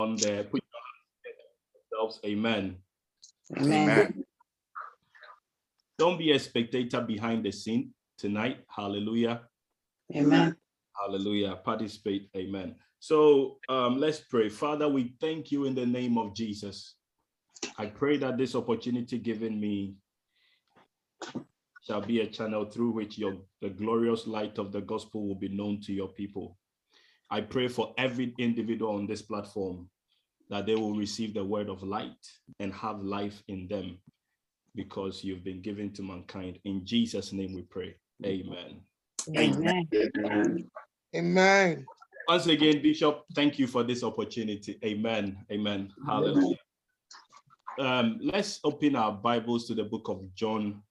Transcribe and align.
on 0.00 0.16
the 0.16 0.46
put 0.50 0.62
yourselves. 1.92 2.20
Amen. 2.24 2.76
Amen. 3.56 3.72
Amen. 3.72 4.24
Don't 5.98 6.18
be 6.18 6.32
a 6.32 6.38
spectator 6.38 7.00
behind 7.00 7.44
the 7.44 7.52
scene 7.52 7.90
tonight. 8.18 8.58
Hallelujah. 8.68 9.42
Amen. 10.14 10.56
Hallelujah. 11.00 11.56
Participate. 11.64 12.28
Amen. 12.36 12.74
So 12.98 13.58
um, 13.68 13.98
let's 13.98 14.20
pray. 14.20 14.48
Father, 14.48 14.88
we 14.88 15.14
thank 15.20 15.52
you 15.52 15.66
in 15.66 15.74
the 15.74 15.86
name 15.86 16.18
of 16.18 16.34
Jesus. 16.34 16.94
I 17.78 17.86
pray 17.86 18.16
that 18.18 18.38
this 18.38 18.54
opportunity 18.54 19.18
given 19.18 19.60
me 19.60 19.94
shall 21.86 22.00
be 22.00 22.20
a 22.20 22.26
channel 22.26 22.64
through 22.64 22.92
which 22.92 23.18
your 23.18 23.36
the 23.60 23.68
glorious 23.68 24.26
light 24.26 24.58
of 24.58 24.72
the 24.72 24.80
gospel 24.80 25.28
will 25.28 25.34
be 25.34 25.48
known 25.48 25.80
to 25.82 25.92
your 25.92 26.08
people. 26.08 26.56
I 27.34 27.40
pray 27.40 27.66
for 27.66 27.92
every 27.98 28.32
individual 28.38 28.94
on 28.94 29.08
this 29.08 29.20
platform 29.20 29.88
that 30.50 30.66
they 30.66 30.76
will 30.76 30.94
receive 30.94 31.34
the 31.34 31.42
word 31.42 31.68
of 31.68 31.82
light 31.82 32.30
and 32.60 32.72
have 32.72 33.00
life 33.00 33.42
in 33.48 33.66
them 33.66 33.98
because 34.76 35.24
you've 35.24 35.42
been 35.42 35.60
given 35.60 35.92
to 35.94 36.02
mankind. 36.02 36.60
In 36.64 36.86
Jesus' 36.86 37.32
name 37.32 37.52
we 37.52 37.62
pray. 37.62 37.96
Amen. 38.24 38.82
Amen. 39.36 39.88
Amen. 40.16 40.70
Amen. 41.16 41.86
Once 42.28 42.46
again, 42.46 42.80
Bishop, 42.80 43.24
thank 43.34 43.58
you 43.58 43.66
for 43.66 43.82
this 43.82 44.04
opportunity. 44.04 44.78
Amen. 44.84 45.36
Amen. 45.50 45.90
Hallelujah. 46.06 46.56
Um, 47.80 48.20
let's 48.22 48.60
open 48.62 48.94
our 48.94 49.10
Bibles 49.10 49.66
to 49.66 49.74
the 49.74 49.82
book 49.82 50.08
of 50.08 50.22
John, 50.36 50.82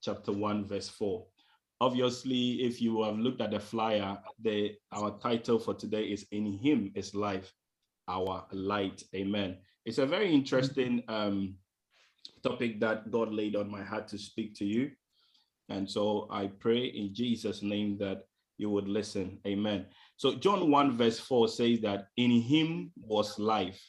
chapter 0.00 0.30
1, 0.30 0.68
verse 0.68 0.88
4. 0.88 1.26
Obviously, 1.80 2.62
if 2.62 2.80
you 2.80 3.02
have 3.02 3.18
looked 3.18 3.40
at 3.40 3.50
the 3.50 3.60
flyer, 3.60 4.18
the 4.42 4.74
our 4.92 5.18
title 5.18 5.58
for 5.58 5.74
today 5.74 6.04
is 6.04 6.26
In 6.30 6.58
Him 6.58 6.92
is 6.94 7.14
Life, 7.14 7.52
Our 8.08 8.44
Light. 8.52 9.02
Amen. 9.14 9.56
It's 9.86 9.98
a 9.98 10.06
very 10.06 10.32
interesting 10.32 11.02
um, 11.08 11.54
topic 12.42 12.80
that 12.80 13.10
God 13.10 13.32
laid 13.32 13.56
on 13.56 13.70
my 13.70 13.82
heart 13.82 14.08
to 14.08 14.18
speak 14.18 14.54
to 14.56 14.64
you. 14.64 14.90
And 15.70 15.88
so 15.88 16.28
I 16.30 16.48
pray 16.48 16.86
in 16.86 17.14
Jesus' 17.14 17.62
name 17.62 17.96
that 17.98 18.24
you 18.58 18.68
would 18.70 18.88
listen. 18.88 19.38
Amen. 19.46 19.86
So 20.16 20.34
John 20.34 20.70
1 20.70 20.96
verse 20.96 21.18
4 21.18 21.48
says 21.48 21.80
that 21.80 22.08
in 22.16 22.30
him 22.30 22.92
was 23.00 23.38
life. 23.38 23.80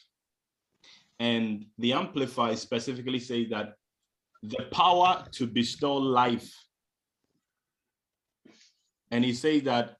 And 1.20 1.66
the 1.78 1.92
Amplified 1.92 2.58
specifically 2.58 3.18
says 3.18 3.48
that 3.50 3.74
the 4.42 4.64
power 4.72 5.24
to 5.32 5.46
bestow 5.46 5.94
life. 5.94 6.52
And 9.12 9.24
he 9.24 9.34
says 9.34 9.62
that 9.64 9.98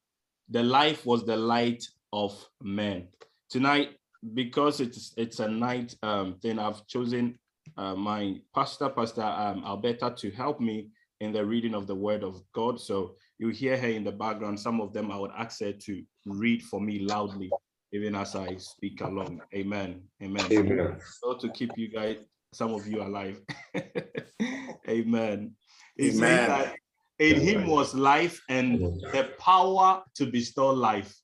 the 0.48 0.62
life 0.62 1.06
was 1.06 1.24
the 1.24 1.36
light 1.36 1.84
of 2.12 2.34
men. 2.62 3.08
Tonight, 3.50 3.90
because 4.34 4.80
it's 4.80 5.12
it's 5.16 5.38
a 5.38 5.48
night 5.48 5.94
um, 6.02 6.36
thing, 6.40 6.58
I've 6.58 6.84
chosen 6.86 7.38
uh, 7.76 7.94
my 7.94 8.40
pastor, 8.54 8.88
Pastor 8.88 9.22
um, 9.22 9.62
Alberta, 9.64 10.14
to 10.16 10.30
help 10.30 10.60
me 10.60 10.88
in 11.20 11.32
the 11.32 11.44
reading 11.44 11.74
of 11.74 11.86
the 11.86 11.94
word 11.94 12.24
of 12.24 12.42
God. 12.54 12.80
So 12.80 13.16
you 13.38 13.48
hear 13.48 13.76
her 13.76 13.88
in 13.88 14.02
the 14.02 14.12
background. 14.12 14.58
Some 14.58 14.80
of 14.80 14.92
them 14.92 15.12
I 15.12 15.18
would 15.18 15.30
ask 15.36 15.60
her 15.60 15.72
to 15.72 16.02
read 16.26 16.62
for 16.62 16.80
me 16.80 17.00
loudly, 17.00 17.50
even 17.92 18.14
as 18.14 18.34
I 18.34 18.56
speak 18.56 19.02
along. 19.02 19.42
Amen. 19.54 20.02
Amen. 20.22 20.46
Amen. 20.50 20.96
So 21.20 21.34
to 21.34 21.50
keep 21.50 21.76
you 21.76 21.88
guys, 21.88 22.16
some 22.54 22.72
of 22.72 22.86
you 22.86 23.02
alive. 23.02 23.40
Amen. 24.88 25.54
Amen. 26.00 26.72
That 27.18 27.24
in 27.24 27.40
him 27.40 27.66
was 27.66 27.94
life 27.94 28.40
and 28.48 28.80
the 29.12 29.30
power 29.38 30.02
to 30.14 30.26
bestow 30.26 30.70
life. 30.70 31.14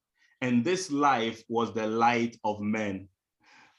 And 0.41 0.65
this 0.65 0.91
life 0.91 1.43
was 1.49 1.75
the 1.75 1.87
light 1.87 2.37
of 2.45 2.61
men. 2.61 3.09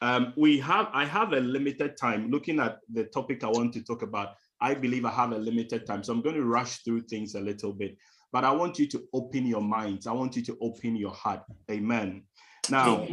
Um, 0.01 0.33
we 0.37 0.59
have, 0.59 0.87
I 0.93 1.05
have 1.05 1.33
a 1.33 1.39
limited 1.39 1.97
time 1.97 2.29
looking 2.29 2.59
at 2.59 2.79
the 2.91 3.05
topic 3.05 3.43
I 3.43 3.47
want 3.47 3.73
to 3.73 3.83
talk 3.83 4.01
about. 4.01 4.35
I 4.61 4.73
believe 4.73 5.05
I 5.05 5.11
have 5.11 5.31
a 5.31 5.37
limited 5.37 5.85
time. 5.85 6.03
So 6.03 6.13
I'm 6.13 6.21
going 6.21 6.35
to 6.35 6.45
rush 6.45 6.83
through 6.83 7.01
things 7.01 7.35
a 7.35 7.39
little 7.39 7.73
bit, 7.73 7.97
but 8.31 8.43
I 8.43 8.51
want 8.51 8.79
you 8.79 8.87
to 8.87 9.03
open 9.13 9.45
your 9.45 9.61
minds. 9.61 10.07
I 10.07 10.11
want 10.11 10.35
you 10.35 10.43
to 10.43 10.57
open 10.61 10.95
your 10.95 11.13
heart. 11.13 11.43
Amen. 11.71 12.23
Now, 12.69 13.07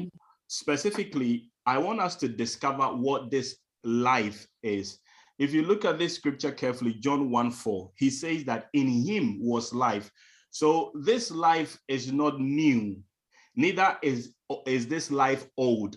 specifically, 0.48 1.50
I 1.64 1.78
want 1.78 2.00
us 2.00 2.16
to 2.16 2.28
discover 2.28 2.84
what 2.84 3.30
this 3.30 3.56
life 3.84 4.46
is. 4.62 4.98
If 5.38 5.52
you 5.52 5.62
look 5.62 5.84
at 5.84 5.98
this 5.98 6.14
scripture 6.14 6.52
carefully, 6.52 6.94
John 6.94 7.30
1 7.30 7.50
4, 7.50 7.90
he 7.96 8.10
says 8.10 8.44
that 8.44 8.68
in 8.72 8.88
him 8.88 9.38
was 9.40 9.72
life. 9.74 10.10
So 10.50 10.92
this 10.94 11.30
life 11.30 11.78
is 11.88 12.12
not 12.12 12.40
new, 12.40 12.96
neither 13.54 13.98
is, 14.02 14.34
is 14.66 14.86
this 14.86 15.10
life 15.10 15.46
old. 15.58 15.96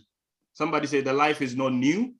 Somebody 0.53 0.87
say 0.87 1.01
the 1.01 1.13
life 1.13 1.41
is 1.41 1.55
not 1.55 1.71
new 1.71 2.13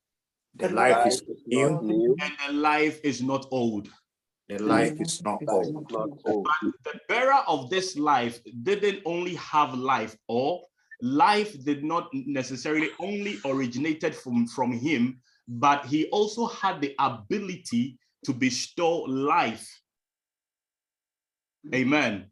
The 0.56 0.70
life 0.70 1.08
is 1.08 1.22
new. 1.46 2.16
and 2.22 2.34
the 2.48 2.54
life 2.54 3.00
is 3.04 3.22
not 3.22 3.46
old. 3.52 3.90
The 4.48 4.64
life 4.64 5.00
is 5.00 5.22
not 5.22 5.42
old. 5.48 5.88
But 5.92 6.72
the 6.86 7.00
bearer 7.08 7.44
of 7.48 7.70
this 7.70 7.98
life 7.98 8.40
didn't 8.64 9.02
only 9.06 9.36
have 9.36 9.74
life 9.74 10.16
or 10.28 10.62
life 11.02 11.64
did 11.66 11.84
not 11.84 12.10
necessarily 12.14 12.90
only 13.00 13.40
originated 13.46 14.16
from 14.16 14.48
from 14.48 14.72
him 14.72 15.22
but 15.50 15.86
he 15.86 16.06
also 16.10 16.46
had 16.46 16.80
the 16.80 16.94
ability 17.00 17.98
to 18.24 18.34
bestow 18.34 19.00
life. 19.02 19.68
Amen. 21.74 22.28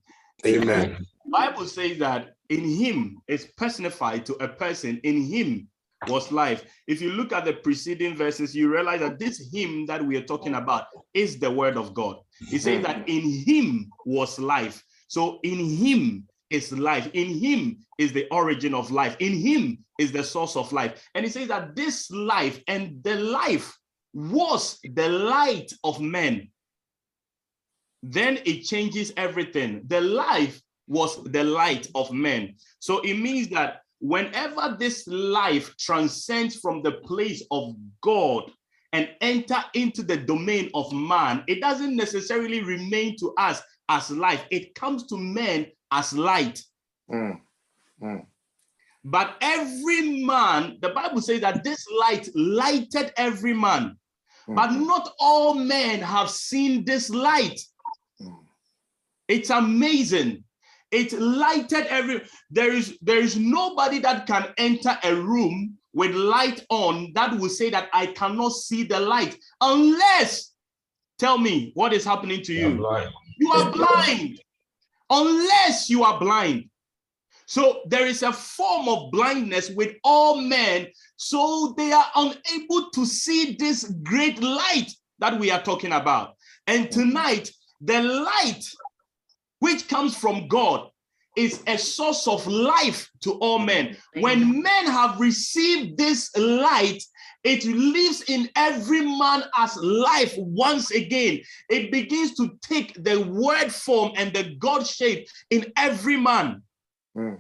Amen. 0.46 1.06
bible 1.32 1.66
says 1.66 1.98
that 1.98 2.36
in 2.50 2.64
him 2.64 3.18
is 3.28 3.48
personified 3.58 4.26
to 4.28 4.36
a 4.36 4.48
person. 4.48 5.00
In 5.04 5.24
him 5.24 5.68
was 6.08 6.32
life. 6.32 6.64
If 6.86 7.02
you 7.02 7.12
look 7.12 7.34
at 7.34 7.44
the 7.44 7.54
preceding 7.54 8.16
verses 8.16 8.56
you 8.56 8.72
realize 8.72 9.00
that 9.00 9.18
this 9.18 9.52
him 9.52 9.88
that 9.88 10.06
we 10.06 10.16
are 10.16 10.24
talking 10.24 10.54
about 10.54 10.86
is 11.16 11.40
the 11.40 11.50
word 11.50 11.76
of 11.76 11.96
god. 11.96 12.18
He 12.50 12.60
says 12.60 12.84
that 12.86 13.10
in 13.10 13.44
him 13.46 13.90
was 14.06 14.38
life. 14.38 14.84
So 15.08 15.40
in 15.44 15.58
him 15.58 16.28
is 16.50 16.72
life 16.72 17.10
in 17.14 17.28
him 17.28 17.78
is 17.98 18.14
the 18.14 18.28
origin 18.32 18.74
of 18.74 18.92
life 18.92 19.16
in 19.20 19.34
him 19.34 19.78
is 20.00 20.12
the 20.12 20.24
source 20.24 20.56
of 20.56 20.72
life 20.72 21.04
and 21.16 21.26
he 21.26 21.32
says 21.32 21.48
that 21.48 21.76
this 21.76 22.10
life 22.12 22.62
and 22.68 23.04
the 23.04 23.16
life 23.16 23.78
was 24.14 24.80
the 24.84 25.10
light 25.10 25.72
of 25.84 26.00
men 26.00 26.48
then 28.04 28.40
it 28.46 28.64
changes 28.64 29.12
everything. 29.18 29.82
The 29.88 30.02
life 30.02 30.62
was 30.88 31.22
the 31.24 31.44
light 31.44 31.88
of 31.96 32.12
men. 32.12 32.56
So 32.80 33.00
it 33.00 33.16
means 33.16 33.50
that 33.50 33.82
whenever 34.00 34.76
this 34.80 35.08
life 35.08 35.76
transcends 35.78 36.58
from 36.58 36.82
the 36.82 36.94
place 36.94 37.44
of 37.52 37.76
God 38.02 38.52
and 38.94 39.10
enter 39.22 39.58
into 39.74 40.04
the 40.04 40.18
domain 40.18 40.70
of 40.74 40.92
man, 40.94 41.44
it 41.48 41.60
doesn't 41.60 41.96
necessarily 41.96 42.62
remain 42.62 43.18
to 43.18 43.34
us 43.38 43.62
as 43.90 44.10
life. 44.12 44.46
It 44.52 44.76
comes 44.76 45.08
to 45.08 45.18
men 45.18 45.68
as 45.92 46.14
light. 46.14 46.62
Mm. 47.12 47.40
Mm. 48.02 48.26
But 49.04 49.38
every 49.42 50.24
man, 50.26 50.78
the 50.82 50.90
Bible 50.90 51.22
says 51.22 51.42
that 51.42 51.64
this 51.64 51.86
light 52.00 52.30
lighted 52.36 53.14
every 53.18 53.54
man. 53.54 53.98
But 54.48 54.70
Mm. 54.72 54.86
not 54.88 55.14
all 55.20 55.54
men 55.54 56.00
have 56.02 56.30
seen 56.30 56.84
this 56.86 57.10
light. 57.10 57.60
Mm. 58.22 58.46
It's 59.28 59.50
amazing. 59.50 60.44
It 60.92 61.12
lighted 61.14 61.86
every 61.88 62.22
there 62.50 62.72
is 62.74 62.98
there 63.02 63.20
is 63.20 63.36
nobody 63.38 64.00
that 64.00 64.26
can 64.26 64.54
enter 64.58 64.98
a 65.04 65.14
room 65.16 65.78
with 65.94 66.16
light 66.16 66.66
on 66.70 67.12
that 67.14 67.38
will 67.38 67.50
say 67.50 67.70
that 67.72 67.90
I 67.92 68.06
cannot 68.08 68.54
see 68.54 68.84
the 68.84 69.00
light 69.00 69.38
unless 69.60 70.54
tell 71.18 71.38
me 71.38 71.72
what 71.74 71.92
is 71.92 72.06
happening 72.06 72.42
to 72.44 72.54
you. 72.54 72.70
You 73.38 73.52
are 73.52 73.72
blind. 73.72 74.40
Unless 75.10 75.90
you 75.90 76.04
are 76.04 76.20
blind. 76.20 76.70
So 77.46 77.82
there 77.88 78.06
is 78.06 78.24
a 78.24 78.34
form 78.34 78.90
of 78.90 79.12
blindness 79.12 79.70
with 79.70 79.96
all 80.04 80.42
men, 80.42 80.88
so 81.16 81.74
they 81.78 81.94
are 81.94 82.08
unable 82.16 82.90
to 82.92 83.06
see 83.06 83.56
this 83.58 83.86
great 84.04 84.42
light 84.42 84.92
that 85.20 85.40
we 85.40 85.50
are 85.50 85.62
talking 85.62 85.94
about. 85.94 86.36
And 86.68 86.92
tonight, 86.92 87.50
the 87.80 88.02
light 88.02 88.66
which 89.60 89.88
comes 89.88 90.16
from 90.16 90.50
God 90.50 90.90
is 91.38 91.64
a 91.68 91.78
source 91.78 92.28
of 92.28 92.46
life 92.48 93.10
to 93.22 93.34
all 93.34 93.60
men. 93.60 93.96
When 94.16 94.62
men 94.62 94.88
have 94.88 95.20
received 95.20 95.98
this 95.98 96.36
light, 96.36 97.02
it 97.48 97.64
lives 97.64 98.24
in 98.28 98.50
every 98.58 99.00
man 99.02 99.46
as 99.56 99.78
life 99.78 100.34
once 100.38 100.92
again. 100.92 101.40
It 101.70 101.94
begins 101.94 102.36
to 102.36 102.52
take 102.62 103.02
the 103.02 103.22
word 103.22 103.72
form 103.72 104.12
and 104.18 104.34
the 104.34 104.56
God 104.60 104.86
shape 104.86 105.30
in 105.50 105.72
every 105.78 106.18
man. 106.18 106.62
Mm. 107.18 107.40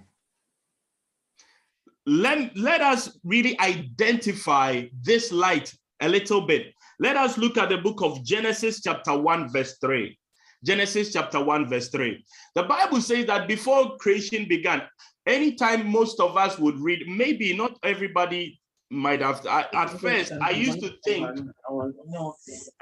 Let, 2.05 2.55
let 2.55 2.79
us 2.79 3.19
really 3.25 3.59
identify 3.59 4.85
this 5.01 5.33
light 5.33 5.75
a 5.99 6.07
little 6.07 6.47
bit. 6.47 6.73
Let 7.01 7.17
us 7.17 7.37
look 7.37 7.57
at 7.57 7.67
the 7.67 7.77
book 7.77 8.01
of 8.01 8.23
Genesis, 8.23 8.81
chapter 8.81 9.17
1, 9.17 9.51
verse 9.51 9.75
3. 9.81 10.17
Genesis 10.63 11.11
chapter 11.11 11.43
1, 11.43 11.67
verse 11.67 11.89
3. 11.89 12.23
The 12.55 12.63
Bible 12.63 13.01
says 13.01 13.25
that 13.25 13.49
before 13.49 13.97
creation 13.97 14.47
began, 14.47 14.83
anytime 15.25 15.91
most 15.91 16.21
of 16.21 16.37
us 16.37 16.57
would 16.57 16.79
read, 16.79 17.03
maybe 17.09 17.53
not 17.53 17.77
everybody 17.83 18.57
might 18.89 19.21
have. 19.21 19.45
I, 19.45 19.65
at 19.73 19.89
first, 19.99 20.31
I 20.41 20.51
used 20.51 20.79
to 20.81 20.93
think, 21.03 21.39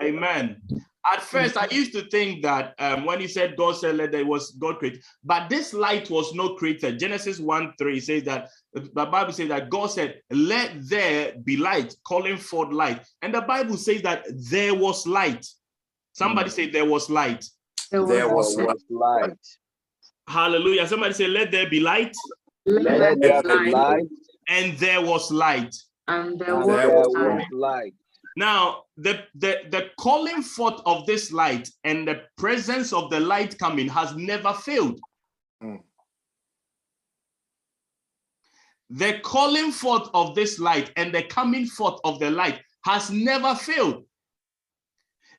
Amen. 0.02 0.62
At 1.12 1.22
first, 1.22 1.56
I 1.56 1.68
used 1.70 1.94
to 1.94 2.10
think 2.10 2.42
that 2.42 2.74
um, 2.80 3.06
when 3.06 3.20
he 3.20 3.28
said 3.28 3.56
God 3.56 3.76
said 3.76 3.96
let 3.96 4.12
there 4.12 4.26
was 4.26 4.52
God 4.52 4.80
created, 4.80 5.04
but 5.24 5.50
this 5.50 5.72
light 5.72 6.10
was 6.10 6.34
not 6.34 6.58
created. 6.58 6.98
Genesis 6.98 7.40
1 7.40 7.74
3 7.78 8.00
says 8.00 8.24
that 8.24 8.50
the 8.74 8.82
Bible 9.06 9.32
says 9.32 9.50
that 9.50 9.70
God 9.70 9.88
said, 9.88 10.22
Let 10.32 10.72
there 10.90 11.34
be 11.44 11.58
light, 11.58 11.96
calling 12.08 12.38
forth 12.38 12.74
light. 12.74 13.06
And 13.22 13.34
the 13.34 13.42
Bible 13.42 13.78
says 13.78 14.02
that 14.02 14.26
there 14.50 14.74
was 14.74 15.06
light. 15.06 15.46
Somebody 16.14 16.50
say 16.50 16.70
there 16.72 16.86
was 16.86 17.10
light. 17.10 17.46
There 17.92 18.28
was 18.34 18.58
light. 18.90 19.38
Hallelujah. 20.28 20.88
Somebody 20.88 21.14
say, 21.14 21.28
Let 21.28 21.52
there 21.52 21.70
be 21.70 21.82
light. 21.82 22.16
Let 22.66 23.20
there 23.22 23.44
be 23.44 23.72
light. 23.72 24.08
And 24.48 24.76
there 24.80 25.02
was 25.02 25.32
light. 25.32 25.76
And 26.08 26.40
there 26.40 26.56
And 26.56 26.70
there 26.70 26.90
was 26.90 27.08
was 27.08 27.16
light. 27.16 27.54
light. 27.54 27.94
Now, 28.38 28.84
the, 28.98 29.24
the, 29.36 29.62
the 29.70 29.90
calling 29.98 30.42
forth 30.42 30.82
of 30.86 31.06
this 31.06 31.32
light 31.32 31.70
and 31.84 32.08
the 32.08 32.24
presence 32.38 32.92
of 32.92 33.10
the 33.10 33.20
light 33.20 33.58
coming 33.58 33.88
has 33.88 34.14
never 34.16 34.54
failed. 34.54 35.00
Mm. 35.64 35.80
The 38.90 39.20
calling 39.24 39.72
forth 39.72 40.10
of 40.14 40.36
this 40.36 40.60
light 40.60 40.92
and 40.96 41.14
the 41.14 41.24
coming 41.24 41.66
forth 41.66 42.00
of 42.04 42.20
the 42.20 42.30
light 42.30 42.62
has 42.84 43.10
never 43.10 43.56
failed. 43.56 44.04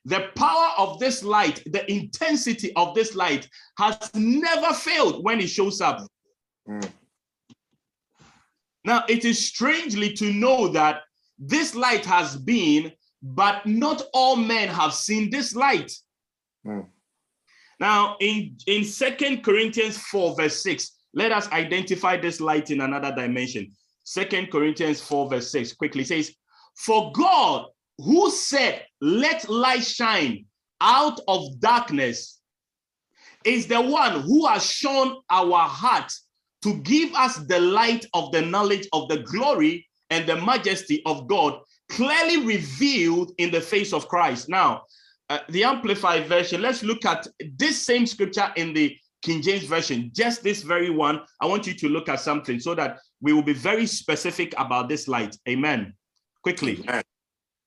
The 0.06 0.30
power 0.34 0.70
of 0.78 0.98
this 0.98 1.22
light, 1.22 1.62
the 1.66 1.90
intensity 1.90 2.72
of 2.76 2.94
this 2.94 3.14
light 3.14 3.48
has 3.78 4.10
never 4.14 4.72
failed 4.72 5.22
when 5.22 5.40
it 5.40 5.48
shows 5.48 5.80
up. 5.80 6.06
Mm. 6.68 6.90
Now, 8.86 9.04
it 9.08 9.24
is 9.24 9.44
strangely 9.44 10.12
to 10.12 10.32
know 10.32 10.68
that 10.68 11.00
this 11.40 11.74
light 11.74 12.06
has 12.06 12.36
been, 12.36 12.92
but 13.20 13.66
not 13.66 14.02
all 14.14 14.36
men 14.36 14.68
have 14.68 14.94
seen 14.94 15.28
this 15.28 15.56
light. 15.56 15.92
Mm. 16.64 16.86
Now, 17.80 18.16
in, 18.20 18.56
in 18.68 18.84
Second 18.84 19.42
Corinthians 19.42 19.98
4, 19.98 20.36
verse 20.36 20.62
6, 20.62 20.92
let 21.14 21.32
us 21.32 21.50
identify 21.50 22.16
this 22.16 22.40
light 22.40 22.70
in 22.70 22.80
another 22.80 23.12
dimension. 23.12 23.72
Second 24.04 24.52
Corinthians 24.52 25.00
4, 25.02 25.30
verse 25.30 25.50
6 25.50 25.72
quickly 25.72 26.04
says, 26.04 26.32
For 26.76 27.10
God, 27.10 27.66
who 27.98 28.30
said, 28.30 28.84
Let 29.00 29.48
light 29.48 29.82
shine 29.82 30.44
out 30.80 31.18
of 31.26 31.58
darkness, 31.58 32.40
is 33.44 33.66
the 33.66 33.80
one 33.80 34.20
who 34.22 34.46
has 34.46 34.64
shown 34.64 35.16
our 35.28 35.58
hearts 35.68 36.25
to 36.62 36.74
give 36.82 37.12
us 37.14 37.36
the 37.36 37.60
light 37.60 38.06
of 38.14 38.32
the 38.32 38.42
knowledge 38.42 38.88
of 38.92 39.08
the 39.08 39.18
glory 39.18 39.86
and 40.10 40.26
the 40.26 40.40
majesty 40.40 41.02
of 41.06 41.26
God 41.26 41.60
clearly 41.88 42.44
revealed 42.44 43.32
in 43.38 43.50
the 43.50 43.60
face 43.60 43.92
of 43.92 44.08
Christ. 44.08 44.48
Now, 44.48 44.82
uh, 45.28 45.40
the 45.48 45.64
Amplified 45.64 46.26
version, 46.26 46.62
let's 46.62 46.82
look 46.82 47.04
at 47.04 47.26
this 47.58 47.84
same 47.84 48.06
scripture 48.06 48.52
in 48.56 48.72
the 48.72 48.96
King 49.22 49.42
James 49.42 49.64
version, 49.64 50.10
just 50.14 50.42
this 50.42 50.62
very 50.62 50.90
one. 50.90 51.20
I 51.40 51.46
want 51.46 51.66
you 51.66 51.74
to 51.74 51.88
look 51.88 52.08
at 52.08 52.20
something 52.20 52.60
so 52.60 52.74
that 52.74 52.98
we 53.20 53.32
will 53.32 53.42
be 53.42 53.54
very 53.54 53.86
specific 53.86 54.54
about 54.56 54.88
this 54.88 55.08
light. 55.08 55.36
Amen. 55.48 55.94
Quickly. 56.42 56.80
Amen. 56.88 57.02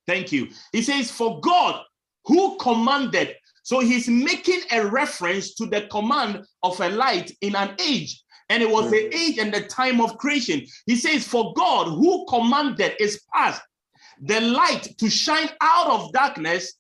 Thank 0.07 0.31
you. 0.31 0.49
He 0.71 0.81
says, 0.81 1.11
For 1.11 1.39
God 1.41 1.83
who 2.25 2.57
commanded, 2.57 3.35
so 3.63 3.79
he's 3.79 4.07
making 4.07 4.61
a 4.71 4.85
reference 4.85 5.53
to 5.55 5.65
the 5.65 5.81
command 5.91 6.45
of 6.63 6.79
a 6.79 6.89
light 6.89 7.31
in 7.41 7.55
an 7.55 7.75
age. 7.79 8.23
And 8.49 8.63
it 8.63 8.69
was 8.69 8.89
the 8.89 9.15
age 9.15 9.37
and 9.37 9.53
the 9.53 9.61
time 9.61 10.01
of 10.01 10.17
creation. 10.17 10.65
He 10.85 10.95
says, 10.95 11.27
For 11.27 11.53
God 11.53 11.87
who 11.87 12.25
commanded 12.27 12.93
is 12.99 13.21
past, 13.33 13.61
the 14.21 14.41
light 14.41 14.97
to 14.97 15.09
shine 15.09 15.49
out 15.61 15.87
of 15.87 16.11
darkness 16.11 16.73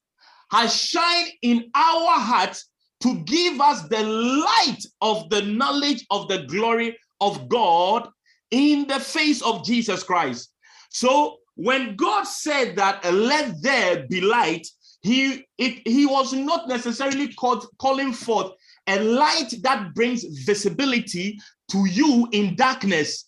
has 0.51 0.75
shined 0.75 1.29
in 1.41 1.69
our 1.75 2.19
hearts 2.19 2.69
to 3.01 3.19
give 3.19 3.61
us 3.61 3.87
the 3.87 4.03
light 4.03 4.83
of 5.01 5.29
the 5.29 5.43
knowledge 5.43 6.05
of 6.09 6.27
the 6.27 6.43
glory 6.47 6.97
of 7.21 7.47
God 7.47 8.09
in 8.51 8.87
the 8.87 8.99
face 8.99 9.41
of 9.41 9.63
Jesus 9.63 10.03
Christ. 10.03 10.51
So 10.89 11.37
when 11.55 11.95
God 11.95 12.23
said 12.23 12.75
that 12.77 13.05
let 13.13 13.61
there 13.61 14.07
be 14.07 14.21
light, 14.21 14.67
he 15.01 15.45
it, 15.57 15.87
he 15.87 16.05
was 16.05 16.33
not 16.33 16.67
necessarily 16.67 17.33
called, 17.33 17.65
calling 17.77 18.11
forth 18.11 18.51
a 18.87 18.99
light 18.99 19.53
that 19.61 19.93
brings 19.93 20.23
visibility 20.45 21.39
to 21.69 21.85
you 21.85 22.27
in 22.31 22.55
darkness. 22.55 23.25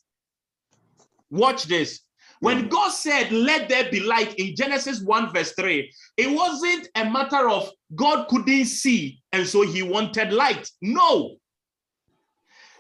Watch 1.30 1.66
this. 1.66 2.02
When 2.42 2.70
God 2.70 2.90
said, 2.90 3.32
Let 3.32 3.70
there 3.70 3.90
be 3.92 4.00
light 4.00 4.34
in 4.36 4.56
Genesis 4.56 5.02
1, 5.02 5.34
verse 5.34 5.54
3, 5.54 5.92
it 6.18 6.30
wasn't 6.30 6.90
a 6.96 7.10
matter 7.10 7.48
of 7.50 7.70
God 7.96 8.28
couldn't 8.28 8.66
see 8.66 9.22
and 9.32 9.48
so 9.48 9.62
he 9.62 9.84
wanted 9.84 10.34
light. 10.34 10.70
No. 10.82 11.38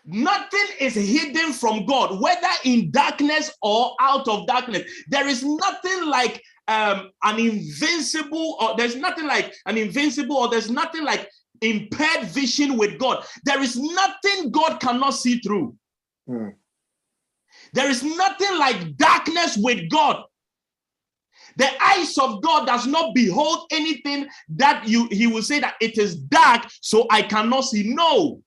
Nothing 0.03 0.65
is 0.79 0.95
hidden 0.95 1.53
from 1.53 1.85
God, 1.85 2.19
whether 2.19 2.47
in 2.63 2.89
darkness 2.89 3.51
or 3.61 3.95
out 3.99 4.27
of 4.27 4.47
darkness. 4.47 4.83
There 5.09 5.27
is 5.27 5.43
nothing 5.43 6.05
like 6.07 6.41
um, 6.67 7.11
an 7.23 7.39
invincible, 7.39 8.57
or 8.59 8.75
there's 8.77 8.95
nothing 8.95 9.27
like 9.27 9.53
an 9.67 9.77
invincible, 9.77 10.37
or 10.37 10.49
there's 10.49 10.71
nothing 10.71 11.03
like 11.03 11.29
impaired 11.61 12.27
vision 12.27 12.77
with 12.77 12.97
God. 12.97 13.23
There 13.45 13.61
is 13.61 13.77
nothing 13.77 14.51
God 14.51 14.79
cannot 14.79 15.11
see 15.11 15.39
through. 15.39 15.75
Mm. 16.27 16.53
There 17.73 17.89
is 17.89 18.03
nothing 18.03 18.57
like 18.57 18.97
darkness 18.97 19.57
with 19.57 19.89
God. 19.89 20.23
The 21.57 21.69
eyes 21.83 22.17
of 22.17 22.41
God 22.41 22.65
does 22.65 22.87
not 22.87 23.13
behold 23.13 23.67
anything 23.71 24.27
that 24.49 24.87
you 24.87 25.07
he 25.11 25.27
will 25.27 25.43
say 25.43 25.59
that 25.59 25.75
it 25.81 25.97
is 25.97 26.15
dark, 26.15 26.65
so 26.81 27.07
I 27.09 27.21
cannot 27.21 27.61
see. 27.61 27.93
No. 27.93 28.41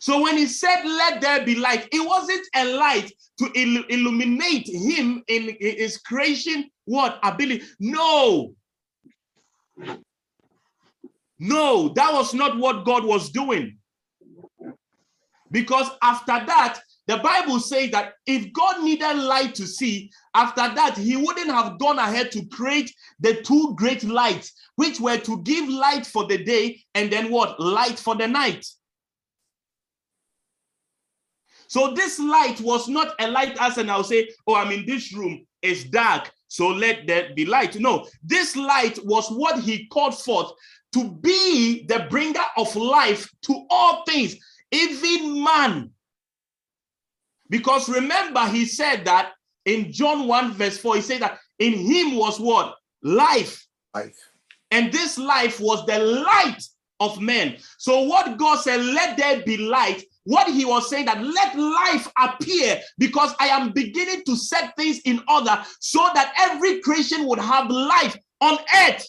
So 0.00 0.22
when 0.22 0.36
he 0.36 0.46
said, 0.46 0.84
Let 0.84 1.20
there 1.20 1.44
be 1.44 1.56
light, 1.56 1.88
it 1.92 2.06
wasn't 2.06 2.46
a 2.54 2.64
light 2.76 3.12
to 3.38 3.50
il- 3.54 3.84
illuminate 3.88 4.68
him 4.68 5.22
in 5.28 5.56
his 5.60 5.98
creation, 5.98 6.70
what 6.84 7.18
ability? 7.22 7.64
No. 7.78 8.54
No, 11.38 11.88
that 11.90 12.12
was 12.12 12.34
not 12.34 12.58
what 12.58 12.84
God 12.84 13.04
was 13.04 13.30
doing. 13.30 13.78
Because 15.50 15.88
after 16.02 16.44
that, 16.46 16.80
the 17.06 17.16
Bible 17.16 17.58
says 17.58 17.90
that 17.92 18.12
if 18.26 18.52
God 18.52 18.82
needed 18.82 19.14
light 19.14 19.54
to 19.54 19.66
see, 19.66 20.10
after 20.34 20.60
that, 20.74 20.98
he 20.98 21.16
wouldn't 21.16 21.50
have 21.50 21.78
gone 21.78 21.98
ahead 21.98 22.30
to 22.32 22.44
create 22.46 22.94
the 23.18 23.40
two 23.42 23.74
great 23.76 24.04
lights, 24.04 24.52
which 24.76 25.00
were 25.00 25.16
to 25.16 25.42
give 25.42 25.68
light 25.68 26.04
for 26.04 26.26
the 26.26 26.36
day 26.44 26.80
and 26.94 27.10
then 27.10 27.30
what? 27.30 27.58
Light 27.58 27.98
for 27.98 28.14
the 28.14 28.28
night. 28.28 28.66
So 31.68 31.92
this 31.94 32.18
light 32.18 32.60
was 32.60 32.88
not 32.88 33.14
a 33.20 33.28
light 33.28 33.56
as 33.60 33.78
and 33.78 33.90
I'll 33.90 34.04
say, 34.04 34.28
oh, 34.46 34.54
I'm 34.54 34.72
in 34.72 34.86
this 34.86 35.14
room, 35.14 35.46
it's 35.62 35.84
dark, 35.84 36.30
so 36.48 36.68
let 36.68 37.06
there 37.06 37.34
be 37.34 37.44
light. 37.44 37.78
No, 37.78 38.06
this 38.22 38.56
light 38.56 38.98
was 39.04 39.28
what 39.30 39.60
he 39.60 39.86
called 39.86 40.18
forth 40.18 40.52
to 40.94 41.10
be 41.10 41.84
the 41.86 42.06
bringer 42.10 42.44
of 42.56 42.74
life 42.76 43.30
to 43.42 43.66
all 43.70 44.04
things, 44.04 44.36
even 44.70 45.42
man. 45.42 45.90
Because 47.50 47.88
remember, 47.88 48.46
he 48.46 48.64
said 48.64 49.04
that 49.06 49.32
in 49.64 49.92
John 49.92 50.26
1, 50.26 50.52
verse 50.52 50.78
4, 50.78 50.96
he 50.96 51.02
said 51.02 51.22
that 51.22 51.38
in 51.58 51.72
him 51.72 52.16
was 52.16 52.38
what? 52.40 52.76
Life. 53.02 53.66
Life. 53.94 54.16
And 54.70 54.92
this 54.92 55.18
life 55.18 55.60
was 55.60 55.84
the 55.86 55.98
light 55.98 56.62
of 57.00 57.20
men. 57.20 57.56
So, 57.78 58.02
what 58.02 58.36
God 58.36 58.60
said, 58.60 58.80
let 58.80 59.16
there 59.16 59.42
be 59.42 59.56
light, 59.56 60.04
what 60.24 60.48
he 60.48 60.64
was 60.64 60.90
saying 60.90 61.06
that 61.06 61.22
let 61.22 61.58
life 61.58 62.10
appear 62.18 62.80
because 62.98 63.34
I 63.40 63.48
am 63.48 63.72
beginning 63.72 64.24
to 64.26 64.36
set 64.36 64.76
things 64.76 65.00
in 65.06 65.22
order 65.28 65.64
so 65.80 66.06
that 66.14 66.34
every 66.38 66.80
creation 66.80 67.26
would 67.26 67.38
have 67.38 67.70
life 67.70 68.16
on 68.40 68.58
earth. 68.86 69.08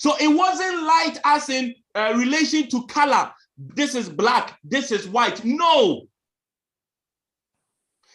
So 0.00 0.16
it 0.18 0.28
wasn't 0.28 0.82
light 0.82 1.18
as 1.26 1.50
in 1.50 1.74
uh, 1.94 2.14
relation 2.16 2.70
to 2.70 2.86
color. 2.86 3.30
This 3.58 3.94
is 3.94 4.08
black, 4.08 4.58
this 4.64 4.92
is 4.92 5.06
white. 5.06 5.44
No. 5.44 6.06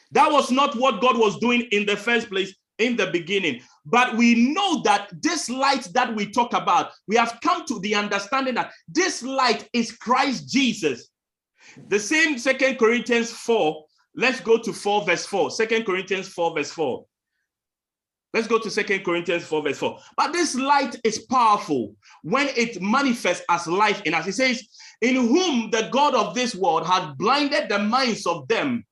That 0.10 0.32
was 0.32 0.50
not 0.50 0.76
what 0.76 1.00
God 1.00 1.16
was 1.16 1.38
doing 1.38 1.62
in 1.72 1.86
the 1.86 1.96
first 1.96 2.28
place 2.28 2.56
in 2.80 2.96
the 2.96 3.12
beginning. 3.12 3.62
But 3.86 4.18
we 4.18 4.52
know 4.52 4.82
that 4.82 5.12
this 5.22 5.48
light 5.48 5.88
that 5.94 6.16
we 6.16 6.32
talk 6.32 6.54
about, 6.54 6.92
we 7.08 7.18
have 7.18 7.38
come 7.44 7.68
to 7.68 7.80
the 7.82 7.94
understanding 7.94 8.56
that 8.56 8.72
this 8.88 9.22
light 9.22 9.70
is 9.72 9.92
Christ 9.92 10.50
Jesus. 10.50 11.10
The 11.90 12.00
same 12.00 12.40
Second 12.40 12.80
Corinthians 12.80 13.30
4, 13.30 13.86
let's 14.16 14.40
go 14.40 14.58
to 14.58 14.74
4 14.74 15.06
verse 15.06 15.28
4. 15.28 15.52
Second 15.52 15.86
Corinthians 15.86 16.30
4 16.30 16.56
verse 16.56 16.72
4. 16.72 17.06
Let's 18.36 18.48
go 18.48 18.60
to 18.60 18.70
Second 18.70 19.06
Corinthians 19.06 19.46
4, 19.46 19.64
verse 19.64 19.78
4. 19.78 19.98
But 20.18 20.34
this 20.34 20.56
light 20.56 21.00
is 21.06 21.20
powerful 21.20 21.96
when 22.22 22.50
it 22.58 22.82
manifests 22.82 23.46
as 23.50 23.66
life 23.66 24.02
in 24.04 24.14
us. 24.14 24.28
It 24.28 24.34
says, 24.34 24.62
In 25.02 25.16
whom 25.16 25.70
the 25.70 25.88
God 25.90 26.14
of 26.16 26.36
this 26.36 26.54
world 26.54 26.86
had 26.86 27.18
blinded 27.18 27.70
the 27.70 27.80
minds 27.80 28.26
of 28.26 28.46
them 28.50 28.86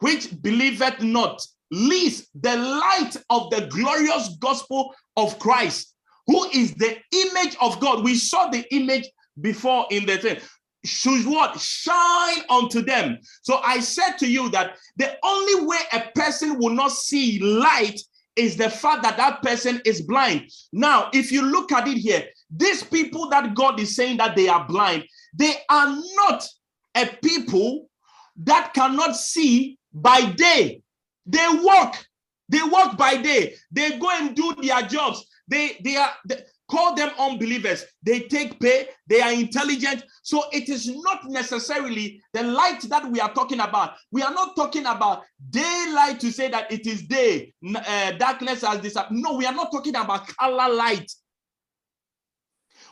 which 0.00 0.42
believeth 0.42 1.00
not, 1.00 1.40
least 1.70 2.30
the 2.34 2.56
light 2.56 3.16
of 3.30 3.48
the 3.50 3.68
glorious 3.70 4.36
gospel 4.40 4.92
of 5.16 5.38
Christ, 5.38 5.94
who 6.26 6.44
is 6.46 6.74
the 6.74 6.98
image 7.12 7.56
of 7.60 7.78
God. 7.78 8.02
We 8.02 8.16
saw 8.16 8.48
the 8.48 8.66
image 8.74 9.08
before 9.40 9.86
in 9.92 10.04
the 10.04 10.18
thing. 10.18 10.40
Should 10.84 11.26
what 11.26 11.60
shine 11.60 12.42
unto 12.50 12.82
them? 12.82 13.18
So 13.42 13.60
I 13.64 13.78
said 13.78 14.16
to 14.18 14.28
you 14.28 14.50
that 14.50 14.78
the 14.96 15.16
only 15.22 15.64
way 15.64 15.78
a 15.92 16.10
person 16.16 16.58
will 16.58 16.70
not 16.70 16.90
see 16.90 17.38
light 17.38 18.00
is 18.38 18.56
the 18.56 18.70
fact 18.70 19.02
that 19.02 19.16
that 19.16 19.42
person 19.42 19.82
is 19.84 20.00
blind. 20.02 20.50
Now, 20.72 21.10
if 21.12 21.32
you 21.32 21.42
look 21.42 21.72
at 21.72 21.88
it 21.88 21.98
here, 21.98 22.24
these 22.50 22.82
people 22.82 23.28
that 23.30 23.54
God 23.54 23.80
is 23.80 23.96
saying 23.96 24.18
that 24.18 24.36
they 24.36 24.48
are 24.48 24.66
blind, 24.66 25.04
they 25.34 25.54
are 25.68 25.98
not 26.16 26.46
a 26.96 27.06
people 27.22 27.88
that 28.44 28.72
cannot 28.72 29.16
see 29.16 29.78
by 29.92 30.24
day. 30.32 30.80
They 31.26 31.48
work. 31.48 32.06
They 32.48 32.62
work 32.62 32.96
by 32.96 33.16
day. 33.16 33.54
They 33.70 33.98
go 33.98 34.08
and 34.10 34.34
do 34.34 34.54
their 34.62 34.82
jobs. 34.82 35.26
They 35.48 35.76
they 35.82 35.96
are 35.96 36.12
call 36.70 36.94
them 36.94 37.10
unbelievers. 37.18 37.84
They 38.02 38.20
take 38.20 38.60
pay. 38.60 38.88
They 39.06 39.20
are 39.20 39.32
intelligent. 39.32 40.04
So 40.22 40.44
it 40.52 40.68
is 40.68 40.88
not 40.88 41.28
necessarily 41.28 42.22
the 42.32 42.42
light 42.42 42.82
that 42.82 43.10
we 43.10 43.20
are 43.20 43.32
talking 43.32 43.60
about. 43.60 43.94
We 44.12 44.22
are 44.22 44.32
not 44.32 44.54
talking 44.54 44.86
about 44.86 45.24
daylight 45.50 46.20
to 46.20 46.30
say 46.30 46.48
that 46.48 46.70
it 46.70 46.86
is 46.86 47.02
day. 47.02 47.54
Uh, 47.74 48.12
darkness 48.12 48.62
has 48.62 48.80
this. 48.80 48.96
No, 49.10 49.36
we 49.36 49.46
are 49.46 49.54
not 49.54 49.72
talking 49.72 49.96
about 49.96 50.28
color 50.36 50.74
light. 50.74 51.10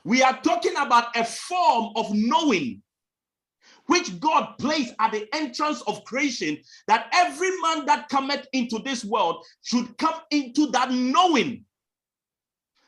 We 0.04 0.22
are 0.22 0.40
talking 0.40 0.76
about 0.76 1.16
a 1.16 1.24
form 1.24 1.92
of 1.96 2.12
knowing 2.12 2.82
which 3.86 4.18
God 4.20 4.54
placed 4.58 4.94
at 4.98 5.12
the 5.12 5.28
entrance 5.34 5.82
of 5.82 6.04
creation, 6.04 6.58
that 6.88 7.08
every 7.12 7.50
man 7.60 7.86
that 7.86 8.08
cometh 8.08 8.46
into 8.52 8.78
this 8.80 9.04
world 9.04 9.44
should 9.62 9.96
come 9.98 10.14
into 10.30 10.66
that 10.72 10.90
knowing. 10.90 11.64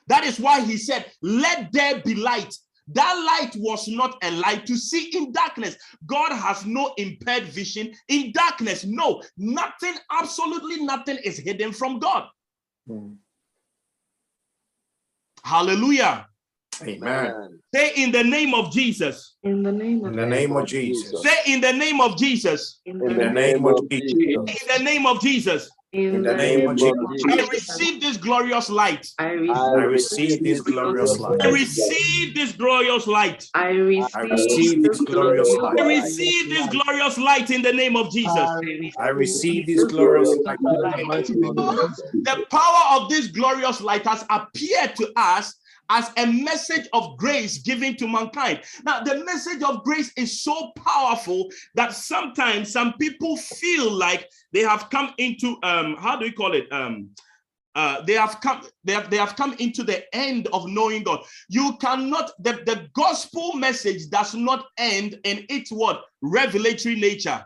That 0.09 0.25
is 0.25 0.41
why 0.41 0.61
he 0.61 0.77
said, 0.77 1.07
Let 1.23 1.73
there 1.73 2.01
be 2.01 2.15
light. 2.15 2.55
That 2.93 3.15
light 3.15 3.55
was 3.57 3.87
not 3.87 4.17
a 4.23 4.31
light 4.31 4.65
to 4.67 4.77
see 4.77 5.11
in 5.15 5.31
darkness. 5.33 5.77
God 6.07 6.33
has 6.33 6.65
no 6.65 6.95
impaired 6.97 7.45
vision 7.45 7.93
in 8.09 8.33
darkness. 8.33 8.85
No, 8.87 9.23
nothing, 9.37 9.95
absolutely 10.11 10.83
nothing 10.85 11.19
is 11.23 11.39
hidden 11.39 11.73
from 11.73 11.99
God. 11.99 12.29
Mm. 12.89 13.17
Hallelujah. 15.45 16.27
Amen. 16.83 17.59
Say 17.75 17.93
in 17.97 18.13
the 18.13 18.25
name 18.25 18.55
of 18.55 18.73
Jesus. 18.73 19.37
In 19.43 19.63
the 19.63 19.73
name 19.73 20.05
of, 20.05 20.13
in 20.13 20.17
the 20.17 20.27
name 20.27 20.57
of 20.57 20.67
Jesus. 20.67 21.23
Say 21.23 21.53
in 21.53 21.61
the 21.61 21.73
name 21.73 22.01
of 22.01 22.17
Jesus. 22.17 22.81
In 22.87 22.99
the 22.99 23.31
name 23.31 23.67
of 23.67 23.89
Jesus. 23.91 24.13
In 24.13 24.79
the 24.79 24.83
name 24.83 25.07
of 25.07 25.21
Jesus. 25.21 25.71
In 25.95 26.23
the 26.23 26.35
name 26.35 26.69
of 26.69 26.77
Jesus. 26.77 26.99
I 27.27 27.47
receive 27.51 28.03
this 28.03 28.19
glorious 28.19 28.69
light. 28.69 29.07
I 29.19 29.31
receive 29.31 30.43
this 30.45 30.61
glorious 30.61 31.19
light. 31.19 31.41
I 31.43 31.49
receive 31.49 32.35
this 32.35 32.53
glorious 32.53 33.07
light. 33.07 33.49
I 33.55 33.69
receive 33.71 34.83
this 34.83 35.01
glorious 35.01 35.57
light. 35.57 35.81
I 35.81 35.87
receive 35.87 36.51
this 36.51 36.67
glorious 36.69 37.17
light 37.17 37.51
in 37.51 37.63
the 37.63 37.73
name 37.73 37.97
of 37.97 38.13
Jesus. 38.13 38.51
I 38.99 39.09
receive 39.09 39.65
this 39.67 39.85
glorious 39.85 40.37
light. 40.45 41.27
The 41.27 42.47
power 42.51 43.01
of 43.01 43.09
this 43.09 43.29
glorious 43.29 43.81
light 43.81 44.07
has 44.07 44.27
appeared 44.29 44.95
to 44.97 45.11
us 45.17 45.55
as 45.91 46.11
a 46.17 46.27
message 46.27 46.89
of 46.93 47.17
grace 47.17 47.59
given 47.59 47.97
to 47.97 48.07
mankind. 48.07 48.61
Now, 48.85 49.03
the 49.03 49.25
message 49.25 49.63
of 49.63 49.85
grace 49.85 50.13
is 50.17 50.43
so 50.43 50.73
powerful 50.77 51.49
that 51.75 51.93
sometimes 51.93 52.73
some 52.73 52.95
people 52.95 53.37
feel 53.37 53.91
like 53.91 54.29
they 54.53 54.61
have 54.61 54.91
come 54.91 55.15
into 55.19 55.57
um, 55.63 55.97
how 55.97 56.17
do 56.17 56.25
we 56.27 56.33
call 56.33 56.55
it? 56.55 56.71
Um, 56.73 57.11
uh, 57.75 58.03
they 58.03 58.15
have 58.15 58.41
come 58.41 58.63
they 58.83 58.93
have, 58.93 59.09
they 59.09 59.17
have 59.17 59.37
come 59.37 59.55
into 59.61 59.85
the 59.85 60.03
end 60.13 60.49
of 60.53 60.67
knowing 60.67 61.05
god 61.05 61.23
you 61.49 61.77
cannot 61.81 62.33
the, 62.41 62.55
the 62.67 62.89
gospel 62.95 63.53
message 63.53 64.09
does 64.11 64.35
not 64.35 64.67
end 64.79 65.21
in 65.23 65.47
its 65.49 65.71
what 65.71 66.03
revelatory 66.21 66.97
nature 66.97 67.45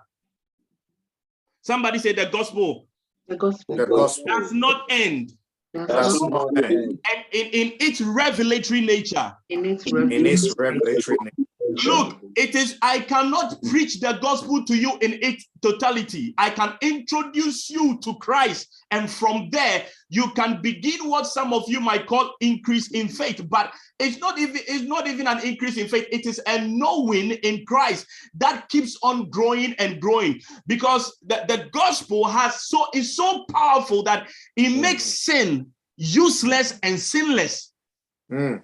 somebody 1.61 1.99
say 1.99 2.13
the 2.15 2.27
gospel 2.27 2.87
the 3.29 3.37
gospel, 3.37 3.77
the 3.77 3.85
gospel. 3.85 4.25
does 4.27 4.53
not 4.53 4.87
end 4.89 5.33
that's 5.75 6.21
And 6.21 7.25
in, 7.33 7.47
in 7.47 7.73
its 7.81 8.01
revelatory 8.01 8.81
nature. 8.83 9.35
In 9.49 9.65
its 9.65 9.91
revelatory 9.91 11.17
nature. 11.23 11.47
Look, 11.85 12.19
it 12.37 12.55
is, 12.55 12.77
I 12.83 13.01
cannot 13.01 13.63
preach 13.63 14.01
the 14.01 14.19
gospel 14.21 14.65
to 14.65 14.77
you 14.77 14.99
in 15.01 15.19
its 15.23 15.49
totality. 15.63 16.35
I 16.37 16.51
can 16.51 16.75
introduce 16.83 17.71
you 17.71 17.99
to 18.03 18.15
Christ, 18.17 18.69
and 18.91 19.11
from 19.11 19.49
there, 19.51 19.87
you 20.09 20.31
can 20.33 20.61
begin 20.61 21.09
what 21.09 21.27
some 21.27 21.53
of 21.53 21.65
you 21.69 21.81
might 21.81 22.07
call 22.07 22.35
increase 22.41 22.91
in 22.91 23.09
faith. 23.09 23.43
But 23.49 23.73
it's 23.99 24.19
not 24.19 24.39
even 24.39 24.57
it's 24.57 24.85
not 24.85 25.07
even 25.07 25.27
an 25.27 25.41
increase 25.41 25.77
in 25.77 25.89
faith, 25.89 26.07
it 26.11 26.27
is 26.27 26.41
a 26.47 26.67
knowing 26.67 27.31
in 27.31 27.65
Christ 27.65 28.07
that 28.35 28.69
keeps 28.69 28.99
on 29.03 29.31
growing 29.31 29.75
and 29.75 30.01
growing 30.01 30.41
because 30.67 31.17
the, 31.27 31.45
the 31.49 31.69
gospel 31.73 32.27
has 32.27 32.63
so 32.63 32.87
is 32.93 33.17
so 33.17 33.45
powerful 33.51 34.03
that 34.05 34.29
it 34.57 34.79
makes 34.81 35.05
sin 35.05 35.69
useless 35.97 36.79
and 36.83 36.99
sinless. 36.99 37.73
Mm. 38.31 38.63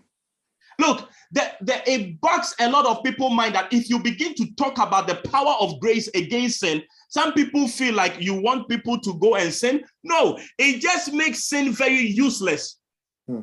Look, 0.79 1.09
the, 1.33 1.53
the, 1.61 1.91
it 1.91 2.21
bugs 2.21 2.55
a 2.59 2.71
lot 2.71 2.87
of 2.87 3.03
people 3.05 3.29
mind 3.31 3.55
that 3.55 3.73
if 3.73 3.91
you 3.91 3.99
begin 3.99 4.35
to 4.35 4.55
talk 4.55 4.79
about 4.79 5.07
the 5.07 5.17
power 5.31 5.55
of 5.61 5.79
grace 5.81 6.09
against 6.15 6.61
sin, 6.61 6.83
some 7.11 7.33
people 7.33 7.69
feel 7.69 7.95
like 7.95 8.21
you 8.21 8.41
want 8.41 8.69
people 8.69 8.99
to 9.01 9.15
go 9.19 9.37
and 9.37 9.53
sin. 9.53 9.85
No, 10.03 10.39
it 10.59 10.81
just 10.81 11.13
makes 11.13 11.45
sin 11.45 11.73
very 11.73 12.01
useless. 12.01 12.79
Hmm. 13.27 13.43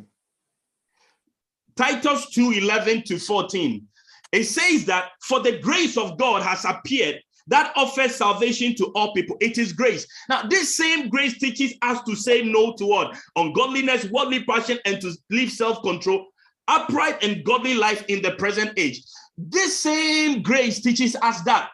Titus 1.76 2.30
2 2.32 2.54
11 2.54 3.04
to 3.04 3.20
14. 3.20 3.86
It 4.32 4.46
says 4.46 4.86
that 4.86 5.10
for 5.22 5.42
the 5.42 5.60
grace 5.60 5.98
of 5.98 6.18
God 6.18 6.42
has 6.42 6.66
appeared 6.66 7.20
that 7.48 7.74
offers 7.76 8.16
salvation 8.16 8.74
to 8.76 8.86
all 8.96 9.14
people. 9.14 9.38
It 9.40 9.58
is 9.58 9.72
grace. 9.72 10.08
Now, 10.30 10.44
this 10.44 10.76
same 10.76 11.10
grace 11.10 11.38
teaches 11.38 11.74
us 11.82 12.02
to 12.04 12.16
say 12.16 12.42
no 12.42 12.74
to 12.74 12.86
what? 12.86 13.16
Ungodliness, 13.36 14.10
worldly 14.10 14.44
passion, 14.46 14.80
and 14.86 15.00
to 15.02 15.16
live 15.30 15.52
self 15.52 15.82
control 15.84 16.26
upright 16.68 17.24
and 17.24 17.44
godly 17.44 17.74
life 17.74 18.04
in 18.08 18.22
the 18.22 18.32
present 18.32 18.72
age. 18.78 19.02
This 19.38 19.78
same 19.78 20.42
grace 20.42 20.82
teaches 20.82 21.16
us 21.22 21.42
that. 21.42 21.70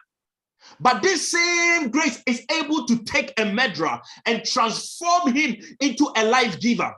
But 0.80 1.02
this 1.02 1.30
same 1.30 1.90
grace 1.90 2.22
is 2.26 2.44
able 2.50 2.86
to 2.86 3.02
take 3.04 3.38
a 3.38 3.44
murderer 3.44 4.00
and 4.26 4.44
transform 4.44 5.32
him 5.32 5.56
into 5.80 6.10
a 6.16 6.24
life 6.24 6.58
giver. 6.60 6.94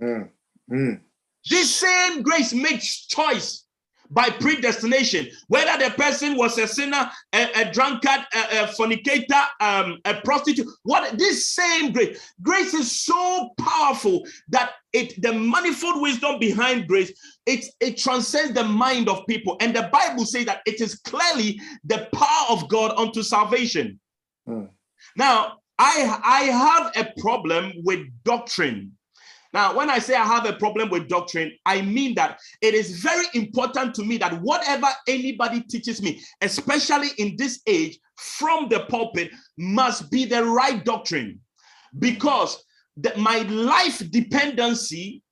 Mm. 0.00 0.28
Mm. 0.70 1.00
This 1.48 1.74
same 1.74 2.22
grace 2.22 2.52
makes 2.52 3.06
choice 3.06 3.64
by 4.12 4.28
predestination, 4.28 5.26
whether 5.48 5.82
the 5.82 5.90
person 5.92 6.36
was 6.36 6.58
a 6.58 6.68
sinner, 6.68 7.10
a, 7.32 7.48
a 7.62 7.72
drunkard, 7.72 8.20
a, 8.34 8.64
a 8.64 8.66
fornicator, 8.68 9.42
um, 9.60 9.98
a 10.04 10.14
prostitute. 10.22 10.66
What 10.82 11.18
this 11.18 11.48
same 11.48 11.92
grace, 11.92 12.20
grace 12.42 12.74
is 12.74 13.02
so 13.02 13.50
powerful 13.58 14.26
that 14.50 14.72
it 14.92 15.20
the 15.22 15.32
manifold 15.32 16.02
wisdom 16.02 16.38
behind 16.38 16.86
grace 16.86 17.12
it 17.46 17.64
it 17.80 17.96
transcends 17.96 18.54
the 18.54 18.64
mind 18.64 19.08
of 19.08 19.26
people, 19.26 19.56
and 19.60 19.74
the 19.74 19.88
Bible 19.92 20.24
says 20.24 20.46
that 20.46 20.60
it 20.66 20.80
is 20.80 20.96
clearly 20.96 21.60
the 21.84 22.08
power 22.12 22.46
of 22.50 22.68
God 22.68 22.92
unto 22.96 23.22
salvation. 23.22 23.98
Hmm. 24.46 24.64
Now, 25.16 25.58
I 25.78 26.20
I 26.24 26.42
have 26.44 26.92
a 26.96 27.20
problem 27.20 27.72
with 27.84 28.06
doctrine 28.24 28.92
now, 29.52 29.76
when 29.76 29.90
I 29.90 29.98
say 29.98 30.14
I 30.14 30.24
have 30.24 30.46
a 30.46 30.54
problem 30.54 30.88
with 30.88 31.08
doctrine, 31.08 31.52
I 31.66 31.82
mean 31.82 32.14
that 32.14 32.40
it 32.62 32.74
is 32.74 33.00
very 33.00 33.26
important 33.34 33.94
to 33.96 34.04
me 34.04 34.16
that 34.18 34.40
whatever 34.40 34.86
anybody 35.06 35.60
teaches 35.60 36.00
me, 36.00 36.22
especially 36.40 37.08
in 37.18 37.36
this 37.36 37.60
age 37.66 37.98
from 38.16 38.68
the 38.70 38.80
pulpit, 38.88 39.30
must 39.58 40.10
be 40.10 40.24
the 40.24 40.42
right 40.44 40.82
doctrine. 40.84 41.38
Because 41.98 42.64
the, 42.96 43.12
my 43.18 43.40
life 43.40 44.02
dependency 44.10 45.22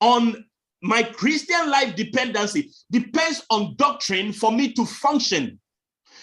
on 0.00 0.44
my 0.82 1.02
Christian 1.02 1.70
life 1.70 1.94
dependency 1.94 2.70
depends 2.90 3.44
on 3.50 3.74
doctrine 3.76 4.32
for 4.32 4.50
me 4.50 4.72
to 4.72 4.84
function. 4.86 5.58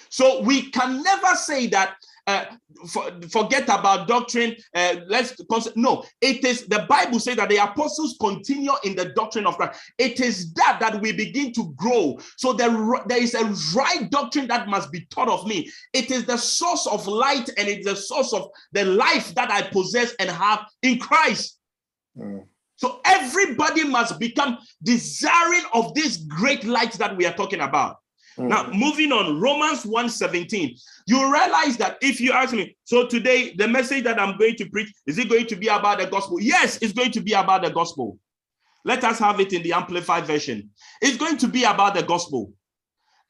So 0.10 0.42
we 0.42 0.70
can 0.72 1.04
never 1.04 1.36
say 1.36 1.68
that 1.68 1.96
uh, 2.27 2.46
for, 2.88 3.12
forget 3.32 3.63
about 3.63 4.08
doctrine. 4.08 4.55
Uh, 4.74 4.96
let's 5.08 5.39
no. 5.75 6.03
It 6.22 6.44
is 6.44 6.65
the 6.65 6.86
Bible 6.89 7.20
says 7.20 7.36
that 7.38 7.50
the 7.50 7.58
apostles 7.58 8.17
continue 8.20 8.72
in 8.84 8.96
the 8.96 9.13
doctrine 9.15 9.46
of 9.46 9.58
Christ. 9.58 9.79
It 9.98 10.20
is 10.20 10.53
that 10.53 10.77
that 10.79 11.01
we 11.01 11.12
begin 11.12 11.53
to 11.53 11.74
grow. 11.75 12.17
So 12.38 12.53
there, 12.53 12.72
there 13.08 13.22
is 13.22 13.36
a 13.36 13.46
right 13.77 14.10
doctrine 14.10 14.48
that 14.48 14.67
must 14.67 14.91
be 14.91 15.05
taught 15.12 15.29
of 15.29 15.46
me. 15.46 15.70
It 15.94 16.10
is 16.10 16.25
the 16.25 16.38
source 16.38 16.88
of 16.88 17.05
light 17.08 17.50
and 17.58 17.67
it's 17.67 17.86
the 17.86 17.96
source 17.96 18.34
of 18.34 18.50
the 18.72 18.86
life 18.86 19.34
that 19.36 19.51
I 19.51 19.62
possess 19.62 20.13
and 20.20 20.29
have 20.29 20.65
in 20.82 21.00
Christ. 21.00 21.60
Mm. 22.17 22.46
So 22.77 23.00
everybody 23.05 23.86
must 23.86 24.20
become 24.20 24.58
desiring 24.84 25.63
of 25.74 25.94
this 25.94 26.17
great 26.17 26.65
light 26.65 26.94
that 26.94 27.15
we 27.15 27.25
are 27.25 27.34
talking 27.34 27.62
about. 27.62 27.98
Mm. 28.38 28.50
Now, 28.50 28.70
moving 28.72 29.12
on, 29.12 29.39
Romans 29.39 29.84
1:17. 29.84 30.77
You 31.08 31.32
realize 31.32 31.78
that 31.78 31.98
if 32.02 32.20
you 32.20 32.32
ask 32.32 32.54
me, 32.54 32.76
so 32.84 33.08
today 33.08 33.54
the 33.56 33.68
message 33.68 34.04
that 34.06 34.20
I'm 34.20 34.38
going 34.38 34.56
to 34.56 34.70
preach, 34.70 34.92
is 35.06 35.18
it 35.20 35.30
going 35.30 35.46
to 35.48 35.56
be 35.56 35.68
about 35.68 36.00
the 36.00 36.08
gospel? 36.08 36.40
Yes, 36.42 36.80
it's 36.82 36.94
going 36.94 37.12
to 37.12 37.22
be 37.22 37.34
about 37.34 37.64
the 37.64 37.70
gospel. 37.70 38.18
Let 38.84 39.04
us 39.04 39.20
have 39.20 39.40
it 39.40 39.54
in 39.54 39.64
the 39.64 39.74
amplified 39.74 40.26
version. 40.26 40.70
It's 41.02 41.18
going 41.18 41.38
to 41.38 41.48
be 41.48 41.64
about 41.64 41.96
the 41.96 42.04
gospel. 42.04 42.52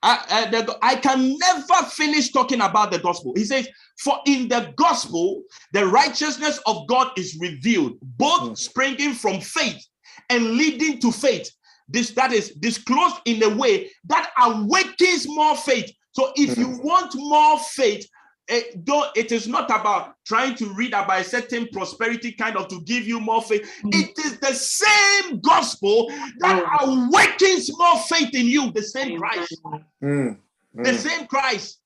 I, 0.03 0.23
I, 0.29 0.51
the- 0.51 0.77
I 0.81 0.95
can 0.95 1.37
never 1.37 1.85
finish 1.89 2.31
talking 2.31 2.61
about 2.61 2.91
the 2.91 2.99
gospel. 2.99 3.33
He 3.35 3.43
says, 3.43 3.67
For 3.99 4.19
in 4.25 4.47
the 4.47 4.73
gospel, 4.77 5.43
the 5.73 5.85
righteousness 5.87 6.59
of 6.65 6.87
God 6.87 7.11
is 7.17 7.37
revealed, 7.41 7.93
both 8.01 8.41
Mm. 8.51 8.57
springing 8.57 9.13
from 9.13 9.41
faith 9.41 9.83
and 10.29 10.51
leading 10.57 10.99
to 10.99 11.11
faith. 11.11 11.49
This 11.87 12.11
that 12.11 12.31
is 12.33 12.51
disclosed 12.59 13.17
in 13.25 13.41
a 13.43 13.49
way 13.55 13.89
that 14.05 14.31
awakens 14.39 15.27
more 15.27 15.55
faith. 15.55 15.91
So 16.15 16.31
if 16.35 16.57
you 16.57 16.67
hmm. 16.67 16.81
want 16.81 17.13
more 17.15 17.59
faith, 17.59 18.07
eh, 18.47 18.59
it, 18.59 18.85
don't, 18.85 19.15
it 19.17 19.33
is 19.33 19.49
not 19.49 19.65
about 19.65 20.15
trying 20.25 20.55
to 20.55 20.73
read 20.73 20.93
about 20.93 21.19
a 21.19 21.23
certain 21.25 21.67
prosperity 21.73 22.31
kind 22.31 22.55
of 22.55 22.69
to 22.69 22.79
give 22.81 23.05
you 23.05 23.19
more 23.19 23.41
faith. 23.41 23.69
Hmm. 23.81 23.89
It 23.91 24.17
is 24.19 24.39
the 24.39 24.53
same 24.53 25.41
gospel 25.41 26.09
that 26.39 26.63
hmm. 26.65 26.89
awakens 26.89 27.69
more 27.77 27.99
faith 27.99 28.33
in 28.33 28.45
you. 28.45 28.71
The 28.71 28.83
same 28.83 29.19
Christ. 29.19 29.61
Mm. 30.01 30.37
The 30.73 30.91
Mm. 30.91 30.97
same 30.97 31.27
Christ 31.27 31.79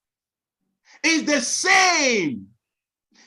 is 1.03 1.23
the 1.23 1.41
same. 1.41 2.47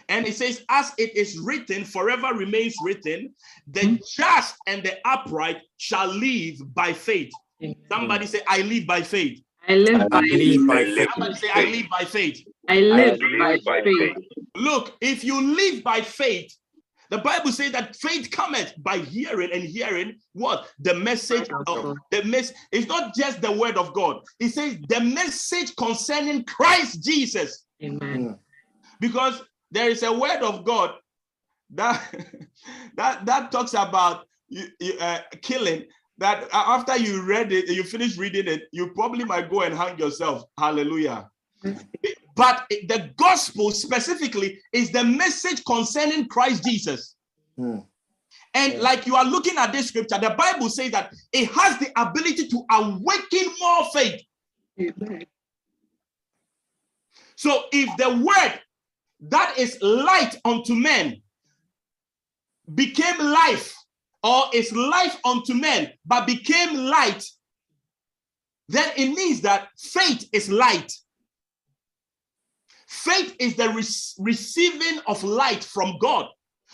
And 0.09 0.27
it 0.27 0.35
says, 0.35 0.65
as 0.69 0.93
it 0.99 1.17
is 1.17 1.39
written, 1.39 1.85
forever 1.85 2.35
remains 2.35 2.75
written, 2.83 3.33
the 3.69 4.01
just 4.17 4.57
and 4.67 4.83
the 4.83 4.99
upright 5.07 5.59
shall 5.77 6.09
live 6.09 6.57
by 6.75 6.93
faith. 6.93 7.33
Somebody 7.89 8.27
say, 8.27 8.41
I 8.49 8.63
live 8.63 8.87
by 8.87 9.03
faith. 9.03 9.41
I 9.69 9.75
live 9.75 10.09
by 10.11 10.21
believe 10.21 10.67
by 10.67 10.85
faith. 10.85 10.97
faith. 10.97 11.09
Somebody 11.15 11.35
say, 11.35 11.49
I 11.55 11.65
live 11.65 11.87
by 11.91 12.05
faith. 12.05 12.45
I 12.69 12.81
live 12.81 13.21
I 13.23 13.39
by 13.39 13.47
live 13.51 13.65
by 13.65 13.83
faith. 13.83 14.17
Look, 14.57 14.97
if 15.01 15.25
you 15.25 15.41
live 15.41 15.83
by 15.85 16.01
faith, 16.01 16.57
the 17.11 17.19
Bible 17.19 17.53
says 17.53 17.73
that 17.73 17.95
faith 17.97 18.31
cometh 18.31 18.73
by 18.79 18.97
hearing 18.97 19.51
and 19.53 19.63
hearing 19.63 20.19
what 20.33 20.67
the 20.79 20.95
message 20.95 21.51
Word 21.51 21.65
of 21.67 21.85
of 21.85 21.97
the 22.11 22.25
mess. 22.25 22.55
It's 22.73 22.87
not 22.87 23.15
just 23.15 23.43
the 23.43 23.53
word 23.53 23.77
of 23.77 23.93
God. 23.93 24.23
It 24.41 24.49
says 24.49 24.79
the 24.89 25.01
message 25.01 25.77
concerning 25.77 26.45
Christ 26.45 27.05
Jesus. 27.05 27.67
Amen. 27.83 28.39
because 29.01 29.43
there 29.71 29.91
is 29.91 30.03
a 30.05 30.13
word 30.13 30.43
of 30.43 30.65
God 30.65 30.95
that 31.75 32.01
that 32.97 33.27
that 33.27 33.53
talks 33.53 33.75
about 33.75 34.27
you, 34.49 34.67
you, 34.81 34.95
uh, 34.99 35.19
killing. 35.43 35.85
That 36.23 36.49
after 36.53 36.97
you 36.97 37.21
read 37.25 37.51
it, 37.51 37.69
you 37.69 37.83
finish 37.83 38.17
reading 38.17 38.47
it, 38.47 38.69
you 38.71 38.93
probably 38.95 39.25
might 39.25 39.51
go 39.51 39.63
and 39.63 39.75
hang 39.75 39.99
yourself. 39.99 40.45
Hallelujah. 40.57 41.29
But 42.37 42.65
the 42.69 43.11
gospel 43.17 43.73
specifically 43.73 44.61
is 44.73 44.93
the 44.93 45.03
message 45.03 45.65
concerning 45.65 46.29
Christ 46.29 46.63
Jesus. 46.65 47.17
Mm. 47.59 47.85
And 48.55 48.81
like 48.81 49.05
you 49.05 49.17
are 49.17 49.25
looking 49.25 49.59
at 49.59 49.73
this 49.73 49.89
scripture, 49.89 50.17
the 50.21 50.31
Bible 50.39 50.69
says 50.71 50.93
that 50.93 51.13
it 51.33 51.51
has 51.51 51.81
the 51.81 51.91
ability 52.01 52.47
to 52.47 52.65
awaken 52.71 53.55
more 53.59 53.85
faith. 53.93 54.23
Amen. 54.81 55.27
So 57.35 57.65
if 57.73 57.97
the 57.97 58.11
word 58.25 58.61
that 59.29 59.59
is 59.59 59.77
light 59.83 60.37
unto 60.45 60.77
men 60.77 61.21
became 62.73 63.19
life, 63.19 63.75
or 64.23 64.45
is 64.53 64.73
life 64.73 65.17
unto 65.25 65.55
men, 65.55 65.93
but 66.07 66.27
became 66.27 66.77
light, 66.77 67.25
then 68.69 68.91
it 68.97 69.13
means 69.15 69.41
that 69.43 69.69
faith 69.77 70.29
is 70.33 70.51
light. 70.51 70.93
Faith 72.87 73.35
is 73.39 73.57
the 73.57 73.69
rec- 73.71 74.25
receiving 74.25 75.01
of 75.07 75.23
light 75.25 75.65
from 75.65 75.99
God. 75.99 76.27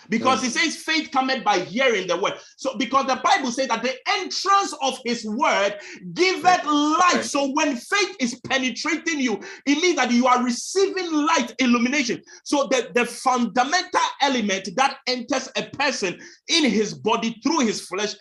Because 0.09 0.43
he 0.43 0.49
says 0.49 0.77
faith 0.77 1.11
cometh 1.11 1.45
by 1.45 1.59
hearing 1.59 2.07
the 2.07 2.17
word. 2.17 2.35
So 2.57 2.77
because 2.79 3.07
the 3.07 3.21
Bible 3.23 3.51
says 3.51 3.69
that 3.69 3.83
the 3.83 3.95
entrance 4.07 4.75
of 4.83 4.99
his 5.05 5.25
word 5.27 5.79
giveth 6.15 6.65
light. 6.65 7.23
So 7.23 7.51
when 7.53 7.77
faith 7.77 8.17
is 8.19 8.41
penetrating 8.47 9.21
you, 9.21 9.41
it 9.67 9.83
means 9.83 9.97
that 9.97 10.11
you 10.11 10.27
are 10.27 10.43
receiving 10.43 11.13
light 11.13 11.55
illumination. 11.59 12.23
So 12.45 12.69
the, 12.71 12.91
the 12.95 13.05
fundamental 13.05 14.01
element 14.23 14.71
that 14.77 14.99
enters 15.07 15.49
a 15.57 15.65
person 15.65 16.19
in 16.49 16.65
his 16.65 16.95
body 16.95 17.39
through 17.43 17.61
his 17.61 17.83
flesh 17.83 18.15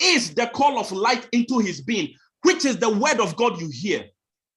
is 0.00 0.34
the 0.34 0.46
call 0.48 0.78
of 0.78 0.90
light 0.92 1.28
into 1.32 1.58
his 1.58 1.80
being, 1.82 2.14
which 2.42 2.64
is 2.64 2.78
the 2.78 2.90
word 2.90 3.20
of 3.20 3.36
God 3.36 3.60
you 3.60 3.68
hear. 3.70 4.04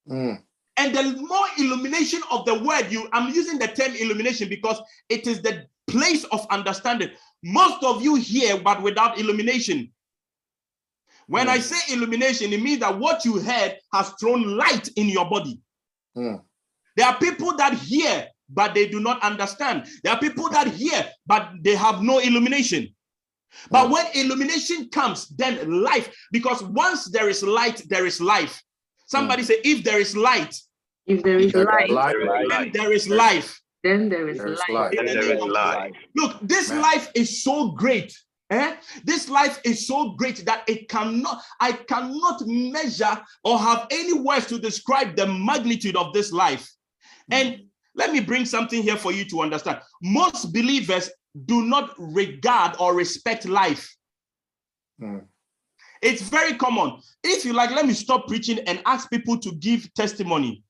Mm. 0.10 0.42
And 0.78 0.96
the 0.96 1.20
more 1.22 1.48
illumination 1.58 2.22
of 2.32 2.46
the 2.46 2.54
word, 2.54 2.92
you 2.92 3.10
I'm 3.12 3.34
using 3.34 3.58
the 3.58 3.68
term 3.68 3.96
illumination 3.96 4.48
because 4.48 4.80
it 5.10 5.26
is 5.26 5.42
the 5.42 5.66
place 5.88 6.24
of 6.26 6.46
understanding. 6.50 7.10
Most 7.44 7.84
of 7.84 8.02
you 8.04 8.16
hear, 8.16 8.60
but 8.62 8.82
without 8.82 9.20
illumination. 9.20 9.92
When 11.28 11.50
I 11.50 11.60
say 11.60 11.94
illumination, 11.94 12.54
it 12.54 12.62
means 12.62 12.80
that 12.80 12.98
what 12.98 13.26
you 13.26 13.40
heard 13.40 13.78
has 13.94 14.12
thrown 14.20 14.58
light 14.58 14.88
in 14.96 15.10
your 15.10 15.30
body. 15.30 15.60
Mm. 16.18 16.42
There 16.96 17.06
are 17.06 17.18
people 17.18 17.56
that 17.58 17.74
hear, 17.74 18.28
but 18.50 18.74
they 18.74 18.88
do 18.88 19.00
not 19.00 19.22
understand. 19.22 19.88
There 20.04 20.14
are 20.14 20.20
people 20.20 20.50
that 20.50 20.68
hear, 20.68 21.06
but 21.26 21.52
they 21.62 21.76
have 21.76 22.02
no 22.02 22.20
illumination. 22.20 22.94
But 23.70 23.88
Mm. 23.88 23.92
when 23.92 24.06
illumination 24.14 24.90
comes, 24.90 25.28
then 25.30 25.82
life, 25.84 26.14
because 26.32 26.64
once 26.64 27.06
there 27.06 27.30
is 27.30 27.44
light, 27.44 27.82
there 27.90 28.06
is 28.06 28.22
life. 28.22 28.62
Somebody 29.06 29.44
say, 29.44 29.60
if 29.64 29.84
there 29.84 30.00
is 30.00 30.16
light, 30.16 30.54
If 31.06 31.24
there 31.24 31.40
is 31.40 31.54
There 31.54 31.62
is 31.86 31.90
light, 31.90 32.16
light, 32.20 32.50
then 32.50 32.72
there 32.74 32.92
is 32.92 33.08
life. 33.08 33.62
Then 33.88 34.10
there 34.10 34.28
is 34.28 34.38
there 34.38 34.48
is 34.48 34.60
light. 34.70 34.74
light. 34.76 34.94
In 34.94 35.06
the 35.06 35.14
There 35.14 35.22
name 35.24 35.38
is 35.38 35.44
of 35.44 35.50
life. 35.50 35.92
Look, 36.16 36.38
this 36.42 36.70
Amen. 36.70 36.82
life 36.82 37.10
is 37.16 37.44
so 37.44 37.72
great. 37.72 38.14
Eh? 38.50 38.76
This 39.04 39.28
life 39.30 39.60
is 39.64 39.88
so 39.88 40.12
great 40.12 40.46
that 40.46 40.64
it 40.68 40.88
cannot, 40.90 41.42
I 41.60 41.74
cannot 41.74 42.42
measure 42.46 43.22
or 43.44 43.60
have 43.60 43.88
any 43.92 44.14
words 44.14 44.48
to 44.48 44.58
describe 44.60 45.16
the 45.16 45.28
magnitude 45.28 45.98
of 45.98 46.14
this 46.14 46.32
life. 46.32 46.70
And 47.30 47.64
let 47.96 48.12
me 48.14 48.20
bring 48.22 48.46
something 48.46 48.82
here 48.82 48.96
for 48.96 49.12
you 49.12 49.26
to 49.26 49.42
understand. 49.42 49.80
Most 50.02 50.54
believers 50.54 51.10
do 51.46 51.64
not 51.64 51.94
regard 51.98 52.76
or 52.80 52.94
respect 52.96 53.46
life. 53.48 53.94
Mm. 55.02 55.26
It's 56.02 56.22
very 56.22 56.54
common. 56.54 57.00
If 57.24 57.44
you 57.44 57.54
like, 57.54 57.72
let 57.72 57.86
me 57.86 57.94
stop 57.94 58.28
preaching 58.28 58.60
and 58.68 58.82
ask 58.86 59.10
people 59.10 59.38
to 59.40 59.52
give 59.56 59.94
testimony. 59.94 60.64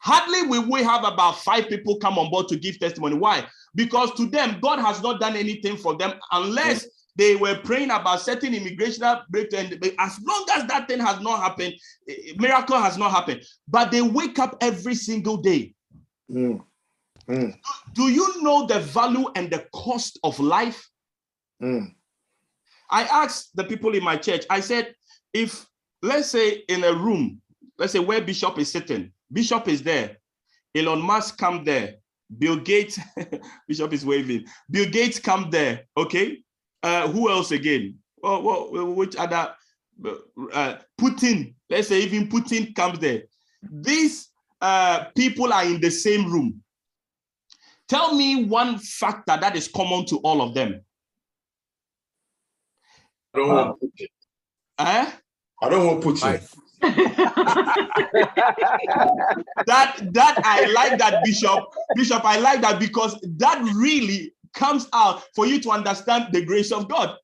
Hardly 0.00 0.48
will 0.48 0.70
we 0.70 0.82
have 0.82 1.04
about 1.04 1.38
five 1.40 1.68
people 1.68 1.98
come 1.98 2.18
on 2.18 2.30
board 2.30 2.48
to 2.48 2.56
give 2.56 2.78
testimony. 2.78 3.16
Why? 3.16 3.46
Because 3.74 4.12
to 4.14 4.26
them, 4.26 4.58
God 4.60 4.78
has 4.78 5.02
not 5.02 5.20
done 5.20 5.36
anything 5.36 5.76
for 5.76 5.96
them 5.96 6.14
unless 6.32 6.86
they 7.16 7.36
were 7.36 7.56
praying 7.64 7.90
about 7.90 8.20
certain 8.20 8.54
immigration 8.54 9.04
breakthrough. 9.28 9.60
And 9.60 9.92
as 9.98 10.18
long 10.26 10.46
as 10.56 10.66
that 10.68 10.88
thing 10.88 11.00
has 11.00 11.20
not 11.20 11.40
happened, 11.40 11.74
eh, 12.08 12.32
miracle 12.36 12.78
has 12.78 12.96
not 12.96 13.10
happened. 13.10 13.42
But 13.68 13.90
they 13.90 14.00
wake 14.00 14.38
up 14.38 14.56
every 14.62 14.94
single 14.94 15.36
day. 15.36 15.74
Mm. 16.30 16.62
Mm. 17.28 17.54
Do 17.92 18.08
you 18.08 18.42
know 18.42 18.66
the 18.66 18.80
value 18.80 19.26
and 19.36 19.50
the 19.50 19.66
cost 19.74 20.18
of 20.24 20.40
life? 20.40 20.88
Mm. 21.62 21.94
I 22.90 23.02
asked 23.04 23.54
the 23.54 23.64
people 23.64 23.94
in 23.94 24.02
my 24.02 24.16
church, 24.16 24.44
I 24.48 24.60
said, 24.60 24.94
if 25.32 25.66
let's 26.02 26.28
say 26.28 26.64
in 26.68 26.82
a 26.84 26.92
room, 26.92 27.40
let's 27.78 27.92
say 27.92 27.98
where 27.98 28.20
Bishop 28.20 28.58
is 28.58 28.72
sitting, 28.72 29.12
Bishop 29.32 29.68
is 29.68 29.82
there, 29.82 30.18
Elon 30.74 31.00
Musk 31.00 31.38
come 31.38 31.64
there, 31.64 31.96
Bill 32.38 32.56
Gates, 32.56 32.98
Bishop 33.68 33.92
is 33.92 34.04
waving, 34.04 34.44
Bill 34.70 34.88
Gates 34.90 35.18
come 35.18 35.50
there, 35.50 35.86
okay? 35.96 36.38
Uh, 36.82 37.08
who 37.08 37.30
else 37.30 37.50
again? 37.50 37.98
Oh, 38.22 38.42
well, 38.42 38.92
which 38.94 39.16
other? 39.16 39.54
Uh, 40.52 40.76
Putin, 40.98 41.54
let's 41.68 41.88
say 41.88 42.00
even 42.00 42.28
Putin 42.28 42.74
comes 42.74 42.98
there. 42.98 43.24
These 43.62 44.28
uh, 44.60 45.04
people 45.14 45.52
are 45.52 45.64
in 45.64 45.80
the 45.80 45.90
same 45.90 46.30
room. 46.30 46.62
Tell 47.88 48.14
me 48.14 48.44
one 48.44 48.78
factor 48.78 49.36
that 49.36 49.56
is 49.56 49.68
common 49.68 50.06
to 50.06 50.16
all 50.18 50.40
of 50.40 50.54
them. 50.54 50.80
I 53.34 53.38
don't 53.38 53.48
want 53.48 53.80
Putin. 53.80 54.06
Eh? 54.78 55.10
I 55.62 55.68
don't 55.68 55.86
want 55.86 56.02
Putin. 56.02 56.22
Life. 56.22 56.54
that 59.66 59.98
that 60.14 60.40
I 60.44 60.64
like 60.72 60.98
that 60.98 61.22
bishop 61.22 61.64
bishop 61.94 62.24
I 62.24 62.38
like 62.38 62.62
that 62.62 62.80
because 62.80 63.20
that 63.36 63.60
really 63.74 64.32
comes 64.54 64.88
out 64.94 65.22
for 65.34 65.46
you 65.46 65.60
to 65.60 65.70
understand 65.72 66.32
the 66.32 66.42
grace 66.42 66.72
of 66.72 66.88
God 66.88 67.16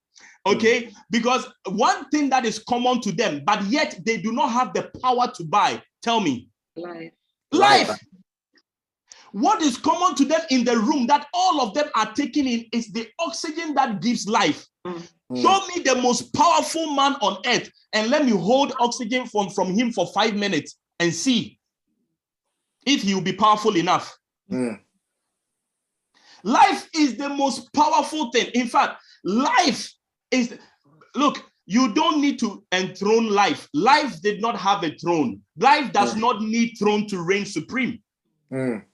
okay 0.46 0.92
because 1.10 1.48
one 1.70 2.06
thing 2.10 2.28
that 2.28 2.44
is 2.44 2.58
common 2.58 3.00
to 3.00 3.12
them 3.12 3.42
but 3.46 3.64
yet 3.64 3.98
they 4.04 4.18
do 4.18 4.30
not 4.32 4.50
have 4.50 4.74
the 4.74 4.90
power 5.02 5.32
to 5.36 5.44
buy 5.44 5.82
tell 6.02 6.20
me 6.20 6.50
life. 6.76 7.12
life 7.52 7.98
What 9.32 9.60
is 9.62 9.76
common 9.76 10.14
to 10.16 10.24
them 10.24 10.40
in 10.50 10.64
the 10.64 10.78
room 10.78 11.06
that 11.08 11.26
all 11.34 11.60
of 11.60 11.74
them 11.74 11.88
are 11.94 12.12
taking 12.12 12.46
in 12.46 12.66
is 12.72 12.90
the 12.92 13.08
oxygen 13.18 13.74
that 13.74 14.00
gives 14.00 14.26
life. 14.26 14.66
mm, 14.86 15.10
Show 15.34 15.66
me 15.74 15.82
the 15.82 15.96
most 15.96 16.32
powerful 16.32 16.92
man 16.94 17.14
on 17.20 17.38
earth 17.46 17.70
and 17.92 18.10
let 18.10 18.24
me 18.24 18.30
hold 18.30 18.72
oxygen 18.78 19.26
from, 19.26 19.50
from 19.50 19.74
him 19.74 19.92
for 19.92 20.06
five 20.12 20.34
minutes 20.36 20.78
and 21.00 21.12
see 21.12 21.58
if 22.86 23.02
he 23.02 23.12
will 23.14 23.22
be 23.22 23.32
powerful 23.32 23.76
enough. 23.76 24.16
mm, 24.50 24.78
Life 26.44 26.88
is 26.94 27.16
the 27.16 27.28
most 27.28 27.72
powerful 27.72 28.30
thing. 28.30 28.46
In 28.54 28.68
fact, 28.68 29.02
life 29.24 29.92
is 30.30 30.56
look, 31.16 31.42
you 31.66 31.92
don't 31.92 32.20
need 32.20 32.38
to 32.38 32.64
enthrone 32.70 33.28
life. 33.28 33.68
Life 33.74 34.20
did 34.22 34.40
not 34.40 34.56
have 34.56 34.84
a 34.84 34.94
throne. 34.96 35.40
Life 35.56 35.92
does 35.92 36.14
Mm. 36.14 36.20
not 36.20 36.40
need 36.42 36.76
throne 36.78 37.08
to 37.08 37.20
reign 37.20 37.44
supreme. 37.44 38.00
mm, 38.52 38.84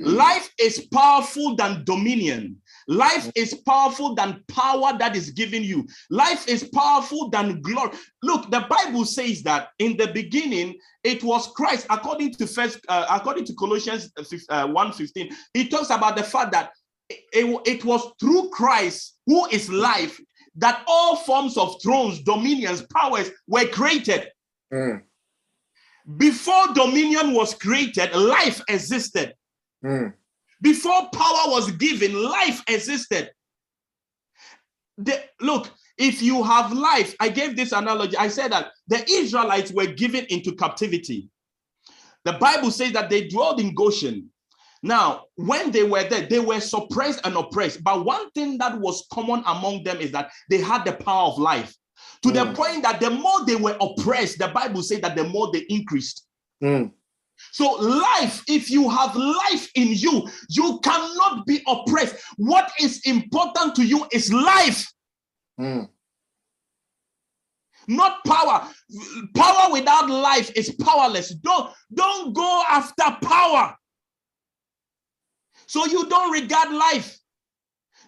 Life 0.00 0.48
is 0.58 0.88
powerful 0.90 1.54
than 1.56 1.84
dominion. 1.84 2.62
Life 2.88 3.30
is 3.34 3.54
powerful 3.66 4.14
than 4.14 4.42
power 4.48 4.96
that 4.98 5.16
is 5.16 5.30
given 5.30 5.62
you. 5.62 5.86
Life 6.10 6.46
is 6.48 6.64
powerful 6.64 7.30
than 7.30 7.60
glory. 7.62 7.96
Look, 8.22 8.50
the 8.50 8.66
Bible 8.68 9.04
says 9.04 9.42
that 9.44 9.68
in 9.78 9.96
the 9.96 10.08
beginning 10.08 10.78
it 11.02 11.22
was 11.22 11.48
Christ. 11.54 11.86
According 11.90 12.32
to 12.34 12.46
first, 12.46 12.80
uh, 12.88 13.06
according 13.10 13.44
to 13.46 13.54
Colossians 13.54 14.10
uh, 14.18 14.22
uh, 14.50 14.66
1:15, 14.66 15.32
it 15.54 15.70
talks 15.70 15.90
about 15.90 16.16
the 16.16 16.22
fact 16.24 16.52
that 16.52 16.72
it, 17.08 17.20
it- 17.32 17.60
it 17.66 17.84
was 17.84 18.12
through 18.20 18.50
Christ, 18.50 19.18
who 19.26 19.46
is 19.48 19.68
life, 19.70 20.20
that 20.56 20.84
all 20.86 21.16
forms 21.16 21.56
of 21.56 21.80
thrones, 21.82 22.22
dominions, 22.22 22.82
powers 22.94 23.30
were 23.46 23.66
created. 23.66 24.28
mm, 24.72 25.02
Before 26.16 26.68
dominion 26.74 27.32
was 27.34 27.54
created, 27.54 28.14
life 28.14 28.60
existed. 28.68 29.34
mm, 29.84 30.12
Before 30.62 31.08
power 31.12 31.50
was 31.50 31.70
given, 31.72 32.22
life 32.22 32.62
existed. 32.68 33.30
The, 34.98 35.22
look, 35.40 35.70
if 35.98 36.22
you 36.22 36.42
have 36.42 36.72
life, 36.72 37.14
I 37.20 37.28
gave 37.28 37.56
this 37.56 37.72
analogy. 37.72 38.16
I 38.16 38.28
said 38.28 38.52
that 38.52 38.70
the 38.88 39.04
Israelites 39.10 39.72
were 39.72 39.86
given 39.86 40.24
into 40.26 40.54
captivity. 40.54 41.28
The 42.24 42.34
Bible 42.34 42.70
says 42.70 42.92
that 42.92 43.10
they 43.10 43.28
dwelled 43.28 43.60
in 43.60 43.74
Goshen. 43.74 44.30
Now, 44.82 45.24
when 45.36 45.70
they 45.70 45.82
were 45.82 46.04
there, 46.04 46.26
they 46.26 46.38
were 46.40 46.60
suppressed 46.60 47.20
and 47.24 47.36
oppressed. 47.36 47.82
But 47.82 48.04
one 48.04 48.30
thing 48.30 48.58
that 48.58 48.78
was 48.78 49.06
common 49.12 49.42
among 49.46 49.82
them 49.82 49.98
is 49.98 50.12
that 50.12 50.30
they 50.50 50.58
had 50.60 50.84
the 50.84 50.92
power 50.92 51.28
of 51.28 51.38
life 51.38 51.74
to 52.22 52.30
the 52.30 52.40
Mm. 52.40 52.54
point 52.54 52.82
that 52.82 53.00
the 53.00 53.10
more 53.10 53.44
they 53.46 53.56
were 53.56 53.76
oppressed, 53.80 54.38
the 54.38 54.48
Bible 54.48 54.82
said 54.82 55.02
that 55.02 55.16
the 55.16 55.24
more 55.24 55.50
they 55.52 55.60
increased. 55.68 56.26
mm, 56.62 56.90
So, 57.52 57.72
life, 57.72 58.42
if 58.48 58.70
you 58.70 58.88
have 58.90 59.14
life 59.14 59.70
in 59.74 59.88
you, 59.88 60.28
you 60.48 60.80
cannot 60.82 61.46
be 61.46 61.62
oppressed. 61.66 62.16
What 62.36 62.70
is 62.80 63.00
important 63.04 63.74
to 63.76 63.84
you 63.84 64.06
is 64.12 64.32
life, 64.32 64.92
mm, 65.60 65.88
not 67.88 68.24
power. 68.24 68.68
Power 69.34 69.72
without 69.72 70.08
life 70.08 70.50
is 70.56 70.70
powerless. 70.70 71.34
Don't, 71.34 71.72
don't 71.92 72.32
go 72.32 72.62
after 72.68 73.04
power. 73.22 73.76
So 75.66 75.86
you 75.86 76.08
don't 76.08 76.32
regard 76.32 76.72
life. 76.72 77.18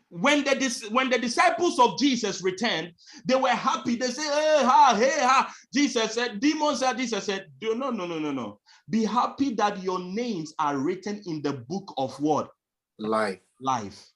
When 0.08 0.44
the, 0.44 0.88
when 0.92 1.10
the 1.10 1.18
disciples 1.18 1.78
of 1.80 1.98
Jesus 1.98 2.42
returned, 2.42 2.92
they 3.24 3.34
were 3.34 3.48
happy. 3.48 3.96
They 3.96 4.06
said, 4.06 4.22
hey, 4.22 4.64
ha, 4.64 4.94
hey, 4.96 5.20
ha. 5.20 5.52
Jesus 5.74 6.14
said, 6.14 6.40
demons 6.40 6.78
said, 6.78 6.96
Jesus 6.96 7.24
said, 7.24 7.46
no, 7.60 7.90
no, 7.90 8.06
no, 8.06 8.18
no, 8.18 8.30
no. 8.30 8.60
Be 8.88 9.04
happy 9.04 9.54
that 9.54 9.82
your 9.82 9.98
names 9.98 10.54
are 10.58 10.78
written 10.78 11.20
in 11.26 11.42
the 11.42 11.52
book 11.68 11.92
of 11.96 12.18
what? 12.20 12.50
life. 12.98 13.40
life. 13.60 14.06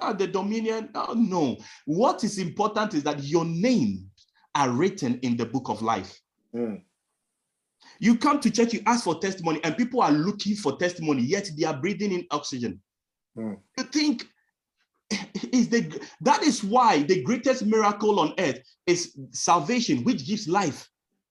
Ah, 0.00 0.12
the 0.12 0.26
dominion, 0.26 0.88
oh, 0.94 1.14
no. 1.16 1.56
What 1.84 2.24
is 2.24 2.38
important 2.38 2.94
is 2.94 3.02
that 3.04 3.22
your 3.24 3.44
names 3.44 4.04
are 4.54 4.70
written 4.70 5.18
in 5.22 5.36
the 5.36 5.46
book 5.46 5.68
of 5.68 5.82
life. 5.82 6.18
Mm, 6.54 6.82
You 7.98 8.16
come 8.16 8.40
to 8.40 8.50
church, 8.50 8.72
you 8.72 8.80
ask 8.86 9.04
for 9.04 9.18
testimony, 9.20 9.60
and 9.64 9.76
people 9.76 10.00
are 10.00 10.12
looking 10.12 10.54
for 10.56 10.76
testimony, 10.76 11.22
yet 11.22 11.48
they 11.58 11.64
are 11.66 11.76
breathing 11.76 12.12
in 12.12 12.26
oxygen. 12.30 12.80
Mm. 13.36 13.58
You 13.78 13.84
think 13.84 14.26
is 15.52 15.68
the 15.68 16.00
that 16.20 16.42
is 16.42 16.62
why 16.64 17.02
the 17.02 17.22
greatest 17.22 17.66
miracle 17.66 18.20
on 18.20 18.32
earth 18.38 18.60
is 18.86 19.16
salvation, 19.32 20.04
which 20.04 20.26
gives 20.26 20.48
life. 20.48 20.88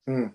mm, 0.09 0.33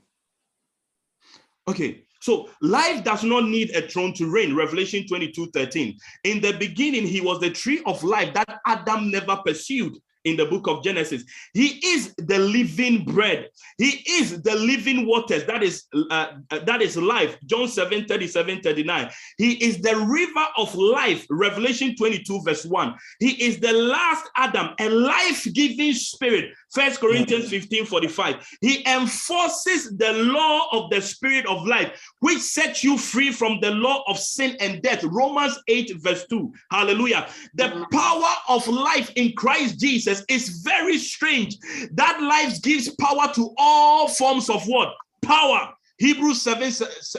Okay, 1.67 2.05
so 2.21 2.49
life 2.61 3.05
does 3.05 3.25
not 3.25 3.45
need 3.45 3.71
a 3.75 3.89
throne 3.89 4.13
to 4.15 4.31
reign. 4.31 4.55
Revelation 4.55 5.07
22 5.07 5.51
13. 5.53 5.97
In 6.25 6.41
the 6.41 6.53
beginning, 6.53 7.07
he 7.07 7.21
was 7.21 7.41
the 7.41 7.51
tree 7.51 7.83
of 7.87 8.03
life 8.03 8.35
that 8.35 8.61
Adam 8.67 9.11
never 9.11 9.37
pursued 9.45 9.97
in 10.25 10.37
the 10.37 10.47
book 10.47 10.67
of 10.67 10.83
Genesis. 10.83 11.23
He 11.53 11.81
is 11.85 12.15
the 12.17 12.39
living 12.39 13.05
bread. 13.05 13.49
He 13.79 14.03
is 14.09 14.43
the 14.43 14.55
living 14.55 15.07
waters. 15.07 15.45
That 15.45 15.63
is 15.63 15.85
uh, 15.95 16.33
uh, 16.51 16.59
that 16.61 16.83
is 16.83 16.97
life. 16.97 17.37
John 17.45 17.69
7 17.69 18.07
37 18.07 18.61
39. 18.63 19.11
He 19.39 19.65
is 19.65 19.81
the 19.81 19.97
river 19.97 20.47
of 20.57 20.75
life. 20.75 21.27
Revelation 21.31 21.95
22 21.97 22.43
verse 22.43 22.65
1. 22.65 22.95
He 23.21 23.43
is 23.43 23.61
the 23.61 23.73
last 23.73 24.29
Adam, 24.37 24.71
a 24.81 24.89
life-giving 24.89 25.95
spirit. 25.95 26.53
First 26.75 27.01
Corinthians 27.01 27.49
15 27.51 27.87
45. 27.87 28.49
He 28.61 28.85
enforces 28.87 29.97
the 29.97 30.13
law 30.13 30.69
of 30.73 30.91
the 30.91 31.01
spirit 31.01 31.47
of 31.47 31.65
life, 31.67 31.93
which 32.19 32.41
sets 32.41 32.83
you 32.83 32.99
free 32.99 33.31
from 33.31 33.61
the 33.61 33.71
law 33.71 34.03
of 34.09 34.19
sin 34.19 34.57
and 34.59 34.83
death. 34.83 35.05
Romans 35.05 35.57
8 35.69 35.93
verse 35.99 36.27
2. 36.27 36.53
Hallelujah. 36.73 37.29
The 37.55 37.87
power 37.93 38.35
of 38.49 38.67
life 38.67 39.13
in 39.15 39.35
Christ 39.35 39.79
Jesus 39.79 40.25
is 40.29 40.63
very 40.65 40.99
strange. 40.99 41.57
That 41.93 42.21
life 42.21 42.61
gives 42.63 42.93
power 42.97 43.33
to 43.35 43.55
all 43.57 44.09
forms 44.09 44.51
of 44.51 44.65
what? 44.67 44.95
Power. 45.23 45.73
Hebrews 45.99 46.43
7 46.43 46.73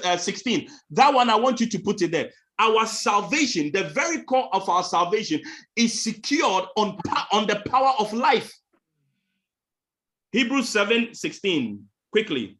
uh, 0.03 0.17
16. 0.17 0.67
That 0.91 1.13
one 1.13 1.29
I 1.29 1.35
want 1.35 1.61
you 1.61 1.69
to 1.69 1.79
put 1.79 2.01
it 2.01 2.11
there. 2.11 2.29
Our 2.59 2.85
salvation, 2.85 3.71
the 3.71 3.85
very 3.85 4.23
core 4.23 4.49
of 4.53 4.67
our 4.69 4.83
salvation, 4.83 5.41
is 5.75 6.03
secured 6.03 6.65
on, 6.75 6.97
on 7.31 7.47
the 7.47 7.61
power 7.67 7.93
of 7.99 8.11
life. 8.13 8.53
Hebrews 10.31 10.69
7 10.69 11.13
16. 11.13 11.83
Quickly. 12.11 12.57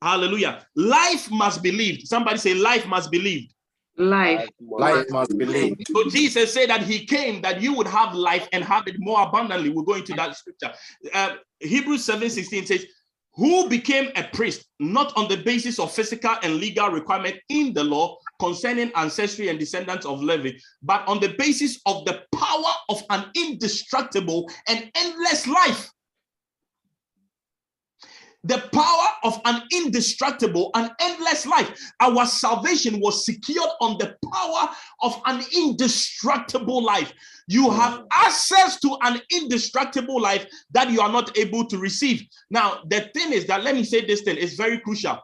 Hallelujah. 0.00 0.66
Life 0.74 1.30
must 1.30 1.62
be 1.62 1.70
lived. 1.70 2.08
Somebody 2.08 2.38
say, 2.38 2.54
Life 2.54 2.86
must 2.86 3.10
be 3.10 3.20
lived. 3.20 3.52
Life. 3.96 4.48
life 4.60 5.06
must 5.10 5.36
be 5.36 5.44
lived. 5.44 5.86
So 5.86 6.08
Jesus 6.08 6.52
said 6.52 6.70
that 6.70 6.82
he 6.82 7.04
came 7.04 7.42
that 7.42 7.60
you 7.60 7.74
would 7.74 7.86
have 7.86 8.14
life 8.14 8.48
and 8.52 8.64
have 8.64 8.88
it 8.88 8.96
more 8.98 9.22
abundantly. 9.22 9.68
We'll 9.68 9.84
go 9.84 9.94
into 9.94 10.14
that 10.14 10.36
scripture. 10.36 10.72
Uh, 11.12 11.36
Hebrews 11.60 12.04
7 12.04 12.30
16 12.30 12.66
says, 12.66 12.86
Who 13.34 13.68
became 13.68 14.10
a 14.16 14.24
priest, 14.24 14.64
not 14.80 15.14
on 15.16 15.28
the 15.28 15.36
basis 15.36 15.78
of 15.78 15.92
physical 15.92 16.34
and 16.42 16.56
legal 16.56 16.88
requirement 16.88 17.36
in 17.50 17.74
the 17.74 17.84
law 17.84 18.16
concerning 18.40 18.90
ancestry 18.96 19.48
and 19.48 19.58
descendants 19.58 20.06
of 20.06 20.22
Levi, 20.22 20.52
but 20.82 21.06
on 21.06 21.20
the 21.20 21.34
basis 21.38 21.78
of 21.84 22.06
the 22.06 22.22
power 22.34 22.72
of 22.88 23.02
an 23.10 23.26
indestructible 23.36 24.50
and 24.68 24.90
endless 24.96 25.46
life. 25.46 25.91
The 28.44 28.58
power 28.72 29.08
of 29.22 29.40
an 29.44 29.62
indestructible 29.72 30.70
and 30.74 30.90
endless 31.00 31.46
life. 31.46 31.70
Our 32.00 32.26
salvation 32.26 32.98
was 33.00 33.24
secured 33.24 33.68
on 33.80 33.98
the 33.98 34.16
power 34.32 34.68
of 35.02 35.20
an 35.26 35.44
indestructible 35.56 36.82
life. 36.82 37.12
You 37.46 37.70
have 37.70 38.04
access 38.12 38.80
to 38.80 38.96
an 39.02 39.20
indestructible 39.30 40.20
life 40.20 40.46
that 40.72 40.90
you 40.90 41.00
are 41.00 41.12
not 41.12 41.36
able 41.38 41.66
to 41.66 41.78
receive. 41.78 42.22
Now, 42.50 42.80
the 42.88 43.10
thing 43.14 43.32
is 43.32 43.46
that 43.46 43.62
let 43.62 43.74
me 43.76 43.84
say 43.84 44.04
this 44.04 44.22
thing 44.22 44.36
is 44.36 44.54
very 44.54 44.78
crucial. 44.78 45.20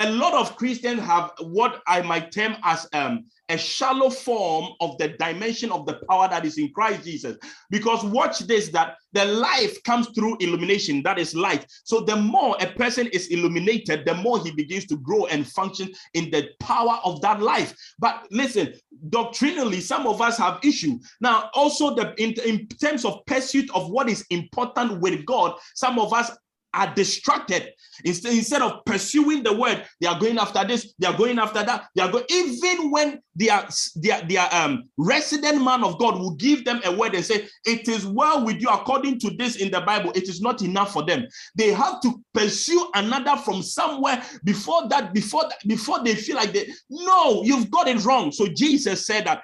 A 0.00 0.10
lot 0.10 0.32
of 0.32 0.56
Christians 0.56 1.00
have 1.02 1.32
what 1.40 1.82
I 1.86 2.02
might 2.02 2.32
term 2.32 2.56
as 2.64 2.88
um, 2.94 3.26
a 3.52 3.58
shallow 3.58 4.08
form 4.08 4.72
of 4.80 4.96
the 4.96 5.08
dimension 5.08 5.70
of 5.70 5.84
the 5.84 6.00
power 6.08 6.26
that 6.28 6.46
is 6.46 6.56
in 6.56 6.72
Christ 6.72 7.04
Jesus. 7.04 7.36
Because 7.70 8.02
watch 8.02 8.40
this 8.40 8.68
that 8.70 8.96
the 9.12 9.26
life 9.26 9.82
comes 9.82 10.08
through 10.08 10.38
illumination, 10.40 11.02
that 11.02 11.18
is 11.18 11.34
light. 11.34 11.66
So 11.84 12.00
the 12.00 12.16
more 12.16 12.56
a 12.60 12.66
person 12.66 13.08
is 13.08 13.28
illuminated, 13.28 14.06
the 14.06 14.14
more 14.14 14.42
he 14.42 14.50
begins 14.52 14.86
to 14.86 14.96
grow 14.96 15.26
and 15.26 15.46
function 15.46 15.92
in 16.14 16.30
the 16.30 16.48
power 16.60 16.98
of 17.04 17.20
that 17.20 17.42
life. 17.42 17.74
But 17.98 18.26
listen, 18.30 18.72
doctrinally, 19.10 19.80
some 19.80 20.06
of 20.06 20.22
us 20.22 20.38
have 20.38 20.60
issue. 20.64 20.98
Now, 21.20 21.50
also 21.52 21.94
the 21.94 22.14
in, 22.22 22.32
in 22.46 22.66
terms 22.68 23.04
of 23.04 23.24
pursuit 23.26 23.70
of 23.74 23.90
what 23.90 24.08
is 24.08 24.24
important 24.30 25.00
with 25.00 25.26
God, 25.26 25.58
some 25.74 25.98
of 25.98 26.14
us 26.14 26.30
are 26.74 26.92
distracted. 26.94 27.72
Instead, 28.04 28.32
instead 28.32 28.62
of 28.62 28.84
pursuing 28.84 29.42
the 29.42 29.52
word, 29.52 29.84
they 30.00 30.06
are 30.06 30.18
going 30.18 30.38
after 30.38 30.64
this, 30.64 30.94
they 30.98 31.06
are 31.06 31.16
going 31.16 31.38
after 31.38 31.62
that, 31.62 31.84
they 31.94 32.02
are 32.02 32.10
going, 32.10 32.24
even 32.30 32.90
when 32.90 33.20
their, 33.34 33.66
their, 33.96 34.22
their 34.22 34.48
um, 34.52 34.84
resident 34.96 35.62
man 35.62 35.84
of 35.84 35.98
God 35.98 36.18
will 36.18 36.34
give 36.34 36.64
them 36.64 36.80
a 36.84 36.92
word 36.92 37.14
and 37.14 37.24
say, 37.24 37.46
It 37.64 37.88
is 37.88 38.06
well 38.06 38.44
with 38.44 38.60
you 38.60 38.68
according 38.68 39.18
to 39.20 39.30
this 39.30 39.56
in 39.56 39.70
the 39.70 39.80
Bible, 39.80 40.12
it 40.14 40.24
is 40.24 40.40
not 40.40 40.62
enough 40.62 40.92
for 40.92 41.04
them. 41.04 41.26
They 41.54 41.72
have 41.72 42.00
to 42.02 42.22
pursue 42.34 42.90
another 42.94 43.36
from 43.36 43.62
somewhere 43.62 44.22
before 44.44 44.88
that, 44.88 45.12
before 45.12 45.42
that, 45.42 45.58
before 45.66 46.02
they 46.02 46.14
feel 46.14 46.36
like 46.36 46.52
they 46.52 46.68
no, 46.90 47.42
you've 47.44 47.70
got 47.70 47.88
it 47.88 48.04
wrong. 48.04 48.32
So 48.32 48.46
Jesus 48.46 49.06
said 49.06 49.26
that 49.26 49.42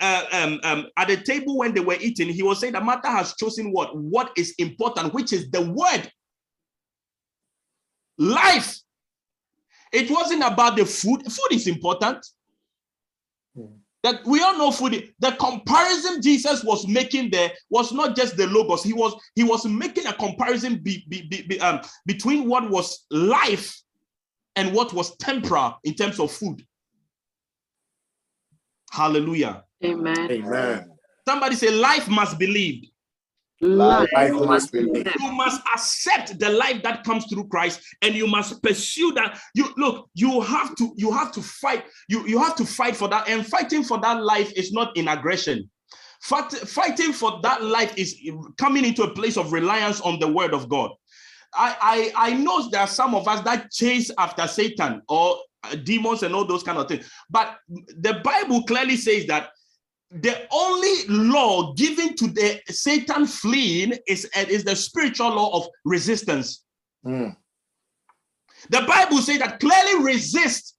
uh, 0.00 0.24
um, 0.32 0.60
um, 0.64 0.86
at 0.96 1.08
the 1.08 1.16
table 1.16 1.58
when 1.58 1.74
they 1.74 1.80
were 1.80 1.96
eating, 2.00 2.28
he 2.28 2.42
was 2.42 2.60
saying 2.60 2.72
that 2.74 2.84
Martha 2.84 3.10
has 3.10 3.34
chosen 3.34 3.72
what 3.72 3.96
what 3.96 4.32
is 4.36 4.54
important, 4.58 5.14
which 5.14 5.32
is 5.32 5.50
the 5.50 5.62
word 5.62 6.10
life. 8.18 8.78
It 9.92 10.10
wasn't 10.10 10.42
about 10.42 10.76
the 10.76 10.84
food. 10.84 11.22
Food 11.24 11.52
is 11.52 11.66
important. 11.66 12.26
Hmm. 13.56 13.66
That 14.02 14.24
we 14.26 14.40
all 14.42 14.56
know 14.56 14.70
food. 14.70 15.12
The 15.18 15.32
comparison 15.32 16.22
Jesus 16.22 16.62
was 16.62 16.86
making 16.86 17.30
there 17.30 17.50
was 17.70 17.92
not 17.92 18.14
just 18.14 18.36
the 18.36 18.46
logos. 18.46 18.84
He 18.84 18.92
was 18.92 19.14
he 19.34 19.44
was 19.44 19.64
making 19.66 20.06
a 20.06 20.12
comparison 20.12 20.76
be, 20.76 21.04
be, 21.08 21.22
be, 21.22 21.42
be, 21.42 21.60
um, 21.60 21.80
between 22.06 22.48
what 22.48 22.68
was 22.70 23.06
life 23.10 23.80
and 24.56 24.72
what 24.72 24.92
was 24.92 25.16
temporal 25.16 25.78
in 25.84 25.94
terms 25.94 26.20
of 26.20 26.30
food. 26.30 26.64
Hallelujah. 28.90 29.64
Amen. 29.84 30.30
Amen. 30.30 30.90
Somebody 31.26 31.56
say 31.56 31.70
life 31.70 32.08
must 32.08 32.38
be 32.38 32.46
lived. 32.46 32.86
Life 33.60 34.08
Life 34.14 34.32
must 34.32 34.46
must 34.46 34.72
be 34.72 34.80
be 34.80 34.84
lived. 34.86 35.06
lived. 35.06 35.20
you 35.20 35.32
must 35.32 35.60
accept 35.74 36.38
the 36.38 36.48
life 36.50 36.82
that 36.84 37.02
comes 37.04 37.26
through 37.26 37.48
christ 37.48 37.80
and 38.02 38.14
you 38.14 38.26
must 38.28 38.62
pursue 38.62 39.12
that 39.14 39.40
you 39.54 39.66
look 39.76 40.08
you 40.14 40.40
have 40.40 40.76
to 40.76 40.92
you 40.96 41.10
have 41.10 41.32
to 41.32 41.42
fight 41.42 41.84
you 42.08 42.24
you 42.26 42.38
have 42.38 42.54
to 42.54 42.64
fight 42.64 42.94
for 42.94 43.08
that 43.08 43.28
and 43.28 43.44
fighting 43.46 43.82
for 43.82 43.98
that 44.00 44.22
life 44.22 44.52
is 44.52 44.72
not 44.72 44.96
in 44.96 45.08
aggression 45.08 45.68
Fight, 46.20 46.50
fighting 46.50 47.12
for 47.12 47.40
that 47.42 47.62
life 47.62 47.96
is 47.96 48.16
coming 48.58 48.84
into 48.84 49.04
a 49.04 49.10
place 49.14 49.36
of 49.36 49.52
reliance 49.52 50.00
on 50.02 50.18
the 50.20 50.28
word 50.28 50.52
of 50.54 50.68
god 50.68 50.90
i 51.54 52.12
i 52.16 52.28
i 52.30 52.34
know 52.34 52.68
there 52.70 52.80
are 52.80 52.86
some 52.88 53.14
of 53.14 53.26
us 53.26 53.40
that 53.42 53.70
chase 53.72 54.10
after 54.18 54.46
satan 54.46 55.02
or 55.08 55.36
demons 55.84 56.22
and 56.22 56.34
all 56.34 56.44
those 56.44 56.62
kind 56.62 56.78
of 56.78 56.86
things 56.86 57.10
but 57.30 57.56
the 57.68 58.20
bible 58.24 58.62
clearly 58.64 58.96
says 58.96 59.26
that 59.26 59.50
the 60.10 60.46
only 60.50 61.06
law 61.08 61.74
given 61.74 62.14
to 62.16 62.28
the 62.28 62.60
Satan 62.68 63.26
fleeing 63.26 63.92
is, 64.06 64.24
is 64.34 64.64
the 64.64 64.74
spiritual 64.74 65.34
law 65.34 65.56
of 65.56 65.68
resistance. 65.84 66.64
Mm. 67.04 67.36
The 68.70 68.82
Bible 68.82 69.18
says 69.18 69.38
that 69.40 69.60
clearly 69.60 70.04
resist. 70.04 70.74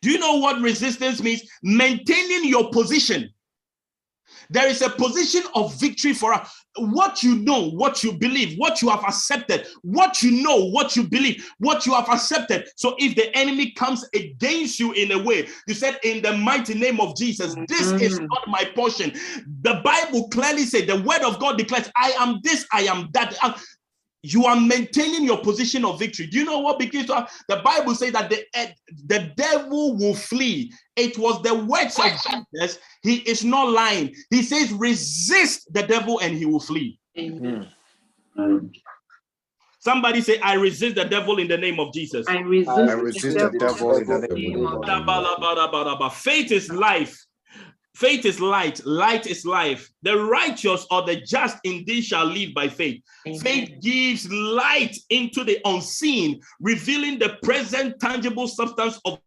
Do 0.00 0.10
you 0.10 0.18
know 0.18 0.36
what 0.36 0.60
resistance 0.60 1.22
means? 1.22 1.42
Maintaining 1.62 2.48
your 2.48 2.70
position. 2.70 3.32
There 4.52 4.68
is 4.68 4.82
a 4.82 4.90
position 4.90 5.42
of 5.54 5.74
victory 5.80 6.12
for 6.12 6.32
us. 6.34 6.64
What 6.76 7.22
you 7.22 7.36
know, 7.36 7.70
what 7.70 8.02
you 8.02 8.12
believe, 8.12 8.58
what 8.58 8.80
you 8.80 8.88
have 8.88 9.04
accepted, 9.04 9.66
what 9.82 10.22
you 10.22 10.42
know, 10.42 10.70
what 10.70 10.96
you 10.96 11.04
believe, 11.04 11.46
what 11.58 11.84
you 11.86 11.94
have 11.94 12.08
accepted. 12.08 12.68
So 12.76 12.94
if 12.98 13.14
the 13.14 13.34
enemy 13.36 13.72
comes 13.72 14.06
against 14.14 14.80
you 14.80 14.92
in 14.92 15.12
a 15.12 15.22
way, 15.22 15.48
you 15.66 15.74
said, 15.74 15.98
In 16.02 16.22
the 16.22 16.36
mighty 16.36 16.74
name 16.74 17.00
of 17.00 17.16
Jesus, 17.16 17.54
this 17.68 17.92
is 18.00 18.18
Mhm. 18.18 18.28
not 18.30 18.48
my 18.48 18.64
portion. 18.74 19.12
The 19.62 19.80
Bible 19.84 20.28
clearly 20.28 20.64
says, 20.64 20.86
The 20.86 21.00
word 21.02 21.22
of 21.22 21.38
God 21.38 21.58
declares, 21.58 21.90
I 21.96 22.12
am 22.18 22.40
this, 22.42 22.66
I 22.72 22.82
am 22.82 23.08
that. 23.12 23.36
You 24.22 24.46
are 24.46 24.58
maintaining 24.58 25.24
your 25.24 25.38
position 25.38 25.84
of 25.84 25.98
victory. 25.98 26.28
Do 26.28 26.38
you 26.38 26.44
know 26.44 26.60
what 26.60 26.78
begins 26.78 27.06
to 27.06 27.14
happen? 27.14 27.34
The 27.48 27.56
Bible 27.56 27.94
says 27.96 28.12
that 28.12 28.30
the, 28.30 28.44
eh, 28.54 28.72
the 29.06 29.32
devil 29.36 29.96
will 29.96 30.14
flee. 30.14 30.72
It 30.94 31.18
was 31.18 31.42
the 31.42 31.54
words 31.54 31.98
of 31.98 32.12
Jesus. 32.52 32.78
He 33.02 33.16
is 33.16 33.44
not 33.44 33.70
lying. 33.70 34.14
He 34.30 34.42
says, 34.42 34.72
resist 34.72 35.72
the 35.74 35.82
devil 35.82 36.20
and 36.20 36.36
he 36.36 36.46
will 36.46 36.60
flee. 36.60 37.00
Amen. 37.18 37.68
Mm. 38.38 38.70
Somebody 39.80 40.20
say, 40.20 40.38
I 40.38 40.54
resist 40.54 40.94
the 40.94 41.04
devil 41.04 41.40
in 41.40 41.48
the 41.48 41.58
name 41.58 41.80
of 41.80 41.92
Jesus. 41.92 42.24
I 42.28 42.38
resist, 42.38 42.78
I 42.78 42.92
resist 42.92 43.36
the 43.36 43.50
devil 43.58 43.96
in 43.96 44.06
the 44.06 44.18
name 44.28 44.64
of 44.68 44.86
Jesus. 44.86 46.22
Faith 46.22 46.52
is 46.52 46.70
life. 46.70 47.26
Faith 47.94 48.24
is 48.24 48.40
light. 48.40 48.84
Light 48.86 49.26
is 49.26 49.44
life. 49.44 49.90
The 50.02 50.16
righteous 50.18 50.86
or 50.90 51.02
the 51.02 51.16
just 51.16 51.58
indeed 51.64 52.02
shall 52.02 52.24
live 52.24 52.54
by 52.54 52.68
faith. 52.68 53.02
Faith 53.40 53.70
gives 53.80 54.30
light 54.30 54.96
into 55.10 55.44
the 55.44 55.58
unseen, 55.66 56.40
revealing 56.60 57.18
the 57.18 57.36
present 57.42 58.00
tangible 58.00 58.48
substance 58.48 58.98
of 59.04 59.18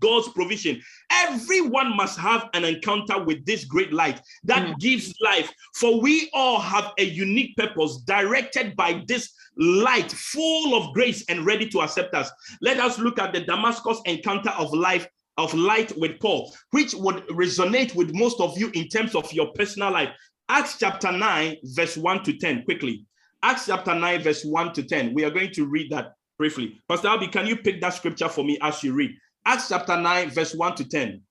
God's 0.00 0.28
provision. 0.28 0.80
Everyone 1.10 1.96
must 1.96 2.18
have 2.18 2.48
an 2.54 2.64
encounter 2.64 3.22
with 3.22 3.44
this 3.46 3.64
great 3.64 3.92
light 3.92 4.20
that 4.44 4.66
Mm. 4.66 4.78
gives 4.80 5.14
life. 5.20 5.50
For 5.76 6.00
we 6.00 6.28
all 6.32 6.60
have 6.60 6.92
a 6.98 7.04
unique 7.04 7.56
purpose 7.56 7.98
directed 7.98 8.76
by 8.76 9.02
this 9.06 9.32
light, 9.56 10.10
full 10.12 10.74
of 10.74 10.92
grace 10.94 11.24
and 11.28 11.46
ready 11.46 11.68
to 11.70 11.80
accept 11.80 12.14
us. 12.14 12.30
Let 12.60 12.78
us 12.78 12.98
look 12.98 13.18
at 13.18 13.32
the 13.32 13.40
Damascus 13.40 14.00
encounter 14.04 14.50
of 14.50 14.72
life. 14.72 15.06
Of 15.38 15.54
light 15.54 15.96
with 15.96 16.18
Paul, 16.20 16.52
which 16.72 16.94
would 16.94 17.26
resonate 17.28 17.94
with 17.94 18.12
most 18.12 18.40
of 18.40 18.58
you 18.58 18.70
in 18.74 18.88
terms 18.88 19.14
of 19.14 19.32
your 19.32 19.52
personal 19.52 19.92
life. 19.92 20.10
Acts 20.48 20.78
chapter 20.78 21.12
9, 21.12 21.56
verse 21.62 21.96
1 21.96 22.24
to 22.24 22.36
10, 22.36 22.64
quickly. 22.64 23.06
Acts 23.42 23.66
chapter 23.66 23.94
9, 23.94 24.22
verse 24.22 24.44
1 24.44 24.72
to 24.72 24.82
10. 24.82 25.14
We 25.14 25.24
are 25.24 25.30
going 25.30 25.52
to 25.52 25.66
read 25.66 25.92
that 25.92 26.14
briefly. 26.38 26.80
Pastor 26.88 27.08
Albi, 27.08 27.28
can 27.28 27.46
you 27.46 27.56
pick 27.56 27.80
that 27.80 27.94
scripture 27.94 28.28
for 28.28 28.44
me 28.44 28.58
as 28.62 28.82
you 28.82 28.94
read? 28.94 29.12
Acts 29.46 29.68
chapter 29.68 29.96
9, 29.96 30.30
verse 30.30 30.54
1 30.54 30.74
to 30.74 30.84
10. 30.84 31.22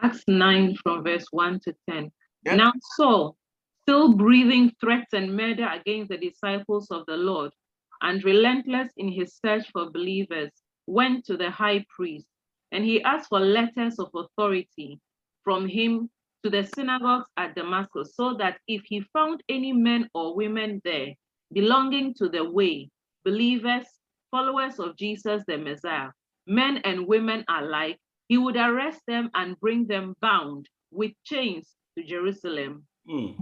Acts 0.00 0.24
9 0.26 0.76
from 0.82 1.04
verse 1.04 1.26
1 1.30 1.60
to 1.64 1.74
10. 1.90 2.10
Yeah. 2.46 2.56
Now 2.56 2.72
Saul, 2.96 3.36
still 3.82 4.14
breathing 4.14 4.72
threats 4.80 5.12
and 5.12 5.36
murder 5.36 5.68
against 5.68 6.08
the 6.08 6.16
disciples 6.16 6.90
of 6.90 7.04
the 7.06 7.16
Lord, 7.16 7.52
and 8.00 8.24
relentless 8.24 8.88
in 8.96 9.08
his 9.12 9.38
search 9.44 9.66
for 9.72 9.90
believers, 9.90 10.50
went 10.86 11.24
to 11.26 11.36
the 11.36 11.50
high 11.50 11.84
priest, 11.94 12.26
and 12.74 12.84
he 12.84 13.00
asked 13.04 13.28
for 13.28 13.38
letters 13.38 14.00
of 14.00 14.10
authority 14.14 14.98
from 15.44 15.66
him 15.66 16.10
to 16.42 16.50
the 16.50 16.64
synagogues 16.74 17.30
at 17.36 17.54
Damascus, 17.54 18.14
so 18.16 18.34
that 18.34 18.58
if 18.66 18.82
he 18.84 19.00
found 19.12 19.42
any 19.48 19.72
men 19.72 20.10
or 20.12 20.34
women 20.34 20.82
there 20.84 21.14
belonging 21.52 22.14
to 22.14 22.28
the 22.28 22.44
way, 22.44 22.90
believers, 23.24 23.86
followers 24.30 24.80
of 24.80 24.96
Jesus 24.96 25.44
the 25.46 25.56
Messiah, 25.56 26.10
men 26.48 26.78
and 26.78 27.06
women 27.06 27.44
alike, 27.48 27.98
he 28.28 28.38
would 28.38 28.56
arrest 28.56 29.00
them 29.06 29.30
and 29.34 29.58
bring 29.60 29.86
them 29.86 30.14
bound 30.20 30.68
with 30.90 31.12
chains 31.24 31.76
to 31.96 32.04
Jerusalem. 32.04 32.84
Hmm. 33.08 33.32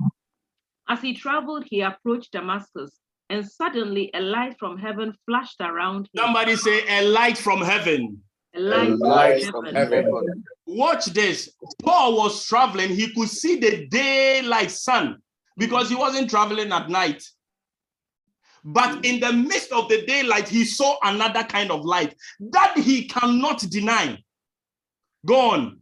As 0.89 1.01
he 1.01 1.15
traveled, 1.15 1.65
he 1.67 1.81
approached 1.81 2.33
Damascus, 2.33 2.91
and 3.31 3.49
suddenly 3.49 4.11
a 4.13 4.21
light 4.21 4.57
from 4.59 4.77
heaven 4.77 5.15
flashed 5.25 5.61
around 5.61 6.11
him. 6.13 6.23
Somebody 6.23 6.57
say, 6.57 6.85
A 6.87 7.09
light 7.09 7.39
from 7.39 7.63
heaven. 7.63 8.23
A 8.55 8.61
light, 8.61 8.99
light 8.99 9.43
from 9.45 9.53
from 9.65 9.75
heaven. 9.75 10.05
heaven. 10.05 10.45
Watch 10.67 11.07
this. 11.07 11.51
Paul 11.83 12.17
was 12.17 12.47
traveling, 12.47 12.91
he 12.91 13.13
could 13.15 13.29
see 13.29 13.59
the 13.59 13.87
daylight 13.87 14.71
sun 14.71 15.23
because 15.57 15.89
he 15.89 15.95
wasn't 15.95 16.31
traveling 16.31 16.71
at 16.73 16.89
night. 16.89 17.23
But 18.65 19.05
in 19.05 19.19
the 19.21 19.33
midst 19.33 19.73
of 19.73 19.89
the 19.89 20.05
daylight, 20.07 20.49
he 20.49 20.65
saw 20.65 20.97
another 21.03 21.43
kind 21.45 21.71
of 21.71 21.85
light 21.85 22.15
that 22.39 22.79
he 22.79 23.09
cannot 23.09 23.59
deny. 23.69 24.19
Go 25.27 25.51
on. 25.51 25.81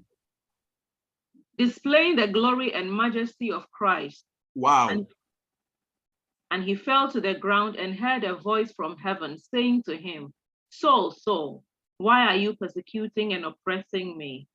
Displaying 1.59 2.17
the 2.17 2.27
glory 2.29 2.73
and 2.73 2.91
majesty 2.93 3.53
of 3.53 3.71
Christ. 3.71 4.25
Wow. 4.55 4.89
And- 4.89 5.07
And 6.53 6.65
he 6.65 6.75
fell 6.75 7.09
to 7.13 7.21
the 7.21 7.35
ground 7.35 7.77
and 7.77 7.95
heard 7.95 8.25
a 8.25 8.35
voice 8.35 8.73
from 8.73 8.97
heaven 8.97 9.39
saying 9.39 9.85
to 9.85 9.97
him, 9.97 10.33
Saul, 10.71 11.13
Saul, 11.13 11.63
why 12.01 12.25
are 12.29 12.37
you 12.37 12.57
persecuting 12.57 13.35
and 13.35 13.45
oppressing 13.45 14.17
me? 14.17 14.49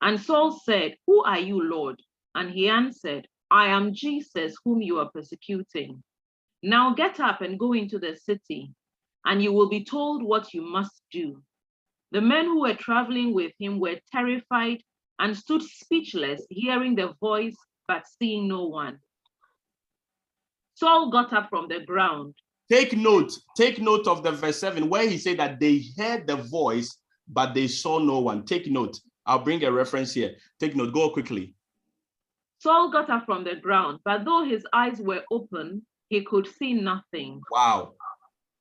And 0.00 0.20
Saul 0.20 0.52
said, 0.52 0.94
Who 1.08 1.24
are 1.24 1.40
you, 1.40 1.68
Lord? 1.68 2.00
And 2.36 2.52
he 2.52 2.68
answered, 2.68 3.26
I 3.50 3.66
am 3.66 3.92
Jesus, 3.92 4.54
whom 4.64 4.80
you 4.80 5.00
are 5.00 5.10
persecuting. 5.10 6.04
Now 6.62 6.94
get 6.94 7.18
up 7.18 7.40
and 7.40 7.58
go 7.58 7.72
into 7.72 7.98
the 7.98 8.14
city, 8.14 8.72
and 9.24 9.42
you 9.42 9.52
will 9.52 9.68
be 9.68 9.84
told 9.84 10.22
what 10.22 10.54
you 10.54 10.62
must 10.62 11.02
do. 11.10 11.42
The 12.12 12.20
men 12.20 12.44
who 12.44 12.60
were 12.60 12.74
traveling 12.74 13.34
with 13.34 13.50
him 13.58 13.80
were 13.80 13.98
terrified 14.12 14.84
and 15.18 15.36
stood 15.36 15.62
speechless, 15.64 16.46
hearing 16.48 16.94
the 16.94 17.14
voice 17.20 17.56
but 17.88 18.04
seeing 18.20 18.46
no 18.46 18.66
one. 18.66 19.00
Saul 20.74 21.10
got 21.10 21.32
up 21.32 21.48
from 21.50 21.66
the 21.66 21.80
ground. 21.80 22.36
Take 22.70 22.96
note, 22.96 23.32
take 23.56 23.80
note 23.80 24.06
of 24.06 24.22
the 24.22 24.30
verse 24.30 24.60
7 24.60 24.88
where 24.88 25.08
he 25.08 25.18
said 25.18 25.38
that 25.40 25.58
they 25.58 25.84
heard 25.98 26.28
the 26.28 26.36
voice, 26.36 26.96
but 27.28 27.52
they 27.52 27.66
saw 27.66 27.98
no 27.98 28.20
one. 28.20 28.44
Take 28.44 28.70
note. 28.70 29.00
I'll 29.26 29.40
bring 29.40 29.64
a 29.64 29.72
reference 29.72 30.14
here. 30.14 30.36
Take 30.60 30.76
note. 30.76 30.94
Go 30.94 31.10
quickly. 31.10 31.54
Saul 32.58 32.90
got 32.90 33.10
up 33.10 33.26
from 33.26 33.42
the 33.42 33.56
ground, 33.56 34.00
but 34.04 34.24
though 34.24 34.44
his 34.44 34.64
eyes 34.72 34.98
were 34.98 35.24
open, 35.32 35.84
he 36.10 36.22
could 36.22 36.46
see 36.46 36.74
nothing. 36.74 37.40
Wow. 37.50 37.94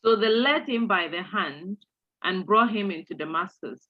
So 0.04 0.16
they 0.16 0.30
led 0.30 0.68
him 0.68 0.88
by 0.88 1.08
the 1.08 1.22
hand 1.22 1.78
and 2.24 2.46
brought 2.46 2.72
him 2.72 2.90
into 2.92 3.14
Damascus. 3.14 3.88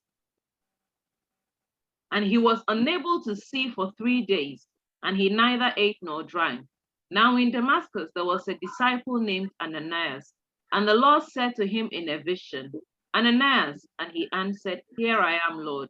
And 2.12 2.26
he 2.26 2.38
was 2.38 2.62
unable 2.68 3.24
to 3.24 3.36
see 3.36 3.70
for 3.70 3.92
three 3.98 4.26
days, 4.26 4.66
and 5.04 5.16
he 5.16 5.30
neither 5.30 5.72
ate 5.78 5.98
nor 6.02 6.24
drank. 6.24 6.66
Now 7.12 7.38
in 7.38 7.52
Damascus 7.52 8.10
there 8.14 8.26
was 8.26 8.48
a 8.48 8.56
disciple 8.56 9.20
named 9.20 9.50
Ananias, 9.62 10.34
and 10.72 10.88
the 10.88 10.94
Lord 10.94 11.24
said 11.24 11.56
to 11.56 11.66
him 11.66 11.90
in 11.92 12.08
a 12.10 12.22
vision, 12.22 12.72
Ananias, 13.16 13.88
and 13.98 14.12
he 14.12 14.30
answered, 14.32 14.82
Here 14.96 15.20
I 15.20 15.40
am, 15.50 15.58
Lord. 15.58 15.90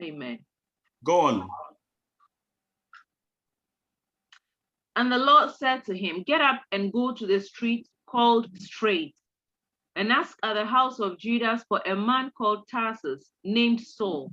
Amen. 0.00 0.38
Go 1.04 1.20
on. 1.20 1.48
And 4.94 5.10
the 5.10 5.18
Lord 5.18 5.50
said 5.50 5.84
to 5.86 5.96
him, 5.96 6.22
Get 6.22 6.40
up 6.40 6.62
and 6.70 6.92
go 6.92 7.12
to 7.12 7.26
the 7.26 7.40
street 7.40 7.88
called 8.06 8.48
Straight, 8.58 9.16
and 9.96 10.12
ask 10.12 10.36
at 10.44 10.54
the 10.54 10.64
house 10.64 11.00
of 11.00 11.18
Judas 11.18 11.64
for 11.68 11.80
a 11.84 11.96
man 11.96 12.30
called 12.36 12.68
Tarsus, 12.68 13.28
named 13.42 13.80
Saul, 13.80 14.30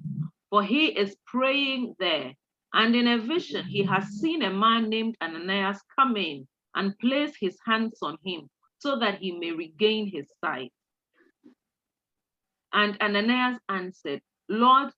for 0.52 0.64
he 0.64 0.88
is 0.88 1.16
praying 1.26 1.96
there. 2.00 2.34
And 2.76 2.94
in 2.94 3.08
a 3.08 3.18
vision, 3.18 3.64
he 3.66 3.84
has 3.84 4.04
seen 4.20 4.42
a 4.42 4.52
man 4.52 4.90
named 4.90 5.16
Ananias 5.22 5.82
come 5.98 6.18
in 6.18 6.46
and 6.76 7.00
place 7.00 7.34
his 7.40 7.58
hands 7.66 8.00
on 8.02 8.18
him 8.22 8.50
so 8.80 9.00
that 9.00 9.20
he 9.20 9.32
may 9.32 9.54
regain 9.54 10.12
his 10.12 10.30
sight. 10.44 10.74
And 12.74 13.02
Ananias 13.02 13.60
answered, 13.70 14.22
Lord, 14.50 14.92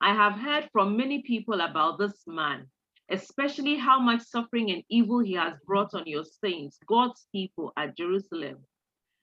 I 0.00 0.14
have 0.14 0.34
heard 0.34 0.68
from 0.72 0.96
many 0.96 1.22
people 1.22 1.60
about 1.60 1.98
this 1.98 2.22
man, 2.28 2.68
especially 3.10 3.74
how 3.78 3.98
much 3.98 4.22
suffering 4.22 4.70
and 4.70 4.84
evil 4.88 5.18
he 5.18 5.32
has 5.32 5.54
brought 5.66 5.92
on 5.92 6.06
your 6.06 6.24
saints, 6.24 6.78
God's 6.86 7.26
people 7.32 7.72
at 7.76 7.96
Jerusalem. 7.96 8.58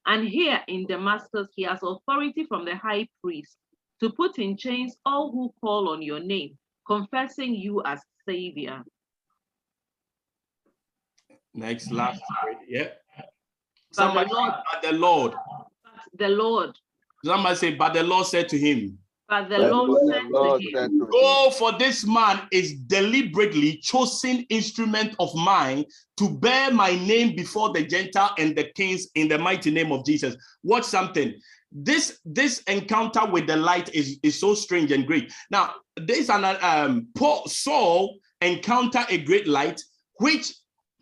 And 0.06 0.28
here 0.28 0.62
in 0.68 0.86
Damascus, 0.86 1.48
he 1.56 1.64
has 1.64 1.80
authority 1.82 2.44
from 2.44 2.66
the 2.66 2.76
high 2.76 3.08
priest 3.24 3.56
to 4.02 4.10
put 4.10 4.38
in 4.38 4.58
chains 4.58 4.98
all 5.06 5.32
who 5.32 5.54
call 5.62 5.88
on 5.88 6.02
your 6.02 6.20
name, 6.20 6.58
confessing 6.92 7.56
you 7.56 7.82
as 7.86 8.00
Savior. 8.28 8.84
Next, 11.54 11.92
last. 11.92 12.22
Yeah. 12.68 12.90
But 13.18 13.26
Somebody, 13.92 14.30
the 14.30 14.36
Lord, 14.36 14.54
but 14.72 14.82
the 14.82 14.92
Lord. 14.94 15.32
but 15.84 16.20
the 16.20 16.30
Lord, 16.30 16.72
Somebody 17.24 17.56
say, 17.56 17.76
but 17.76 17.94
the 17.94 18.04
Lord 18.04 18.26
said 18.26 18.50
to 18.50 18.58
him, 18.58 18.98
but 19.28 19.48
the 19.50 19.58
But 19.58 19.72
Lord 19.72 19.92
the 19.92 20.14
said 20.14 20.22
to 20.22 20.30
Lord 20.30 20.62
him, 20.62 20.70
said 20.74 20.90
to 20.90 20.96
him, 20.96 21.10
Go 21.12 21.52
for 21.52 21.72
this 21.78 22.06
man 22.06 22.48
is 22.52 22.74
deliberately 22.88 23.78
chosen 23.78 24.46
instrument 24.50 25.16
of 25.20 25.34
mine 25.36 25.86
to 26.18 26.30
bear 26.30 26.72
my 26.72 26.92
name 26.92 27.36
before 27.36 27.72
the 27.74 27.86
Gentile 27.86 28.34
and 28.38 28.56
the 28.56 28.66
kings 28.76 29.08
in 29.16 29.28
the 29.28 29.38
mighty 29.38 29.72
name 29.72 29.92
of 29.92 30.06
Jesus. 30.06 30.36
Watch 30.64 30.84
something. 30.86 31.34
This 31.72 32.20
this 32.26 32.60
encounter 32.64 33.26
with 33.26 33.48
the 33.48 33.56
light 33.56 33.94
is, 33.94 34.20
is 34.24 34.40
so 34.40 34.54
strange 34.54 34.92
and 34.92 35.08
great. 35.08 35.32
Now, 35.50 35.76
this 35.98 36.30
an 36.30 36.44
um 36.62 37.08
Paul 37.16 37.48
Saul 37.48 38.18
encounter 38.42 39.06
a 39.10 39.18
great 39.20 39.48
light, 39.48 39.82
which 40.16 40.54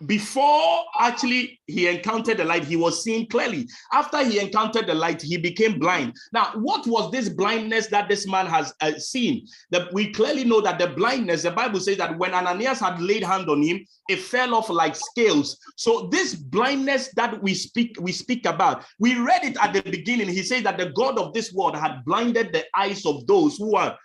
before 0.06 0.84
actually 1.00 1.60
he 1.68 1.88
encountered 1.88 2.38
the 2.38 2.46
light, 2.46 2.64
he 2.64 2.76
was 2.76 3.04
seeing 3.04 3.28
clearly. 3.28 3.68
After 3.92 4.24
he 4.24 4.40
encountered 4.40 4.88
the 4.88 4.94
light, 4.94 5.22
he 5.22 5.38
became 5.38 5.80
blind. 5.80 6.16
Now, 6.32 6.52
what 6.56 6.88
was 6.88 7.12
this 7.12 7.30
blindness 7.30 7.88
that 7.88 8.08
this 8.08 8.26
man 8.26 8.48
has 8.48 8.74
uh, 8.82 8.94
seen? 8.98 9.46
That 9.72 9.94
we 9.94 10.12
clearly 10.12 10.46
know 10.46 10.62
that 10.62 10.80
the 10.80 10.88
blindness, 10.88 11.44
the 11.44 11.52
Bible 11.52 11.80
says 11.80 11.98
that 11.98 12.18
when 12.18 12.34
Ananias 12.34 12.80
had 12.80 13.02
laid 13.02 13.24
hand 13.24 13.50
on 13.50 13.62
him, 13.62 13.86
it 14.08 14.20
fell 14.20 14.56
off 14.56 14.70
like 14.70 14.96
scales. 14.96 15.58
So 15.76 16.08
this 16.12 16.34
blindness 16.34 17.14
that 17.16 17.42
we 17.44 17.54
speak 17.54 17.98
we 18.00 18.12
speak 18.12 18.46
about, 18.46 18.86
we 19.00 19.16
read 19.16 19.44
it 19.44 19.58
at 19.62 19.74
the 19.74 19.82
beginning. 19.82 20.30
He 20.30 20.44
said 20.44 20.64
that 20.64 20.78
the 20.78 20.92
God 20.92 21.18
of 21.18 21.34
this 21.34 21.52
world 21.54 21.76
had 21.76 22.06
blinded 22.06 22.54
the 22.54 22.66
eyes 22.76 23.06
of 23.06 23.28
those 23.28 23.58
who 23.58 23.76
are 23.76 23.98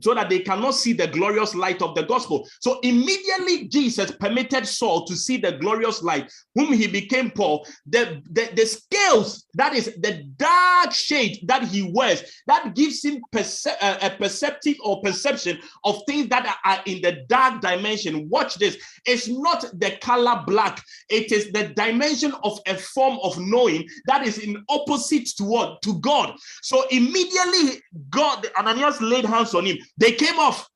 so 0.00 0.14
that 0.14 0.28
they 0.28 0.40
cannot 0.40 0.74
see 0.74 0.92
the 0.92 1.06
glorious 1.06 1.54
light 1.54 1.82
of 1.82 1.94
the 1.94 2.02
gospel. 2.02 2.48
So 2.60 2.80
immediately 2.80 3.68
Jesus 3.68 4.10
permitted 4.10 4.66
Saul 4.66 5.04
to 5.06 5.16
see 5.16 5.36
the 5.36 5.52
glorious 5.52 6.02
light, 6.02 6.32
whom 6.54 6.72
he 6.72 6.86
became 6.86 7.30
Paul. 7.30 7.66
The, 7.86 8.22
the, 8.30 8.50
the 8.54 8.66
scales, 8.66 9.46
that 9.54 9.74
is 9.74 9.86
the 10.00 10.24
dark 10.36 10.92
shade 10.92 11.40
that 11.44 11.64
he 11.64 11.90
wears, 11.92 12.22
that 12.46 12.74
gives 12.74 13.04
him 13.04 13.22
perce- 13.32 13.66
uh, 13.66 13.98
a 14.02 14.10
perceptive 14.10 14.76
or 14.82 15.00
perception 15.02 15.58
of 15.84 16.02
things 16.06 16.28
that 16.28 16.58
are 16.64 16.80
in 16.86 17.00
the 17.02 17.24
dark 17.28 17.60
dimension. 17.60 18.28
Watch 18.28 18.56
this. 18.56 18.76
It's 19.04 19.28
not 19.28 19.64
the 19.74 19.96
color 20.00 20.42
black, 20.46 20.82
it 21.08 21.32
is 21.32 21.52
the 21.52 21.68
dimension 21.68 22.32
of 22.42 22.58
a 22.66 22.74
form 22.74 23.18
of 23.22 23.38
knowing 23.38 23.88
that 24.06 24.26
is 24.26 24.38
in 24.38 24.62
opposite 24.68 25.26
to 25.36 25.44
what? 25.44 25.82
To 25.82 25.98
God. 26.00 26.34
So 26.62 26.86
immediately 26.90 27.82
God, 28.10 28.46
Ananias 28.58 29.00
laid 29.00 29.24
hands 29.24 29.54
on 29.54 29.66
him. 29.66 29.75
They 29.96 30.12
came 30.12 30.38
off. 30.38 30.68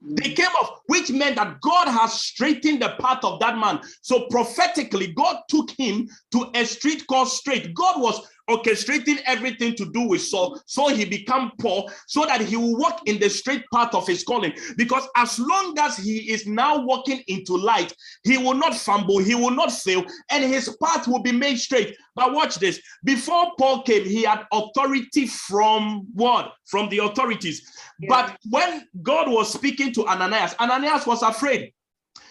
They 0.00 0.32
came 0.32 0.54
off, 0.60 0.80
which 0.86 1.10
meant 1.10 1.36
that 1.36 1.60
God 1.62 1.88
has 1.88 2.20
straightened 2.20 2.82
the 2.82 2.94
path 3.00 3.24
of 3.24 3.40
that 3.40 3.58
man. 3.58 3.80
So 4.02 4.26
prophetically, 4.28 5.12
God 5.14 5.38
took 5.48 5.70
him 5.70 6.08
to 6.32 6.50
a 6.54 6.64
street 6.64 7.06
called 7.06 7.28
straight. 7.28 7.74
God 7.74 8.00
was 8.00 8.20
orchestrating 8.48 9.18
everything 9.26 9.74
to 9.74 9.90
do 9.92 10.02
with 10.08 10.22
Saul, 10.22 10.60
so 10.66 10.88
he 10.88 11.04
become 11.04 11.52
Paul, 11.60 11.90
so 12.06 12.24
that 12.26 12.40
he 12.40 12.56
will 12.56 12.76
walk 12.76 13.02
in 13.06 13.18
the 13.18 13.28
straight 13.28 13.64
path 13.72 13.94
of 13.94 14.06
his 14.06 14.22
calling. 14.22 14.52
Because 14.76 15.06
as 15.16 15.38
long 15.38 15.76
as 15.78 15.96
he 15.96 16.30
is 16.30 16.46
now 16.46 16.80
walking 16.84 17.22
into 17.26 17.56
light, 17.56 17.94
he 18.24 18.38
will 18.38 18.54
not 18.54 18.74
fumble, 18.74 19.18
he 19.18 19.34
will 19.34 19.50
not 19.50 19.72
fail, 19.72 20.04
and 20.30 20.44
his 20.44 20.76
path 20.82 21.08
will 21.08 21.22
be 21.22 21.32
made 21.32 21.56
straight. 21.58 21.96
But 22.14 22.32
watch 22.32 22.56
this: 22.56 22.80
before 23.04 23.52
Paul 23.58 23.82
came, 23.82 24.04
he 24.04 24.22
had 24.22 24.44
authority 24.52 25.26
from 25.26 26.06
what? 26.14 26.52
From 26.66 26.88
the 26.88 26.98
authorities. 26.98 27.70
But 28.08 28.36
when 28.50 28.86
God 29.02 29.28
was 29.30 29.52
speaking 29.52 29.92
to 29.94 30.06
Ananias, 30.06 30.54
Ananias 30.60 31.06
was 31.06 31.22
afraid. 31.22 31.72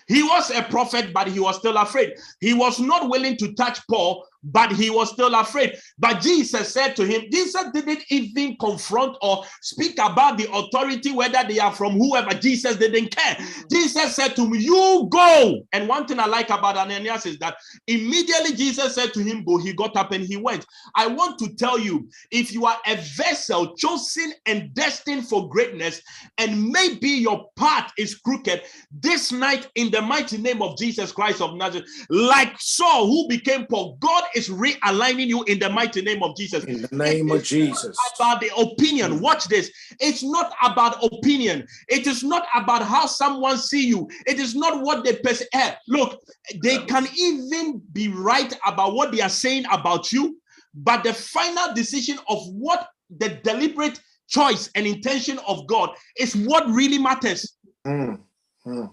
He 0.08 0.24
was 0.24 0.52
a 0.52 0.62
prophet, 0.64 1.14
but 1.14 1.28
he 1.28 1.40
was 1.40 1.58
still 1.58 1.78
afraid. 1.78 2.14
He 2.40 2.54
was 2.54 2.80
not 2.80 3.10
willing 3.10 3.38
to 3.38 3.54
touch 3.54 3.80
Paul, 3.88 4.26
but 4.46 4.72
he 4.72 4.90
was 4.90 5.10
still 5.10 5.34
afraid. 5.34 5.76
But 5.98 6.22
Jesus 6.22 6.72
said 6.72 6.96
to 6.98 7.06
him, 7.06 7.24
Jesus 7.32 7.66
didn't 7.74 8.04
even 8.10 8.56
confront 8.58 9.18
or 9.22 9.44
speak 9.62 9.94
about 9.94 10.38
the 10.38 10.48
authority, 10.54 11.12
whether 11.12 11.44
they 11.48 11.60
are 11.60 11.74
from 11.74 11.94
whoever. 11.94 12.34
Jesus 12.36 12.78
didn't 12.78 13.16
care. 13.16 13.38
Jesus 13.72 14.16
said 14.16 14.36
to 14.36 14.44
him, 14.46 14.54
You 14.54 15.08
go. 15.10 15.62
And 15.74 15.90
one 15.90 16.06
thing 16.06 16.20
I 16.20 16.28
like 16.28 16.52
about 16.52 16.78
Ananias 16.78 17.26
is 17.26 17.40
that 17.40 17.58
immediately 17.88 18.56
Jesus 18.56 18.94
said 18.94 19.14
to 19.14 19.22
him, 19.22 19.44
Go. 19.44 19.58
He 19.58 19.74
got 19.74 19.96
up 19.96 20.12
and 20.12 20.24
he 20.24 20.38
went. 20.38 20.66
I 20.96 21.08
want 21.08 21.40
to 21.40 21.56
tell 21.56 21.80
you 21.80 22.08
if 22.30 22.54
you 22.54 22.66
are 22.66 22.78
a 22.86 22.98
vessel 23.16 23.76
chosen 23.76 24.34
and 24.46 24.74
destined 24.76 25.28
for 25.28 25.50
greatness, 25.50 26.02
and 26.38 26.70
maybe 26.70 27.10
your 27.10 27.48
path 27.56 27.92
is 27.98 28.16
crooked, 28.16 28.62
this 28.92 29.32
night 29.32 29.68
in 29.76 29.90
the 29.96 30.02
mighty 30.02 30.38
name 30.38 30.62
of 30.62 30.78
Jesus 30.78 31.14
Christ 31.14 31.42
of 31.42 31.56
Nazareth, 31.56 31.88
like 32.10 32.54
Saul 32.60 33.08
who 33.08 33.28
became 33.30 33.66
Paul, 33.66 33.98
God 34.02 34.26
is 34.36 34.50
realigning 34.50 35.28
you 35.28 35.44
in 35.44 35.58
the 35.58 35.70
mighty 35.70 36.02
name 36.02 36.22
of 36.22 36.36
Jesus. 36.36 36.66
In 36.66 36.82
the 36.82 36.90
name 36.92 37.32
of 37.32 37.44
Jesus. 37.44 37.98
About 38.20 38.42
the 38.42 38.52
opinion, 38.58 39.22
watch 39.22 39.46
this. 39.46 39.72
It's 40.02 40.22
not 40.22 40.54
about 40.62 41.02
opinion. 41.02 41.66
It 41.88 42.08
is 42.08 42.24
not 42.24 42.46
about 42.54 42.82
how 42.82 43.06
someone 43.06 43.58
see 43.58 43.88
you. 43.88 44.10
It 44.28 44.38
is 44.38 44.54
not 44.54 44.82
what 44.82 45.06
they 45.06 45.16
perceive. 45.16 45.48
Eh, 45.54 45.76
look, 45.88 46.20
they 46.62 46.80
can 46.80 47.08
even 47.18 47.82
be 47.94 48.10
right 48.10 48.54
about 48.66 48.96
what 48.96 49.14
they 49.14 49.22
are 49.22 49.30
saying 49.30 49.64
about 49.72 50.12
you, 50.12 50.38
but 50.74 51.06
the 51.06 51.14
final 51.14 51.74
decision 51.74 52.20
of 52.28 52.40
what 52.50 52.90
the 53.18 53.40
deliberate 53.46 54.02
choice 54.28 54.70
and 54.76 54.86
intention 54.86 55.40
of 55.48 55.66
God 55.68 55.92
is 56.20 56.36
what 56.36 56.68
really 56.68 56.98
matters. 56.98 57.56
Mm, 57.88 58.20
mm. 58.68 58.90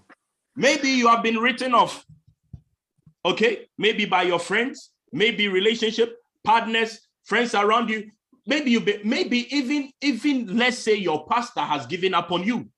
Maybe 0.55 0.89
you 0.89 1.07
have 1.07 1.23
been 1.23 1.37
written 1.37 1.73
off. 1.73 2.05
Okay, 3.25 3.67
maybe 3.77 4.05
by 4.05 4.23
your 4.23 4.39
friends, 4.39 4.91
maybe 5.11 5.47
relationship 5.47 6.17
partners, 6.43 6.99
friends 7.23 7.55
around 7.55 7.89
you. 7.89 8.11
Maybe 8.45 8.71
you 8.71 8.81
be, 8.81 8.99
maybe 9.03 9.47
even 9.55 9.91
even 10.01 10.57
let's 10.57 10.77
say 10.77 10.95
your 10.95 11.25
pastor 11.27 11.61
has 11.61 11.85
given 11.85 12.13
up 12.13 12.31
on 12.31 12.43
you. 12.43 12.69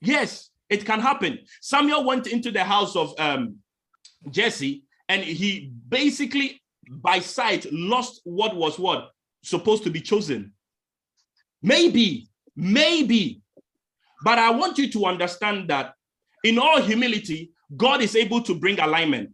Yes, 0.00 0.50
it 0.68 0.84
can 0.84 1.00
happen. 1.00 1.38
Samuel 1.60 2.04
went 2.04 2.26
into 2.26 2.50
the 2.50 2.62
house 2.62 2.94
of 2.94 3.14
um, 3.18 3.56
Jesse, 4.30 4.84
and 5.08 5.22
he 5.22 5.72
basically, 5.88 6.62
by 6.88 7.20
sight, 7.20 7.66
lost 7.72 8.20
what 8.24 8.54
was 8.54 8.78
what 8.78 9.10
supposed 9.42 9.84
to 9.84 9.90
be 9.90 10.00
chosen. 10.00 10.52
Maybe, 11.62 12.28
maybe, 12.54 13.40
but 14.22 14.38
I 14.38 14.50
want 14.50 14.78
you 14.78 14.90
to 14.92 15.06
understand 15.06 15.68
that 15.70 15.94
in 16.44 16.58
all 16.58 16.80
humility, 16.80 17.52
God 17.76 18.00
is 18.02 18.16
able 18.16 18.42
to 18.42 18.54
bring 18.54 18.80
alignment. 18.80 19.30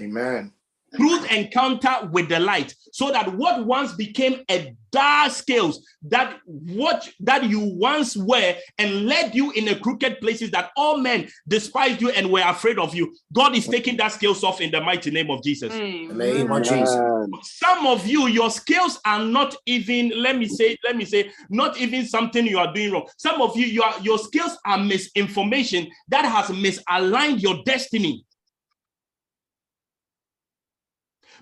Amen. 0.00 0.52
Through 0.96 1.20
the 1.20 1.38
encounter 1.38 2.08
with 2.12 2.28
the 2.28 2.38
light 2.38 2.74
so 2.92 3.10
that 3.10 3.32
what 3.34 3.64
once 3.64 3.92
became 3.92 4.42
a 4.50 4.74
dark 4.90 5.30
scales 5.30 5.86
that 6.02 6.38
what 6.44 7.08
that 7.20 7.44
you 7.44 7.60
once 7.60 8.16
were 8.16 8.54
and 8.78 9.06
led 9.06 9.34
you 9.34 9.52
in 9.52 9.68
a 9.68 9.78
crooked 9.78 10.20
places 10.20 10.50
that 10.50 10.70
all 10.76 10.98
men 10.98 11.28
despised 11.46 12.00
you 12.00 12.10
and 12.10 12.30
were 12.30 12.42
afraid 12.44 12.78
of 12.78 12.92
you 12.94 13.14
god 13.32 13.54
is 13.54 13.68
taking 13.68 13.96
that 13.96 14.10
scales 14.10 14.42
off 14.42 14.60
in 14.60 14.70
the 14.72 14.80
mighty 14.80 15.10
name 15.10 15.30
of 15.30 15.42
jesus 15.44 15.72
Amen. 15.72 16.18
name 16.18 16.50
of 16.50 16.62
Jesus. 16.62 16.98
some 17.42 17.86
of 17.86 18.04
you 18.06 18.26
your 18.26 18.50
skills 18.50 18.98
are 19.04 19.24
not 19.24 19.54
even 19.66 20.10
let 20.20 20.36
me 20.36 20.46
say 20.46 20.76
let 20.84 20.96
me 20.96 21.04
say 21.04 21.30
not 21.50 21.76
even 21.78 22.04
something 22.04 22.44
you 22.46 22.58
are 22.58 22.72
doing 22.72 22.90
wrong 22.90 23.08
some 23.16 23.40
of 23.40 23.56
you 23.56 23.66
your 23.66 23.90
your 24.02 24.18
skills 24.18 24.58
are 24.66 24.78
misinformation 24.78 25.86
that 26.08 26.24
has 26.24 26.46
misaligned 26.56 27.40
your 27.40 27.62
destiny 27.64 28.24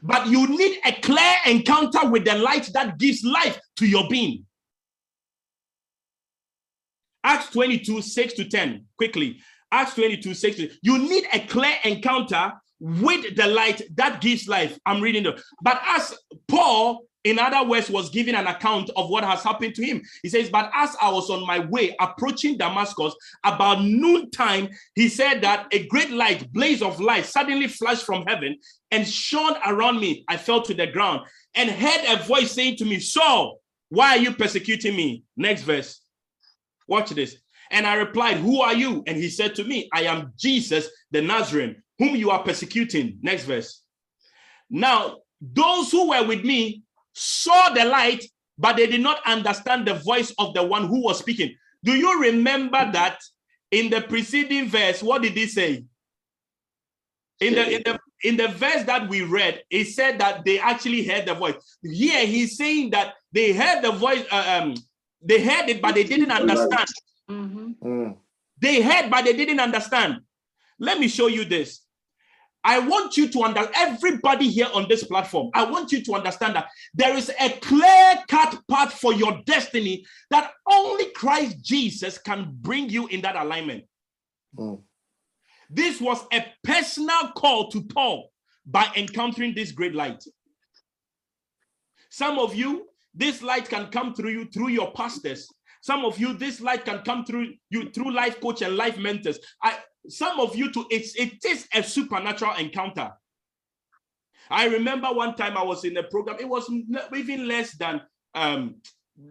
but 0.03 0.26
you 0.26 0.46
need 0.46 0.78
a 0.84 0.92
clear 1.01 1.34
encounter 1.46 2.09
with 2.09 2.24
the 2.24 2.36
light 2.36 2.70
that 2.74 2.99
gives 2.99 3.24
life 3.24 3.59
to 3.76 3.86
your 3.86 4.09
being. 4.09 4.44
Acts 7.24 7.51
22 7.51 8.03
6 8.03 8.34
to 8.34 8.49
10 8.49 8.86
quickly. 8.96 9.40
Acts 9.70 9.94
22 9.94 10.34
6 10.34 10.57
to 10.57 10.70
you 10.82 10.99
need 10.99 11.26
a 11.32 11.40
clear 11.40 11.74
encounter 11.84 12.53
with 12.80 13.36
the 13.36 13.46
light 13.46 13.82
that 13.96 14.20
gives 14.20 14.49
life. 14.49 14.78
I'm 14.86 15.01
reading 15.01 15.24
the 15.24 15.42
but 15.62 15.80
as 15.84 16.14
Paul, 16.46 17.07
in 17.25 17.39
other 17.39 17.69
words, 17.69 17.91
was 17.91 18.11
giving 18.11 18.35
an 18.35 18.47
account 18.47 18.91
of 18.97 19.11
what 19.11 19.25
has 19.25 19.43
happened 19.43 19.75
to 19.75 19.85
him. 19.85 20.03
He 20.23 20.29
says, 20.29 20.49
But 20.49 20.71
as 20.75 20.97
I 21.01 21.11
was 21.11 21.31
on 21.31 21.47
my 21.47 21.59
way 21.59 21.95
approaching 22.01 22.57
Damascus 22.57 23.14
about 23.45 23.83
noontime, 23.83 24.69
he 24.95 25.09
said 25.09 25.41
that 25.43 25.66
a 25.73 25.87
great 25.89 26.11
light, 26.11 26.53
blaze 26.53 26.81
of 26.81 27.01
light, 27.01 27.27
suddenly 27.27 27.66
flashed 27.66 28.05
from 28.05 28.25
heaven 28.27 28.57
and 28.91 29.07
shone 29.07 29.57
around 29.66 30.01
me. 30.01 30.25
I 30.29 30.37
fell 30.37 30.62
to 30.62 30.75
the 30.75 30.87
ground 30.87 31.27
and 31.55 31.71
heard 31.71 32.05
a 32.09 32.23
voice 32.23 32.53
saying 32.53 32.77
to 32.77 32.85
me, 32.85 33.01
Saul, 33.01 33.61
why 33.89 34.11
are 34.11 34.19
you 34.19 34.33
persecuting 34.33 34.95
me? 34.97 35.25
Next 35.37 35.62
verse. 35.62 36.01
Watch 36.87 37.11
this. 37.11 37.37
And 37.71 37.87
I 37.87 37.95
replied, 37.95 38.39
Who 38.39 38.62
are 38.62 38.75
you? 38.75 39.03
And 39.07 39.16
he 39.16 39.29
said 39.29 39.55
to 39.57 39.64
me, 39.64 39.89
I 39.93 40.03
am 40.03 40.33
Jesus 40.39 40.89
the 41.11 41.21
Nazarene, 41.21 41.83
whom 41.99 42.16
you 42.16 42.31
are 42.31 42.43
persecuting. 42.43 43.19
Next 43.23 43.45
verse. 43.45 43.83
Now, 44.71 45.19
those 45.41 45.91
who 45.91 46.11
were 46.11 46.27
with 46.27 46.45
me 46.45 46.83
saw 47.19 47.71
the 47.71 47.85
light, 47.85 48.25
but 48.57 48.77
they 48.77 48.87
did 48.87 49.01
not 49.01 49.21
understand 49.27 49.87
the 49.87 49.95
voice 49.95 50.33
of 50.39 50.55
the 50.55 50.62
one 50.62 50.87
who 50.87 51.03
was 51.03 51.19
speaking. 51.19 51.55
Do 51.85 51.93
you 51.93 52.21
remember 52.21 52.91
that 52.93 53.21
in 53.71 53.91
the 53.91 54.01
preceding 54.01 54.69
verse? 54.69 55.03
What 55.03 55.23
did 55.23 55.33
he 55.33 55.47
say? 55.47 55.85
In 57.41 57.55
the 57.55 57.77
in 57.77 57.83
the 57.85 57.99
in 58.25 58.37
the 58.37 58.49
verse 58.49 58.83
that 58.85 59.09
we 59.09 59.23
read, 59.23 59.62
it 59.71 59.87
said 59.87 60.19
that 60.19 60.45
they 60.45 60.59
actually 60.59 61.05
heard 61.07 61.27
the 61.27 61.35
voice. 61.35 61.55
Here 61.83 62.27
he's 62.27 62.57
saying 62.57 62.91
that 62.91 63.14
they 63.33 63.53
heard 63.53 63.83
the 63.83 63.93
voice, 63.93 64.25
uh, 64.31 64.61
um, 64.61 64.75
they 65.23 65.41
heard 65.43 65.69
it, 65.69 65.81
but 65.81 65.95
they 65.95 66.05
didn't 66.05 66.33
understand. 66.33 66.89
Mhm. 67.31 67.79
Mm. 67.79 68.16
They 68.61 68.83
heard, 68.83 69.11
but 69.11 69.25
they 69.25 69.35
didn't 69.35 69.61
understand. 69.61 70.19
Let 70.81 70.99
me 70.99 71.07
show 71.09 71.29
you 71.29 71.45
this. 71.45 71.81
I 72.64 72.80
want 72.80 73.16
you 73.16 73.28
to 73.28 73.42
understand, 73.42 73.74
everybody 73.76 74.48
here 74.48 74.68
on 74.74 74.86
this 74.88 75.04
platform, 75.04 75.50
I 75.54 75.64
want 75.64 75.92
you 75.92 76.02
to 76.04 76.14
understand 76.14 76.56
that 76.56 76.68
there 76.92 77.16
is 77.16 77.30
a 77.40 77.50
clear 77.61 78.14
cut 78.28 78.59
path 78.68 78.94
for 78.94 79.14
your 79.14 79.40
destiny 79.46 80.04
that 80.30 80.50
only 80.70 81.06
Christ 81.12 81.62
Jesus 81.62 82.18
can 82.18 82.50
bring 82.61 82.90
you 82.90 83.06
in 83.06 83.20
that 83.22 83.36
alignment. 83.36 83.84
Mm. 84.56 84.82
This 85.70 86.00
was 86.00 86.24
a 86.32 86.46
personal 86.64 87.32
call 87.36 87.70
to 87.70 87.82
Paul 87.82 88.30
by 88.66 88.90
encountering 88.96 89.54
this 89.54 89.72
great 89.72 89.94
light. 89.94 90.22
Some 92.11 92.38
of 92.38 92.54
you, 92.54 92.88
this 93.14 93.42
light 93.42 93.68
can 93.68 93.86
come 93.88 94.14
through 94.14 94.30
you 94.30 94.46
through 94.46 94.68
your 94.68 94.92
pastors. 94.92 95.48
Some 95.82 96.04
of 96.04 96.18
you, 96.18 96.32
this 96.32 96.61
light 96.61 96.84
can 96.84 97.02
come 97.02 97.24
through 97.24 97.52
you 97.70 97.90
through 97.90 98.12
life 98.12 98.40
coach 98.40 98.62
and 98.62 98.76
life 98.76 98.98
mentors. 98.98 99.38
I 99.62 99.78
some 100.09 100.40
of 100.40 100.56
you 100.56 100.72
too, 100.72 100.86
it's 100.90 101.14
it 101.16 101.44
is 101.44 101.66
a 101.74 101.82
supernatural 101.82 102.54
encounter. 102.56 103.12
I 104.50 104.66
remember 104.66 105.09
one 105.09 105.34
time 105.34 105.56
I 105.56 105.62
was 105.62 105.84
in 105.84 105.96
a 105.96 106.02
program, 106.02 106.36
it 106.40 106.48
was 106.48 106.70
even 107.14 107.46
less 107.46 107.76
than 107.76 108.00
um 108.34 108.76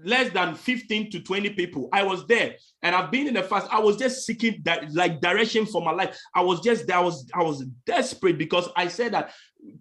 less 0.03 0.31
than 0.33 0.53
15 0.53 1.11
to 1.11 1.21
20 1.21 1.51
people. 1.51 1.87
I 1.93 2.03
was 2.03 2.27
there 2.27 2.55
and 2.83 2.93
I've 2.93 3.09
been 3.09 3.27
in 3.27 3.33
the 3.33 3.43
fast. 3.43 3.67
I 3.71 3.79
was 3.79 3.97
just 3.97 4.25
seeking 4.25 4.61
that 4.65 4.93
like 4.93 5.21
direction 5.21 5.65
for 5.65 5.81
my 5.81 5.91
life. 5.91 6.17
I 6.35 6.41
was 6.41 6.59
just 6.61 6.87
there. 6.87 6.97
I 6.97 7.01
was 7.01 7.29
I 7.33 7.43
was 7.43 7.65
desperate 7.85 8.37
because 8.37 8.69
I 8.75 8.89
said 8.89 9.13
that 9.13 9.31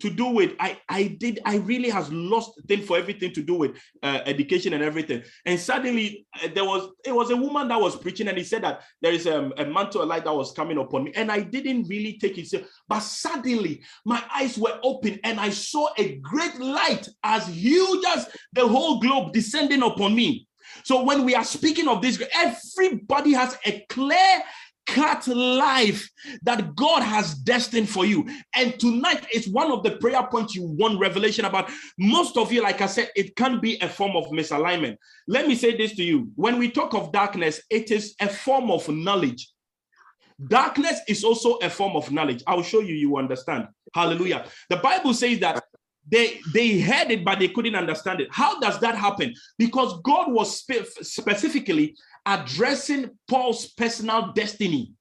to 0.00 0.10
do 0.10 0.26
with 0.26 0.52
I 0.60 0.78
I 0.88 1.16
did 1.18 1.40
I 1.44 1.56
really 1.56 1.88
has 1.90 2.10
lost 2.12 2.60
thing 2.66 2.82
for 2.82 2.96
everything 2.96 3.32
to 3.32 3.42
do 3.42 3.54
with 3.54 3.76
uh, 4.02 4.20
education 4.26 4.72
and 4.74 4.82
everything. 4.82 5.22
And 5.44 5.58
suddenly 5.58 6.26
uh, 6.42 6.48
there 6.54 6.64
was 6.64 6.90
it 7.04 7.14
was 7.14 7.30
a 7.30 7.36
woman 7.36 7.68
that 7.68 7.80
was 7.80 7.96
preaching 7.96 8.28
and 8.28 8.36
he 8.36 8.44
said 8.44 8.62
that 8.64 8.82
there 9.00 9.12
is 9.12 9.26
um, 9.26 9.52
a 9.58 9.64
mantle 9.64 10.02
of 10.02 10.08
light 10.08 10.24
that 10.24 10.34
was 10.34 10.52
coming 10.52 10.78
upon 10.78 11.04
me 11.04 11.12
and 11.14 11.30
I 11.30 11.40
didn't 11.40 11.88
really 11.88 12.18
take 12.18 12.38
it. 12.38 12.66
But 12.88 13.00
suddenly 13.00 13.82
my 14.04 14.22
eyes 14.34 14.58
were 14.58 14.78
open 14.82 15.18
and 15.24 15.40
I 15.40 15.50
saw 15.50 15.88
a 15.98 16.16
great 16.16 16.58
light 16.58 17.08
as 17.22 17.46
huge 17.46 18.04
as 18.08 18.28
the 18.52 18.66
whole 18.66 19.00
globe 19.00 19.32
descending 19.32 19.82
upon 19.82 20.14
me. 20.14 20.46
So 20.84 21.04
when 21.04 21.24
we 21.24 21.34
are 21.34 21.44
speaking 21.44 21.88
of 21.88 22.02
this, 22.02 22.22
everybody 22.34 23.32
has 23.32 23.56
a 23.64 23.84
clear 23.88 24.42
cut 24.86 25.26
life 25.28 26.08
that 26.42 26.74
God 26.74 27.02
has 27.02 27.34
destined 27.34 27.88
for 27.88 28.06
you. 28.06 28.26
And 28.54 28.78
tonight 28.78 29.26
is 29.32 29.48
one 29.48 29.70
of 29.70 29.82
the 29.82 29.92
prayer 29.92 30.26
points 30.30 30.54
you 30.54 30.64
want 30.64 30.98
revelation 30.98 31.44
about. 31.44 31.70
Most 31.98 32.36
of 32.36 32.52
you, 32.52 32.62
like 32.62 32.80
I 32.80 32.86
said, 32.86 33.10
it 33.16 33.36
can 33.36 33.60
be 33.60 33.78
a 33.80 33.88
form 33.88 34.16
of 34.16 34.26
misalignment. 34.26 34.96
Let 35.28 35.46
me 35.46 35.54
say 35.54 35.76
this 35.76 35.94
to 35.96 36.04
you. 36.04 36.30
When 36.36 36.58
we 36.58 36.70
talk 36.70 36.94
of 36.94 37.12
darkness, 37.12 37.60
it 37.70 37.90
is 37.90 38.14
a 38.20 38.28
form 38.28 38.70
of 38.70 38.88
knowledge. 38.88 39.52
Darkness 40.48 41.00
is 41.08 41.24
also 41.24 41.54
a 41.56 41.70
form 41.70 41.96
of 41.96 42.12
knowledge. 42.12 42.42
I'll 42.46 42.62
show 42.62 42.80
you, 42.80 42.94
you 42.94 43.16
understand. 43.16 43.68
Hallelujah. 43.94 44.46
The 44.68 44.76
Bible 44.76 45.14
says 45.14 45.40
that 45.40 45.62
they 46.08 46.40
they 46.52 46.78
heard 46.80 47.10
it 47.10 47.24
but 47.24 47.38
they 47.38 47.48
couldn't 47.48 47.74
understand 47.74 48.20
it 48.20 48.28
how 48.30 48.60
does 48.60 48.78
that 48.80 48.94
happen 48.94 49.34
because 49.58 50.00
god 50.02 50.30
was 50.30 50.60
spe- 50.60 50.86
specifically 51.02 51.96
addressing 52.26 53.10
paul's 53.28 53.66
personal 53.68 54.32
destiny. 54.32 54.92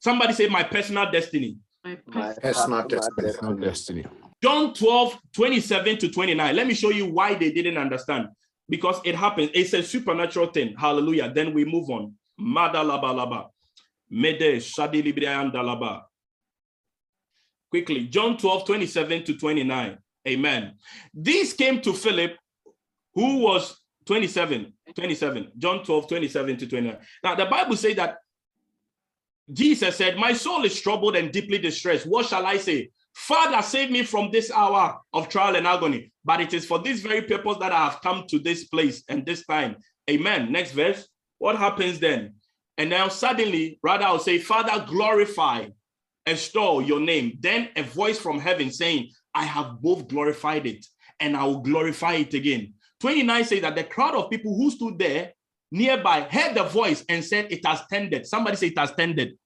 Somebody 0.00 0.32
say 0.32 0.48
my 0.48 0.62
personal 0.62 1.10
destiny. 1.10 1.58
My 1.84 1.98
My 2.06 2.32
Personal 2.34 2.78
my 2.82 2.86
destiny. 2.86 3.16
personal 3.16 3.54
destiny. 3.56 4.04
john 4.42 4.72
12 4.74 5.18
27 5.34 5.98
to 5.98 6.08
29 6.10 6.56
let 6.56 6.66
me 6.66 6.72
show 6.74 6.90
you 6.90 7.06
why 7.12 7.34
they 7.34 7.50
didn't 7.52 7.76
understand. 7.78 8.28
Because 8.68 9.00
it 9.04 9.16
happens. 9.16 9.50
It's 9.52 9.72
a 9.72 9.82
supernatural 9.82 10.46
thing. 10.52 10.76
Hallelujah. 10.78 11.32
Then 11.34 11.52
we 11.52 11.64
move 11.64 11.90
on. 11.90 12.14
Madalabalaba 12.40 13.48
mede 14.08 14.60
shadilibriandalaba 14.60 16.02
quickly. 17.70 18.06
John 18.06 18.36
12 18.36 18.64
27 18.66 19.24
to 19.24 19.36
29 19.38 19.98
amen. 20.28 20.74
This 21.12 21.52
came 21.54 21.80
to 21.80 21.92
philip 21.92 22.36
who 23.14 23.38
was 23.38 23.79
27 24.10 24.72
27 24.96 25.52
john 25.56 25.84
12 25.84 26.08
27 26.08 26.56
to 26.56 26.66
29 26.66 26.98
now 27.22 27.36
the 27.36 27.46
bible 27.46 27.76
says 27.76 27.94
that 27.94 28.16
jesus 29.52 29.94
said 29.94 30.16
my 30.16 30.32
soul 30.32 30.64
is 30.64 30.80
troubled 30.80 31.14
and 31.14 31.30
deeply 31.30 31.58
distressed. 31.58 32.08
What 32.08 32.26
shall 32.26 32.44
i 32.44 32.56
say? 32.56 32.90
Father 33.14 33.62
save 33.62 33.88
me 33.88 34.02
from 34.02 34.32
this 34.32 34.50
hour 34.50 34.98
of 35.12 35.28
trial 35.28 35.54
and 35.54 35.64
agony. 35.64 36.12
But 36.24 36.40
it 36.40 36.52
is 36.54 36.66
for 36.66 36.80
this 36.80 37.02
very 37.02 37.22
purpose 37.22 37.58
that 37.60 37.70
i 37.70 37.84
have 37.84 38.00
come 38.02 38.24
to 38.30 38.40
this 38.40 38.64
place 38.64 39.04
and 39.08 39.24
this 39.24 39.46
time. 39.46 39.76
Amen. 40.10 40.50
Next 40.50 40.72
verse. 40.72 41.08
What 41.38 41.54
happens 41.54 42.00
then? 42.00 42.34
And 42.78 42.90
now 42.90 43.06
suddenly 43.06 43.78
rather 43.80 44.06
i'll 44.06 44.18
say 44.18 44.38
father 44.38 44.84
glorify 44.88 45.66
extol 46.26 46.82
your 46.82 46.98
name. 46.98 47.38
Then 47.38 47.68
a 47.76 47.84
voice 47.84 48.18
from 48.18 48.40
heaven 48.40 48.72
saying, 48.72 49.10
I 49.36 49.44
have 49.44 49.80
both 49.80 50.08
glorified 50.08 50.66
it 50.66 50.84
and 51.20 51.36
I 51.36 51.44
will 51.44 51.60
glorify 51.60 52.14
it 52.14 52.34
again. 52.34 52.74
29 53.00 53.44
says 53.44 53.60
that 53.62 53.74
the 53.74 53.84
crowd 53.84 54.14
of 54.14 54.30
people 54.30 54.56
who 54.56 54.70
stood 54.70 54.98
there 54.98 55.32
nearby 55.72 56.22
heard 56.22 56.54
the 56.54 56.64
voice 56.64 57.04
and 57.08 57.24
said, 57.24 57.50
It 57.50 57.64
has 57.64 57.80
tended. 57.90 58.26
Somebody 58.26 58.56
say 58.56 58.68
it 58.68 58.78
has 58.78 58.92
tended. 58.92 59.38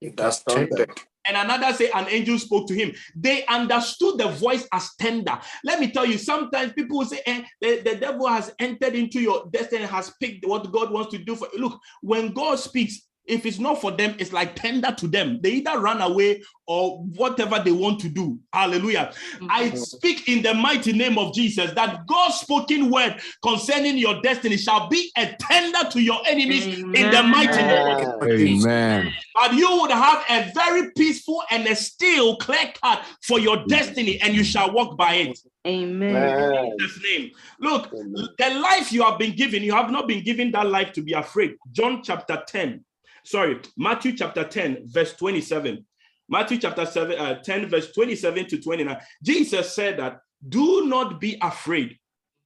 It 0.00 0.18
has 0.18 0.42
tended. 0.42 0.90
And 1.26 1.36
another 1.36 1.74
say 1.74 1.90
an 1.90 2.06
angel 2.08 2.38
spoke 2.38 2.66
to 2.68 2.74
him. 2.74 2.92
They 3.14 3.44
understood 3.46 4.18
the 4.18 4.28
voice 4.28 4.66
as 4.72 4.94
tender. 4.98 5.38
Let 5.64 5.78
me 5.78 5.90
tell 5.90 6.06
you, 6.06 6.16
sometimes 6.16 6.72
people 6.72 6.98
will 6.98 7.04
say, 7.04 7.20
eh, 7.26 7.42
the, 7.60 7.80
the 7.80 7.96
devil 7.96 8.26
has 8.26 8.54
entered 8.58 8.94
into 8.94 9.20
your 9.20 9.48
destiny, 9.52 9.84
has 9.84 10.12
picked 10.20 10.46
what 10.46 10.70
God 10.72 10.90
wants 10.90 11.10
to 11.10 11.18
do 11.18 11.36
for 11.36 11.48
you. 11.52 11.60
Look, 11.60 11.80
when 12.00 12.32
God 12.32 12.58
speaks, 12.58 13.06
if 13.30 13.46
it's 13.46 13.58
not 13.58 13.80
for 13.80 13.92
them, 13.92 14.14
it's 14.18 14.32
like 14.32 14.56
tender 14.56 14.92
to 14.92 15.06
them. 15.06 15.38
They 15.40 15.50
either 15.52 15.78
run 15.78 16.00
away 16.02 16.42
or 16.66 16.98
whatever 17.16 17.60
they 17.64 17.72
want 17.72 18.00
to 18.00 18.08
do. 18.08 18.38
Hallelujah. 18.52 19.12
Mm-hmm. 19.34 19.46
I 19.50 19.70
speak 19.70 20.28
in 20.28 20.42
the 20.42 20.54
mighty 20.54 20.92
name 20.92 21.18
of 21.18 21.34
Jesus 21.34 21.72
that 21.72 22.06
God's 22.06 22.36
spoken 22.36 22.90
word 22.90 23.20
concerning 23.42 23.98
your 23.98 24.20
destiny 24.22 24.56
shall 24.56 24.88
be 24.88 25.10
a 25.16 25.34
tender 25.40 25.88
to 25.90 26.00
your 26.00 26.20
enemies 26.26 26.66
in 26.78 26.92
the 26.92 27.22
mighty 27.22 27.62
name 27.62 28.06
of 28.06 28.28
Jesus. 28.28 28.66
Amen. 28.66 29.12
But 29.34 29.54
you 29.54 29.80
would 29.80 29.90
have 29.90 30.24
a 30.28 30.50
very 30.54 30.90
peaceful 30.96 31.42
and 31.50 31.66
a 31.66 31.74
still 31.74 32.36
clear 32.36 32.72
cut 32.82 33.04
for 33.22 33.38
your 33.38 33.58
mm. 33.58 33.66
destiny, 33.66 34.20
and 34.20 34.34
you 34.34 34.44
shall 34.44 34.72
walk 34.72 34.96
by 34.96 35.14
it. 35.14 35.38
Amen. 35.66 36.16
Amen. 36.16 36.64
In 36.64 36.78
Jesus' 36.78 37.02
name. 37.02 37.30
Look, 37.60 37.90
the 37.90 38.60
life 38.60 38.92
you 38.92 39.02
have 39.02 39.18
been 39.18 39.36
given, 39.36 39.62
you 39.62 39.74
have 39.74 39.90
not 39.90 40.08
been 40.08 40.22
given 40.24 40.50
that 40.52 40.66
life 40.66 40.92
to 40.94 41.02
be 41.02 41.12
afraid. 41.12 41.56
John 41.72 42.02
chapter 42.02 42.42
10, 42.46 42.84
sorry, 43.24 43.60
Matthew 43.76 44.16
chapter 44.16 44.44
10, 44.44 44.82
verse 44.84 45.14
27. 45.14 45.84
Matthew 46.28 46.58
chapter 46.58 46.86
7, 46.86 47.18
uh, 47.18 47.42
10, 47.42 47.68
verse 47.68 47.92
27 47.92 48.46
to 48.46 48.60
29. 48.60 48.98
Jesus 49.22 49.74
said 49.74 49.98
that 49.98 50.20
do 50.46 50.86
not 50.86 51.20
be 51.20 51.36
afraid. 51.40 51.98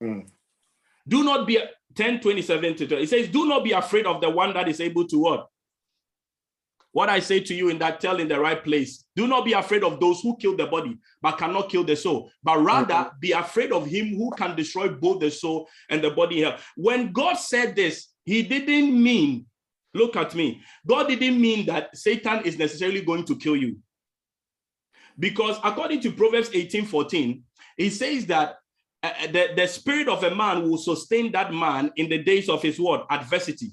Mm. 0.02 0.28
Do 1.06 1.22
not 1.22 1.46
be 1.46 1.58
10, 1.94 2.20
27 2.20 2.76
to 2.76 2.86
20. 2.86 3.02
It 3.02 3.08
says, 3.08 3.28
Do 3.28 3.46
not 3.46 3.62
be 3.62 3.72
afraid 3.72 4.06
of 4.06 4.20
the 4.20 4.30
one 4.30 4.54
that 4.54 4.68
is 4.68 4.80
able 4.80 5.06
to 5.08 5.18
what? 5.18 5.48
What 6.92 7.08
I 7.08 7.18
say 7.18 7.40
to 7.40 7.54
you 7.54 7.70
in 7.70 7.78
that 7.78 8.00
tell 8.00 8.20
in 8.20 8.28
the 8.28 8.38
right 8.38 8.62
place. 8.62 9.04
Do 9.16 9.26
not 9.26 9.44
be 9.44 9.52
afraid 9.52 9.82
of 9.82 9.98
those 9.98 10.20
who 10.20 10.36
kill 10.36 10.56
the 10.56 10.66
body, 10.66 10.96
but 11.20 11.36
cannot 11.38 11.68
kill 11.68 11.82
the 11.82 11.96
soul. 11.96 12.30
But 12.42 12.62
rather 12.62 13.10
be 13.20 13.32
afraid 13.32 13.72
of 13.72 13.84
him 13.84 14.16
who 14.16 14.30
can 14.30 14.54
destroy 14.54 14.88
both 14.88 15.20
the 15.20 15.30
soul 15.30 15.68
and 15.90 16.02
the 16.02 16.10
body. 16.10 16.36
here. 16.36 16.56
When 16.76 17.12
God 17.12 17.34
said 17.34 17.74
this, 17.74 18.08
he 18.24 18.44
didn't 18.44 19.02
mean, 19.02 19.46
look 19.94 20.16
at 20.16 20.34
me. 20.34 20.62
God 20.86 21.08
didn't 21.08 21.40
mean 21.40 21.66
that 21.66 21.96
Satan 21.96 22.44
is 22.44 22.58
necessarily 22.58 23.00
going 23.00 23.24
to 23.24 23.36
kill 23.36 23.56
you. 23.56 23.78
Because 25.18 25.58
according 25.62 26.00
to 26.00 26.12
Proverbs 26.12 26.50
18 26.52 26.86
14, 26.86 27.42
he 27.76 27.90
says 27.90 28.26
that 28.26 28.56
uh, 29.02 29.12
the, 29.32 29.50
the 29.56 29.66
spirit 29.66 30.08
of 30.08 30.24
a 30.24 30.34
man 30.34 30.68
will 30.68 30.78
sustain 30.78 31.30
that 31.32 31.52
man 31.52 31.92
in 31.96 32.08
the 32.08 32.22
days 32.22 32.48
of 32.48 32.62
his 32.62 32.80
what? 32.80 33.06
Adversity. 33.10 33.70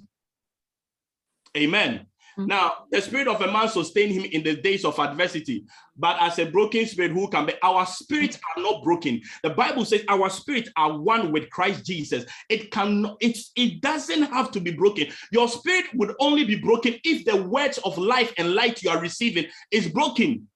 Amen. 1.58 2.06
Mhm. 2.38 2.48
Now, 2.48 2.86
the 2.92 3.02
spirit 3.02 3.28
of 3.28 3.42
a 3.42 3.52
man 3.52 3.68
sustain 3.68 4.10
him 4.10 4.24
in 4.26 4.44
the 4.44 4.56
days 4.56 4.86
of 4.86 5.00
adversity, 5.00 5.66
but 5.98 6.18
as 6.22 6.40
a 6.40 6.46
broken 6.46 6.86
spirit, 6.86 7.12
who 7.12 7.28
can 7.30 7.46
be? 7.46 7.54
Our 7.62 7.86
spirits 7.86 8.40
are 8.56 8.62
not 8.62 8.84
broken. 8.84 9.22
The 9.44 9.50
Bible 9.52 9.86
says 9.86 10.04
our 10.08 10.30
spirits 10.30 10.70
are 10.76 10.98
one 10.98 11.32
with 11.32 11.50
Christ 11.50 11.86
Jesus. 11.86 12.26
It 12.50 12.72
can 12.72 13.16
it, 13.20 13.38
it 13.56 13.82
doesn't 13.82 14.24
have 14.24 14.52
to 14.52 14.60
be 14.60 14.72
broken. 14.72 15.08
Your 15.32 15.48
spirit 15.48 15.86
would 15.94 16.14
only 16.20 16.46
be 16.46 16.56
broken 16.56 16.96
if 17.04 17.26
the 17.26 17.44
words 17.44 17.78
of 17.80 17.98
life 17.98 18.34
and 18.38 18.54
light 18.54 18.82
you 18.82 18.90
are 18.90 19.00
receiving 19.02 19.46
is 19.72 19.88
broken. 19.88 20.48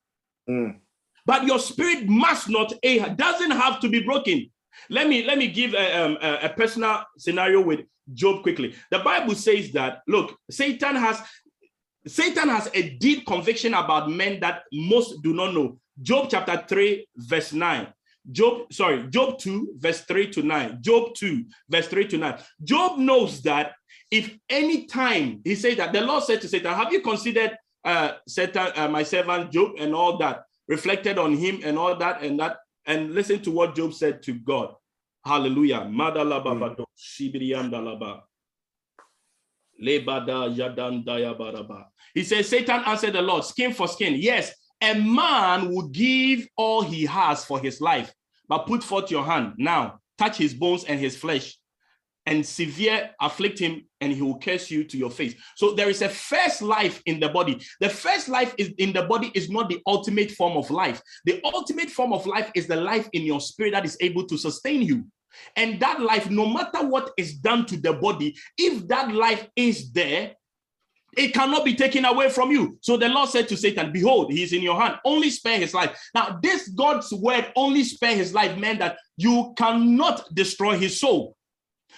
Mm. 0.50 0.80
But 1.26 1.46
your 1.46 1.60
spirit 1.60 2.08
must 2.08 2.50
not, 2.50 2.72
it 2.84 3.18
doesn't 3.18 3.52
have 3.52 3.80
to 3.80 3.90
be 3.90 4.02
broken. 4.04 4.50
Let 4.90 5.08
me 5.08 5.24
let 5.24 5.38
me 5.38 5.48
give 5.48 5.74
a, 5.74 6.06
um, 6.06 6.18
a, 6.22 6.46
a 6.46 6.50
personal 6.50 7.04
scenario 7.18 7.62
with 7.62 7.82
Job 8.14 8.44
quickly. 8.44 8.76
The 8.92 9.00
Bible 9.00 9.34
says 9.34 9.72
that 9.72 10.02
look, 10.08 10.38
Satan 10.52 10.96
has 10.96 11.22
Satan 12.08 12.49
has 12.49 12.70
a 12.74 12.89
deep 12.97 13.26
conviction 13.26 13.74
about 13.74 14.10
men 14.10 14.39
that 14.39 14.64
most 14.72 15.22
do 15.22 15.34
not 15.34 15.53
know. 15.53 15.80
Job 16.01 16.28
chapter 16.30 16.64
3, 16.68 17.08
verse 17.16 17.53
9. 17.53 17.88
Job, 18.32 18.72
sorry, 18.72 19.08
Job 19.10 19.38
2, 19.39 19.76
verse 19.78 20.01
3 20.01 20.30
to 20.32 20.41
9. 20.43 20.78
Job 20.82 21.14
2, 21.16 21.45
verse 21.70 21.88
3 21.88 22.08
to 22.08 22.18
9. 22.18 22.39
Job 22.64 22.99
knows 22.99 23.41
that 23.43 23.74
if 24.12 24.38
any 24.49 24.86
time 24.86 25.41
he 25.43 25.56
said 25.56 25.78
that 25.78 25.93
the 25.93 26.01
Lord 26.01 26.24
said 26.24 26.41
to 26.41 26.47
Satan, 26.47 26.74
Have 26.74 26.91
you 26.91 27.01
considered 27.01 27.58
uh 27.84 28.14
Satan, 28.28 28.72
uh, 28.76 28.88
my 28.88 29.03
servant 29.03 29.51
Job, 29.51 29.74
and 29.80 29.93
all 29.93 30.18
that, 30.18 30.43
reflected 30.68 31.20
on 31.20 31.36
him 31.38 31.62
and 31.64 31.78
all 31.78 31.95
that, 31.95 32.24
and 32.24 32.39
that, 32.39 32.58
and 32.86 33.14
listen 33.14 33.41
to 33.41 33.51
what 33.51 33.76
Job 33.76 33.93
said 33.93 34.24
to 34.24 34.34
God. 34.34 34.74
Hallelujah. 35.24 35.86
He 39.80 40.00
says, 42.24 42.50
Satan 42.50 42.82
answered 42.86 43.14
the 43.14 43.22
Lord, 43.22 43.44
skin 43.44 43.74
for 43.74 43.88
skin. 43.88 44.16
Yes, 44.16 44.54
a 44.82 44.94
man 44.94 45.70
will 45.70 45.88
give 45.90 46.48
all 46.58 46.82
he 46.82 47.06
has 47.06 47.44
for 47.46 47.60
his 47.60 47.82
life, 47.82 48.14
but 48.48 48.68
put 48.68 48.84
forth 48.84 49.12
your 49.12 49.24
hand 49.24 49.54
now, 49.58 50.00
touch 50.18 50.38
his 50.38 50.54
bones 50.54 50.84
and 50.86 51.00
his 51.00 51.18
flesh, 51.18 51.58
and 52.26 52.46
severe 52.46 53.12
afflict 53.22 53.60
him, 53.60 53.86
and 54.02 54.12
he 54.12 54.22
will 54.22 54.40
curse 54.40 54.72
you 54.72 54.84
to 54.84 54.98
your 54.98 55.12
face. 55.12 55.36
So 55.56 55.74
there 55.74 55.90
is 55.90 56.02
a 56.02 56.10
first 56.10 56.62
life 56.62 57.02
in 57.06 57.20
the 57.20 57.30
body. 57.30 57.62
The 57.80 57.90
first 57.90 58.30
life 58.30 58.56
is 58.58 58.74
in 58.78 58.94
the 58.94 59.04
body 59.04 59.32
is 59.36 59.50
not 59.50 59.70
the 59.70 59.80
ultimate 59.86 60.32
form 60.32 60.58
of 60.58 60.72
life. 60.72 61.02
The 61.26 61.40
ultimate 61.44 61.90
form 61.90 62.14
of 62.14 62.26
life 62.26 62.52
is 62.56 62.66
the 62.68 62.78
life 62.78 63.08
in 63.14 63.24
your 63.24 63.42
spirit 63.42 63.72
that 63.74 63.86
is 63.86 63.98
able 64.02 64.26
to 64.28 64.38
sustain 64.38 64.82
you. 64.82 65.06
And 65.56 65.80
that 65.80 66.02
life, 66.02 66.30
no 66.30 66.46
matter 66.46 66.86
what 66.86 67.12
is 67.18 67.36
done 67.36 67.66
to 67.68 67.78
the 67.78 67.94
body, 67.94 68.36
if 68.58 68.88
that 68.88 69.14
life 69.14 69.48
is 69.56 69.92
there, 69.92 70.34
it 71.18 71.34
cannot 71.34 71.64
be 71.64 71.76
taken 71.76 72.06
away 72.06 72.30
from 72.30 72.52
you. 72.52 72.78
So 72.82 72.98
the 72.98 73.08
Lord 73.08 73.30
said 73.30 73.48
to 73.50 73.58
Satan, 73.58 73.92
Behold, 73.92 74.34
he 74.34 74.44
is 74.44 74.54
in 74.54 74.62
your 74.62 74.80
hand. 74.80 74.96
Only 75.06 75.30
spare 75.30 75.58
his 75.58 75.74
life. 75.74 75.98
Now, 76.14 76.40
this 76.42 76.68
God's 76.70 77.12
word, 77.14 77.52
only 77.56 77.84
spare 77.84 78.16
his 78.16 78.34
life, 78.34 78.58
meant 78.58 78.80
that 78.80 78.98
you 79.18 79.54
cannot 79.58 80.34
destroy 80.36 80.78
his 80.78 81.00
soul. 81.00 81.38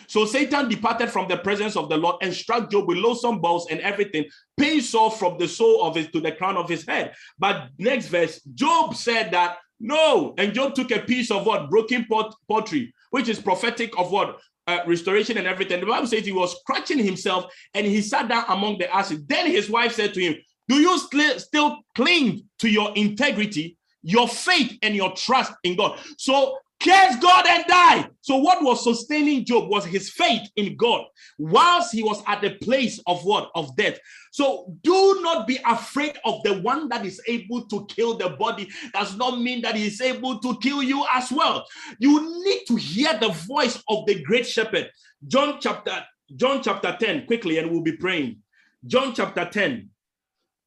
So 0.05 0.25
Satan 0.25 0.69
departed 0.69 1.09
from 1.09 1.27
the 1.27 1.37
presence 1.37 1.75
of 1.75 1.89
the 1.89 1.97
Lord 1.97 2.17
and 2.21 2.33
struck 2.33 2.69
Job 2.69 2.87
with 2.87 2.99
loathsome 2.99 3.41
balls 3.41 3.67
and 3.71 3.79
everything, 3.81 4.25
pain 4.55 4.81
sore 4.81 5.09
from 5.11 5.39
the 5.39 5.47
sole 5.47 5.83
of 5.83 5.95
his 5.95 6.07
to 6.11 6.21
the 6.21 6.31
crown 6.31 6.55
of 6.55 6.69
his 6.69 6.85
head. 6.85 7.13
But 7.39 7.69
next 7.79 8.07
verse, 8.07 8.39
Job 8.53 8.95
said 8.95 9.31
that 9.31 9.57
no, 9.79 10.33
and 10.37 10.53
Job 10.53 10.75
took 10.75 10.91
a 10.91 10.99
piece 10.99 11.29
of 11.29 11.45
what 11.45 11.69
broken 11.69 12.05
pot, 12.05 12.35
pottery, 12.47 12.93
which 13.11 13.29
is 13.29 13.39
prophetic 13.39 13.97
of 13.97 14.11
what 14.11 14.39
uh, 14.67 14.79
restoration 14.85 15.37
and 15.37 15.47
everything. 15.47 15.79
The 15.79 15.85
Bible 15.85 16.07
says 16.07 16.25
he 16.25 16.31
was 16.31 16.59
scratching 16.59 16.99
himself 16.99 17.53
and 17.73 17.85
he 17.85 18.01
sat 18.01 18.27
down 18.27 18.45
among 18.49 18.77
the 18.77 18.93
ashes. 18.93 19.25
Then 19.25 19.49
his 19.49 19.69
wife 19.69 19.93
said 19.93 20.13
to 20.13 20.21
him, 20.21 20.35
Do 20.67 20.75
you 20.75 20.97
still, 20.99 21.39
still 21.39 21.79
cling 21.95 22.43
to 22.59 22.69
your 22.69 22.91
integrity, 22.95 23.77
your 24.03 24.27
faith, 24.27 24.77
and 24.81 24.95
your 24.95 25.13
trust 25.13 25.53
in 25.63 25.77
God? 25.77 25.99
So 26.17 26.57
curse 26.87 27.15
God 27.17 27.45
and 27.47 27.65
die. 27.67 28.09
So 28.21 28.37
what 28.37 28.63
was 28.63 28.83
sustaining 28.83 29.45
Job 29.45 29.69
was 29.69 29.85
his 29.85 30.09
faith 30.09 30.49
in 30.55 30.75
God, 30.77 31.05
whilst 31.37 31.93
he 31.93 32.03
was 32.03 32.23
at 32.27 32.41
the 32.41 32.51
place 32.55 32.99
of 33.07 33.23
what? 33.25 33.51
Of 33.55 33.75
death. 33.75 33.97
So 34.31 34.73
do 34.83 35.19
not 35.21 35.47
be 35.47 35.59
afraid 35.65 36.17
of 36.25 36.41
the 36.43 36.61
one 36.61 36.89
that 36.89 37.05
is 37.05 37.21
able 37.27 37.65
to 37.67 37.85
kill 37.87 38.17
the 38.17 38.29
body. 38.29 38.69
Does 38.93 39.15
not 39.17 39.41
mean 39.41 39.61
that 39.61 39.75
he 39.75 39.87
is 39.87 39.99
able 40.01 40.39
to 40.39 40.57
kill 40.59 40.83
you 40.83 41.05
as 41.13 41.31
well. 41.31 41.65
You 41.99 42.43
need 42.43 42.65
to 42.67 42.75
hear 42.75 43.17
the 43.17 43.29
voice 43.29 43.81
of 43.89 44.05
the 44.05 44.23
great 44.23 44.47
shepherd. 44.47 44.89
John 45.27 45.57
chapter 45.59 46.05
John 46.35 46.61
chapter 46.61 46.95
10 46.99 47.25
quickly 47.25 47.57
and 47.57 47.71
we'll 47.71 47.81
be 47.81 47.93
praying. 47.93 48.37
John 48.85 49.13
chapter 49.13 49.45
10. 49.45 49.89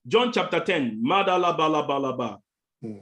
John 0.06 0.32
chapter 0.32 0.60
10. 0.60 1.02
Madalabalaba. 1.04 2.38
Hmm. 2.82 2.96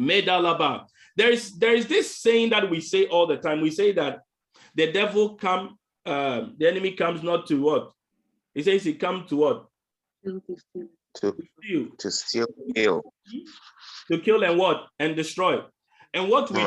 Medalaba. 0.00 0.86
There 1.18 1.32
is 1.32 1.58
there 1.58 1.74
is 1.74 1.88
this 1.88 2.16
saying 2.16 2.50
that 2.50 2.70
we 2.70 2.80
say 2.80 3.06
all 3.06 3.26
the 3.26 3.38
time. 3.38 3.60
We 3.60 3.72
say 3.72 3.90
that 3.92 4.20
the 4.76 4.92
devil 4.92 5.34
come, 5.34 5.76
uh, 6.06 6.42
the 6.56 6.68
enemy 6.68 6.92
comes 6.92 7.24
not 7.24 7.48
to 7.48 7.60
what? 7.60 7.90
He 8.54 8.62
says 8.62 8.84
he 8.84 8.94
come 8.94 9.26
to 9.28 9.36
what? 9.36 9.66
To 10.24 10.40
Steal, 11.16 11.86
to 11.98 12.10
steal, 12.12 12.46
kill. 12.72 13.02
to 14.12 14.20
kill 14.20 14.44
and 14.44 14.56
what? 14.56 14.86
And 15.00 15.16
destroy. 15.16 15.60
And 16.14 16.28
what 16.28 16.52
we 16.52 16.64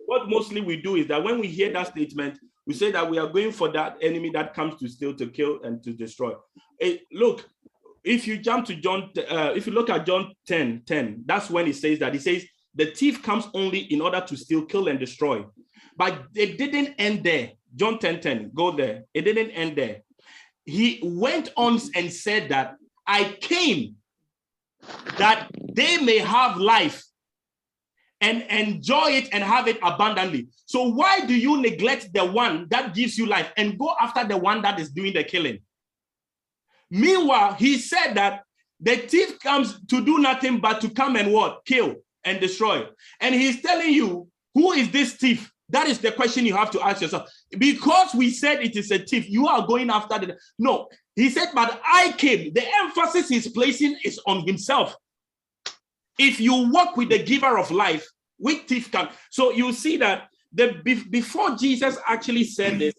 what 0.00 0.28
mostly 0.28 0.60
we 0.60 0.82
do 0.82 0.96
is 0.96 1.06
that 1.08 1.24
when 1.24 1.40
we 1.40 1.46
hear 1.46 1.72
that 1.72 1.86
statement, 1.86 2.38
we 2.66 2.74
say 2.74 2.90
that 2.90 3.08
we 3.08 3.18
are 3.18 3.28
going 3.28 3.52
for 3.52 3.72
that 3.72 3.96
enemy 4.02 4.28
that 4.34 4.52
comes 4.52 4.78
to 4.80 4.88
steal, 4.88 5.14
to 5.14 5.28
kill, 5.28 5.62
and 5.62 5.82
to 5.82 5.94
destroy. 5.94 6.32
Eh, 6.78 6.98
look, 7.10 7.48
if 8.04 8.26
you 8.26 8.36
jump 8.36 8.66
to 8.66 8.74
John, 8.74 9.10
uh, 9.30 9.52
if 9.56 9.66
you 9.66 9.72
look 9.72 9.88
at 9.88 10.04
John 10.04 10.34
10, 10.46 10.82
10, 10.84 11.22
that's 11.24 11.48
when 11.48 11.64
he 11.64 11.72
says 11.72 11.98
that. 12.00 12.12
He 12.12 12.20
says, 12.20 12.44
the 12.74 12.86
thief 12.86 13.22
comes 13.22 13.46
only 13.54 13.80
in 13.80 14.00
order 14.00 14.20
to 14.20 14.36
steal, 14.36 14.64
kill, 14.64 14.88
and 14.88 14.98
destroy. 14.98 15.44
But 15.96 16.24
it 16.34 16.58
didn't 16.58 16.94
end 16.98 17.24
there. 17.24 17.52
John 17.76 17.98
10, 17.98 18.20
10, 18.20 18.50
go 18.54 18.72
there. 18.72 19.04
It 19.14 19.22
didn't 19.22 19.50
end 19.50 19.76
there. 19.76 20.02
He 20.64 21.00
went 21.02 21.50
on 21.56 21.78
and 21.94 22.12
said 22.12 22.48
that 22.48 22.76
I 23.06 23.36
came 23.40 23.96
that 25.18 25.50
they 25.72 25.98
may 25.98 26.18
have 26.18 26.56
life 26.56 27.04
and 28.20 28.42
enjoy 28.42 29.10
it 29.10 29.28
and 29.32 29.44
have 29.44 29.68
it 29.68 29.78
abundantly. 29.82 30.48
So 30.66 30.88
why 30.88 31.26
do 31.26 31.34
you 31.34 31.60
neglect 31.60 32.12
the 32.12 32.24
one 32.24 32.66
that 32.70 32.94
gives 32.94 33.18
you 33.18 33.26
life 33.26 33.52
and 33.56 33.78
go 33.78 33.94
after 34.00 34.26
the 34.26 34.36
one 34.36 34.62
that 34.62 34.80
is 34.80 34.90
doing 34.90 35.12
the 35.12 35.24
killing? 35.24 35.60
Meanwhile, 36.90 37.54
he 37.54 37.78
said 37.78 38.14
that 38.14 38.42
the 38.80 38.96
thief 38.96 39.38
comes 39.40 39.84
to 39.86 40.04
do 40.04 40.18
nothing 40.18 40.60
but 40.60 40.80
to 40.80 40.90
come 40.90 41.16
and 41.16 41.32
what? 41.32 41.64
Kill 41.66 41.96
and 42.24 42.40
destroy. 42.40 42.86
And 43.20 43.34
he's 43.34 43.60
telling 43.62 43.92
you, 43.92 44.28
who 44.54 44.72
is 44.72 44.90
this 44.90 45.14
thief? 45.14 45.50
That 45.70 45.88
is 45.88 45.98
the 45.98 46.12
question 46.12 46.46
you 46.46 46.54
have 46.54 46.70
to 46.72 46.80
ask 46.80 47.00
yourself. 47.00 47.28
because 47.58 48.14
we 48.14 48.30
said 48.30 48.62
it 48.62 48.76
is 48.76 48.90
a 48.90 48.98
thief, 48.98 49.28
you 49.28 49.48
are 49.48 49.66
going 49.66 49.90
after 49.90 50.18
the 50.18 50.36
no. 50.58 50.88
He 51.16 51.30
said, 51.30 51.48
but 51.54 51.80
I 51.86 52.12
came. 52.12 52.52
The 52.52 52.66
emphasis 52.82 53.28
he's 53.28 53.48
placing 53.48 53.96
is 54.04 54.20
on 54.26 54.46
himself. 54.46 54.96
If 56.18 56.40
you 56.40 56.70
walk 56.70 56.96
with 56.96 57.08
the 57.08 57.22
giver 57.22 57.58
of 57.58 57.70
life, 57.70 58.06
which 58.38 58.62
thief 58.66 58.90
can? 58.90 59.08
So 59.30 59.52
you 59.52 59.72
see 59.72 59.96
that 59.98 60.28
the 60.52 60.80
before 61.10 61.56
Jesus 61.56 61.96
actually 62.06 62.44
said 62.44 62.78
this, 62.78 62.94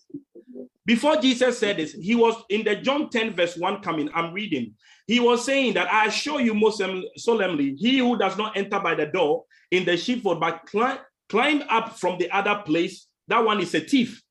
before 0.86 1.17
Jesus 1.17 1.57
said 1.59 1.77
this, 1.77 1.93
he 1.93 2.15
was 2.15 2.36
in 2.49 2.63
the 2.63 2.75
John 2.75 3.09
10, 3.09 3.33
verse 3.36 3.57
1 3.57 3.81
coming. 3.81 4.09
I'm 4.13 4.33
reading. 4.33 4.75
He 5.07 5.19
was 5.19 5.43
saying 5.45 5.73
that 5.75 5.91
I 5.91 6.05
assure 6.07 6.41
you 6.41 6.53
most 6.53 6.81
solemnly, 7.17 7.75
he 7.75 7.97
who 7.99 8.17
does 8.17 8.38
not 8.38 8.55
enter 8.57 8.79
by 8.79 8.95
the 8.95 9.05
door 9.07 9.45
in 9.71 9.86
the 9.86 9.97
sheepfold, 9.97 10.39
but 10.39 10.61
climb, 10.67 10.99
climb 11.29 11.63
up 11.69 11.97
from 11.97 12.17
the 12.17 12.29
other 12.31 12.61
place, 12.65 13.07
that 13.27 13.43
one 13.43 13.59
is 13.59 13.73
a 13.73 13.79
thief. 13.79 14.21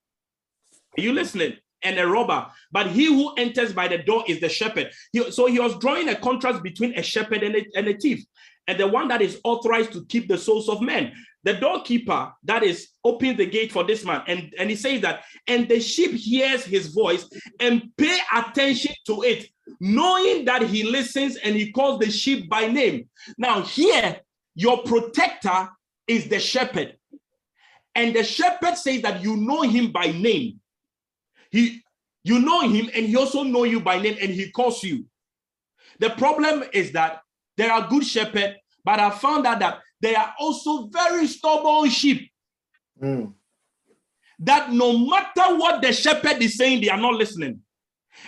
Are 0.98 1.02
you 1.02 1.12
listening? 1.12 1.55
And 1.82 1.98
a 1.98 2.07
robber. 2.07 2.46
But 2.72 2.86
he 2.88 3.07
who 3.07 3.34
enters 3.34 3.72
by 3.72 3.88
the 3.88 3.98
door 3.98 4.24
is 4.26 4.40
the 4.40 4.48
shepherd. 4.48 4.90
He- 5.12 5.30
so 5.30 5.46
he 5.46 5.59
was 5.61 5.78
drawing 5.78 6.09
a 6.09 6.16
contrast 6.16 6.62
between 6.62 6.94
a 6.98 7.02
shepherd 7.02 7.42
and 7.42 7.57
a, 7.57 7.66
and 7.76 7.88
a 7.88 7.94
thief. 7.94 8.24
And 8.66 8.78
the 8.78 8.86
one 8.86 9.09
that 9.09 9.20
is 9.20 9.38
authorized 9.44 9.92
to 9.92 10.07
keep 10.07 10.28
the 10.28 10.38
souls 10.38 10.68
of 10.68 10.80
men. 10.80 11.12
The 11.45 11.55
doorkeeper 11.55 12.32
that 12.45 12.62
is 12.62 12.88
opens 13.05 13.36
the 13.36 13.47
gate 13.47 13.70
for 13.70 13.84
this 13.84 14.05
man. 14.05 14.22
And, 14.26 14.53
and 14.59 14.70
he 14.70 14.76
says 14.76 15.03
that, 15.03 15.24
and 15.47 15.68
the 15.68 15.78
sheep 15.78 16.12
hears 16.12 16.64
his 16.64 16.88
voice 16.88 17.28
and 17.61 17.90
pay 17.97 18.18
attention 18.34 18.95
to 19.07 19.22
it, 19.22 19.49
knowing 19.78 20.47
that 20.47 20.62
he 20.62 20.84
listens 20.84 21.36
and 21.36 21.55
he 21.55 21.70
calls 21.70 22.01
the 22.01 22.11
sheep 22.11 22.49
by 22.49 22.66
name. 22.66 23.09
Now, 23.36 23.62
here, 23.62 24.20
your 24.55 24.82
protector 24.84 25.68
is 26.07 26.28
the 26.28 26.40
shepherd. 26.40 26.97
And 27.95 28.14
the 28.16 28.24
shepherd 28.24 28.76
says 28.76 29.03
that 29.03 29.22
you 29.22 29.36
know 29.36 29.62
him 29.62 29.92
by 29.92 30.07
name. 30.07 30.61
He 31.51 31.82
you 32.24 32.38
know 32.38 32.62
him 32.62 32.88
and 32.95 33.07
he 33.07 33.16
also 33.16 33.42
know 33.42 33.64
you 33.64 33.80
by 33.80 34.01
name 34.01 34.16
and 34.20 34.30
he 34.30 34.51
calls 34.51 34.82
you. 34.82 35.05
The 36.01 36.11
problem 36.11 36.64
is 36.72 36.92
that 36.92 37.20
there 37.57 37.70
are 37.70 37.86
good 37.86 38.05
shepherds, 38.05 38.55
but 38.84 38.99
I 38.99 39.11
found 39.11 39.47
out 39.47 39.61
that 39.61 39.80
there 40.05 40.18
are 40.18 40.34
also 40.38 40.88
very 40.88 41.26
stubborn 41.26 41.88
sheep 41.90 42.30
Mm. 43.02 43.34
that 44.38 44.72
no 44.72 44.96
matter 44.98 45.57
what 45.57 45.82
the 45.82 45.92
shepherd 45.92 46.40
is 46.40 46.57
saying, 46.57 46.80
they 46.80 46.88
are 46.90 47.00
not 47.00 47.14
listening. 47.14 47.61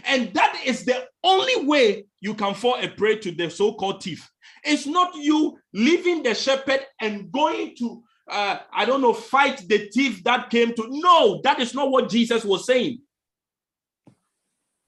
And 0.05 0.35
that 0.35 0.61
is 0.65 0.85
the 0.85 1.07
only 1.23 1.65
way 1.65 2.07
you 2.21 2.35
can 2.35 2.55
fall 2.55 2.77
a 2.81 2.89
prey 2.89 3.17
to 3.19 3.31
the 3.31 3.49
so-called 3.49 4.03
thief. 4.03 4.29
It's 4.65 4.87
not 4.87 5.15
you 5.15 5.57
leaving 5.73 6.25
the 6.25 6.35
shepherd 6.35 6.81
and 7.01 7.31
going 7.31 7.77
to, 7.77 8.03
uh, 8.29 8.59
I 8.73 8.85
don't 8.85 9.01
know, 9.03 9.13
fight 9.13 9.65
the 9.69 9.89
thief 9.95 10.25
that 10.25 10.51
came 10.51 10.75
to. 10.75 10.87
No, 10.89 11.41
that 11.45 11.61
is 11.61 11.73
not 11.73 11.91
what 11.91 12.09
Jesus 12.09 12.45
was 12.45 12.67
saying. 12.67 12.99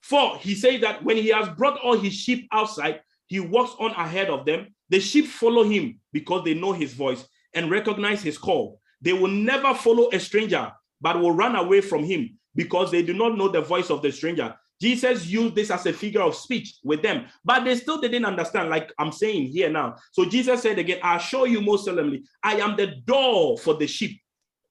For 0.03 0.39
he 0.39 0.55
said 0.55 0.81
that 0.81 1.05
when 1.05 1.17
he 1.17 1.29
has 1.29 1.49
brought 1.51 1.79
all 1.81 1.97
his 1.97 2.15
sheep 2.15 2.49
outside, 2.53 3.01
he 3.27 3.39
walks 3.41 3.75
on 3.79 3.93
ahead 3.93 4.29
of 4.29 4.45
them. 4.45 4.75
The 4.91 5.01
sheep 5.01 5.27
follow 5.27 5.65
him 5.65 6.01
because 6.13 6.45
they 6.45 6.55
know 6.55 6.73
his 6.73 6.95
voice 6.95 7.27
and 7.55 7.71
recognize 7.71 8.23
his 8.23 8.39
call. 8.39 8.81
They 9.01 9.13
will 9.13 9.31
never 9.31 9.75
follow 9.75 10.09
a 10.13 10.19
stranger, 10.19 10.73
but 11.01 11.21
will 11.21 11.33
run 11.33 11.57
away 11.57 11.81
from 11.81 12.05
him 12.05 12.39
because 12.55 12.91
they 12.91 13.03
do 13.03 13.13
not 13.15 13.37
know 13.37 13.49
the 13.49 13.61
voice 13.61 13.91
of 13.91 14.03
the 14.03 14.11
stranger. 14.11 14.55
Jesus 14.81 15.27
used 15.27 15.55
this 15.57 15.71
as 15.71 15.87
a 15.87 15.93
figure 15.93 16.23
of 16.23 16.37
speech 16.37 16.77
with 16.85 17.03
them, 17.03 17.27
but 17.45 17.65
they 17.65 17.77
still 17.77 18.01
didn't 18.01 18.25
understand, 18.25 18.71
like 18.71 18.93
I'm 18.99 19.13
saying 19.13 19.47
here 19.47 19.69
now. 19.69 19.97
So 20.13 20.25
Jesus 20.25 20.63
said 20.63 20.79
again, 20.79 21.01
I 21.03 21.17
assure 21.17 21.47
you 21.49 21.61
most 21.61 21.85
solemnly, 21.85 22.25
I 22.43 22.57
am 22.57 22.77
the 22.77 22.95
door 23.05 23.59
for 23.59 23.75
the 23.75 23.87
sheep 23.87 24.21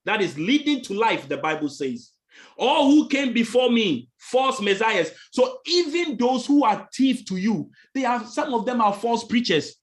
that 0.05 0.21
is 0.21 0.37
leading 0.37 0.81
to 0.83 0.93
life, 0.93 1.27
the 1.27 1.37
Bible 1.37 1.69
says. 1.69 2.11
All 2.57 2.89
who 2.89 3.09
came 3.09 3.33
before 3.33 3.69
me, 3.69 4.09
false 4.17 4.61
messiahs. 4.61 5.11
So 5.31 5.59
even 5.65 6.17
those 6.17 6.45
who 6.45 6.63
are 6.63 6.87
thief 6.93 7.25
to 7.25 7.35
you, 7.35 7.69
they 7.93 8.05
are 8.05 8.23
some 8.23 8.53
of 8.53 8.65
them 8.65 8.79
are 8.79 8.93
false 8.93 9.23
preachers 9.23 9.75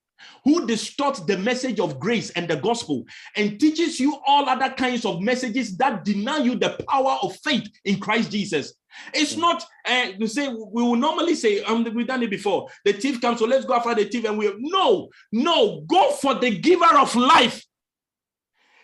who 0.43 0.65
distorts 0.67 1.19
the 1.21 1.37
message 1.37 1.79
of 1.79 1.99
grace 1.99 2.29
and 2.31 2.47
the 2.47 2.55
gospel 2.55 3.03
and 3.35 3.59
teaches 3.59 3.99
you 3.99 4.17
all 4.27 4.47
other 4.47 4.69
kinds 4.69 5.05
of 5.05 5.21
messages 5.21 5.75
that 5.77 6.05
deny 6.05 6.37
you 6.37 6.55
the 6.55 6.77
power 6.87 7.17
of 7.21 7.35
faith 7.37 7.67
in 7.83 7.99
Christ 7.99 8.31
Jesus. 8.31 8.73
It's 9.13 9.35
not 9.35 9.63
uh, 9.85 10.11
to 10.19 10.27
say 10.27 10.47
we 10.47 10.83
will 10.83 10.95
normally 10.95 11.35
say 11.35 11.63
um 11.63 11.83
we've 11.93 12.07
done 12.07 12.23
it 12.23 12.29
before. 12.29 12.69
The 12.85 12.93
thief 12.93 13.19
comes, 13.21 13.39
so 13.39 13.45
let's 13.45 13.65
go 13.65 13.73
after 13.73 13.93
the 13.93 14.05
thief, 14.05 14.25
and 14.25 14.37
we 14.37 14.53
no 14.57 15.09
no 15.31 15.81
go 15.81 16.11
for 16.11 16.35
the 16.35 16.57
giver 16.59 16.97
of 16.97 17.15
life. 17.15 17.63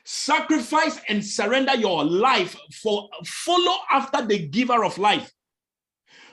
Sacrifice 0.03 0.99
and 1.07 1.23
surrender 1.23 1.75
your 1.75 2.03
life 2.03 2.57
for 2.81 3.07
follow 3.23 3.77
after 3.89 4.25
the 4.25 4.47
giver 4.47 4.83
of 4.83 4.97
life. 4.97 5.31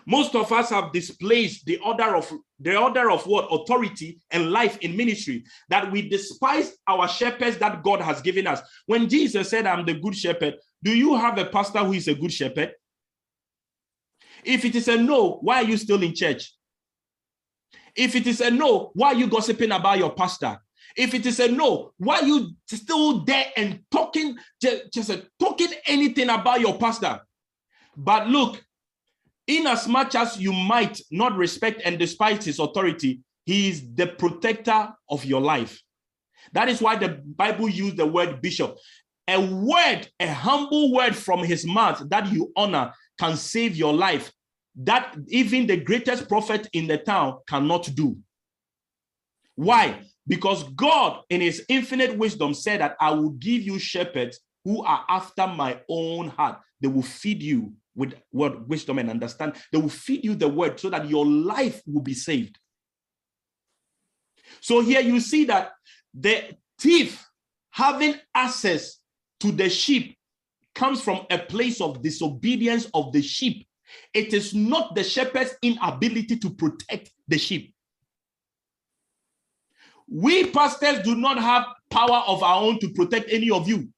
Most 0.08 0.34
of 0.34 0.50
us 0.52 0.70
have 0.70 0.90
displaced 0.90 1.66
the 1.66 1.76
order 1.80 2.16
of 2.16 2.32
the 2.58 2.74
order 2.78 3.10
of 3.10 3.26
what 3.26 3.46
authority 3.50 4.18
and 4.30 4.50
life 4.50 4.78
in 4.78 4.96
ministry 4.96 5.44
that 5.68 5.92
we 5.92 6.08
despise 6.08 6.72
our 6.86 7.06
shepherds 7.06 7.58
that 7.58 7.82
God 7.82 8.00
has 8.00 8.22
given 8.22 8.46
us. 8.46 8.62
When 8.86 9.06
Jesus 9.06 9.50
said, 9.50 9.66
I'm 9.66 9.84
the 9.84 9.92
good 9.92 10.16
shepherd, 10.16 10.54
do 10.82 10.96
you 10.96 11.14
have 11.14 11.36
a 11.36 11.44
pastor 11.44 11.80
who 11.80 11.92
is 11.92 12.08
a 12.08 12.14
good 12.14 12.32
shepherd? 12.32 12.72
If 14.44 14.64
it 14.64 14.74
is 14.74 14.88
a 14.88 14.96
no, 14.96 15.40
why 15.42 15.56
are 15.56 15.68
you 15.68 15.76
still 15.76 16.02
in 16.02 16.14
church? 16.14 16.54
If 17.94 18.16
it 18.16 18.26
is 18.26 18.40
a 18.40 18.50
no, 18.50 18.92
why 18.94 19.08
are 19.08 19.14
you 19.14 19.26
gossiping 19.26 19.72
about 19.72 19.98
your 19.98 20.14
pastor? 20.14 20.56
If 20.96 21.12
it 21.12 21.26
is 21.26 21.38
a 21.38 21.48
no, 21.48 21.92
why 21.98 22.20
are 22.20 22.26
you 22.26 22.52
still 22.66 23.24
there 23.26 23.44
and 23.58 23.80
talking 23.90 24.38
just, 24.62 24.90
just 24.90 25.12
talking 25.38 25.68
anything 25.86 26.30
about 26.30 26.62
your 26.62 26.78
pastor? 26.78 27.20
But 27.94 28.28
look, 28.28 28.64
in 29.48 29.66
as 29.66 29.88
much 29.88 30.14
as 30.14 30.38
you 30.38 30.52
might 30.52 31.00
not 31.10 31.36
respect 31.36 31.82
and 31.84 31.98
despise 31.98 32.44
his 32.44 32.60
authority, 32.60 33.20
he 33.46 33.70
is 33.70 33.82
the 33.94 34.06
protector 34.06 34.90
of 35.08 35.24
your 35.24 35.40
life. 35.40 35.82
That 36.52 36.68
is 36.68 36.80
why 36.80 36.96
the 36.96 37.20
Bible 37.24 37.68
used 37.68 37.96
the 37.96 38.06
word 38.06 38.40
bishop. 38.42 38.76
A 39.26 39.40
word, 39.40 40.08
a 40.20 40.28
humble 40.28 40.92
word 40.92 41.16
from 41.16 41.42
his 41.42 41.66
mouth 41.66 42.02
that 42.10 42.30
you 42.30 42.52
honor 42.56 42.92
can 43.18 43.36
save 43.36 43.74
your 43.74 43.92
life. 43.92 44.30
That 44.76 45.16
even 45.28 45.66
the 45.66 45.78
greatest 45.78 46.28
prophet 46.28 46.68
in 46.72 46.86
the 46.86 46.98
town 46.98 47.38
cannot 47.48 47.90
do. 47.94 48.18
Why? 49.56 50.02
Because 50.26 50.62
God, 50.74 51.22
in 51.30 51.40
his 51.40 51.64
infinite 51.68 52.16
wisdom, 52.16 52.54
said 52.54 52.80
that 52.80 52.96
I 53.00 53.10
will 53.10 53.30
give 53.30 53.62
you 53.62 53.78
shepherds 53.78 54.40
who 54.64 54.84
are 54.84 55.04
after 55.08 55.46
my 55.46 55.80
own 55.88 56.28
heart. 56.28 56.60
They 56.80 56.88
will 56.88 57.02
feed 57.02 57.42
you 57.42 57.72
with 57.98 58.14
word, 58.32 58.68
wisdom, 58.68 58.98
and 59.00 59.10
understand. 59.10 59.56
They 59.72 59.78
will 59.78 59.88
feed 59.88 60.24
you 60.24 60.36
the 60.36 60.48
word 60.48 60.78
so 60.78 60.88
that 60.88 61.08
your 61.08 61.26
life 61.26 61.82
will 61.84 62.00
be 62.00 62.14
saved. 62.14 62.56
So 64.60 64.80
here 64.80 65.00
you 65.00 65.18
see 65.18 65.44
that 65.46 65.72
the 66.14 66.44
thief 66.78 67.26
having 67.70 68.14
access 68.34 69.00
to 69.40 69.50
the 69.50 69.68
sheep 69.68 70.16
comes 70.74 71.02
from 71.02 71.26
a 71.30 71.38
place 71.38 71.80
of 71.80 72.00
disobedience 72.00 72.88
of 72.94 73.12
the 73.12 73.20
sheep. 73.20 73.66
It 74.14 74.32
is 74.32 74.54
not 74.54 74.94
the 74.94 75.02
shepherd's 75.02 75.56
inability 75.60 76.38
to 76.38 76.50
protect 76.50 77.10
the 77.26 77.36
sheep. 77.36 77.74
We 80.08 80.50
pastors 80.50 81.00
do 81.00 81.16
not 81.16 81.38
have 81.38 81.66
power 81.90 82.22
of 82.26 82.42
our 82.44 82.62
own 82.62 82.78
to 82.78 82.90
protect 82.90 83.30
any 83.30 83.50
of 83.50 83.68
you. 83.68 83.88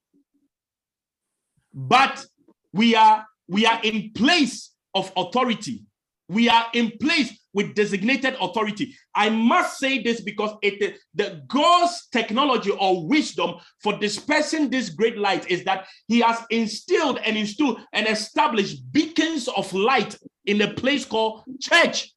But 1.72 2.24
we 2.72 2.94
are 2.94 3.26
we 3.50 3.66
are 3.66 3.80
in 3.82 4.12
place 4.12 4.70
of 4.94 5.12
authority. 5.16 5.82
We 6.28 6.48
are 6.48 6.66
in 6.72 6.92
place 7.00 7.36
with 7.52 7.74
designated 7.74 8.36
authority. 8.40 8.94
I 9.12 9.28
must 9.28 9.78
say 9.80 10.00
this 10.00 10.20
because 10.20 10.52
it 10.62 10.98
the 11.14 11.42
God's 11.48 12.06
technology 12.12 12.70
or 12.70 13.08
wisdom 13.08 13.56
for 13.82 13.98
dispersing 13.98 14.70
this 14.70 14.90
great 14.90 15.18
light 15.18 15.50
is 15.50 15.64
that 15.64 15.88
He 16.06 16.20
has 16.20 16.38
instilled 16.50 17.18
and 17.24 17.36
instilled 17.36 17.80
and 17.92 18.06
established 18.06 18.84
beacons 18.92 19.48
of 19.48 19.72
light 19.72 20.16
in 20.46 20.62
a 20.62 20.72
place 20.72 21.04
called 21.04 21.42
church, 21.60 22.14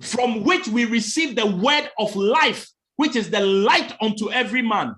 from 0.00 0.44
which 0.44 0.68
we 0.68 0.84
receive 0.84 1.34
the 1.34 1.46
word 1.46 1.90
of 1.98 2.14
life, 2.14 2.70
which 2.96 3.16
is 3.16 3.30
the 3.30 3.40
light 3.40 3.92
unto 4.00 4.30
every 4.30 4.62
man. 4.62 4.94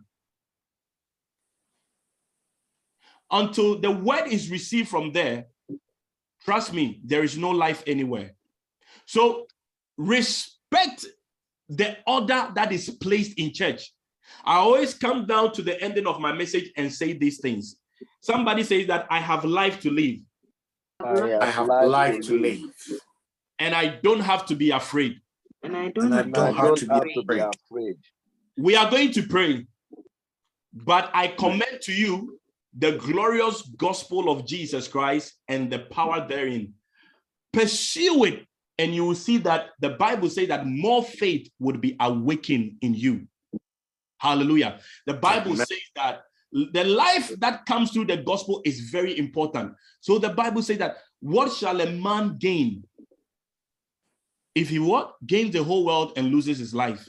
Until 3.31 3.79
the 3.81 3.91
word 3.91 4.27
is 4.29 4.51
received 4.51 4.89
from 4.89 5.13
there, 5.13 5.47
trust 6.45 6.73
me, 6.73 7.01
there 7.05 7.25
is 7.25 7.37
no 7.37 7.51
life 7.51 7.83
anywhere. 7.87 8.33
So 9.07 9.47
respect 9.97 11.07
the 11.69 11.97
order 12.07 12.51
that 12.55 12.71
is 12.73 12.89
placed 12.91 13.39
in 13.39 13.53
church. 13.53 13.93
I 14.45 14.57
always 14.57 14.95
come 14.95 15.27
down 15.27 15.53
to 15.53 15.63
the 15.63 15.81
ending 15.83 16.07
of 16.07 16.21
my 16.21 16.33
message 16.33 16.71
and 16.77 16.93
say 16.93 17.13
these 17.13 17.41
things. 17.41 17.77
Somebody 18.21 18.63
says 18.63 18.87
that 18.89 19.07
I 19.11 19.19
have 19.21 19.45
life 19.45 19.81
to 19.81 19.91
live 19.91 20.19
I 21.01 21.47
have 21.47 21.67
life 21.67 22.21
to 22.23 22.39
live. 22.39 22.61
and 23.59 23.75
I 23.75 23.99
don't 24.03 24.21
have 24.21 24.47
to 24.47 24.55
be 24.57 24.71
afraid. 24.71 25.21
And 25.63 25.77
I 25.77 25.89
don't 25.91 26.13
And 26.13 26.37
I 26.37 26.51
have 26.53 26.65
don't 26.67 26.79
to 26.79 26.87
have 26.87 27.03
be 27.03 27.15
to 27.15 27.23
be 27.23 27.39
afraid. 27.39 27.41
afraid. 27.41 27.57
afraid. 27.71 27.97
We 28.57 28.77
are 28.77 28.91
going 28.91 29.13
to 29.13 29.23
pray, 29.23 29.67
but 30.73 31.11
I 31.13 31.29
commend 31.29 31.81
to 31.83 31.93
you 31.93 32.39
the 32.79 32.93
glorious 32.93 33.63
gospel 33.63 34.31
of 34.31 34.47
Jesus 34.47 34.87
Christ 34.89 35.35
and 35.49 35.71
the 35.71 35.81
power 35.81 36.27
therein. 36.29 36.75
Pursue 37.53 38.25
it, 38.25 38.47
and 38.79 38.95
you 38.95 39.05
will 39.05 39.15
see 39.15 39.39
that 39.39 39.71
the 39.81 39.91
Bible 39.91 40.29
says 40.29 40.49
that 40.49 40.67
more 40.67 41.03
faith 41.03 41.49
would 41.59 41.81
be 41.81 41.97
awakened 41.99 42.77
in 42.83 42.95
you. 42.95 43.27
Hallelujah. 44.19 44.81
The 45.07 45.15
Bible 45.15 45.53
Amen. 45.53 45.67
says 45.67 45.79
that 45.95 46.23
the 46.53 46.85
life 46.85 47.33
that 47.41 47.67
comes 47.67 47.91
through 47.91 48.07
the 48.07 48.19
gospel 48.19 48.63
is 48.65 48.81
very 48.81 49.19
important. 49.19 49.75
So 50.01 50.19
the 50.19 50.31
Bible 50.31 50.63
says 50.63 50.79
that 50.79 50.97
what 51.21 51.53
shall 51.53 51.81
a 51.81 51.91
man 51.91 52.37
gain 52.39 52.85
if 54.55 54.69
he 54.69 54.79
what 54.79 55.15
gains 55.27 55.53
the 55.53 55.63
whole 55.63 55.85
world 55.85 56.13
and 56.17 56.29
loses 56.29 56.59
his 56.59 56.75
life? 56.75 57.09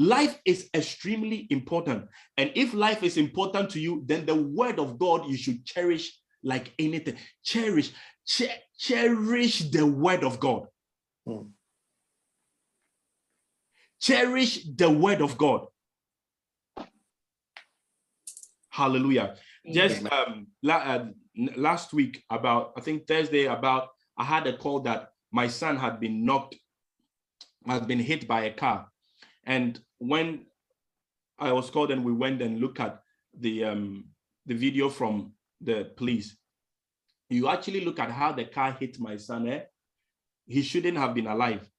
Life 0.00 0.40
is 0.46 0.70
extremely 0.72 1.46
important. 1.50 2.08
And 2.38 2.50
if 2.54 2.72
life 2.72 3.02
is 3.02 3.18
important 3.18 3.68
to 3.72 3.80
you, 3.80 4.02
then 4.06 4.24
the 4.24 4.34
word 4.34 4.78
of 4.78 4.98
God 4.98 5.28
you 5.28 5.36
should 5.36 5.66
cherish 5.66 6.18
like 6.42 6.72
anything. 6.78 7.16
Cherish, 7.44 7.92
cherish 8.78 9.58
the 9.70 9.84
word 9.84 10.24
of 10.24 10.40
God. 10.40 10.68
Hmm. 11.26 11.48
Cherish 14.00 14.64
the 14.74 14.88
word 14.90 15.20
of 15.20 15.36
God. 15.36 15.66
Hallelujah. 18.70 19.36
Just 19.70 20.10
um, 20.10 20.46
la 20.62 20.76
uh, 20.76 21.04
last 21.56 21.92
week, 21.92 22.24
about 22.30 22.72
I 22.74 22.80
think 22.80 23.06
Thursday, 23.06 23.44
about 23.44 23.88
I 24.16 24.24
had 24.24 24.46
a 24.46 24.56
call 24.56 24.80
that 24.80 25.10
my 25.30 25.46
son 25.46 25.76
had 25.76 26.00
been 26.00 26.24
knocked, 26.24 26.56
had 27.66 27.86
been 27.86 27.98
hit 27.98 28.26
by 28.26 28.44
a 28.44 28.54
car, 28.54 28.88
and 29.44 29.78
when 30.00 30.46
I 31.38 31.52
was 31.52 31.70
called 31.70 31.90
and 31.90 32.04
we 32.04 32.12
went 32.12 32.42
and 32.42 32.58
looked 32.58 32.80
at 32.80 33.00
the 33.38 33.64
um, 33.64 34.06
the 34.46 34.54
video 34.54 34.88
from 34.88 35.32
the 35.60 35.92
police, 35.96 36.36
you 37.28 37.48
actually 37.48 37.84
look 37.84 38.00
at 38.00 38.10
how 38.10 38.32
the 38.32 38.46
car 38.46 38.72
hit 38.72 38.98
my 38.98 39.16
son. 39.16 39.48
Eh? 39.48 39.60
He 40.46 40.62
shouldn't 40.62 40.98
have 40.98 41.14
been 41.14 41.28
alive. 41.28 41.70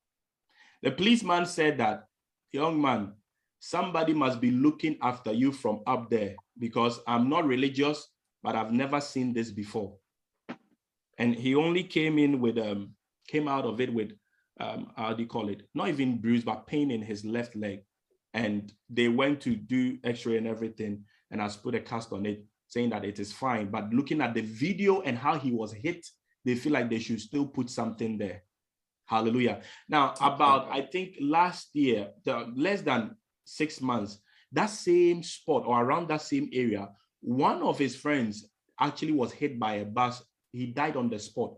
The 0.82 0.91
policeman 0.91 1.45
said 1.45 1.78
that, 1.80 2.05
young 2.53 2.82
man, 2.82 3.13
somebody 3.59 4.13
must 4.13 4.39
be 4.39 4.51
looking 4.51 4.97
after 5.01 5.34
you 5.34 5.51
from 5.51 5.82
up 5.86 6.09
there 6.09 6.36
because 6.57 6.99
I'm 7.05 7.30
not 7.30 7.45
religious, 7.45 8.07
but 8.41 8.55
I've 8.55 8.72
never 8.72 9.01
seen 9.01 9.34
this 9.34 9.51
before. 9.51 9.97
And 11.17 11.36
he 11.36 11.55
only 11.55 11.84
came 11.84 12.17
in 12.17 12.39
with 12.39 12.57
um 12.57 12.95
came 13.28 13.47
out 13.47 13.65
of 13.65 13.82
it 13.82 13.91
with 13.91 14.11
um 14.59 14.91
how 14.95 15.13
do 15.13 15.24
you 15.24 15.28
call 15.28 15.49
it? 15.49 15.63
Not 15.74 15.89
even 15.89 16.22
bruise, 16.22 16.43
but 16.43 16.67
pain 16.67 16.91
in 16.91 17.01
his 17.01 17.26
left 17.26 17.55
leg 17.55 17.82
and 18.34 18.71
they 18.89 19.07
went 19.07 19.41
to 19.41 19.55
do 19.55 19.97
x-ray 20.03 20.38
and 20.38 20.47
everything 20.47 21.03
and 21.32 21.41
has 21.41 21.55
put 21.55 21.75
a 21.75 21.79
cast 21.79 22.11
on 22.13 22.25
it 22.25 22.43
saying 22.67 22.89
that 22.89 23.03
it 23.03 23.19
is 23.19 23.34
fine. 23.34 23.69
But 23.69 23.93
looking 23.93 24.21
at 24.21 24.34
the 24.34 24.41
video 24.41 25.01
and 25.01 25.17
how 25.17 25.38
he 25.38 25.51
was 25.51 25.73
hit 25.73 26.05
they 26.43 26.55
feel 26.55 26.73
like 26.73 26.89
they 26.89 26.99
should 26.99 27.21
still 27.21 27.45
put 27.45 27.69
something 27.69 28.17
there. 28.17 28.43
Hallelujah. 29.05 29.61
Now 29.89 30.13
about 30.21 30.69
i 30.71 30.82
think 30.82 31.15
last 31.19 31.69
year 31.73 32.09
the 32.23 32.51
less 32.55 32.82
than 32.82 33.15
six 33.43 33.82
months 33.82 34.19
that 34.53 34.67
same 34.67 35.23
spot 35.23 35.63
or 35.65 35.82
around 35.82 36.07
that 36.09 36.21
same 36.21 36.49
area 36.53 36.89
one 37.21 37.61
of 37.61 37.77
his 37.77 37.95
friends 37.95 38.49
actually 38.82 39.11
was 39.11 39.32
hit 39.32 39.59
by 39.59 39.75
a 39.75 39.86
bus. 39.86 40.23
He 40.51 40.65
died 40.65 40.97
on 40.97 41.09
the 41.09 41.19
spot. 41.19 41.53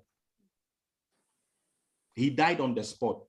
He 2.14 2.30
died 2.30 2.60
on 2.60 2.76
the 2.76 2.84
spot 2.84 3.24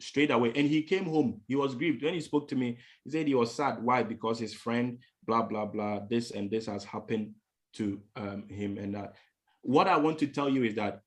straight 0.00 0.30
away. 0.30 0.52
And 0.54 0.68
he 0.68 0.82
came 0.82 1.04
home. 1.04 1.40
He 1.46 1.56
was 1.56 1.74
grieved. 1.74 2.02
When 2.02 2.14
he 2.14 2.20
spoke 2.20 2.48
to 2.48 2.56
me, 2.56 2.78
he 3.04 3.10
said 3.10 3.26
he 3.26 3.34
was 3.34 3.54
sad. 3.54 3.82
Why? 3.82 4.02
Because 4.02 4.38
his 4.38 4.54
friend, 4.54 4.98
blah, 5.26 5.42
blah, 5.42 5.66
blah, 5.66 6.00
this 6.08 6.30
and 6.30 6.50
this 6.50 6.66
has 6.66 6.84
happened 6.84 7.34
to 7.74 8.00
um, 8.16 8.48
him. 8.48 8.78
And 8.78 8.94
that. 8.94 9.14
What 9.62 9.88
I 9.88 9.96
want 9.96 10.18
to 10.20 10.26
tell 10.26 10.48
you 10.48 10.64
is 10.64 10.74
that 10.76 11.00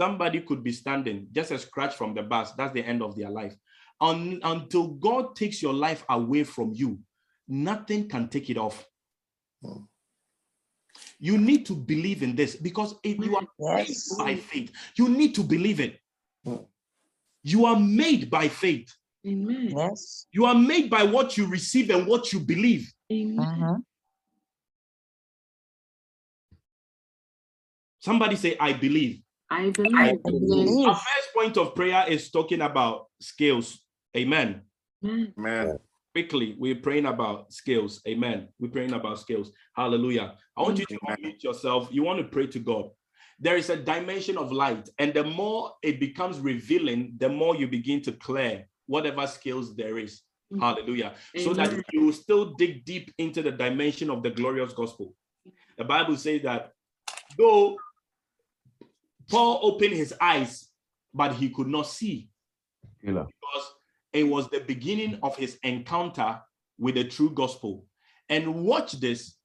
somebody 0.00 0.40
could 0.40 0.62
be 0.62 0.72
standing 0.72 1.28
just 1.32 1.50
a 1.50 1.58
scratch 1.58 1.94
from 1.94 2.14
the 2.14 2.22
bus. 2.22 2.52
That's 2.52 2.74
the 2.74 2.84
end 2.84 3.02
of 3.02 3.16
their 3.16 3.30
life. 3.30 3.54
Un 4.00 4.40
until 4.42 4.88
God 4.88 5.36
takes 5.36 5.62
your 5.62 5.72
life 5.72 6.04
away 6.10 6.44
from 6.44 6.72
you, 6.74 6.98
nothing 7.48 8.08
can 8.08 8.28
take 8.28 8.50
it 8.50 8.58
off. 8.58 8.86
Hmm. 9.64 9.84
You 11.18 11.38
need 11.38 11.64
to 11.66 11.74
believe 11.74 12.22
in 12.22 12.36
this 12.36 12.56
because 12.56 12.94
if 13.02 13.18
you 13.18 13.36
are 13.36 13.46
yes. 13.58 14.14
by 14.16 14.36
faith, 14.36 14.70
you 14.96 15.08
need 15.08 15.34
to 15.34 15.42
believe 15.42 15.80
it. 15.80 15.98
Hmm. 16.44 16.64
You 17.46 17.64
are 17.64 17.78
made 17.78 18.28
by 18.28 18.48
faith. 18.48 18.92
Amen. 19.24 19.70
Yes. 19.70 20.26
You 20.32 20.46
are 20.46 20.54
made 20.54 20.90
by 20.90 21.04
what 21.04 21.36
you 21.36 21.46
receive 21.46 21.90
and 21.90 22.04
what 22.04 22.32
you 22.32 22.40
believe. 22.40 22.92
Amen. 23.12 23.38
Uh-huh. 23.38 23.76
Somebody 28.00 28.34
say, 28.34 28.56
I 28.58 28.72
believe. 28.72 29.22
I 29.48 29.70
believe. 29.70 29.94
I 29.96 30.16
believe. 30.24 30.88
Our 30.88 30.96
first 30.96 31.34
point 31.36 31.56
of 31.56 31.76
prayer 31.76 32.04
is 32.08 32.32
talking 32.32 32.62
about 32.62 33.06
skills. 33.20 33.78
Amen. 34.16 34.62
Amen. 35.04 35.78
Quickly, 36.12 36.56
we're 36.58 36.74
praying 36.74 37.06
about 37.06 37.52
skills. 37.52 38.00
Amen. 38.08 38.48
We're 38.58 38.72
praying 38.72 38.92
about 38.92 39.20
skills. 39.20 39.52
Hallelujah. 39.72 40.34
I 40.56 40.62
want 40.62 40.80
you 40.80 40.86
to 40.86 40.98
unmute 41.10 41.44
yourself. 41.44 41.90
You 41.92 42.02
want 42.02 42.18
to 42.18 42.24
pray 42.24 42.48
to 42.48 42.58
God 42.58 42.90
there 43.38 43.56
is 43.56 43.70
a 43.70 43.76
dimension 43.76 44.38
of 44.38 44.50
light 44.50 44.88
and 44.98 45.12
the 45.12 45.24
more 45.24 45.72
it 45.82 46.00
becomes 46.00 46.40
revealing 46.40 47.14
the 47.18 47.28
more 47.28 47.54
you 47.56 47.66
begin 47.66 48.00
to 48.02 48.12
clear 48.12 48.66
whatever 48.86 49.26
skills 49.26 49.74
there 49.76 49.98
is. 49.98 50.22
Mm-hmm. 50.52 50.62
hallelujah. 50.62 51.14
So 51.38 51.52
that 51.54 51.74
you 51.92 52.12
still 52.12 52.54
dig 52.54 52.84
deep 52.84 53.12
into 53.18 53.42
the 53.42 53.50
dimension 53.50 54.10
of 54.10 54.22
the 54.22 54.30
glorious 54.30 54.72
gospel. 54.72 55.14
The 55.76 55.84
bible 55.84 56.16
says 56.16 56.42
that 56.42 56.72
though 57.36 57.76
paul 59.28 59.58
opened 59.62 59.92
his 59.92 60.14
eyes 60.20 60.68
but 61.12 61.34
he 61.34 61.50
could 61.50 61.66
not 61.66 61.86
see 61.86 62.28
because 63.02 63.72
it 64.12 64.24
was 64.24 64.48
the 64.48 64.60
beginning 64.60 65.18
of 65.22 65.36
his 65.36 65.58
encounter 65.62 66.40
with 66.78 66.94
the 66.94 67.04
true 67.04 67.30
gospel. 67.30 67.84
And 68.28 68.64
watch 68.64 68.92
this. 68.92 69.36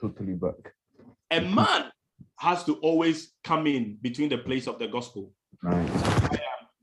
Totally 0.00 0.34
back. 0.34 0.74
A 1.30 1.40
man 1.40 1.90
has 2.38 2.64
to 2.64 2.74
always 2.76 3.32
come 3.42 3.66
in 3.66 3.98
between 4.02 4.28
the 4.28 4.38
place 4.38 4.66
of 4.66 4.78
the 4.78 4.88
gospel. 4.88 5.32
Right. 5.62 5.88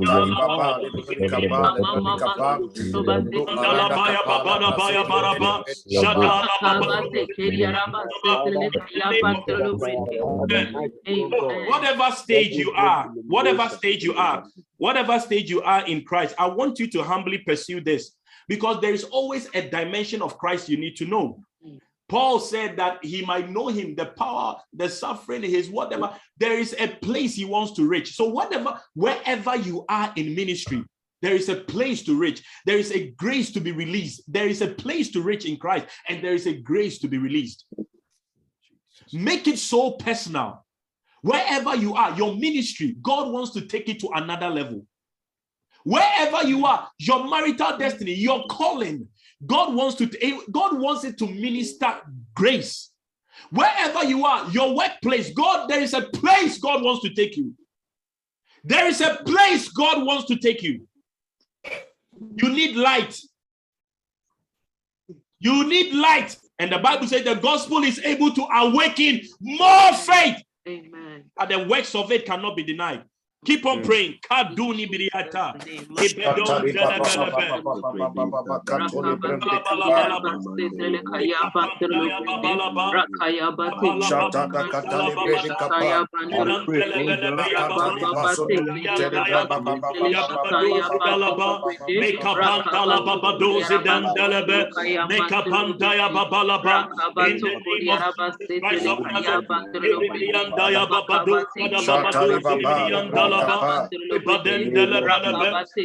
Shadalababa. 0.09 0.81
Whatever 11.69 12.11
stage 12.17 12.55
you 12.57 12.73
are, 12.77 13.09
whatever 13.27 13.69
stage 13.69 14.03
you 14.03 14.15
are, 14.15 14.45
whatever 14.77 15.21
stage 15.21 15.51
you 15.51 15.63
are 15.63 15.87
in 15.87 16.05
Christ, 16.05 16.35
I 16.39 16.47
want 16.47 16.79
you 16.79 16.89
to 16.91 17.03
humbly 17.03 17.39
pursue 17.39 17.81
this 17.81 18.13
because 18.49 18.81
there 18.81 18.95
is 18.95 19.05
always 19.05 19.49
a 19.55 19.69
dimension 19.69 20.23
of 20.23 20.39
Christ 20.39 20.69
you 20.69 20.79
need 20.79 20.97
to 20.97 21.07
know. 21.07 21.41
Paul 22.09 22.41
said 22.41 22.77
that 22.79 23.05
he 23.05 23.25
might 23.25 23.51
know 23.51 23.69
him, 23.69 23.95
the 23.95 24.07
power, 24.07 24.57
the 24.73 24.89
suffering, 24.89 25.43
his 25.43 25.69
whatever. 25.69 26.15
There 26.39 26.59
is 26.59 26.75
a 26.79 26.89
place 26.89 27.35
he 27.35 27.45
wants 27.45 27.73
to 27.73 27.87
reach. 27.87 28.15
So, 28.15 28.25
whatever, 28.25 28.81
wherever 28.95 29.57
you 29.57 29.85
are 29.89 30.13
in 30.17 30.35
ministry, 30.35 30.85
there 31.21 31.35
is 31.35 31.49
a 31.49 31.57
place 31.57 32.03
to 32.05 32.19
reach. 32.19 32.43
There 32.65 32.79
is 32.79 32.93
a 32.93 33.11
grace 33.11 33.51
to 33.53 33.61
be 33.61 33.73
released. 33.73 34.23
There 34.27 34.47
is 34.47 34.63
a 34.63 34.69
place 34.69 35.11
to 35.13 35.21
reach 35.21 35.45
in 35.45 35.57
Christ, 35.57 35.87
and 36.09 36.23
there 36.23 36.35
is 36.35 36.47
a 36.47 36.55
grace 36.55 36.99
to 37.01 37.09
be 37.09 37.19
released. 37.19 37.67
Make 39.13 39.47
it 39.47 39.59
so 39.59 39.93
personal. 39.93 40.65
Wherever 41.23 41.75
you 41.75 41.95
are, 41.95 42.17
your 42.17 42.37
ministry, 42.37 42.97
God 43.03 43.33
wants 43.33 43.51
to 43.53 43.63
take 43.63 43.89
it 43.89 44.01
to 44.01 44.11
another 44.15 44.49
level. 44.49 44.87
Wherever 45.85 46.47
you 46.47 46.65
are, 46.67 46.89
your 46.99 47.29
marital 47.29 47.77
destiny, 47.79 48.13
your 48.13 48.45
calling, 48.49 49.09
God 49.47 49.75
wants 49.75 49.97
to 49.97 50.11
eh, 50.21 50.39
God 50.51 50.79
wants 50.79 51.05
it 51.05 51.19
to 51.19 51.27
minister 51.27 51.95
grace. 52.35 52.91
Wherever 53.51 54.05
you 54.05 54.27
are, 54.27 54.51
your 54.51 54.75
workplace, 54.77 55.33
God, 55.33 55.69
there 55.69 55.81
is 55.81 55.95
a 55.95 56.03
place 56.03 56.59
God 56.59 56.83
wants 56.83 57.03
to 57.03 57.15
take 57.15 57.37
you. 57.37 57.55
There 58.65 58.87
is 58.87 59.01
a 59.01 59.21
place 59.25 59.69
God 59.69 60.05
wants 60.05 60.27
to 60.27 60.37
take 60.37 60.63
you. 60.63 60.87
You 62.35 62.49
need 62.49 62.77
light. 62.77 63.19
You 65.39 65.69
need 65.69 65.95
light. 65.95 66.37
And 66.59 66.73
the 66.73 66.79
Bible 66.79 67.07
says 67.07 67.23
the 67.23 67.35
gospel 67.35 67.85
is 67.85 68.01
able 68.01 68.33
to 68.33 68.43
awaken 68.43 69.21
more 69.41 69.93
faith. 69.95 70.43
Amen. 70.69 71.31
And 71.39 71.51
the 71.51 71.69
works 71.69 71.95
of 71.95 72.11
it 72.11 72.27
cannot 72.27 72.57
be 72.57 72.65
denied. 72.65 73.05
Keep 73.45 73.67
on 73.67 73.83
praying. 73.83 74.19
Kaduni 74.29 74.87
biriata. 74.91 75.55
Ibedon 75.95 76.69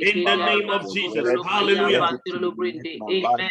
In 0.02 0.24
the 0.24 0.36
name 0.36 0.70
of 0.70 0.94
Jesus. 0.94 1.28
Hallelujah. 1.46 2.20
Amen. 3.10 3.50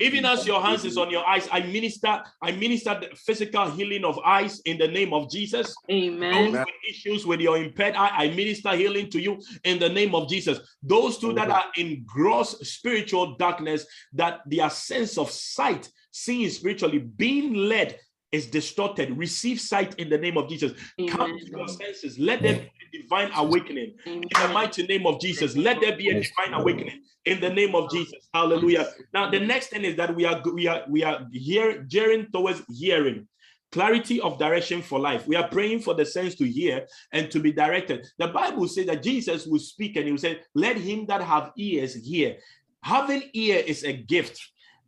Even 0.00 0.24
as 0.24 0.46
your 0.46 0.62
hands 0.62 0.84
is 0.84 0.96
on 0.96 1.10
your 1.10 1.26
eyes, 1.26 1.48
I 1.50 1.60
minister, 1.60 2.22
I 2.42 2.52
minister 2.52 2.98
the 3.00 3.16
physical 3.16 3.70
healing 3.70 4.04
of 4.04 4.18
eyes 4.24 4.60
in 4.60 4.78
the 4.78 4.88
name 4.88 5.12
of 5.12 5.30
Jesus. 5.30 5.74
Those 5.88 5.96
Amen. 5.96 6.52
with 6.52 6.68
issues 6.88 7.26
with 7.26 7.40
your 7.40 7.56
impaired 7.56 7.94
eye, 7.94 8.10
I 8.12 8.28
minister 8.28 8.74
healing 8.74 9.10
to 9.10 9.20
you 9.20 9.40
in 9.64 9.78
the 9.78 9.88
name 9.88 10.14
of 10.14 10.28
Jesus. 10.28 10.60
Those 10.82 11.18
two 11.18 11.32
that 11.34 11.50
are 11.50 11.66
in 11.76 12.04
gross 12.06 12.58
spiritual 12.68 13.36
darkness, 13.36 13.86
that 14.12 14.40
their 14.46 14.70
sense 14.70 15.18
of 15.18 15.30
sight, 15.30 15.88
seeing 16.10 16.48
spiritually, 16.50 16.98
being 16.98 17.54
led 17.54 17.98
is 18.32 18.46
distorted. 18.46 19.16
Receive 19.16 19.60
sight 19.60 19.94
in 19.96 20.08
the 20.08 20.18
name 20.18 20.36
of 20.36 20.48
Jesus. 20.48 20.72
Come 21.08 21.38
to 21.38 21.46
your 21.46 21.68
senses. 21.68 22.18
Let 22.18 22.42
there 22.42 22.54
be 22.54 22.60
a 22.60 22.75
divine 23.02 23.30
awakening 23.36 23.94
in 24.06 24.22
the 24.22 24.48
mighty 24.48 24.86
name 24.86 25.06
of 25.06 25.20
Jesus. 25.20 25.56
Let 25.56 25.80
there 25.80 25.96
be 25.96 26.08
a 26.08 26.14
divine 26.14 26.54
awakening 26.54 27.02
in 27.24 27.40
the 27.40 27.50
name 27.50 27.74
of 27.74 27.90
Jesus. 27.90 28.28
Hallelujah. 28.32 28.88
Now, 29.12 29.30
the 29.30 29.40
next 29.40 29.68
thing 29.68 29.84
is 29.84 29.96
that 29.96 30.14
we 30.14 30.24
are 30.24 30.42
we 30.52 30.66
are 30.66 30.84
we 30.88 31.02
are 31.02 31.26
here 31.32 31.82
gearing 31.88 32.28
towards 32.32 32.62
hearing. 32.68 33.28
Clarity 33.72 34.20
of 34.20 34.38
direction 34.38 34.80
for 34.80 34.98
life. 34.98 35.26
We 35.26 35.36
are 35.36 35.48
praying 35.48 35.80
for 35.80 35.92
the 35.92 36.06
sense 36.06 36.36
to 36.36 36.48
hear 36.48 36.86
and 37.12 37.30
to 37.32 37.40
be 37.40 37.52
directed. 37.52 38.06
The 38.16 38.28
Bible 38.28 38.68
says 38.68 38.86
that 38.86 39.02
Jesus 39.02 39.44
will 39.44 39.58
speak 39.58 39.96
and 39.96 40.06
he 40.06 40.12
will 40.12 40.18
say, 40.18 40.40
Let 40.54 40.76
him 40.76 41.04
that 41.06 41.20
have 41.20 41.50
ears 41.58 41.94
hear. 41.94 42.36
Having 42.82 43.24
ear 43.34 43.62
is 43.66 43.82
a 43.82 43.92
gift 43.92 44.40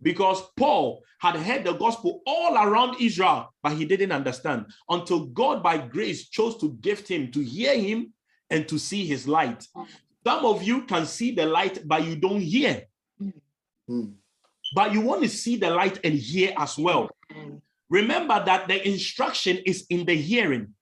because 0.03 0.43
Paul 0.57 1.03
had 1.21 1.37
heard 1.37 1.65
the 1.65 1.73
gospel 1.73 2.23
all 2.27 2.57
around 2.57 3.01
Israel, 3.01 3.53
but 3.63 3.73
he 3.73 3.85
didn't 3.85 4.13
understand 4.13 4.67
until 4.89 5.27
God, 5.27 5.63
by 5.63 5.79
grace, 5.79 6.29
chose 6.29 6.57
to 6.59 6.73
gift 6.81 7.09
him 7.09 7.31
to 7.33 7.41
hear 7.41 7.77
him 7.79 8.13
and 8.51 8.69
to 8.69 8.79
see 8.79 9.05
his 9.05 9.27
light. 9.27 9.67
Some 10.27 10.45
of 10.45 10.63
you 10.63 10.83
can 10.83 11.07
see 11.07 11.35
the 11.35 11.47
light, 11.47 11.87
but 11.87 12.05
you 12.05 12.17
don't 12.17 12.41
hear. 12.41 12.85
Hmm. 13.89 14.11
But 14.75 14.93
you 14.93 15.01
want 15.01 15.23
to 15.23 15.29
see 15.29 15.57
the 15.57 15.71
light 15.71 15.99
and 16.05 16.15
hear 16.15 16.53
as 16.57 16.77
well. 16.77 17.09
Remember 17.89 18.43
that 18.45 18.69
the 18.69 18.87
instruction 18.87 19.59
is 19.65 19.87
in 19.89 20.05
the 20.05 20.15
hearing. 20.15 20.75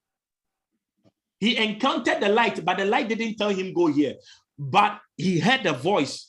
He 1.39 1.55
encountered 1.57 2.19
the 2.19 2.29
light, 2.29 2.63
but 2.65 2.77
the 2.77 2.85
light 2.85 3.07
didn't 3.07 3.35
tell 3.35 3.49
him 3.49 3.73
go 3.73 3.87
here. 3.87 4.15
But 4.57 4.99
he 5.15 5.39
heard 5.39 5.63
the 5.63 5.73
voice. 5.73 6.26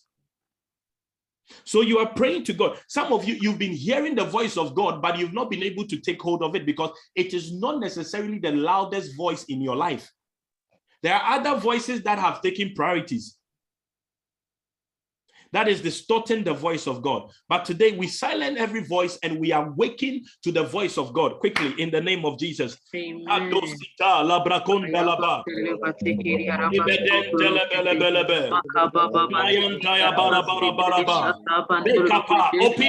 So 1.64 1.80
you 1.80 1.98
are 1.98 2.12
praying 2.12 2.44
to 2.44 2.52
God. 2.52 2.78
Some 2.88 3.12
of 3.12 3.26
you, 3.26 3.34
you've 3.40 3.58
been 3.58 3.72
hearing 3.72 4.14
the 4.14 4.24
voice 4.24 4.56
of 4.56 4.74
God, 4.74 5.00
but 5.00 5.18
you've 5.18 5.32
not 5.32 5.50
been 5.50 5.62
able 5.62 5.86
to 5.86 5.96
take 5.98 6.20
hold 6.20 6.42
of 6.42 6.54
it 6.54 6.66
because 6.66 6.90
it 7.14 7.32
is 7.34 7.52
not 7.52 7.80
necessarily 7.80 8.38
the 8.38 8.52
loudest 8.52 9.16
voice 9.16 9.44
in 9.44 9.60
your 9.60 9.76
life. 9.76 10.10
There 11.02 11.14
are 11.14 11.38
other 11.38 11.58
voices 11.58 12.02
that 12.02 12.18
have 12.18 12.42
taken 12.42 12.74
priorities. 12.74 13.37
That 15.52 15.68
is 15.68 15.80
distorting 15.80 16.44
the 16.44 16.54
voice 16.54 16.86
of 16.86 17.00
God. 17.02 17.30
But 17.48 17.64
today 17.64 17.92
we 17.92 18.06
silence 18.06 18.58
every 18.58 18.84
voice 18.84 19.18
and 19.22 19.38
we 19.38 19.52
are 19.52 19.72
waking 19.76 20.24
to 20.42 20.52
the 20.52 20.64
voice 20.64 20.98
of 20.98 21.12
God 21.12 21.38
quickly 21.40 21.74
in 21.78 21.90
the 21.90 22.00
name 22.00 22.24
of 22.24 22.38
Jesus. 22.38 22.76
Open 22.94 23.32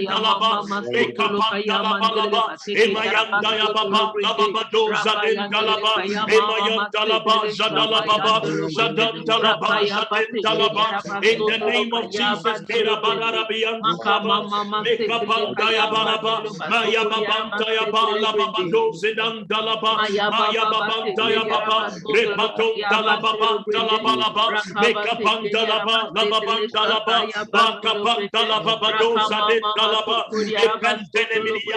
Dalaba, 0.08 0.64
Mekapandala 0.94 1.87
Talabalaba, 1.88 2.44
Emayandaya 2.76 3.72
Baba, 3.74 4.14
Lababado, 4.24 4.94
Zadin 4.96 5.48
Talaba, 5.50 6.02
Emayan 6.28 6.90
Talaba, 6.92 7.48
Zadalababa, 7.50 8.42
Zadan 8.70 9.24
Talaba, 9.26 9.82
Zadin 9.86 10.40
Talaba, 10.42 10.96
in 11.24 11.46
the 11.46 11.58
name 11.58 11.94
of 11.94 12.12
Jesus, 12.12 12.62
Kira 12.70 13.02
Bararabian 13.02 13.98
Baba, 14.04 14.46
Mekapandaya 14.84 15.90
Baraba, 15.90 16.44
Maya 16.70 17.06
Babantaya 17.06 17.90
Bala 17.92 18.34
Babado, 18.34 18.94
Zidan 18.94 19.48
Dalaba, 19.48 20.00
Maya 20.30 20.62
Babantaya 20.72 21.50
Baba, 21.50 21.88
Repaton 22.14 22.88
Talababa, 22.90 23.66
Talabalaba, 23.74 24.52
Mekapandalaba, 24.78 26.12
Lababandalaba, 26.16 27.28
Bakapandalababado, 27.54 29.22
Zadin 29.28 29.72
Talaba, 29.78 30.24
Epentenemilian 30.58 31.77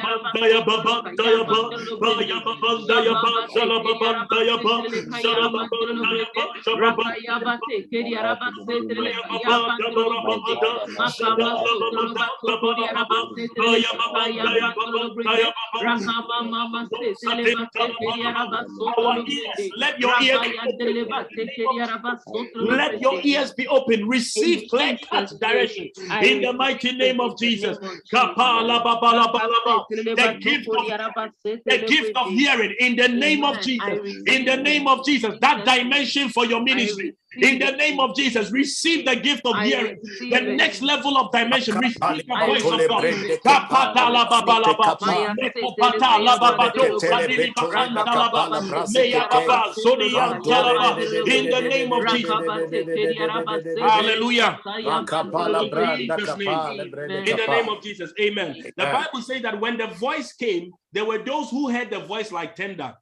Let 19.73 19.99
your 19.99 20.13
ears 20.21 20.41
let 22.55 23.01
your 23.01 23.21
ears 23.23 23.53
be 23.53 23.67
open. 23.67 24.07
Receive 24.07 24.69
clear 24.69 24.97
cut 25.09 25.33
direction. 25.39 25.89
In 26.21 26.41
the 26.41 26.53
mighty 26.53 26.91
name 26.93 27.19
of 27.19 27.37
Jesus. 27.37 27.77
Kapala 29.95 30.15
babala 30.15 30.15
balaba. 30.15 30.29
The 30.29 30.43
gift 30.47 30.69
of 30.77 30.85
the 31.65 31.79
gift 31.87 32.11
of 32.15 32.29
hearing 32.33 32.75
in 32.79 32.95
the 32.95 33.07
name 33.07 33.43
of 33.45 33.61
Jesus. 33.61 33.99
In 34.27 34.45
the 34.45 34.57
name 34.57 34.87
of 34.87 35.05
Jesus, 35.05 35.35
that 35.41 35.65
dimension 35.65 36.29
for 36.29 36.45
your 36.45 36.61
ministry. 36.63 37.13
In 37.41 37.59
the 37.59 37.71
name 37.71 37.99
of 37.99 38.15
Jesus, 38.15 38.51
receive 38.51 39.05
the 39.05 39.15
gift 39.15 39.45
of 39.45 39.61
hearing. 39.61 39.99
The 40.29 40.41
next 40.41 40.81
level 40.81 41.17
of 41.17 41.31
dimension, 41.31 41.77
receive 41.79 42.23
the 42.27 42.37
voice 42.45 42.71
of 42.71 42.85
God. 42.87 43.05
Kapata 43.45 44.11
la 44.11 44.29
babala 44.29 44.75
ba. 44.79 44.97
Mekopata 45.41 46.23
la 46.23 46.37
babado. 46.39 46.99
Sadili 47.01 47.53
bakanda 47.55 48.05
la 48.05 48.29
ba. 48.31 48.51
Meya 48.87 49.29
baba. 49.29 49.73
Sodiyan 49.73 50.41
talaba. 50.43 50.99
In 51.25 51.49
the 51.49 51.61
name 51.61 51.93
of 51.93 52.07
Jesus. 52.07 52.37
Hallelujah. 53.79 54.59
In 57.25 57.35
the 57.35 57.47
name 57.47 57.69
of 57.69 57.81
Jesus. 57.83 58.13
Amen. 58.21 58.55
The 58.77 58.87
Bible 58.87 59.21
says 59.21 59.41
that 59.43 59.59
when 59.59 59.77
the 59.81 59.93
voice 59.95 60.33
came, 60.33 60.71
there 60.91 61.05
were 61.05 61.23
those 61.23 61.49
who 61.49 61.69
heard 61.69 61.89
the 61.89 61.99
voice 61.99 62.31
like 62.31 62.55
tender. 62.55 62.93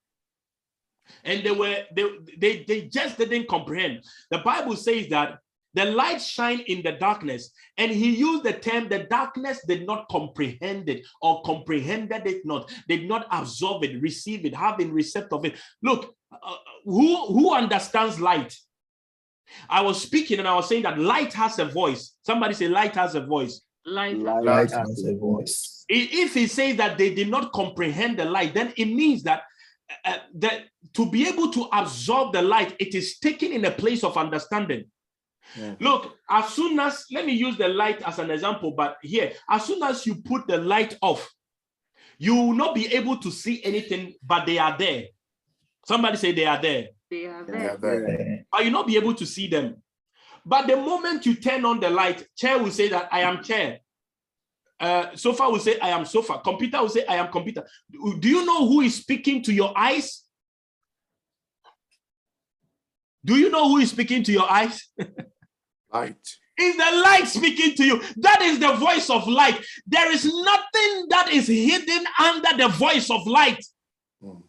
And 1.24 1.44
they 1.44 1.52
were 1.52 1.76
they, 1.96 2.06
they 2.38 2.66
they 2.68 2.82
just 2.82 3.18
didn't 3.18 3.48
comprehend. 3.48 4.04
The 4.30 4.40
Bible 4.40 4.76
says 4.76 5.10
that 5.10 5.40
the 5.74 5.86
light 5.86 6.22
shine 6.22 6.62
in 6.62 6.84
the 6.84 6.94
darkness, 6.94 7.52
and 7.78 7.92
he 7.92 8.16
used 8.16 8.44
the 8.44 8.54
term 8.54 8.90
the 8.90 9.04
darkness 9.10 9.60
did 9.68 9.86
not 9.86 10.08
comprehend 10.10 10.90
it 10.90 11.06
or 11.22 11.42
comprehended 11.44 12.26
it 12.28 12.46
not, 12.46 12.72
did 12.88 13.08
not 13.08 13.28
absorb 13.32 13.84
it, 13.84 14.02
receive 14.02 14.46
it, 14.46 14.56
have 14.56 14.78
been 14.78 14.94
receptive 14.94 15.34
of 15.34 15.46
it. 15.46 15.60
Look, 15.82 16.16
uh, 16.32 16.56
who 16.86 17.26
who 17.28 17.56
understands 17.56 18.20
light? 18.20 18.56
I 19.68 19.82
was 19.82 20.02
speaking 20.02 20.38
and 20.38 20.48
I 20.48 20.56
was 20.56 20.70
saying 20.70 20.84
that 20.84 21.00
light 21.00 21.34
has 21.34 21.58
a 21.58 21.66
voice. 21.66 22.16
Somebody 22.24 22.54
say 22.54 22.68
light 22.68 22.96
has 22.96 23.16
a 23.16 23.26
voice. 23.26 23.62
Light 23.86 24.18
Light 24.20 24.72
has 24.72 25.04
a 25.06 25.16
voice. 25.16 25.79
I- 25.92 26.10
If 26.12 26.34
he 26.36 26.48
says 26.48 26.78
that 26.78 26.98
they 26.98 27.14
did 27.14 27.30
not 27.30 27.52
comprehend 27.52 28.20
the 28.20 28.26
light, 28.26 28.54
then 28.54 28.74
it 28.78 28.86
means 28.86 29.24
that 29.24 29.44
uh, 30.06 30.18
that 30.36 30.66
to 30.94 31.10
be 31.10 31.28
able 31.28 31.52
to 31.52 31.68
absorb 31.74 32.32
the 32.34 32.42
light, 32.44 32.76
it 32.80 32.94
is 32.94 33.18
taken 33.18 33.52
in 33.52 33.66
a 33.66 33.72
place 33.72 34.04
of 34.04 34.18
understanding. 34.18 34.84
Yeah. 35.58 35.74
Look, 35.80 36.16
as 36.30 36.50
soon 36.50 36.80
as 36.80 37.06
let 37.12 37.26
me 37.26 37.34
use 37.34 37.58
the 37.58 37.68
light 37.70 38.00
as 38.04 38.20
an 38.20 38.30
example, 38.30 38.72
but 38.78 38.98
here, 39.02 39.32
as 39.50 39.66
soon 39.66 39.82
as 39.82 40.06
you 40.06 40.16
put 40.22 40.48
the 40.48 40.58
light 40.60 40.96
off, 41.02 41.28
you 42.20 42.36
will 42.36 42.54
not 42.54 42.76
be 42.76 42.94
able 42.94 43.18
to 43.18 43.32
see 43.32 43.64
anything, 43.64 44.14
but 44.22 44.46
they 44.46 44.60
are 44.60 44.78
there. 44.78 45.06
Somebody 45.88 46.18
say 46.18 46.34
they 46.34 46.46
are 46.46 46.62
there, 46.62 46.90
They 47.10 47.26
are 47.26 47.44
Yeah, 47.52 47.76
there. 47.78 48.02
there. 48.06 48.46
but 48.52 48.64
you 48.64 48.70
not 48.70 48.86
be 48.86 48.96
able 48.98 49.16
to 49.16 49.26
see 49.26 49.48
them. 49.48 49.82
But 50.46 50.68
the 50.68 50.76
moment 50.78 51.26
you 51.26 51.34
turn 51.34 51.66
on 51.66 51.80
the 51.80 51.90
light, 51.90 52.28
chair 52.38 52.60
will 52.60 52.70
say 52.72 52.90
that 52.90 53.10
I 53.12 53.22
am 53.22 53.44
chair. 53.44 53.80
Uh, 54.80 55.16
sofa 55.16 55.50
will 55.50 55.60
say 55.60 55.78
I 55.80 55.90
am 55.90 56.06
sofa. 56.06 56.40
Computer 56.44 56.80
will 56.82 56.90
say 56.90 57.06
I 57.06 57.16
am 57.16 57.32
computer. 57.32 57.68
Do 57.92 58.30
you 58.30 58.46
know 58.46 58.68
who 58.68 58.82
is 58.82 58.96
speaking 58.96 59.44
to 59.44 59.54
your 59.54 59.78
eyes? 59.78 60.24
Do 63.26 63.36
you 63.36 63.50
know 63.50 63.68
who 63.68 63.78
is 63.80 63.90
speaking 63.90 64.24
to 64.24 64.32
your 64.32 64.50
eyes? 64.50 64.88
Light. 65.94 66.16
Is 66.58 66.76
the 66.76 67.02
light 67.04 67.26
speaking 67.26 67.74
to 67.76 67.86
you? 67.86 68.02
That 68.18 68.42
is 68.42 68.60
the 68.60 68.74
voice 68.74 69.10
of 69.10 69.28
light. 69.28 69.64
There 69.88 70.12
is 70.12 70.26
nothing 70.26 71.06
that 71.10 71.30
is 71.32 71.48
hidden 71.48 72.06
under 72.20 72.58
the 72.58 72.68
voice 72.68 73.10
of 73.10 73.26
light. 73.26 73.64
Mm. 74.22 74.44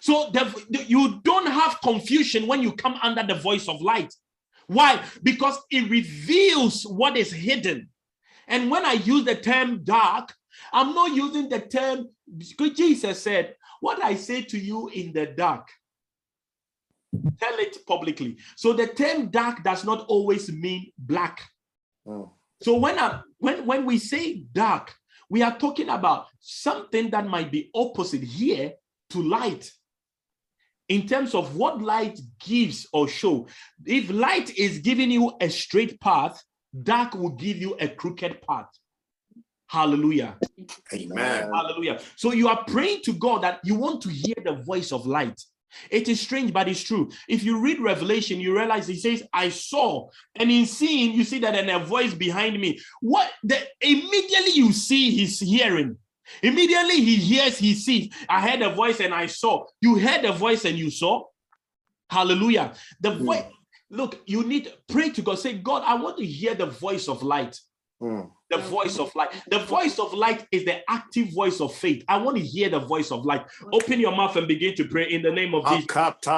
So 0.00 0.30
the, 0.32 0.44
the- 0.70 0.84
you 0.84 1.20
don't 1.24 1.48
have 1.48 1.80
confusion 1.82 2.46
when 2.46 2.62
you 2.62 2.72
come 2.72 2.94
under 3.02 3.24
the 3.24 3.34
voice 3.34 3.68
of 3.68 3.82
light. 3.82 4.14
Why? 4.68 5.02
Because 5.22 5.58
it 5.70 5.90
reveals 5.90 6.84
what 6.84 7.16
is 7.16 7.32
hidden. 7.32 7.88
And 8.46 8.70
when 8.70 8.84
I 8.84 8.92
use 8.92 9.24
the 9.24 9.34
term 9.34 9.82
dark, 9.84 10.34
I'm 10.72 10.94
not 10.94 11.14
using 11.14 11.48
the 11.48 11.60
term 11.60 12.08
because 12.36 12.76
Jesus 12.76 13.22
said, 13.22 13.54
What 13.80 14.02
I 14.02 14.14
say 14.14 14.42
to 14.42 14.58
you 14.58 14.88
in 14.88 15.12
the 15.12 15.26
dark, 15.26 15.68
tell 17.40 17.58
it 17.58 17.78
publicly. 17.86 18.36
So 18.56 18.72
the 18.72 18.86
term 18.86 19.30
dark 19.30 19.62
does 19.62 19.84
not 19.84 20.06
always 20.06 20.50
mean 20.50 20.92
black. 20.98 21.42
Mm. 22.06 22.30
So 22.62 22.78
when 22.78 22.98
I 22.98 23.20
when 23.38 23.66
when 23.66 23.84
we 23.84 23.98
say 23.98 24.44
dark, 24.52 24.94
we 25.28 25.42
are 25.42 25.58
talking 25.58 25.88
about 25.88 26.26
something 26.40 27.10
that 27.10 27.26
might 27.26 27.50
be 27.50 27.70
opposite 27.74 28.22
here 28.22 28.72
to 29.10 29.22
light. 29.22 29.70
In 30.88 31.08
terms 31.08 31.34
of 31.34 31.56
what 31.56 31.82
light 31.82 32.18
gives 32.38 32.86
or 32.92 33.08
show, 33.08 33.48
if 33.84 34.08
light 34.08 34.56
is 34.56 34.78
giving 34.78 35.10
you 35.10 35.32
a 35.40 35.50
straight 35.50 36.00
path, 36.00 36.40
dark 36.82 37.14
will 37.14 37.30
give 37.30 37.56
you 37.56 37.76
a 37.80 37.88
crooked 37.88 38.42
path. 38.42 38.68
Hallelujah. 39.68 40.36
Amen. 40.92 41.50
Hallelujah. 41.52 42.00
So 42.16 42.32
you 42.32 42.48
are 42.48 42.64
praying 42.66 43.02
to 43.02 43.12
God 43.12 43.42
that 43.42 43.60
you 43.64 43.74
want 43.74 44.00
to 44.02 44.08
hear 44.08 44.36
the 44.44 44.54
voice 44.54 44.92
of 44.92 45.06
light. 45.06 45.40
It 45.90 46.08
is 46.08 46.20
strange, 46.20 46.52
but 46.52 46.68
it's 46.68 46.82
true. 46.82 47.10
If 47.28 47.42
you 47.42 47.60
read 47.60 47.80
Revelation, 47.80 48.40
you 48.40 48.56
realize 48.56 48.86
he 48.86 48.96
says, 48.96 49.22
I 49.32 49.48
saw, 49.50 50.08
and 50.36 50.50
in 50.50 50.66
seeing, 50.66 51.12
you 51.12 51.24
see 51.24 51.38
that 51.40 51.54
and 51.54 51.70
a 51.70 51.78
voice 51.78 52.14
behind 52.14 52.60
me. 52.60 52.80
What 53.00 53.30
the 53.42 53.58
immediately 53.80 54.52
you 54.52 54.72
see 54.72 55.10
he's 55.10 55.40
hearing. 55.40 55.98
Immediately 56.42 57.00
he 57.02 57.16
hears, 57.16 57.58
he 57.58 57.74
sees. 57.74 58.12
I 58.28 58.40
heard 58.40 58.62
a 58.62 58.74
voice 58.74 59.00
and 59.00 59.14
I 59.14 59.26
saw. 59.26 59.66
You 59.80 59.98
heard 59.98 60.24
a 60.24 60.32
voice 60.32 60.64
and 60.64 60.78
you 60.78 60.90
saw. 60.90 61.24
Hallelujah. 62.10 62.72
The 63.00 63.12
hmm. 63.12 63.24
voice, 63.24 63.44
look, 63.90 64.20
you 64.26 64.44
need 64.44 64.72
pray 64.88 65.10
to 65.10 65.22
God. 65.22 65.38
Say, 65.38 65.58
God, 65.58 65.82
I 65.86 65.94
want 65.94 66.18
to 66.18 66.26
hear 66.26 66.54
the 66.54 66.66
voice 66.66 67.08
of 67.08 67.22
light 67.22 67.58
Mm. 68.02 68.30
The 68.50 68.58
voice 68.58 68.98
of 68.98 69.14
light. 69.14 69.30
The 69.48 69.58
voice 69.60 69.98
of 69.98 70.12
light 70.14 70.46
is 70.52 70.64
the 70.64 70.88
active 70.90 71.32
voice 71.32 71.60
of 71.60 71.74
faith. 71.74 72.04
I 72.08 72.16
want 72.18 72.36
to 72.36 72.42
hear 72.42 72.68
the 72.68 72.80
voice 72.80 73.10
of 73.10 73.24
light. 73.24 73.44
Open 73.72 74.00
your 74.00 74.14
mouth 74.14 74.36
and 74.36 74.46
begin 74.46 74.74
to 74.76 74.84
pray 74.84 75.10
in 75.10 75.22
the 75.22 75.30
name 75.30 75.54
of 75.54 75.66
Jesus. 75.66 75.86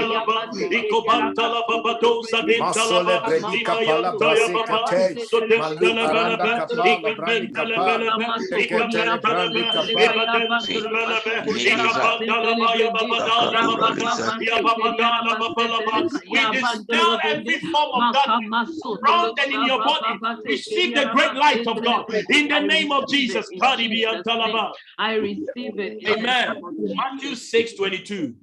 We 16.28 16.46
dispel 16.50 17.18
every 17.24 17.58
form 17.72 17.90
of 18.02 18.22
darkness 18.22 18.86
grounded 19.00 19.52
in 19.52 19.62
your 19.64 19.82
body. 19.82 20.22
Receive 20.44 20.94
the 20.94 21.10
great 21.12 21.34
light 21.34 21.66
of 21.66 21.82
God 21.82 22.12
in 22.30 22.48
the 22.48 22.60
name 22.60 22.92
of 22.92 23.08
Jesus. 23.08 23.48
I 24.98 25.14
receive 25.14 25.78
it. 25.78 26.08
Amen. 26.08 26.54
name 26.54 26.64
of 26.64 26.76
Jesus. 26.76 26.96
Matthew 26.96 27.34
6 27.34 27.74
22. 27.74 28.34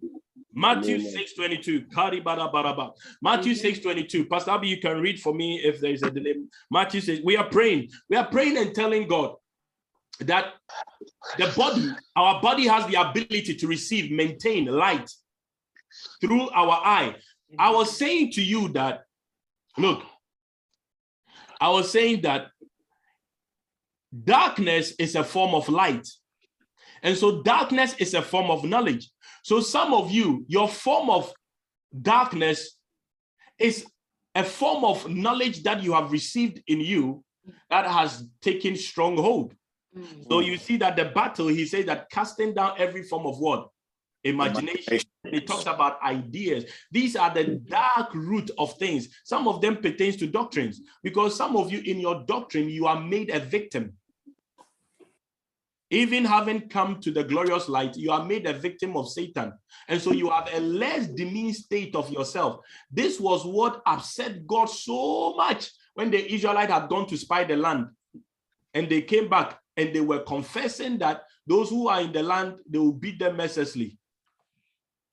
Matthew 0.54 1.00
6 1.00 1.34
22. 1.34 1.86
Kari 1.94 2.20
bara 2.20 2.50
bara 2.52 2.74
ba. 2.74 2.92
Matthew 3.22 3.54
6 3.54 3.80
22. 3.80 4.26
Pastor 4.26 4.52
Abby, 4.52 4.68
you 4.70 4.80
can 4.80 5.00
read 5.00 5.20
for 5.20 5.34
me 5.34 5.62
if 5.64 5.80
there 5.80 5.92
is 5.92 6.04
a 6.04 6.10
delay. 6.10 6.36
Matthew 6.72 7.02
says, 7.02 7.20
We 7.24 7.38
are 7.38 7.48
praying. 7.48 7.90
We 8.10 8.18
are 8.18 8.26
praying 8.28 8.58
and 8.58 8.74
telling 8.74 9.08
God 9.08 9.36
that 10.22 10.54
the 11.38 11.54
body, 11.56 11.92
our 12.16 12.42
body 12.42 12.68
has 12.68 12.88
the 12.88 12.96
ability 12.96 13.56
to 13.56 13.68
receive, 13.68 14.12
maintain 14.12 14.66
light 14.66 15.10
through 16.22 16.50
our 16.50 16.82
eye. 16.84 17.16
I 17.58 17.70
was 17.70 17.96
saying 17.96 18.32
to 18.32 18.44
you 18.44 18.70
that, 18.70 19.04
look, 19.78 20.04
I 21.60 21.70
was 21.70 21.92
saying 21.92 22.22
that 22.22 22.48
darkness 24.24 24.94
is 25.00 25.16
a 25.16 25.24
form 25.24 25.56
of 25.56 25.70
light. 25.70 26.08
And 27.04 27.18
so 27.18 27.42
darkness 27.42 27.96
is 27.98 28.14
a 28.14 28.22
form 28.22 28.50
of 28.50 28.64
knowledge. 28.64 29.10
So 29.44 29.60
some 29.60 29.94
of 29.94 30.12
you, 30.12 30.46
your 30.48 30.68
form 30.68 31.10
of 31.10 31.32
darkness 32.02 32.78
is 33.60 33.86
a 34.36 34.44
form 34.44 34.84
of 34.84 35.10
knowledge 35.10 35.64
that 35.64 35.84
you 35.84 35.94
have 35.94 36.12
received 36.12 36.62
in 36.68 36.80
you 36.80 37.24
that 37.70 37.86
has 37.86 38.28
taken 38.42 38.76
stronghold. 38.76 39.54
Mm. 39.98 40.28
So 40.28 40.40
you 40.40 40.58
see 40.58 40.78
that 40.78 40.96
the 40.96 41.06
battle, 41.06 41.48
he 41.48 41.66
says 41.66 41.86
that 41.86 42.10
casting 42.12 42.54
down 42.54 42.74
every 42.78 43.04
form 43.04 43.26
of 43.26 43.40
what? 43.40 43.70
Imagination. 44.24 44.94
And 44.94 45.04
he 45.32 45.42
talks 45.42 45.64
about 45.64 46.02
ideas. 46.02 46.66
These 46.92 47.16
are 47.16 47.34
the 47.34 47.62
dark 47.70 48.14
root 48.14 48.52
of 48.58 48.74
things. 48.78 49.10
Some 49.24 49.48
of 49.48 49.62
them 49.62 49.78
pertains 49.78 50.16
to 50.18 50.28
doctrines 50.28 50.82
because 51.04 51.36
some 51.36 51.56
of 51.56 51.72
you 51.72 51.80
in 51.80 52.00
your 52.00 52.24
doctrine, 52.26 52.70
you 52.70 52.88
are 52.88 53.00
made 53.00 53.30
a 53.30 53.40
victim. 53.40 53.94
Even 55.90 56.26
having 56.26 56.68
come 56.68 57.00
to 57.00 57.12
the 57.12 57.24
glorious 57.24 57.70
light, 57.70 57.96
you 57.96 58.12
are 58.12 58.26
made 58.26 58.46
a 58.46 58.54
victim 58.54 58.98
of 58.98 59.10
Satan. 59.10 59.54
And 59.88 60.02
so 60.02 60.12
you 60.12 60.30
have 60.30 60.50
a 60.54 60.60
less 60.60 61.08
demeaned 61.08 61.56
state 61.56 61.96
of 61.96 62.10
yourself. 62.10 62.60
This 62.92 63.22
was 63.22 63.46
what 63.46 63.82
upset 63.86 64.46
God 64.46 64.66
so 64.66 65.34
much 65.36 65.72
when 65.94 66.12
the 66.12 66.34
Israelite 66.34 66.70
had 66.70 66.90
gone 66.90 67.08
to 67.08 67.18
spy 67.18 67.46
the 67.46 67.56
land. 67.56 67.88
And 68.74 68.90
they 68.90 69.02
came 69.02 69.30
back 69.30 69.60
and 69.78 69.96
they 69.96 70.02
were 70.02 70.20
confessing 70.20 70.98
that 70.98 71.24
those 71.46 71.70
who 71.70 71.88
are 71.88 72.02
in 72.02 72.12
the 72.12 72.22
land, 72.22 72.56
they 72.70 72.80
will 72.80 72.92
beat 72.92 73.20
them 73.20 73.38
mercilessly. 73.38 73.98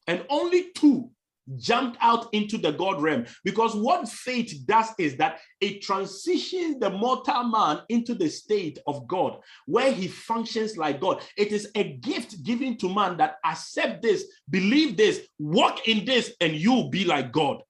And 0.06 0.24
only 0.28 0.70
two 0.74 1.10
jumped 1.56 1.98
out 2.00 2.26
into 2.32 2.56
the 2.56 2.72
God 2.72 3.02
realm 3.02 3.26
because 3.44 3.74
what 3.74 4.08
faith 4.08 4.54
does 4.66 4.88
is 4.98 5.16
that 5.16 5.40
it 5.60 5.82
transitions 5.82 6.78
the 6.80 6.90
mortal 6.90 7.44
man 7.44 7.80
into 7.88 8.14
the 8.14 8.28
state 8.28 8.78
of 8.86 9.06
God 9.06 9.38
where 9.66 9.92
he 9.92 10.08
functions 10.08 10.76
like 10.76 11.00
God. 11.00 11.22
It 11.36 11.52
is 11.52 11.70
a 11.74 11.94
gift 11.98 12.42
given 12.42 12.76
to 12.78 12.92
man 12.92 13.16
that 13.18 13.36
accept 13.44 14.02
this, 14.02 14.24
believe 14.48 14.96
this, 14.96 15.20
walk 15.38 15.86
in 15.86 16.04
this, 16.04 16.34
and 16.40 16.54
you'll 16.54 16.88
be 16.88 17.04
like 17.04 17.32
God. 17.32 17.62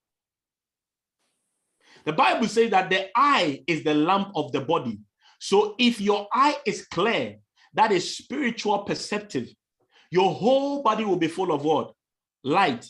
The 2.05 2.13
Bible 2.13 2.49
says 2.49 2.71
that 2.71 2.91
the 2.91 3.09
eye 3.17 3.63
is 3.67 3.83
the 3.83 3.95
lamp 3.95 4.33
of 4.37 4.53
the 4.53 4.61
body. 4.61 5.01
So 5.41 5.75
if 5.79 6.01
your 6.01 6.29
eye 6.33 6.57
is 6.67 6.87
clear, 6.87 7.37
that 7.73 7.93
is 7.93 8.19
spiritual 8.19 8.81
perceptive, 8.81 9.49
your 10.11 10.31
whole 10.33 10.83
body 10.83 11.05
will 11.05 11.17
be 11.17 11.29
full 11.29 11.53
of 11.53 11.65
what? 11.65 11.93
Light, 12.45 12.89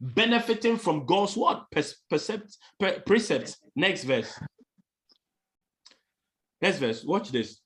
benefiting 0.00 0.78
from 0.78 1.04
God's 1.04 1.36
what? 1.36 1.66
Percept, 1.70 2.56
per, 2.78 3.00
precepts. 3.00 3.58
Next 3.76 4.04
verse. 4.04 4.38
Next 6.60 6.78
verse. 6.78 7.04
Watch 7.04 7.30
this. 7.30 7.60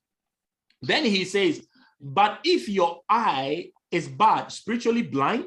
Then 0.82 1.04
he 1.04 1.24
says, 1.24 1.66
but 2.00 2.40
if 2.44 2.68
your 2.68 3.00
eye 3.08 3.70
is 3.90 4.08
bad, 4.08 4.50
spiritually 4.52 5.02
blind, 5.02 5.46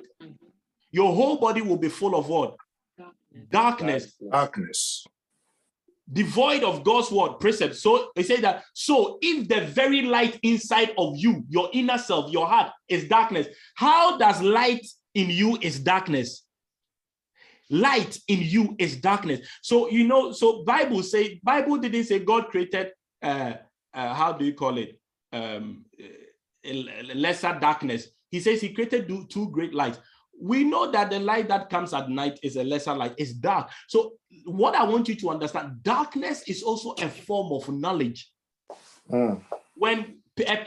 your 0.92 1.14
whole 1.14 1.38
body 1.38 1.62
will 1.62 1.78
be 1.78 1.90
full 1.90 2.16
of 2.16 2.28
what? 2.30 2.56
Darkness 3.52 4.14
Darkness. 4.32 5.06
devoid 6.12 6.64
of 6.64 6.84
God's 6.84 7.12
word 7.12 7.40
precept. 7.40 7.76
So 7.76 8.10
he 8.16 8.24
said 8.24 8.42
that 8.42 8.64
so 8.74 9.20
if 9.22 9.48
the 9.48 9.62
very 9.62 10.02
light 10.02 10.40
inside 10.42 10.92
of 10.98 11.16
you, 11.16 11.44
your 11.48 11.70
inner 11.74 11.98
self, 11.98 12.32
your 12.32 12.48
heart 12.48 12.72
is 12.88 13.08
darkness, 13.08 13.48
how 13.76 14.18
does 14.18 14.42
light 14.42 14.86
in 15.14 15.30
you 15.30 15.58
is 15.62 15.80
darkness? 15.80 16.46
Light 17.70 18.18
in 18.28 18.40
you 18.42 18.76
is 18.80 18.98
darkness. 18.98 19.48
So 19.62 19.90
you 19.90 20.08
know, 20.08 20.32
so 20.32 20.64
Bible 20.64 21.04
say 21.04 21.40
Bible 21.44 21.78
didn't 21.78 22.06
say 22.06 22.20
God 22.20 22.48
created 22.48 22.92
uh, 23.22 23.54
uh, 23.94 24.14
how 24.14 24.34
do 24.34 24.46
you 24.46 24.54
call 24.54 24.78
it? 24.78 25.00
Um, 25.32 25.86
lesser 27.16 27.58
darkness. 27.60 28.08
He 28.32 28.40
says 28.40 28.62
he 28.62 28.74
created 28.74 29.08
two- 29.08 29.26
two 29.28 29.50
great 29.50 29.74
lights. 29.74 30.00
We 30.42 30.64
know 30.64 30.90
that 30.92 31.10
the 31.10 31.20
light 31.20 31.48
that 31.50 31.70
comes 31.70 31.94
at 31.94 32.10
night 32.10 32.40
is 32.44 32.56
a 32.56 32.64
lesser 32.64 32.94
light, 32.94 33.14
it's 33.18 33.34
dark. 33.34 33.70
So, 33.88 34.14
what 34.46 34.76
I 34.76 34.84
want 34.84 35.10
you 35.10 35.16
to 35.16 35.30
understand 35.32 35.84
darkness 35.84 36.44
is 36.44 36.64
also 36.64 36.92
a 37.04 37.10
form 37.10 37.52
of 37.52 37.68
knowledge. 37.70 38.32
Mm. 39.12 39.42
When, 39.76 40.20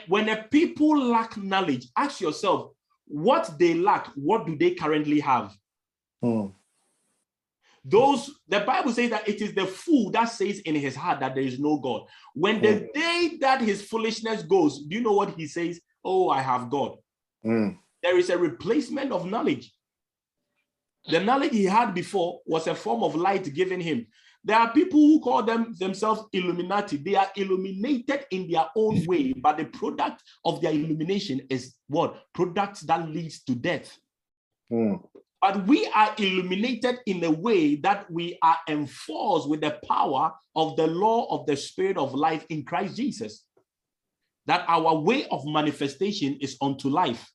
when 0.09 0.29
a 0.29 0.43
people 0.45 0.99
lack 0.99 1.37
knowledge, 1.37 1.89
ask 1.97 2.21
yourself 2.21 2.73
what 3.13 3.59
they 3.59 3.75
lack, 3.75 4.07
what 4.15 4.47
do 4.47 4.57
they 4.57 4.75
currently 4.75 5.21
have? 5.21 5.55
Mm. 6.25 6.53
Those 7.85 8.31
the 8.49 8.61
Bible 8.61 8.93
says 8.93 9.11
that 9.11 9.29
it 9.29 9.43
is 9.43 9.55
the 9.55 9.67
fool 9.67 10.11
that 10.13 10.27
says 10.27 10.61
in 10.61 10.75
his 10.75 10.97
heart 10.97 11.21
that 11.21 11.35
there 11.35 11.45
is 11.45 11.59
no 11.59 11.79
God. 11.79 12.03
When 12.35 12.63
the 12.63 12.89
day 12.95 13.37
that 13.41 13.61
his 13.61 13.83
foolishness 13.83 14.43
goes, 14.43 14.83
do 14.83 14.97
you 14.97 15.03
know 15.03 15.13
what 15.13 15.35
he 15.35 15.47
says? 15.47 15.81
Oh, 16.05 16.31
I 16.31 16.41
have 16.41 16.71
God. 16.71 16.97
Mm. 17.45 17.77
There 18.03 18.19
is 18.19 18.31
a 18.31 18.39
replacement 18.39 19.13
of 19.13 19.27
knowledge. 19.27 19.75
The 21.09 21.21
knowledge 21.21 21.53
he 21.53 21.65
had 21.65 21.93
before 21.93 22.41
was 22.47 22.67
a 22.67 22.75
form 22.75 23.03
of 23.03 23.15
light 23.15 23.53
given 23.53 23.81
him. 23.81 24.07
There 24.45 24.59
are 24.59 24.73
people 24.73 25.01
who 25.01 25.21
call 25.21 25.43
them 25.43 25.75
themselves 25.79 26.25
Illuminati. 26.33 26.97
They 26.97 27.15
are 27.15 27.31
illuminated 27.37 28.27
in 28.31 28.51
their 28.51 28.67
own 28.75 29.05
way, 29.07 29.33
but 29.33 29.59
the 29.59 29.67
product 29.67 30.23
of 30.45 30.61
their 30.61 30.73
illumination 30.73 31.43
is 31.49 31.75
what? 31.89 32.17
Product 32.35 32.87
that 32.87 33.09
leads 33.09 33.43
to 33.45 33.55
death. 33.55 33.97
Mm. 34.73 35.03
But 35.41 35.67
we 35.67 35.87
are 35.89 36.15
illuminated 36.19 37.01
in 37.07 37.23
a 37.25 37.31
way 37.31 37.77
that 37.77 38.09
we 38.11 38.39
are 38.43 38.59
enforced 38.69 39.49
with 39.49 39.61
the 39.61 39.79
power 39.89 40.33
of 40.55 40.77
the 40.77 40.87
law 40.87 41.27
of 41.31 41.47
the 41.47 41.57
spirit 41.57 41.97
of 41.97 42.15
life 42.15 42.47
in 42.49 42.65
Christ 42.65 42.97
Jesus. 42.97 43.45
That 44.47 44.65
our 44.69 44.97
way 44.97 45.27
of 45.31 45.45
manifestation 45.47 46.39
is 46.41 46.57
unto 46.61 46.89
life. 46.89 47.29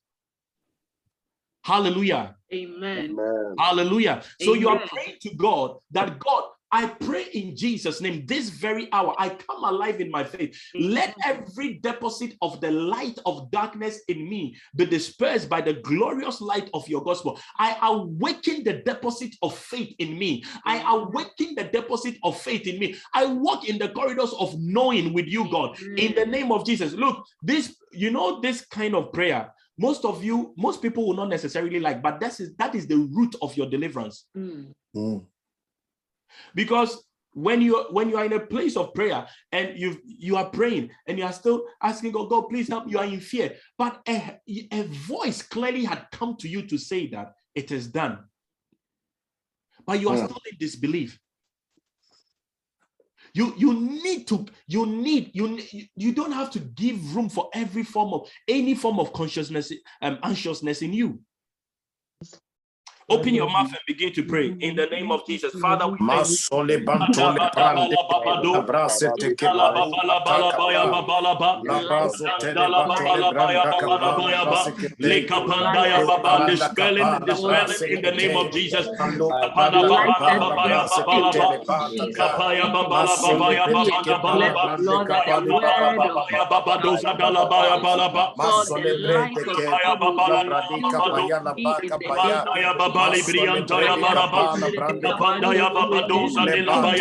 Hallelujah. 1.64 2.34
Amen. 2.52 3.14
Hallelujah. 3.58 4.22
So 4.40 4.54
you 4.54 4.70
are 4.70 4.80
praying 4.86 5.16
to 5.22 5.34
God 5.34 5.76
that 5.90 6.18
God, 6.18 6.44
I 6.70 6.86
pray 6.86 7.24
in 7.32 7.56
Jesus' 7.56 8.00
name, 8.00 8.26
this 8.26 8.50
very 8.50 8.88
hour, 8.92 9.14
I 9.18 9.30
come 9.30 9.64
alive 9.64 10.00
in 10.00 10.10
my 10.10 10.24
faith. 10.24 10.58
Let 10.74 11.14
every 11.24 11.78
deposit 11.78 12.34
of 12.42 12.60
the 12.60 12.70
light 12.70 13.18
of 13.26 13.50
darkness 13.50 14.00
in 14.08 14.28
me 14.28 14.56
be 14.76 14.84
dispersed 14.86 15.48
by 15.48 15.60
the 15.60 15.74
glorious 15.74 16.40
light 16.40 16.68
of 16.74 16.88
your 16.88 17.02
gospel. 17.02 17.38
I 17.58 17.76
awaken 17.82 18.64
the 18.64 18.82
deposit 18.84 19.34
of 19.42 19.56
faith 19.56 19.94
in 19.98 20.18
me. 20.18 20.44
I 20.64 20.80
awaken 20.96 21.54
the 21.54 21.64
deposit 21.64 22.16
of 22.22 22.38
faith 22.40 22.66
in 22.66 22.78
me. 22.78 22.96
I 23.14 23.26
walk 23.26 23.68
in 23.68 23.78
the 23.78 23.88
corridors 23.88 24.32
of 24.38 24.54
knowing 24.58 25.12
with 25.12 25.26
you, 25.26 25.50
God, 25.50 25.80
in 25.80 26.14
the 26.14 26.26
name 26.26 26.52
of 26.52 26.66
Jesus. 26.66 26.92
Look, 26.92 27.24
this, 27.42 27.76
you 27.92 28.10
know, 28.10 28.40
this 28.40 28.64
kind 28.66 28.94
of 28.94 29.12
prayer. 29.12 29.52
Most 29.80 30.04
of 30.04 30.24
you, 30.24 30.54
most 30.56 30.82
people 30.82 31.06
will 31.06 31.14
not 31.14 31.28
necessarily 31.28 31.78
like, 31.78 32.02
but 32.02 32.18
that 32.20 32.40
is 32.40 32.54
that 32.56 32.74
is 32.74 32.88
the 32.88 32.96
root 32.96 33.36
of 33.40 33.56
your 33.56 33.70
deliverance 33.70 34.26
Mm. 34.36 34.74
Mm. 34.96 35.24
Because 36.54 37.04
when 37.32 37.60
you 37.60 37.86
when 37.90 38.08
you 38.08 38.16
are 38.16 38.24
in 38.24 38.32
a 38.32 38.40
place 38.40 38.76
of 38.76 38.94
prayer 38.94 39.26
and 39.52 39.78
you 39.78 39.98
you 40.04 40.36
are 40.36 40.48
praying 40.50 40.90
and 41.06 41.18
you 41.18 41.24
are 41.24 41.32
still 41.32 41.64
asking 41.82 42.12
God, 42.12 42.28
God, 42.30 42.48
please 42.48 42.68
help. 42.68 42.90
You 42.90 42.98
are 42.98 43.04
in 43.04 43.20
fear, 43.20 43.54
but 43.76 44.00
a, 44.08 44.38
a 44.72 44.82
voice 44.84 45.42
clearly 45.42 45.84
had 45.84 46.06
come 46.10 46.36
to 46.36 46.48
you 46.48 46.62
to 46.66 46.78
say 46.78 47.06
that 47.08 47.34
it 47.54 47.70
is 47.70 47.86
done, 47.88 48.24
but 49.86 50.00
you 50.00 50.08
are 50.10 50.16
Hmm. 50.16 50.26
still 50.26 50.38
in 50.50 50.56
disbelief. 50.58 51.18
You 53.34 53.54
you 53.56 53.74
need 53.74 54.26
to 54.28 54.46
you 54.66 54.86
need 54.86 55.30
you 55.34 55.58
you 55.96 56.12
don't 56.12 56.32
have 56.32 56.50
to 56.52 56.60
give 56.60 57.14
room 57.14 57.28
for 57.28 57.50
every 57.54 57.84
form 57.84 58.14
of 58.14 58.28
any 58.48 58.74
form 58.74 58.98
of 58.98 59.12
consciousness 59.12 59.70
um 60.02 60.18
anxiousness 60.22 60.82
in 60.82 60.92
you. 60.92 61.20
Open 63.10 63.34
your 63.34 63.48
mouth 63.48 63.68
and 63.68 63.78
begin 63.86 64.12
to 64.12 64.22
pray 64.22 64.54
in 64.60 64.76
the 64.76 64.84
name 64.86 65.10
of 65.10 65.26
Jesus, 65.26 65.54
Father. 65.60 65.88
We 65.88 65.96
thank 65.98 66.10
you. 66.10 66.16
Masole 66.16 66.84
bantole 66.84 67.38
brande 67.54 67.96
abrase 68.54 69.10
teke 69.18 69.48
Lekapandaya 75.00 76.06
Baba, 76.06 76.44
dispelling, 76.54 77.08
dispelling 93.04 93.66
in 93.70 93.80
the 93.80 93.90
name 93.90 94.16
of 94.16 94.26
Jesus. 94.42 94.72
Kapada 95.02 95.54
Baba 95.54 95.86
Baba 95.88 96.28
Baya 96.34 96.50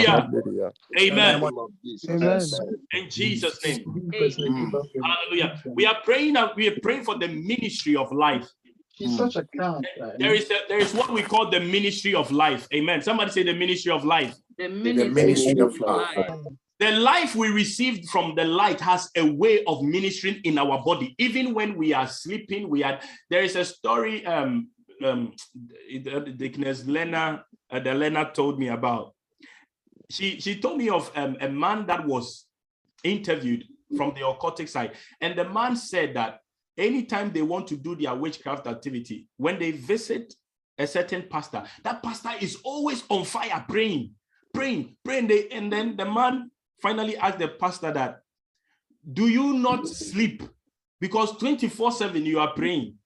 Hallelujah. 0.06 0.72
Amen. 0.98 1.42
In 2.92 3.10
Jesus' 3.10 3.64
name. 3.64 4.12
Hallelujah. 5.02 5.62
We 5.66 5.86
are 5.86 5.96
praying 6.04 6.36
uh, 6.36 6.52
we 6.56 6.68
are 6.68 6.78
praying 6.82 7.04
for 7.04 7.18
the 7.18 7.28
ministry 7.28 7.96
of 7.96 8.12
life. 8.12 8.48
She's 8.96 9.16
such 9.16 9.36
a 9.36 9.44
clown. 9.44 9.82
There 10.18 10.34
is 10.34 10.50
a, 10.50 10.58
there 10.68 10.78
is 10.78 10.94
what 10.94 11.12
we 11.12 11.22
call 11.22 11.50
the 11.50 11.60
ministry 11.60 12.14
of 12.14 12.30
life. 12.30 12.68
Amen. 12.72 13.02
Somebody 13.02 13.32
say 13.32 13.42
the 13.42 13.54
ministry 13.54 13.90
of 13.90 14.04
life. 14.04 14.34
The 14.56 14.68
ministry 14.68 15.60
of 15.60 15.78
life. 15.80 16.30
The 16.80 16.90
life 16.92 17.34
we 17.34 17.48
received 17.48 18.08
from 18.08 18.34
the 18.34 18.44
light 18.44 18.80
has 18.80 19.08
a 19.16 19.24
way 19.24 19.64
of 19.64 19.82
ministering 19.82 20.40
in 20.44 20.58
our 20.58 20.82
body. 20.84 21.14
Even 21.18 21.54
when 21.54 21.76
we 21.76 21.92
are 21.92 22.06
sleeping, 22.06 22.68
we 22.68 22.82
are. 22.84 23.00
There 23.30 23.42
is 23.42 23.56
a 23.56 23.64
story. 23.64 24.24
Um, 24.26 24.68
um, 25.04 25.32
Dickness 26.36 26.86
Lena, 26.86 27.44
uh, 27.70 27.80
the 27.80 27.94
Lena 27.94 28.30
told 28.32 28.58
me 28.58 28.68
about. 28.68 29.14
She 30.10 30.40
she 30.40 30.60
told 30.60 30.78
me 30.78 30.88
of 30.90 31.10
um, 31.14 31.36
a 31.40 31.48
man 31.48 31.86
that 31.86 32.06
was 32.06 32.46
interviewed 33.02 33.64
from 33.96 34.14
the 34.14 34.20
occultic 34.20 34.68
side, 34.68 34.92
and 35.20 35.36
the 35.38 35.48
man 35.48 35.76
said 35.76 36.14
that 36.14 36.40
anytime 36.76 37.32
they 37.32 37.42
want 37.42 37.66
to 37.68 37.76
do 37.76 37.94
their 37.94 38.14
witchcraft 38.14 38.66
activity, 38.66 39.26
when 39.36 39.58
they 39.58 39.70
visit 39.70 40.34
a 40.78 40.86
certain 40.86 41.24
pastor, 41.30 41.62
that 41.84 42.02
pastor 42.02 42.30
is 42.40 42.58
always 42.64 43.04
on 43.08 43.24
fire 43.24 43.64
praying, 43.68 44.10
praying, 44.52 44.96
praying. 45.04 45.28
They, 45.28 45.48
and 45.48 45.72
then 45.72 45.96
the 45.96 46.04
man 46.04 46.50
finally 46.82 47.16
asked 47.16 47.38
the 47.38 47.48
pastor 47.48 47.92
that, 47.92 48.20
do 49.12 49.28
you 49.28 49.54
not 49.54 49.86
sleep? 49.86 50.42
Because 51.00 51.36
24 51.38 51.92
seven 51.92 52.24
you 52.24 52.40
are 52.40 52.52
praying. 52.54 52.96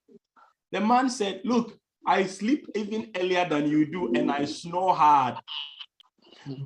The 0.71 0.81
man 0.81 1.11
said, 1.11 1.41
look, 1.45 1.79
I 2.07 2.27
sleep 2.27 2.67
even 2.75 3.11
earlier 3.17 3.47
than 3.49 3.69
you 3.69 3.87
do 3.87 4.13
and 4.15 4.31
I 4.31 4.45
snore 4.45 4.95
hard. 4.95 5.37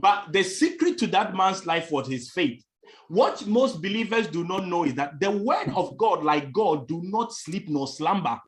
But 0.00 0.32
the 0.32 0.42
secret 0.42 0.98
to 0.98 1.06
that 1.08 1.34
man's 1.34 1.66
life 1.66 1.90
was 1.90 2.06
his 2.08 2.30
faith. 2.30 2.62
What 3.08 3.46
most 3.46 3.82
believers 3.82 4.26
do 4.28 4.44
not 4.44 4.66
know 4.66 4.84
is 4.84 4.94
that 4.94 5.18
the 5.20 5.30
word 5.30 5.68
of 5.74 5.96
God, 5.96 6.22
like 6.22 6.52
God, 6.52 6.86
do 6.86 7.02
not 7.02 7.32
sleep 7.32 7.68
nor 7.68 7.86
slumber. 7.88 8.40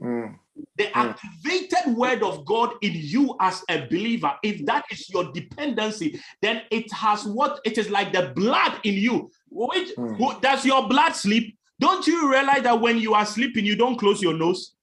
Mm. 0.00 0.36
The 0.76 0.96
activated 0.96 1.96
word 1.96 2.22
of 2.22 2.44
God 2.44 2.74
in 2.82 2.92
you 2.94 3.34
as 3.40 3.62
a 3.68 3.86
believer, 3.86 4.34
if 4.42 4.64
that 4.66 4.84
is 4.90 5.08
your 5.10 5.32
dependency, 5.32 6.20
then 6.40 6.62
it 6.70 6.92
has 6.92 7.24
what 7.24 7.60
it 7.64 7.78
is 7.78 7.90
like 7.90 8.12
the 8.12 8.32
blood 8.34 8.78
in 8.84 8.94
you. 8.94 9.30
Which 9.50 9.94
Mm. 9.96 10.16
who- 10.16 10.40
does 10.40 10.64
your 10.64 10.88
blood 10.88 11.12
sleep? 11.14 11.56
Don't 11.80 12.06
you 12.06 12.30
realize 12.30 12.62
that 12.62 12.80
when 12.80 12.98
you 12.98 13.14
are 13.14 13.26
sleeping, 13.26 13.64
you 13.64 13.76
don't 13.76 13.96
close 13.98 14.22
your 14.22 14.34
nose? 14.34 14.74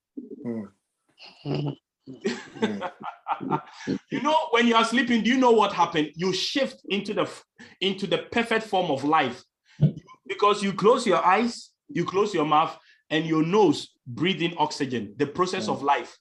You 4.11 4.21
know, 4.21 4.35
when 4.51 4.67
you 4.67 4.75
are 4.75 4.83
sleeping, 4.83 5.23
do 5.23 5.29
you 5.29 5.37
know 5.37 5.51
what 5.51 5.71
happened? 5.71 6.09
You 6.15 6.33
shift 6.33 6.81
into 6.89 7.13
the 7.13 7.29
into 7.79 8.05
the 8.07 8.17
perfect 8.31 8.65
form 8.65 8.91
of 8.91 9.03
life 9.03 9.41
because 10.27 10.61
you 10.61 10.73
close 10.73 11.07
your 11.07 11.25
eyes, 11.25 11.69
you 11.87 12.03
close 12.03 12.33
your 12.33 12.45
mouth, 12.45 12.77
and 13.09 13.25
your 13.25 13.43
nose 13.43 13.89
breathe 14.05 14.41
in 14.41 14.53
oxygen, 14.57 15.13
the 15.17 15.25
process 15.25 15.69
of 15.69 15.81
life. 15.81 16.17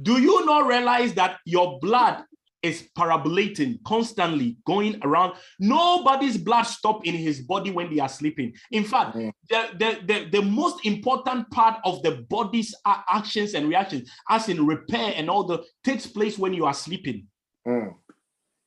Do 0.00 0.20
you 0.20 0.44
not 0.46 0.66
realize 0.66 1.14
that 1.14 1.38
your 1.44 1.78
blood 1.80 2.24
is 2.62 2.88
parabolating 2.96 3.78
constantly 3.84 4.56
going 4.66 4.98
around? 5.02 5.34
Nobody's 5.58 6.36
blood 6.36 6.64
stop 6.64 7.06
in 7.06 7.14
his 7.14 7.40
body 7.40 7.70
when 7.70 7.92
they 7.94 8.00
are 8.00 8.08
sleeping. 8.08 8.52
In 8.70 8.84
fact, 8.84 9.16
Mm. 9.16 9.32
the, 9.48 9.68
the, 9.78 9.98
the, 10.06 10.28
the 10.30 10.42
most 10.42 10.84
important 10.84 11.50
part 11.50 11.80
of 11.84 12.02
the 12.02 12.26
body's 12.28 12.74
actions 12.86 13.54
and 13.54 13.68
reactions, 13.68 14.10
as 14.28 14.48
in 14.48 14.66
repair 14.66 15.12
and 15.16 15.28
all 15.30 15.44
the 15.44 15.64
takes 15.84 16.06
place 16.06 16.38
when 16.38 16.52
you 16.54 16.64
are 16.66 16.74
sleeping. 16.74 17.26
Mm. 17.66 17.94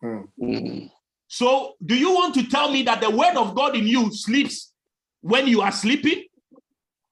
Mm. 0.03 0.89
So, 1.27 1.73
do 1.83 1.95
you 1.95 2.13
want 2.13 2.35
to 2.35 2.47
tell 2.47 2.69
me 2.69 2.83
that 2.83 3.01
the 3.01 3.09
word 3.09 3.35
of 3.37 3.55
God 3.55 3.75
in 3.75 3.87
you 3.87 4.11
sleeps 4.13 4.71
when 5.21 5.47
you 5.47 5.61
are 5.61 5.71
sleeping? 5.71 6.25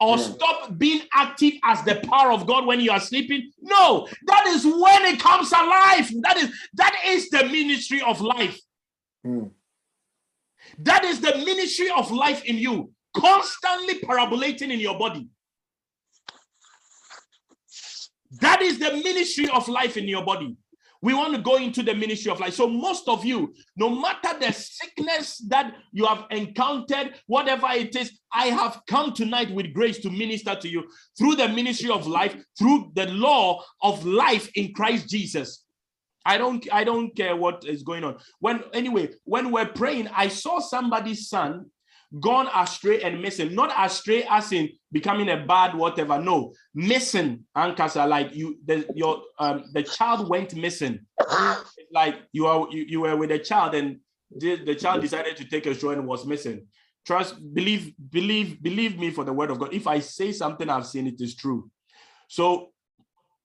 Or 0.01 0.17
Mm. 0.17 0.33
stop 0.33 0.77
being 0.79 1.03
active 1.13 1.53
as 1.63 1.83
the 1.83 1.95
power 2.09 2.31
of 2.31 2.47
God 2.47 2.65
when 2.65 2.79
you 2.81 2.89
are 2.91 2.99
sleeping? 2.99 3.51
No, 3.61 4.07
that 4.25 4.47
is 4.47 4.65
when 4.65 5.05
it 5.05 5.19
comes 5.19 5.51
alive. 5.51 6.09
That 6.21 6.37
is 6.37 6.49
that 6.73 6.95
is 7.05 7.29
the 7.29 7.43
ministry 7.45 8.01
of 8.01 8.19
life. 8.19 8.59
Mm. 9.25 9.51
That 10.79 11.03
is 11.05 11.21
the 11.21 11.37
ministry 11.45 11.91
of 11.91 12.09
life 12.09 12.43
in 12.45 12.57
you, 12.57 12.91
constantly 13.13 13.99
parabolating 13.99 14.71
in 14.71 14.79
your 14.79 14.97
body. 14.97 15.27
That 18.39 18.61
is 18.63 18.79
the 18.79 18.93
ministry 19.03 19.49
of 19.49 19.67
life 19.67 19.97
in 19.97 20.07
your 20.07 20.25
body. 20.25 20.55
We 21.01 21.13
want 21.15 21.35
to 21.35 21.41
go 21.41 21.55
into 21.55 21.81
the 21.81 21.95
ministry 21.95 22.31
of 22.31 22.39
life. 22.39 22.53
So, 22.53 22.67
most 22.67 23.07
of 23.07 23.25
you, 23.25 23.53
no 23.75 23.89
matter 23.89 24.37
the 24.39 24.51
sickness 24.51 25.39
that 25.49 25.73
you 25.91 26.05
have 26.05 26.25
encountered, 26.29 27.15
whatever 27.25 27.67
it 27.71 27.95
is, 27.95 28.19
I 28.31 28.47
have 28.47 28.81
come 28.87 29.13
tonight 29.13 29.51
with 29.51 29.73
grace 29.73 29.99
to 29.99 30.09
minister 30.09 30.55
to 30.55 30.69
you 30.69 30.83
through 31.17 31.35
the 31.35 31.49
ministry 31.49 31.89
of 31.89 32.05
life, 32.05 32.35
through 32.57 32.91
the 32.93 33.07
law 33.07 33.63
of 33.81 34.05
life 34.05 34.49
in 34.55 34.73
Christ 34.73 35.09
Jesus. 35.09 35.65
I 36.23 36.37
don't, 36.37 36.67
I 36.71 36.83
don't 36.83 37.15
care 37.15 37.35
what 37.35 37.65
is 37.65 37.81
going 37.81 38.03
on. 38.03 38.17
When 38.39 38.63
anyway, 38.73 39.09
when 39.23 39.51
we're 39.51 39.65
praying, 39.65 40.07
I 40.15 40.27
saw 40.27 40.59
somebody's 40.59 41.29
son 41.29 41.65
gone 42.19 42.49
astray 42.53 43.01
and 43.01 43.21
missing. 43.21 43.55
Not 43.55 43.73
astray 43.77 44.23
as 44.29 44.51
in 44.51 44.69
becoming 44.91 45.29
a 45.29 45.45
bad 45.45 45.75
whatever. 45.75 46.19
No, 46.19 46.53
missing. 46.75 47.45
Ankasa, 47.55 48.07
like 48.07 48.35
you, 48.35 48.57
the 48.65 48.85
your 48.95 49.21
um 49.39 49.65
the 49.73 49.83
child 49.83 50.29
went 50.29 50.55
missing. 50.55 50.99
Like 51.91 52.15
you 52.31 52.47
are 52.47 52.67
you, 52.71 52.85
you 52.87 53.01
were 53.01 53.15
with 53.15 53.31
a 53.31 53.39
child 53.39 53.75
and 53.75 53.99
the, 54.35 54.63
the 54.63 54.75
child 54.75 55.01
decided 55.01 55.37
to 55.37 55.45
take 55.45 55.65
a 55.65 55.75
stroll 55.75 55.93
and 55.93 56.07
was 56.07 56.25
missing. 56.25 56.67
Trust, 57.05 57.35
believe, 57.53 57.93
believe, 58.09 58.61
believe 58.61 58.97
me 58.97 59.09
for 59.09 59.23
the 59.23 59.33
word 59.33 59.49
of 59.49 59.59
God. 59.59 59.73
If 59.73 59.87
I 59.87 59.99
say 59.99 60.31
something 60.31 60.69
I've 60.69 60.85
seen, 60.85 61.07
it 61.07 61.19
is 61.19 61.35
true. 61.35 61.69
So 62.27 62.69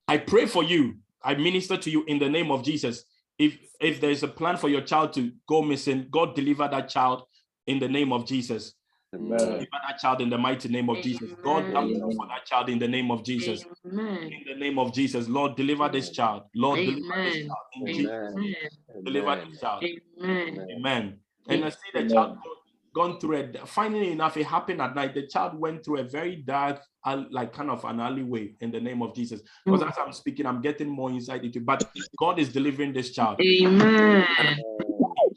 I 0.06 0.18
pray 0.18 0.46
for 0.46 0.62
you. 0.62 0.98
I 1.22 1.34
minister 1.34 1.76
to 1.76 1.90
you 1.90 2.04
in 2.04 2.18
the 2.18 2.28
name 2.28 2.50
of 2.50 2.62
Jesus. 2.62 3.04
If 3.38 3.58
if 3.80 4.00
there 4.00 4.10
is 4.10 4.22
a 4.22 4.28
plan 4.28 4.56
for 4.56 4.68
your 4.68 4.80
child 4.80 5.12
to 5.14 5.32
go 5.48 5.62
missing, 5.62 6.06
God 6.10 6.34
deliver 6.34 6.68
that 6.68 6.88
child 6.88 7.24
in 7.66 7.78
the 7.78 7.88
name 7.88 8.12
of 8.12 8.26
Jesus. 8.26 8.74
Amen. 9.14 9.38
Deliver 9.38 9.66
that 9.88 9.98
child 10.00 10.20
in 10.20 10.30
the 10.30 10.38
mighty 10.38 10.68
name 10.68 10.90
of 10.90 11.02
Jesus. 11.02 11.30
God 11.42 11.72
come 11.72 11.84
Amen. 11.84 12.00
through 12.00 12.12
for 12.12 12.26
that 12.26 12.44
child 12.44 12.68
in 12.68 12.78
the 12.78 12.88
name 12.88 13.10
of 13.10 13.24
Jesus. 13.24 13.64
Amen. 13.86 14.18
In 14.24 14.42
the 14.46 14.58
name 14.58 14.78
of 14.78 14.92
Jesus, 14.92 15.28
Lord, 15.28 15.56
deliver 15.56 15.88
this 15.88 16.10
child. 16.10 16.44
Lord, 16.54 16.78
deliver 16.78 17.22
this 17.24 17.36
child. 17.36 17.56
In 17.74 17.86
Jesus' 17.86 18.10
Amen. 18.10 19.04
deliver 19.04 19.44
this 19.48 19.60
child. 19.60 19.84
Amen. 19.84 20.66
Amen. 20.76 21.18
And 21.48 21.64
I 21.64 21.68
see 21.70 21.76
the 21.94 22.00
Amen. 22.00 22.10
child 22.10 22.38
go- 22.42 23.02
gone 23.02 23.20
through 23.20 23.36
it. 23.36 23.68
Finally 23.68 24.12
enough, 24.12 24.36
it 24.36 24.46
happened 24.46 24.80
at 24.80 24.94
night. 24.94 25.14
The 25.14 25.26
child 25.26 25.58
went 25.58 25.84
through 25.84 26.00
a 26.00 26.04
very 26.04 26.36
dark, 26.36 26.82
like 27.30 27.52
kind 27.52 27.70
of 27.70 27.84
an 27.84 28.00
alleyway 28.00 28.54
in 28.60 28.70
the 28.70 28.80
name 28.80 29.02
of 29.02 29.14
Jesus. 29.14 29.40
Because 29.64 29.82
mm. 29.82 29.88
as 29.88 29.94
I'm 29.98 30.12
speaking, 30.12 30.46
I'm 30.46 30.60
getting 30.60 30.88
more 30.88 31.10
insight 31.10 31.44
into. 31.44 31.60
But 31.60 31.88
God 32.18 32.38
is 32.38 32.52
delivering 32.52 32.92
this 32.92 33.10
child 33.10 33.40
Amen. 33.40 34.26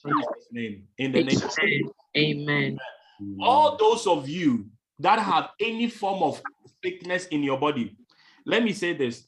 In 0.09 0.17
Jesus' 0.17 0.47
name. 0.51 0.83
In 0.97 1.11
the 1.11 1.23
name 1.23 1.41
of 1.43 1.51
Amen. 2.17 2.79
all 3.41 3.77
those 3.77 4.07
of 4.07 4.27
you 4.27 4.65
that 4.99 5.19
have 5.19 5.49
any 5.59 5.89
form 5.89 6.23
of 6.23 6.41
sickness 6.83 7.27
in 7.27 7.43
your 7.43 7.59
body, 7.59 7.95
let 8.45 8.63
me 8.63 8.73
say 8.73 8.93
this 8.93 9.27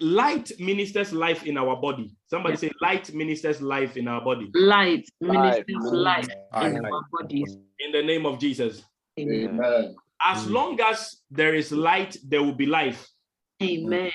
light 0.00 0.52
ministers 0.58 1.12
life 1.12 1.44
in 1.44 1.56
our 1.56 1.76
body. 1.76 2.14
Somebody 2.26 2.56
say, 2.56 2.70
light 2.80 3.12
ministers 3.14 3.60
life 3.60 3.96
in 3.96 4.08
our 4.08 4.22
body. 4.22 4.50
Light 4.54 5.08
Light, 5.20 5.64
ministers 5.66 5.92
Lord. 5.92 5.94
life 5.94 6.28
in 6.62 6.82
Light. 6.82 6.92
our 6.92 7.02
bodies. 7.12 7.56
In 7.80 7.92
the 7.92 8.02
name 8.02 8.26
of 8.26 8.38
Jesus. 8.38 8.82
Amen. 9.18 9.60
Amen. 9.60 9.96
As 10.22 10.46
mm. 10.46 10.50
long 10.50 10.80
as 10.80 11.18
there 11.30 11.54
is 11.54 11.72
light, 11.72 12.16
there 12.24 12.42
will 12.42 12.54
be 12.54 12.66
life. 12.66 13.08
Amen. 13.62 14.10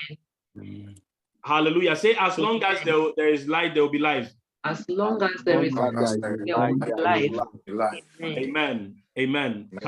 Mm. 0.56 0.96
Hallelujah. 1.42 1.96
Say, 1.96 2.14
as 2.18 2.38
long 2.38 2.62
as 2.62 2.82
there, 2.84 3.10
there 3.16 3.28
is 3.28 3.46
light, 3.46 3.74
there 3.74 3.82
will 3.82 3.90
be 3.90 3.98
life. 3.98 4.32
As 4.64 4.88
long 4.88 5.22
as 5.22 5.42
there 5.44 5.62
is 5.62 5.72
Long 5.74 5.98
as 5.98 6.16
there 6.18 6.36
is 6.36 6.46
there 6.46 6.58
will 6.58 6.78
be 6.78 6.92
life. 6.92 7.30
life. 7.66 8.02
Amen. 8.22 8.96
Amen. 9.18 9.68
The 9.70 9.80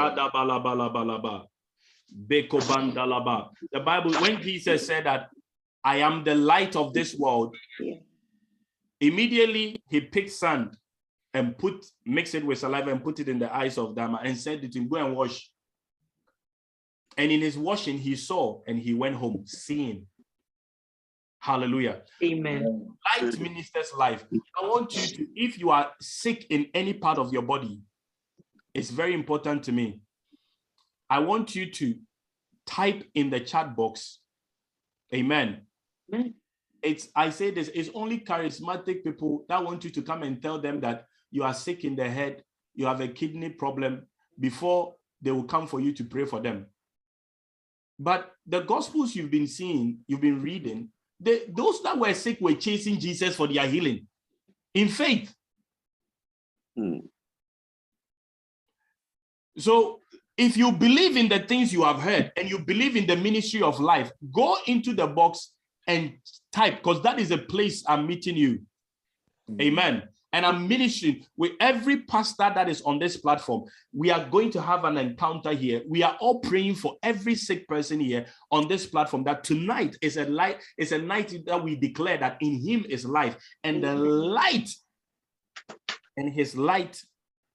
Bible, 3.85 4.12
when 4.20 4.43
Jesus 4.43 4.86
said 4.86 5.07
that, 5.07 5.31
I 5.82 5.97
am 5.98 6.24
the 6.24 6.35
light 6.35 6.77
of 6.77 6.93
this 6.93 7.15
world, 7.15 7.57
immediately 9.01 9.82
he 9.89 10.01
picked 10.01 10.32
sand 10.32 10.77
and 11.32 11.57
put 11.57 11.86
mix 12.05 12.35
it 12.35 12.44
with 12.44 12.59
saliva 12.59 12.90
and 12.90 13.03
put 13.03 13.19
it 13.20 13.28
in 13.28 13.39
the 13.39 13.55
eyes 13.55 13.78
of 13.78 13.94
Dama 13.94 14.20
and 14.24 14.36
said 14.36 14.61
to 14.61 14.69
him, 14.78 14.89
Go 14.89 14.97
and 14.97 15.16
wash. 15.16 15.51
And 17.16 17.32
in 17.32 17.40
his 17.40 17.57
washing, 17.57 17.97
he 17.98 18.15
saw 18.16 18.61
and 18.66 18.78
he 18.78 18.93
went 18.94 19.16
home 19.16 19.44
seeing. 19.47 20.07
Hallelujah. 21.47 22.02
Amen. 22.24 22.89
Light 23.23 23.39
ministers 23.39 23.93
life. 23.97 24.24
I 24.60 24.66
want 24.66 24.97
you 24.97 25.16
to, 25.16 25.27
if 25.36 25.60
you 25.60 25.70
are 25.70 25.93
sick 26.01 26.44
in 26.51 26.66
any 26.74 26.93
part 26.93 27.18
of 27.18 27.32
your 27.32 27.43
body, 27.43 27.82
it's 28.74 28.90
very 28.90 29.14
important 29.14 29.62
to 29.62 29.70
me. 29.70 30.01
I 31.09 31.20
want 31.20 31.55
you 31.55 31.70
to 31.70 31.94
type 32.66 33.05
in 33.14 33.31
the 33.31 33.39
chat 33.39 33.77
box. 33.77 34.18
Amen. 35.14 35.60
Amen. 36.12 36.35
It's 36.82 37.10
I 37.14 37.31
say 37.31 37.52
this, 37.52 37.70
it's 37.73 37.90
only 37.94 38.18
charismatic 38.18 39.05
people 39.05 39.44
that 39.48 39.62
want 39.62 39.85
you 39.85 39.90
to 39.90 40.02
come 40.02 40.24
and 40.24 40.43
tell 40.43 40.59
them 40.60 40.81
that 40.81 41.06
you 41.31 41.44
are 41.44 41.55
sick 41.55 41.85
in 41.85 41.94
the 41.94 42.10
head, 42.10 42.43
you 42.74 42.86
have 42.86 43.01
a 43.01 43.06
kidney 43.06 43.51
problem 43.51 44.09
before 44.40 44.97
they 45.23 45.31
will 45.31 45.44
come 45.44 45.68
for 45.68 45.78
you 45.78 45.93
to 45.93 46.02
pray 46.02 46.24
for 46.24 46.40
them. 46.40 46.66
But 48.01 48.32
the 48.48 48.62
gospels 48.62 49.14
you've 49.14 49.31
been 49.31 49.47
seeing, 49.47 50.01
you've 50.09 50.20
been 50.20 50.43
reading, 50.43 50.90
those 51.21 51.83
that 51.83 51.99
were 51.99 52.15
sick 52.15 52.41
were 52.41 52.55
chasing 52.55 52.99
Jesus 52.99 53.37
for 53.37 53.47
their 53.47 53.67
healing 53.67 54.07
in 54.75 54.89
faith. 54.89 55.35
Mm. 56.79 57.09
So 59.57 60.01
if 60.37 60.57
you 60.57 60.73
believe 60.73 61.17
in 61.17 61.29
the 61.29 61.39
things 61.39 61.73
you 61.73 61.85
have 61.85 61.99
heard 62.01 62.31
and 62.37 62.51
you 62.51 62.59
believe 62.59 62.97
in 62.97 63.07
the 63.07 63.17
ministry 63.17 63.63
of 63.63 63.81
life, 63.81 64.11
go 64.33 64.57
into 64.67 64.93
the 64.93 65.07
box 65.07 65.53
and 65.87 66.19
type 66.53 66.77
because 66.83 67.03
that 67.03 67.19
is 67.19 67.31
a 67.31 67.39
place 67.39 67.83
I'm 67.89 68.07
meeting 68.07 68.37
you. 68.37 68.61
Mm. 69.51 69.63
Amen. 69.63 70.03
And 70.37 70.45
I'm 70.45 70.69
ministering 70.69 71.25
with 71.39 71.53
every 71.61 72.01
pastor 72.03 72.53
that 72.55 72.69
is 72.69 72.83
on 72.83 72.99
this 72.99 73.17
platform. 73.17 73.65
We 73.95 74.11
are 74.11 74.23
going 74.29 74.51
to 74.51 74.61
have 74.61 74.85
an 74.85 74.99
encounter 74.99 75.53
here. 75.53 75.81
We 75.89 76.03
are 76.03 76.15
all 76.21 76.41
praying 76.41 76.75
for 76.75 76.97
every 77.03 77.35
sick 77.35 77.67
person 77.67 78.01
here 78.01 78.27
on 78.53 78.69
this 78.69 78.85
platform. 78.85 79.25
That 79.25 79.45
tonight 79.45 79.97
is 80.03 80.19
a 80.19 80.27
light, 80.27 80.63
is 80.77 80.93
a 80.93 80.99
night 80.99 81.35
that 81.47 81.65
we 81.65 81.75
declare 81.75 82.19
that 82.19 82.37
in 82.43 82.61
him 82.61 82.85
is 82.87 83.07
life, 83.07 83.35
and 83.65 83.83
the 83.83 83.95
light, 83.95 84.69
and 86.19 86.31
his 86.31 86.55
light, 86.55 87.03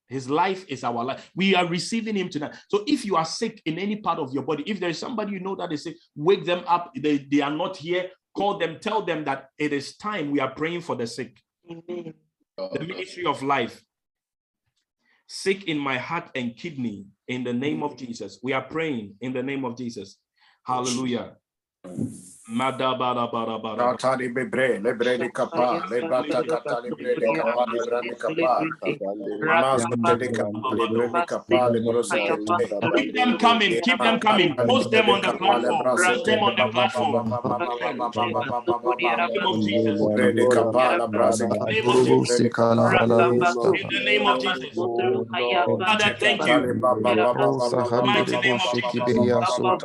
his 0.08 0.28
life 0.28 0.66
is 0.68 0.84
our 0.84 1.04
life. 1.04 1.30
We 1.36 1.54
are 1.54 1.68
receiving 1.68 2.16
him 2.16 2.30
tonight. 2.30 2.56
So 2.68 2.84
if 2.88 3.06
you 3.06 3.16
are 3.16 3.26
sick 3.26 3.62
in 3.66 3.78
any 3.78 3.98
part 3.98 4.18
of 4.18 4.34
your 4.34 4.42
body, 4.42 4.64
if 4.66 4.80
there's 4.80 4.98
somebody 4.98 5.34
you 5.34 5.40
know 5.40 5.56
that 5.58 5.72
is 5.72 5.84
sick, 5.84 5.98
wake 6.16 6.46
them 6.46 6.64
up. 6.66 6.92
They, 6.96 7.20
they 7.20 7.42
are 7.42 7.56
not 7.56 7.78
here. 7.78 8.10
Call 8.36 8.58
them, 8.58 8.80
tell 8.80 9.04
them 9.04 9.24
that 9.26 9.50
it 9.60 9.72
is 9.72 9.98
time. 9.98 10.32
We 10.32 10.40
are 10.40 10.50
praying 10.50 10.82
for 10.82 10.96
the 10.96 11.06
sick 11.06 11.38
Amen. 11.70 12.16
The 12.74 12.84
ministry 12.86 13.26
of 13.26 13.42
life. 13.42 13.84
Sick 15.28 15.66
in 15.66 15.78
my 15.78 15.98
heart 15.98 16.30
and 16.36 16.56
kidney 16.56 17.06
in 17.28 17.44
the 17.44 17.54
name 17.54 17.84
of 17.84 17.94
mm. 17.94 17.98
Jesus. 18.00 18.40
We 18.44 18.54
are 18.54 18.62
praying 18.62 19.16
in 19.22 19.34
the 19.34 19.44
name 19.44 19.64
of 19.64 19.78
Jesus. 19.78 20.18
Hallelujah. 20.66 21.38
Bebre, 24.36 24.80
lebre. 24.82 25.18
Mas 25.54 25.84
lebre 25.90 26.14
Keep 32.96 33.16
them 33.16 33.38
coming, 33.38 33.82
keep 33.82 34.02
them 34.04 34.20
coming. 34.20 34.60
Post 34.66 34.92
them 34.92 35.10
on 35.10 35.22
the 35.22 35.34
platform. 35.34 35.88
Post 36.06 36.26
them 36.26 36.44
on 36.44 36.56
the 36.56 36.68
platform. 36.68 37.20
name 39.28 39.46
of 39.46 39.62
Jesus. 39.62 40.08
Bre 40.08 40.34
de 40.34 40.48
kapa, 40.48 40.96
la 40.98 41.08
brasa. 41.08 41.50
name. 43.20 43.44
In 43.74 43.90
the 43.90 44.02
name 44.06 44.28
of 44.28 44.40
Jesus. 44.40 44.78
Father, 45.80 46.18
thank 46.20 46.46
you. 46.48 46.70
Mighty 48.02 48.38
name 48.38 48.60
of 48.62 48.78
Asole 49.42 49.78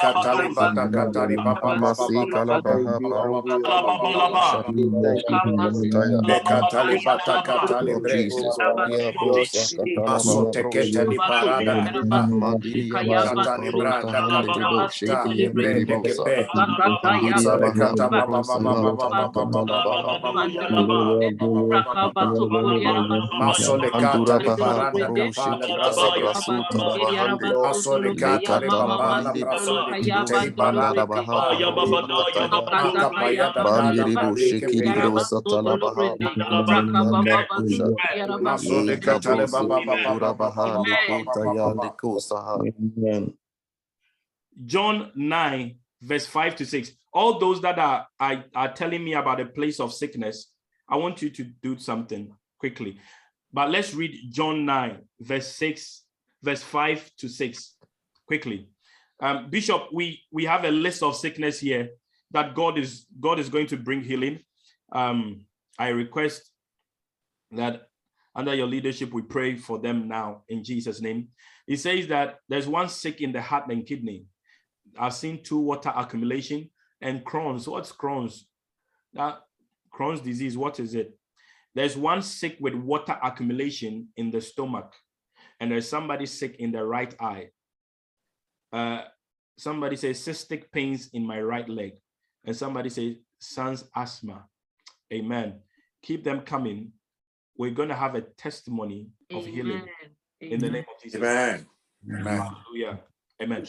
katali 0.00 0.48
bata 0.56 0.84
katali 0.88 1.36
baba 1.44 1.76
Le 6.28 6.40
katali 6.46 6.96
bata 7.04 7.42
katali 7.42 7.94
Masole 38.40 39.00
baba. 39.00 40.52
John 44.66 45.10
9, 45.14 45.76
verse 46.02 46.26
5 46.26 46.56
to 46.56 46.66
6. 46.66 46.92
All 47.12 47.38
those 47.38 47.60
that 47.62 47.78
are, 47.78 48.06
are, 48.20 48.44
are 48.54 48.72
telling 48.72 49.04
me 49.04 49.14
about 49.14 49.40
a 49.40 49.46
place 49.46 49.80
of 49.80 49.92
sickness, 49.92 50.50
I 50.88 50.96
want 50.96 51.22
you 51.22 51.30
to 51.30 51.44
do 51.62 51.78
something 51.78 52.32
quickly. 52.58 52.98
But 53.52 53.70
let's 53.70 53.94
read 53.94 54.32
John 54.32 54.64
9, 54.64 54.98
verse 55.20 55.48
6, 55.48 56.02
verse 56.42 56.62
5 56.62 57.10
to 57.18 57.28
6 57.28 57.73
quickly. 58.26 58.68
Um, 59.20 59.48
Bishop, 59.50 59.88
we, 59.92 60.20
we 60.32 60.44
have 60.44 60.64
a 60.64 60.70
list 60.70 61.02
of 61.02 61.16
sickness 61.16 61.60
here 61.60 61.90
that 62.32 62.54
God 62.54 62.78
is 62.78 63.06
God 63.20 63.38
is 63.38 63.48
going 63.48 63.68
to 63.68 63.76
bring 63.76 64.02
healing. 64.02 64.40
Um, 64.92 65.46
I 65.78 65.88
request 65.88 66.50
that 67.52 67.88
under 68.34 68.54
your 68.54 68.66
leadership, 68.66 69.12
we 69.12 69.22
pray 69.22 69.56
for 69.56 69.78
them 69.78 70.08
now 70.08 70.42
in 70.48 70.64
Jesus' 70.64 71.00
name. 71.00 71.28
He 71.66 71.76
says 71.76 72.08
that 72.08 72.40
there's 72.48 72.66
one 72.66 72.88
sick 72.88 73.20
in 73.20 73.32
the 73.32 73.40
heart 73.40 73.70
and 73.70 73.86
kidney. 73.86 74.26
I've 74.98 75.14
seen 75.14 75.42
two 75.42 75.58
water 75.58 75.92
accumulation 75.94 76.70
and 77.00 77.24
Crohn's. 77.24 77.68
What's 77.68 77.92
Crohn's? 77.92 78.46
That 79.14 79.40
Crohn's 79.92 80.20
disease, 80.20 80.56
what 80.56 80.80
is 80.80 80.94
it? 80.94 81.16
There's 81.74 81.96
one 81.96 82.22
sick 82.22 82.56
with 82.60 82.74
water 82.74 83.16
accumulation 83.22 84.08
in 84.16 84.30
the 84.30 84.40
stomach, 84.40 84.92
and 85.60 85.70
there's 85.70 85.88
somebody 85.88 86.26
sick 86.26 86.56
in 86.58 86.72
the 86.72 86.84
right 86.84 87.14
eye. 87.20 87.48
Uh, 88.74 89.04
somebody 89.56 89.94
says 89.94 90.18
cystic 90.18 90.64
pains 90.72 91.08
in 91.12 91.24
my 91.24 91.40
right 91.40 91.68
leg, 91.68 91.92
and 92.44 92.56
somebody 92.56 92.90
says 92.90 93.14
son's 93.38 93.84
asthma. 93.94 94.46
Amen. 95.12 95.60
Keep 96.02 96.24
them 96.24 96.40
coming. 96.40 96.90
We're 97.56 97.70
going 97.70 97.88
to 97.88 97.94
have 97.94 98.16
a 98.16 98.22
testimony 98.22 99.06
of 99.32 99.46
healing 99.46 99.86
in 100.40 100.58
the 100.58 100.70
name 100.70 100.84
of 100.92 101.00
Jesus. 101.00 101.20
Amen. 101.20 101.66
Amen. 102.10 102.40
Hallelujah. 102.40 102.98
Amen. 103.40 103.64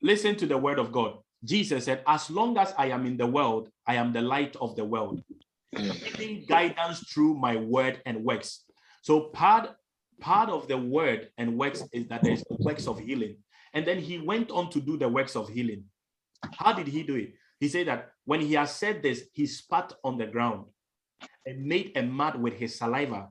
Listen 0.00 0.34
to 0.36 0.46
the 0.46 0.56
word 0.56 0.78
of 0.78 0.90
God. 0.92 1.18
Jesus 1.44 1.84
said, 1.84 2.02
As 2.06 2.30
long 2.30 2.56
as 2.56 2.72
I 2.78 2.86
am 2.86 3.04
in 3.04 3.18
the 3.18 3.26
world, 3.26 3.68
I 3.86 3.96
am 3.96 4.14
the 4.14 4.22
light 4.22 4.56
of 4.62 4.76
the 4.76 4.84
world, 4.84 5.22
giving 5.76 6.46
guidance 6.48 7.00
through 7.00 7.34
my 7.34 7.56
word 7.56 8.00
and 8.06 8.24
works. 8.24 8.64
So, 9.02 9.28
part, 9.28 9.74
part 10.20 10.48
of 10.48 10.68
the 10.68 10.78
word 10.78 11.28
and 11.36 11.58
works 11.58 11.82
is 11.92 12.08
that 12.08 12.22
there's 12.22 12.44
the 12.44 12.56
works 12.60 12.86
of 12.86 12.98
healing. 12.98 13.36
And 13.74 13.86
then 13.86 13.98
he 13.98 14.18
went 14.18 14.50
on 14.50 14.70
to 14.70 14.80
do 14.80 14.96
the 14.96 15.08
works 15.08 15.36
of 15.36 15.48
healing. 15.48 15.84
How 16.56 16.72
did 16.72 16.86
he 16.86 17.02
do 17.02 17.16
it? 17.16 17.34
He 17.60 17.68
said 17.68 17.86
that 17.88 18.10
when 18.24 18.40
he 18.40 18.54
has 18.54 18.74
said 18.74 19.02
this, 19.02 19.24
he 19.32 19.46
spat 19.46 19.92
on 20.04 20.18
the 20.18 20.26
ground 20.26 20.66
and 21.46 21.64
made 21.64 21.92
a 21.96 22.02
mud 22.02 22.40
with 22.40 22.54
his 22.54 22.76
saliva. 22.76 23.28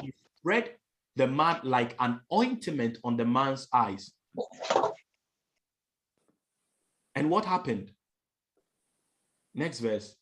He 0.00 0.12
spread 0.38 0.76
the 1.16 1.26
mud 1.26 1.64
like 1.64 1.96
an 1.98 2.20
ointment 2.32 2.98
on 3.04 3.16
the 3.16 3.24
man's 3.24 3.66
eyes. 3.72 4.12
And 7.14 7.28
what 7.28 7.44
happened? 7.44 7.90
Next 9.54 9.80
verse. 9.80 10.14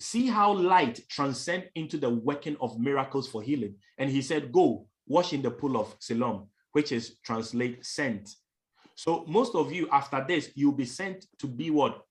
See 0.00 0.26
how 0.26 0.52
light 0.52 1.00
transcend 1.08 1.68
into 1.74 1.98
the 1.98 2.10
working 2.10 2.56
of 2.60 2.80
miracles 2.80 3.28
for 3.28 3.42
healing. 3.42 3.76
And 3.98 4.10
he 4.10 4.22
said, 4.22 4.50
Go 4.50 4.86
wash 5.06 5.32
in 5.32 5.42
the 5.42 5.50
pool 5.50 5.76
of 5.76 5.94
Siloam, 6.00 6.48
which 6.72 6.92
is 6.92 7.16
translate 7.24 7.84
sent. 7.84 8.30
So 8.94 9.24
most 9.26 9.54
of 9.54 9.72
you, 9.72 9.88
after 9.90 10.24
this, 10.26 10.50
you'll 10.54 10.72
be 10.72 10.84
sent 10.84 11.26
to 11.38 11.46
be 11.46 11.70
what? 11.70 12.02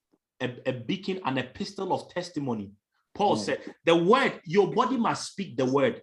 A, 0.42 0.56
a 0.66 0.74
beacon, 0.74 1.20
an 1.26 1.38
epistle 1.38 1.94
of 1.94 2.10
testimony. 2.10 2.72
Paul 3.14 3.36
Mm. 3.36 3.40
said, 3.40 3.76
The 3.86 3.96
word, 3.96 4.40
your 4.46 4.72
body 4.72 4.98
must 4.98 5.32
speak 5.32 5.58
the 5.58 5.66
word. 5.66 6.02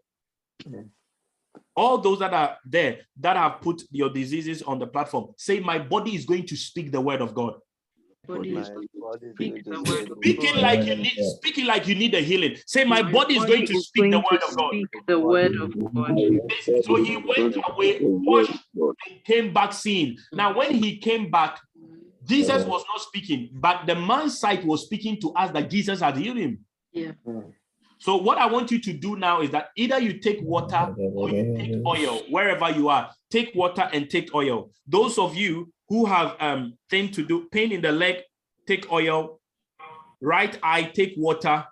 All 1.75 1.99
those 1.99 2.19
that 2.21 2.33
are 2.33 2.57
there 2.65 3.01
that 3.21 3.37
have 3.37 3.61
put 3.61 3.83
your 3.91 4.11
diseases 4.11 4.63
on 4.63 4.79
the 4.79 4.87
platform, 4.87 5.33
say, 5.37 5.61
My 5.61 5.79
body 5.79 6.15
is 6.15 6.25
going 6.25 6.47
to 6.47 6.57
speak 6.57 6.93
the 6.93 7.01
word 7.01 7.21
of 7.21 7.35
God. 7.35 7.55
Speaking 10.23 10.57
like 10.57 10.87
you 10.87 10.97
need, 10.97 11.13
speaking 11.37 11.67
like 11.67 11.87
you 11.87 11.95
need 11.95 12.15
a 12.15 12.21
healing. 12.21 12.57
Say, 12.67 12.85
My 12.85 13.03
body 13.03 13.37
is 13.37 13.45
going 13.45 13.67
to 13.67 13.81
speak 13.81 14.11
the 14.11 14.19
word 14.19 14.43
of 14.49 14.57
God. 14.57 14.71
Speak 14.71 14.89
the 15.07 15.19
word 15.21 15.55
of 15.57 15.95
God. 15.95 16.53
So 16.83 16.97
he 17.03 17.17
went 17.17 17.57
away, 17.69 17.99
washed, 18.01 18.53
and 18.75 19.25
came 19.25 19.53
back 19.53 19.73
seeing. 19.73 20.17
Now, 20.33 20.57
when 20.57 20.75
he 20.75 20.99
came 20.99 21.31
back, 21.31 21.61
Jesus 22.25 22.65
was 22.67 22.85
not 22.89 23.01
speaking, 23.03 23.51
but 23.53 23.87
the 23.87 23.95
man's 23.95 24.39
sight 24.39 24.65
was 24.65 24.85
speaking 24.85 25.21
to 25.21 25.33
us 25.35 25.51
that 25.53 25.71
Jesus 25.71 26.01
had 26.01 26.17
healed 26.17 26.39
him. 26.39 26.61
Yeah. 26.93 27.13
So, 27.99 28.17
what 28.17 28.39
I 28.39 28.47
want 28.47 28.71
you 28.71 28.81
to 28.81 28.93
do 28.93 29.17
now 29.17 29.41
is 29.43 29.51
that 29.51 29.69
either 29.77 29.99
you 29.99 30.19
take 30.19 30.41
water 30.43 30.95
or 30.97 31.31
you 31.31 31.55
take 31.57 31.77
oil 31.87 32.23
wherever 32.31 32.71
you 32.71 32.89
are. 32.89 33.11
Take 33.31 33.55
water 33.55 33.89
and 33.93 34.11
take 34.11 34.35
oil. 34.35 34.71
Those 34.87 35.19
of 35.19 35.35
you 35.35 35.73
who 35.89 36.05
have 36.07 36.37
um 36.41 36.75
thing 36.91 37.11
to 37.13 37.25
do, 37.25 37.49
pain 37.51 37.73
in 37.73 37.81
the 37.81 37.93
leg, 37.93 38.17
take 38.67 38.91
oil. 38.93 39.41
Right 40.21 40.59
eye, 40.63 40.85
take 40.95 41.15
water. 41.17 41.65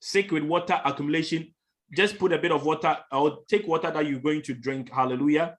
Sick 0.00 0.32
with 0.32 0.42
water 0.42 0.80
accumulation, 0.84 1.54
just 1.96 2.18
put 2.18 2.32
a 2.32 2.38
bit 2.38 2.50
of 2.50 2.64
water 2.64 2.96
or 3.12 3.38
take 3.48 3.66
water 3.68 3.90
that 3.90 4.06
you're 4.06 4.20
going 4.20 4.42
to 4.42 4.54
drink. 4.54 4.90
Hallelujah. 4.90 5.56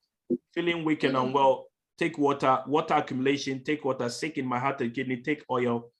Feeling 0.53 0.84
weak 0.84 1.03
and 1.03 1.15
unwell, 1.15 1.68
take 1.98 2.18
water. 2.18 2.61
Water 2.68 2.95
accumulation, 2.95 3.64
take 3.64 3.85
water. 3.85 4.10
Sick 4.10 4.38
in 4.38 4.45
my 4.45 4.60
heart 4.60 4.81
and 4.81 4.94
kidney, 4.94 5.18
take 5.22 5.44
oil. 5.49 5.91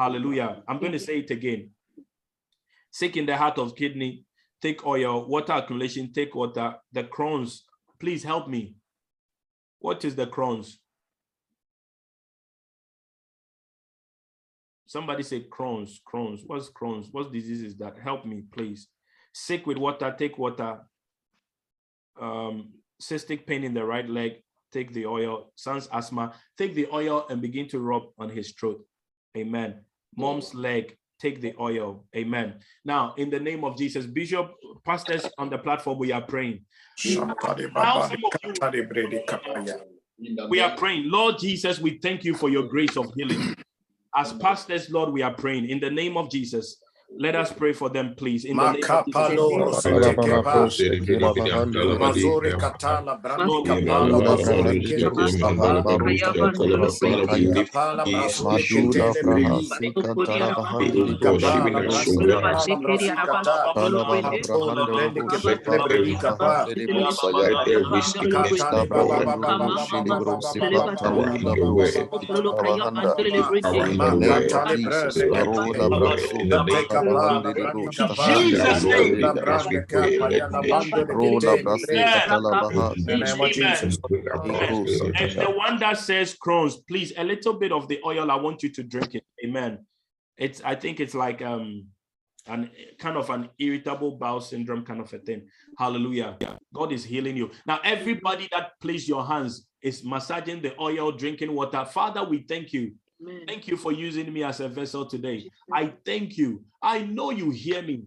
Hallelujah. 0.00 0.62
I'm 0.66 0.80
going 0.80 0.92
to 0.92 0.98
say 0.98 1.18
it 1.18 1.30
again. 1.30 1.70
Sick 2.90 3.16
in 3.16 3.26
the 3.26 3.36
heart 3.36 3.58
of 3.58 3.76
kidney, 3.76 4.24
take 4.62 4.86
oil, 4.86 5.28
water 5.28 5.52
accumulation, 5.52 6.12
take 6.12 6.34
water. 6.34 6.74
The 6.92 7.04
crowns, 7.04 7.64
please 8.00 8.24
help 8.24 8.48
me. 8.48 8.74
What 9.80 10.04
is 10.04 10.16
the 10.16 10.26
crowns? 10.26 10.80
Somebody 14.96 15.24
say 15.24 15.44
Crohn's, 15.50 16.00
Crohn's. 16.10 16.42
What's 16.46 16.70
Crohn's? 16.70 17.08
What 17.12 17.30
disease 17.30 17.60
is 17.60 17.76
that? 17.76 17.98
Help 18.02 18.24
me, 18.24 18.44
please. 18.50 18.88
Sick 19.34 19.66
with 19.66 19.76
water, 19.76 20.14
take 20.18 20.38
water. 20.38 20.78
Um, 22.18 22.70
cystic 23.02 23.46
pain 23.46 23.62
in 23.62 23.74
the 23.74 23.84
right 23.84 24.08
leg, 24.08 24.36
take 24.72 24.94
the 24.94 25.04
oil. 25.04 25.52
Son's 25.54 25.86
asthma, 25.92 26.32
take 26.56 26.74
the 26.74 26.86
oil 26.90 27.26
and 27.28 27.42
begin 27.42 27.68
to 27.68 27.78
rub 27.78 28.04
on 28.18 28.30
his 28.30 28.52
throat. 28.52 28.86
Amen. 29.36 29.84
Mom's 30.16 30.54
leg, 30.54 30.96
take 31.20 31.42
the 31.42 31.52
oil. 31.60 32.06
Amen. 32.16 32.54
Now, 32.82 33.12
in 33.18 33.28
the 33.28 33.38
name 33.38 33.64
of 33.64 33.76
Jesus, 33.76 34.06
Bishop, 34.06 34.50
pastors 34.82 35.26
on 35.36 35.50
the 35.50 35.58
platform, 35.58 35.98
we 35.98 36.10
are 36.10 36.22
praying. 36.22 36.64
Shantari 36.98 37.70
Now, 37.74 37.98
Baba, 37.98 38.08
some 38.08 38.24
of 38.24 38.32
you- 38.42 38.52
Katari 38.54 38.88
Bredi 38.90 39.26
Kapaya. 39.26 39.78
We 40.48 40.60
are 40.60 40.74
praying, 40.74 41.10
Lord 41.10 41.38
Jesus, 41.38 41.78
we 41.78 41.98
thank 41.98 42.24
you 42.24 42.34
for 42.34 42.48
your 42.48 42.66
grace 42.66 42.96
of 42.96 43.12
healing. 43.14 43.55
As 44.16 44.32
pastors, 44.32 44.88
Lord, 44.90 45.12
we 45.12 45.22
are 45.22 45.34
praying 45.34 45.68
in 45.68 45.78
the 45.78 45.90
name 45.90 46.16
of 46.16 46.30
Jesus. 46.30 46.78
Let 47.10 47.36
us 47.36 47.52
pray 47.52 47.72
for 47.72 47.88
them, 47.90 48.14
please. 48.16 48.44
In 48.44 48.58
the 48.58 48.68
name 48.70 48.90
of 48.92 49.06
Jesus. 49.12 49.84
And 85.16 85.32
the 85.32 85.52
one 85.56 85.78
that 85.80 85.98
says 85.98 86.36
Crohn's, 86.36 86.76
please, 86.76 87.12
a 87.16 87.24
little 87.24 87.54
bit 87.54 87.72
of 87.72 87.88
the 87.88 88.00
oil, 88.04 88.30
I 88.30 88.36
want 88.36 88.62
you 88.62 88.70
to 88.70 88.82
drink 88.82 89.14
it. 89.14 89.24
Amen. 89.44 89.86
It's, 90.36 90.60
I 90.62 90.74
think 90.74 91.00
it's 91.00 91.14
like 91.14 91.42
um, 91.42 91.86
an 92.46 92.70
kind 92.98 93.16
of 93.16 93.30
an 93.30 93.48
irritable 93.58 94.12
bowel 94.12 94.40
syndrome 94.40 94.84
kind 94.84 95.00
of 95.00 95.12
a 95.12 95.18
thing. 95.18 95.48
Hallelujah. 95.78 96.36
God 96.74 96.92
is 96.92 97.04
healing 97.04 97.36
you. 97.36 97.50
Now, 97.66 97.80
everybody 97.84 98.48
that 98.52 98.72
place 98.80 99.08
your 99.08 99.26
hands 99.26 99.66
is 99.82 100.04
massaging 100.04 100.62
the 100.62 100.78
oil, 100.80 101.12
drinking 101.12 101.52
water. 101.52 101.84
Father, 101.84 102.24
we 102.24 102.44
thank 102.48 102.72
you 102.72 102.94
Thank 103.46 103.66
you 103.66 103.76
for 103.76 103.92
using 103.92 104.32
me 104.32 104.42
as 104.44 104.60
a 104.60 104.68
vessel 104.68 105.06
today. 105.06 105.50
I 105.72 105.94
thank 106.04 106.36
you. 106.36 106.64
I 106.82 107.02
know 107.02 107.30
you 107.30 107.50
hear 107.50 107.82
me. 107.82 108.04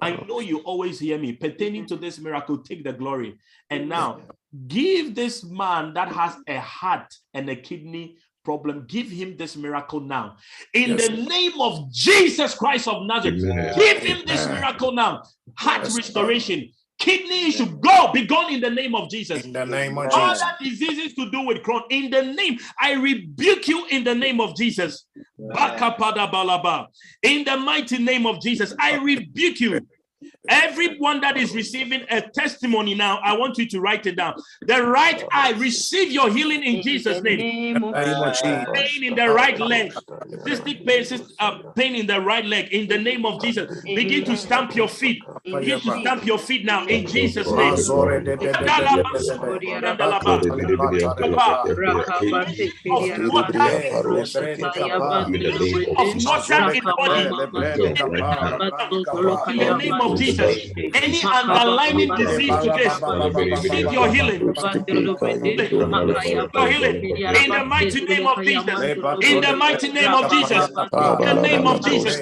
I 0.00 0.12
know 0.26 0.40
you 0.40 0.58
always 0.60 0.98
hear 0.98 1.18
me. 1.18 1.32
Pertaining 1.32 1.86
to 1.86 1.96
this 1.96 2.18
miracle, 2.18 2.58
take 2.58 2.84
the 2.84 2.92
glory. 2.92 3.38
And 3.68 3.88
now, 3.88 4.20
give 4.66 5.14
this 5.14 5.44
man 5.44 5.92
that 5.94 6.08
has 6.08 6.36
a 6.46 6.58
heart 6.58 7.14
and 7.34 7.50
a 7.50 7.56
kidney 7.56 8.16
problem, 8.44 8.86
give 8.88 9.08
him 9.08 9.36
this 9.36 9.56
miracle 9.56 10.00
now. 10.00 10.36
In 10.72 10.90
Yes, 10.90 11.08
the 11.08 11.16
name 11.16 11.60
of 11.60 11.92
Jesus 11.92 12.54
Christ 12.54 12.88
of 12.88 13.06
Nazareth, 13.06 13.42
Amen. 13.44 13.74
give 13.76 13.98
him 13.98 14.18
this 14.26 14.46
miracle 14.46 14.92
now. 14.92 15.22
Heart 15.58 15.82
Yes, 15.84 15.96
restoration. 15.96 16.70
Kidney 17.00 17.50
should 17.50 17.80
go, 17.80 18.12
be 18.12 18.26
gone 18.26 18.52
in 18.52 18.60
the 18.60 18.70
name 18.70 18.94
of 18.94 19.10
Jesus. 19.10 19.44
In 19.44 19.52
the 19.52 19.64
name 19.64 19.96
of 19.96 20.12
Jesus. 20.12 20.42
Other 20.42 20.56
diseases 20.62 21.14
to 21.14 21.30
do 21.30 21.46
with 21.46 21.58
Crohn, 21.62 21.82
in 21.90 22.10
the 22.10 22.22
name, 22.22 22.58
I 22.78 22.92
rebuke 22.92 23.66
you 23.66 23.86
in 23.86 24.04
the 24.04 24.14
name 24.14 24.40
of 24.40 24.54
Jesus. 24.54 25.06
Bakapada 25.40 26.86
In 27.22 27.44
the 27.44 27.56
mighty 27.56 27.98
name 27.98 28.26
of 28.26 28.40
Jesus, 28.42 28.74
I 28.78 28.96
rebuke 28.96 29.60
you. 29.60 29.80
Everyone 30.48 31.20
that 31.20 31.36
is 31.36 31.54
receiving 31.54 32.04
a 32.10 32.22
testimony 32.22 32.94
now, 32.94 33.20
I 33.22 33.36
want 33.36 33.58
you 33.58 33.66
to 33.68 33.80
write 33.80 34.06
it 34.06 34.16
down. 34.16 34.34
The 34.66 34.82
right 34.82 35.22
eye, 35.32 35.52
receive 35.52 36.12
your 36.12 36.30
healing 36.30 36.62
in 36.62 36.82
Jesus' 36.82 37.22
name. 37.22 37.38
Pain 38.74 39.04
in 39.04 39.14
the 39.14 39.30
right 39.30 39.58
leg, 39.60 39.92
cystic 40.46 40.84
pain, 40.86 41.04
uh, 41.38 41.58
pain 41.76 41.94
in 41.94 42.06
the 42.06 42.20
right 42.20 42.44
leg, 42.44 42.72
in 42.72 42.88
the 42.88 42.98
name 42.98 43.24
of 43.24 43.40
Jesus. 43.40 43.84
Begin 43.94 44.24
to 44.24 44.36
stamp 44.36 44.74
your 44.74 44.88
feet. 44.88 45.22
Begin 45.44 45.80
to 45.80 45.90
stamp 45.90 46.26
your 46.26 46.38
feet 46.38 46.64
now 46.64 46.86
in 46.86 47.06
Jesus' 47.06 47.54
name. 47.54 47.72
Of. 47.72 47.80
In 59.48 59.58
the 59.58 59.74
name 59.74 60.00
of 60.00 60.09
Jesus. 60.16 60.58
Any 60.94 61.24
underlying 61.32 62.14
disease 62.14 62.58
today, 62.60 62.94
receive 63.44 63.90
your 63.92 64.08
healing. 64.08 64.44
Your 66.54 66.68
healing. 66.68 67.00
In 67.34 67.50
the 67.52 67.64
mighty 67.64 68.04
name 68.04 68.26
of 68.26 68.44
Jesus. 68.44 68.90
In 69.22 69.40
the 69.40 69.52
mighty 69.54 69.88
name 69.92 70.14
of 70.14 70.28
Jesus. 70.28 70.70
In 70.98 71.18
the 71.18 71.34
name 71.34 71.66
of 71.66 71.82
Jesus. 71.82 72.20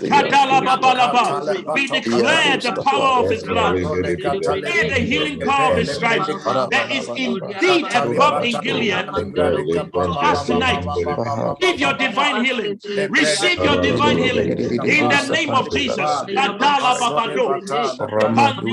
We 1.69 1.89
declare 1.89 2.59
the 2.59 2.73
power 2.85 3.21
of 3.21 3.29
his 3.29 3.45
blood. 3.45 3.81
Declare 4.19 4.85
the 4.89 5.01
healing 5.01 5.41
power 5.45 5.69
of 5.69 5.77
his 5.77 5.91
stripes. 5.93 6.41
There 6.71 6.87
is 6.91 7.11
indeed 7.17 7.89
a 7.95 8.07
balm 8.11 8.45
in 8.47 8.61
Gilead. 8.61 9.05
Us 10.23 10.45
tonight. 10.47 10.87
Give 11.61 11.79
your 11.81 11.95
divine 11.95 12.37
healing. 12.37 12.81
Receive 13.11 13.63
your 13.63 13.77
divine 13.79 14.19
healing. 14.19 14.55
In 14.89 15.09
the 15.09 15.23
name 15.23 15.51
of 15.51 15.71
Jesus. 15.71 16.11
Kadalababado. 17.87 18.69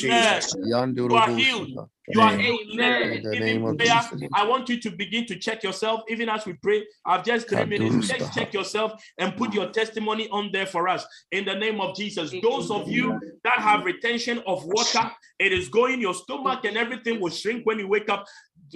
Jesus. 1.44 1.97
You 2.10 2.20
are 2.20 2.32
Amen. 2.32 2.40
healed. 2.40 2.60
In 2.70 3.22
the 3.22 3.36
name 3.38 3.64
of 3.64 3.76
Prayer. 3.76 4.00
Jesus. 4.10 4.28
I 4.34 4.44
want 4.44 4.68
you 4.68 4.80
to 4.80 4.90
begin 4.90 5.26
to 5.26 5.36
check 5.36 5.62
yourself, 5.62 6.02
even 6.08 6.28
as 6.28 6.46
we 6.46 6.54
pray. 6.54 6.86
I've 7.04 7.24
just 7.24 7.48
three 7.48 7.64
minutes. 7.64 8.08
Just 8.08 8.34
check 8.34 8.54
yourself 8.54 8.92
and 9.18 9.36
put 9.36 9.52
your 9.52 9.70
testimony 9.70 10.28
on 10.30 10.50
there 10.52 10.66
for 10.66 10.88
us. 10.88 11.06
In 11.32 11.44
the 11.44 11.54
name 11.54 11.80
of 11.80 11.96
Jesus. 11.96 12.34
Those 12.42 12.70
of 12.70 12.88
you 12.88 13.18
that 13.44 13.58
have 13.58 13.84
retention 13.84 14.42
of 14.46 14.64
water, 14.64 15.10
it 15.38 15.52
is 15.52 15.68
going, 15.68 16.00
your 16.00 16.14
stomach 16.14 16.64
and 16.64 16.76
everything 16.76 17.20
will 17.20 17.30
shrink 17.30 17.64
when 17.64 17.78
you 17.78 17.88
wake 17.88 18.08
up. 18.08 18.26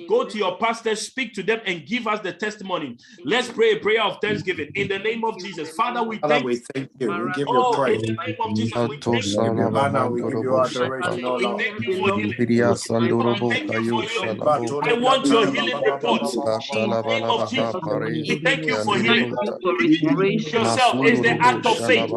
Go 0.08 0.24
to 0.24 0.38
your 0.38 0.56
pastor, 0.58 0.96
speak 0.96 1.34
to 1.34 1.42
them, 1.42 1.60
and 1.66 1.86
give 1.86 2.06
us 2.06 2.20
the 2.20 2.32
testimony. 2.32 2.96
Let's 3.24 3.48
pray 3.48 3.72
a 3.72 3.76
prayer 3.78 4.02
of 4.02 4.18
thanksgiving 4.22 4.70
in 4.74 4.88
the 4.88 4.98
name 4.98 5.24
of 5.24 5.38
Jesus. 5.40 5.70
Father, 5.70 6.02
we 6.02 6.18
Father, 6.18 6.34
thank 6.34 6.46
we 6.46 6.52
you. 6.54 6.62
thank 6.74 6.90
you. 6.98 7.12
We 7.24 7.32
give 7.32 7.48
you 7.50 7.58
Oh, 7.58 7.74
in 7.74 7.76
praise. 7.76 8.02
the 8.02 8.12
name 8.12 8.36
of 8.40 8.56
Jesus, 8.56 8.88
we 8.88 8.96
thank 8.98 9.06
you. 9.06 9.38
We 9.42 9.46
give 9.46 9.58
you 9.58 9.76
honor. 9.76 10.08
We 10.08 10.22
give 10.22 10.42
you 10.42 10.58
adoration, 10.58 11.20
We 11.36 11.54
thank 11.58 11.82
you 11.82 11.92
for 11.98 12.10
healing. 12.12 12.34
Viria 12.38 12.74
Sandorobo, 12.76 13.50
Thank 13.50 13.72
you 13.72 13.82
Kayo 13.82 13.88
for 13.90 14.02
healing. 14.02 14.40
Shalabo, 14.40 14.82
I 14.82 14.92
want 14.94 15.30
your 15.30 15.46
healing 15.46 15.82
report. 15.84 16.22
In 16.74 16.90
the 16.90 17.02
name 17.02 17.30
of 17.30 17.48
Jesus. 17.50 17.76
We 18.26 18.40
thank 18.44 18.66
you 18.66 18.76
for 18.76 18.96
healing. 18.96 19.34
Yandiribota, 19.34 19.60
for 19.62 19.76
Begin 19.78 20.16
to 20.16 20.24
heal 20.24 20.40
restoration. 20.40 20.60
yourself. 20.62 20.96
It's 21.06 21.20
the 21.22 21.42
act 21.42 21.66
of 21.66 21.78
faith. 21.86 22.10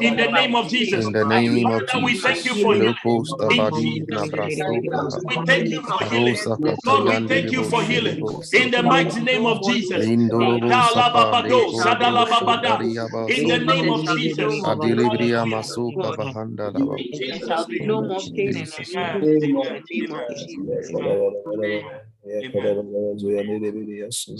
In 0.00 0.16
the 0.16 0.28
name 0.32 0.54
of 0.54 0.68
Jesus. 0.68 1.06
In 1.06 1.12
the 1.12 1.24
name 1.24 1.66
of 1.66 1.82
Father, 1.88 2.04
we 2.04 2.18
thank 2.18 2.44
you 2.44 2.54
for 2.54 2.74
healing. 2.74 2.94
Loposta 3.04 3.50
In 3.50 3.56
Badi 3.56 4.04
Jesus' 4.06 4.32
name. 4.32 4.82
Nabrasoka, 4.90 5.22
We 5.24 5.36
thank 5.46 5.70
you 5.70 5.82
for 5.82 6.03
healing. 6.06 6.36
Lord, 6.84 7.22
we 7.22 7.28
thank 7.28 7.52
you 7.52 7.64
for 7.64 7.82
healing. 7.82 8.22
In 8.52 8.70
the 8.70 8.82
mighty 8.82 9.20
name 9.20 9.46
of 9.46 9.62
Jesus. 9.62 10.06
Indorobo 10.06 10.70
Dalababado, 10.70 11.70
Sapa, 11.72 12.04
Zadalababada. 12.04 12.78
Leko, 12.78 13.30
In 13.30 13.48
the 13.48 13.58
name 13.58 13.90
of 13.90 14.04
Jesus. 14.06 14.62
Adilibria 14.62 15.44
Masuka 15.44 16.16
Bahanda 16.16 16.72
Laba. 16.72 16.96
There 17.18 17.40
shall 17.40 17.66
be 17.66 17.80
no 17.80 18.02
more 18.02 18.20
pain. 18.34 18.56
Amen. 18.56 19.14
abuse 19.14 19.42
in 19.42 19.52
the 19.62 19.82
name 19.90 20.16
of 20.16 20.36
Jesus. 20.36 20.90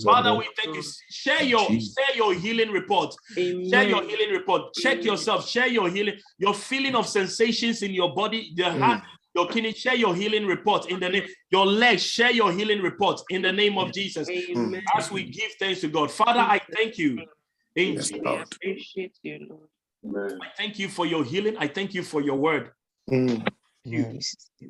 Father, 0.05 0.35
we 0.35 0.49
thank 0.57 0.77
you. 0.77 0.83
Share 1.11 1.43
your 1.43 1.67
share 1.67 2.17
your 2.17 2.35
healing 2.35 2.71
report. 2.71 3.15
Share 3.35 3.89
your 3.89 4.03
healing 4.03 4.31
report. 4.31 4.75
Check 4.75 5.05
yourself. 5.05 5.49
Share 5.49 5.69
your 5.69 5.89
healing, 5.89 6.15
your 6.39 6.55
feeling 6.55 6.95
of 6.95 7.07
sensations 7.07 7.83
in 7.83 7.93
your 7.93 8.15
body, 8.15 8.53
the 8.57 8.65
Mm. 8.65 9.03
Heart, 9.35 9.47
your 9.47 9.53
kidney. 9.53 9.73
Share 9.73 9.95
your 9.95 10.15
healing 10.15 10.47
report 10.47 10.91
in 10.91 11.01
the 11.01 11.09
name. 11.09 11.25
Your 11.51 11.67
legs. 11.67 12.03
Share 12.03 12.33
your 12.33 12.53
healing 12.53 12.83
report 12.83 13.21
in 13.31 13.43
the 13.43 13.53
name 13.53 13.79
of 13.79 13.93
Jesus. 13.93 14.29
Amen. 14.29 14.83
As 14.97 15.11
we 15.11 15.25
give 15.25 15.53
thanks 15.59 15.81
to 15.83 15.89
God, 15.89 16.11
Father, 16.11 16.41
I 16.41 16.61
thank 16.75 16.99
you. 16.99 17.19
In 17.77 17.95
Yes, 17.95 18.09
Jesus' 18.09 18.13
We 18.13 18.21
Lord. 18.21 18.43
appreciate 18.43 19.19
you, 19.23 19.59
Lord. 20.03 20.39
I 20.41 20.47
thank 20.57 20.79
you 20.79 20.89
for 20.89 21.07
your 21.07 21.25
healing. 21.25 21.57
I 21.59 21.67
thank 21.67 21.95
you 21.95 22.03
for 22.03 22.21
your 22.21 22.37
word. 22.37 22.71
Mm. 23.11 23.47
You. 23.85 24.19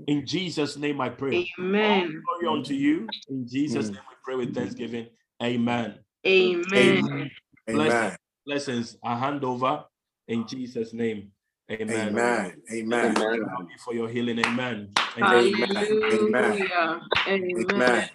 In 0.07 0.27
Jesus' 0.27 0.77
name, 0.77 1.01
I 1.01 1.09
pray. 1.09 1.49
Amen. 1.59 2.23
Glory 2.41 2.57
unto 2.57 2.75
you. 2.75 3.09
In 3.29 3.47
Jesus' 3.47 3.91
Mm. 3.91 3.95
name, 3.95 4.03
we 4.09 4.17
pray 4.25 4.35
with 4.37 4.55
thanksgiving. 4.55 5.07
Amen. 5.43 5.99
Amen. 6.27 7.31
Amen. 7.71 8.17
Blessings. 8.47 8.97
I 9.05 9.17
hand 9.17 9.45
over 9.45 9.85
in 10.29 10.47
Jesus' 10.47 10.93
name. 10.93 11.34
Amen. 11.71 11.91
Amen. 11.91 12.63
Amen. 12.71 13.15
Thank 13.17 13.71
you 13.71 13.79
for 13.83 13.95
your 13.95 14.09
healing. 14.09 14.39
Amen. 14.45 14.91
Amen. 15.17 16.03
Hallelujah. 16.13 17.01
Amen. 17.27 17.51
Amen. 17.57 18.11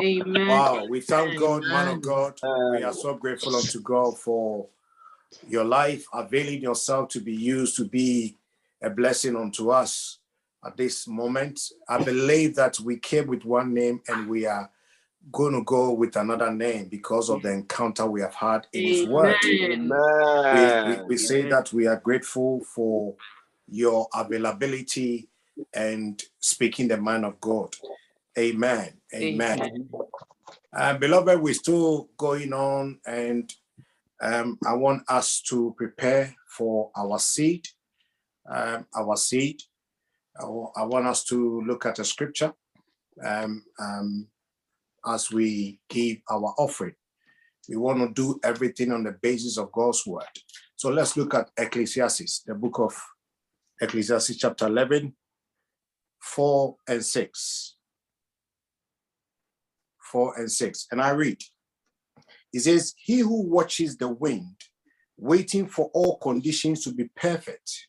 Amen. 0.00 0.48
Wow, 0.48 0.86
we 0.88 1.00
thank 1.00 1.36
God, 1.38 1.64
man 1.66 1.88
of 1.88 2.02
God. 2.02 2.38
We 2.70 2.82
are 2.82 2.92
so 2.92 3.14
grateful 3.14 3.56
unto 3.56 3.80
God 3.80 4.18
for 4.18 4.68
your 5.48 5.64
life, 5.64 6.06
availing 6.14 6.62
yourself 6.62 7.08
to 7.10 7.20
be 7.20 7.34
used 7.34 7.76
to 7.76 7.84
be 7.84 8.36
a 8.80 8.88
blessing 8.88 9.36
unto 9.36 9.70
us 9.70 10.18
at 10.64 10.76
this 10.76 11.08
moment. 11.08 11.60
I 11.88 12.02
believe 12.02 12.54
that 12.54 12.78
we 12.80 12.98
came 12.98 13.26
with 13.26 13.44
one 13.44 13.74
name 13.74 14.00
and 14.08 14.28
we 14.28 14.46
are 14.46 14.70
going 15.30 15.52
to 15.52 15.62
go 15.62 15.92
with 15.92 16.16
another 16.16 16.50
name 16.50 16.88
because 16.88 17.30
of 17.30 17.42
the 17.42 17.52
encounter 17.52 18.06
we 18.06 18.20
have 18.20 18.34
had 18.34 18.66
in 18.72 18.84
His 18.84 19.06
Word. 19.06 19.36
Amen. 19.44 19.90
We, 20.86 20.96
we, 20.96 21.02
we 21.08 21.16
say 21.16 21.48
that 21.48 21.72
we 21.72 21.86
are 21.86 21.96
grateful 21.96 22.64
for 22.74 23.14
your 23.68 24.08
availability 24.14 25.28
and 25.72 26.22
speaking 26.40 26.88
the 26.88 26.96
mind 26.96 27.24
of 27.24 27.40
God. 27.40 27.74
Amen. 28.38 28.94
Amen. 29.14 29.88
Uh, 30.74 30.94
beloved, 30.98 31.40
we're 31.40 31.54
still 31.54 32.08
going 32.16 32.52
on, 32.52 32.98
and 33.06 33.52
um, 34.22 34.58
I 34.66 34.74
want 34.74 35.02
us 35.08 35.40
to 35.42 35.74
prepare 35.76 36.34
for 36.48 36.90
our 36.96 37.18
seed. 37.18 37.68
Um, 38.50 38.86
our 38.94 39.16
seed. 39.16 39.62
I 40.40 40.46
want 40.46 41.06
us 41.06 41.24
to 41.24 41.62
look 41.62 41.84
at 41.86 41.98
a 41.98 42.04
scripture 42.04 42.54
um, 43.24 43.64
um, 43.78 44.26
as 45.06 45.30
we 45.30 45.80
give 45.88 46.18
our 46.30 46.54
offering. 46.58 46.94
We 47.68 47.76
want 47.76 48.00
to 48.00 48.12
do 48.12 48.40
everything 48.44 48.92
on 48.92 49.04
the 49.04 49.16
basis 49.22 49.58
of 49.58 49.72
God's 49.72 50.04
word. 50.06 50.24
So 50.76 50.90
let's 50.90 51.16
look 51.16 51.34
at 51.34 51.50
Ecclesiastes, 51.56 52.42
the 52.46 52.54
book 52.54 52.78
of 52.80 53.00
Ecclesiastes, 53.80 54.36
chapter 54.36 54.66
11, 54.66 55.14
4 56.20 56.76
and 56.88 57.04
6. 57.04 57.76
4 60.10 60.38
and 60.38 60.50
6. 60.50 60.86
And 60.90 61.00
I 61.00 61.10
read, 61.10 61.38
it 62.52 62.60
says, 62.60 62.94
He 62.96 63.20
who 63.20 63.48
watches 63.48 63.96
the 63.96 64.08
wind, 64.08 64.56
waiting 65.16 65.66
for 65.66 65.90
all 65.94 66.18
conditions 66.18 66.84
to 66.84 66.92
be 66.92 67.08
perfect, 67.16 67.88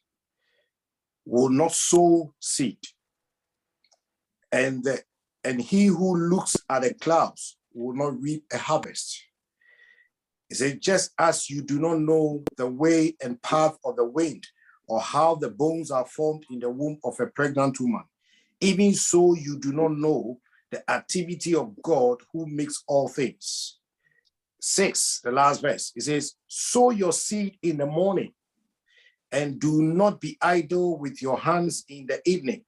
will 1.26 1.50
not 1.50 1.72
sow 1.72 2.34
seed. 2.40 2.78
And, 4.52 4.84
the, 4.84 5.02
and 5.44 5.62
he 5.62 5.88
who 5.88 6.16
looks 6.16 6.56
at 6.70 6.84
the 6.84 6.94
clouds 6.94 7.58
will 7.74 7.96
not 7.96 8.22
reap 8.22 8.46
a 8.52 8.58
harvest. 8.58 9.22
He 10.50 10.56
said, 10.56 10.82
just 10.82 11.12
as 11.18 11.50
you 11.50 11.62
do 11.62 11.80
not 11.80 12.00
know 12.00 12.44
the 12.58 12.68
way 12.68 13.16
and 13.22 13.42
path 13.42 13.78
of 13.84 13.96
the 13.96 14.06
wind, 14.06 14.46
or 14.88 15.00
how 15.00 15.36
the 15.36 15.50
bones 15.50 15.92
are 15.92 16.06
formed 16.06 16.46
in 16.52 16.60
the 16.60 16.70
womb 16.70 17.00
of 17.04 17.20
a 17.20 17.28
pregnant 17.28 17.80
woman, 17.80 18.04
even 18.62 18.94
so 18.94 19.34
you 19.34 19.60
do 19.60 19.74
not 19.74 19.92
know 19.92 20.40
the 20.72 20.90
activity 20.90 21.56
of 21.56 21.74
God 21.82 22.18
who 22.32 22.46
makes 22.46 22.84
all 22.88 23.08
things. 23.08 23.80
Six, 24.60 25.22
the 25.24 25.32
last 25.32 25.62
verse, 25.62 25.92
it 25.96 26.04
says, 26.04 26.36
Sow 26.48 26.92
your 26.92 27.14
seed 27.14 27.58
in 27.62 27.78
the 27.78 27.86
morning, 27.86 28.34
and 29.32 29.60
do 29.60 29.82
not 29.82 30.22
be 30.22 30.38
idle 30.42 30.98
with 30.98 31.22
your 31.22 31.38
hands 31.38 31.84
in 31.90 32.06
the 32.06 32.22
evening, 32.30 32.64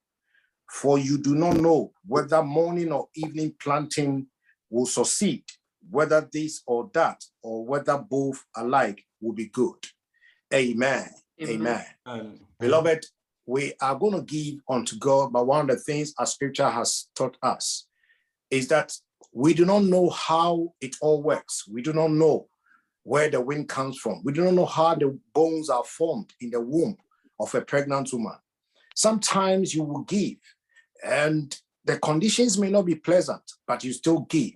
for 0.70 0.98
you 0.98 1.18
do 1.18 1.36
not 1.36 1.58
know 1.58 1.92
whether 2.06 2.42
morning 2.44 2.92
or 2.92 3.08
evening 3.16 3.54
planting 3.62 4.28
will 4.70 4.86
succeed, 4.86 5.44
whether 5.90 6.28
this 6.32 6.62
or 6.66 6.90
that, 6.94 7.24
or 7.44 7.66
whether 7.66 7.98
both 7.98 8.44
alike 8.56 9.04
will 9.22 9.34
be 9.34 9.48
good. 9.48 9.78
Amen. 10.54 11.10
Amen. 11.42 11.86
Amen. 12.08 12.40
Beloved, 12.60 13.06
we 13.46 13.74
are 13.82 13.96
going 13.96 14.14
to 14.14 14.22
give 14.22 14.60
unto 14.68 14.98
God, 14.98 15.32
but 15.32 15.46
one 15.46 15.70
of 15.70 15.76
the 15.76 15.82
things 15.82 16.14
our 16.18 16.26
scripture 16.26 16.70
has 16.70 17.08
taught 17.16 17.38
us 17.44 17.88
is 18.50 18.68
that 18.70 18.94
we 19.32 19.54
do 19.54 19.66
not 19.66 19.84
know 19.84 20.10
how 20.10 20.74
it 20.82 20.96
all 21.02 21.22
works. 21.22 21.68
We 21.68 21.82
do 21.82 21.94
not 21.94 22.12
know 22.12 22.48
where 23.04 23.30
the 23.30 23.42
wind 23.42 23.70
comes 23.70 23.98
from. 24.00 24.22
We 24.24 24.34
do 24.34 24.44
not 24.44 24.54
know 24.54 24.66
how 24.66 24.96
the 24.96 25.18
bones 25.34 25.70
are 25.70 25.84
formed 25.84 26.34
in 26.42 26.50
the 26.50 26.62
womb 26.62 26.98
of 27.40 27.54
a 27.54 27.62
pregnant 27.62 28.12
woman. 28.14 28.36
Sometimes 28.96 29.76
you 29.76 29.84
will 29.84 30.02
give, 30.04 30.38
and 31.04 31.56
the 31.84 32.00
conditions 32.00 32.58
may 32.58 32.72
not 32.72 32.86
be 32.86 32.96
pleasant, 32.96 33.44
but 33.68 33.84
you 33.84 33.94
still 33.94 34.22
give 34.22 34.54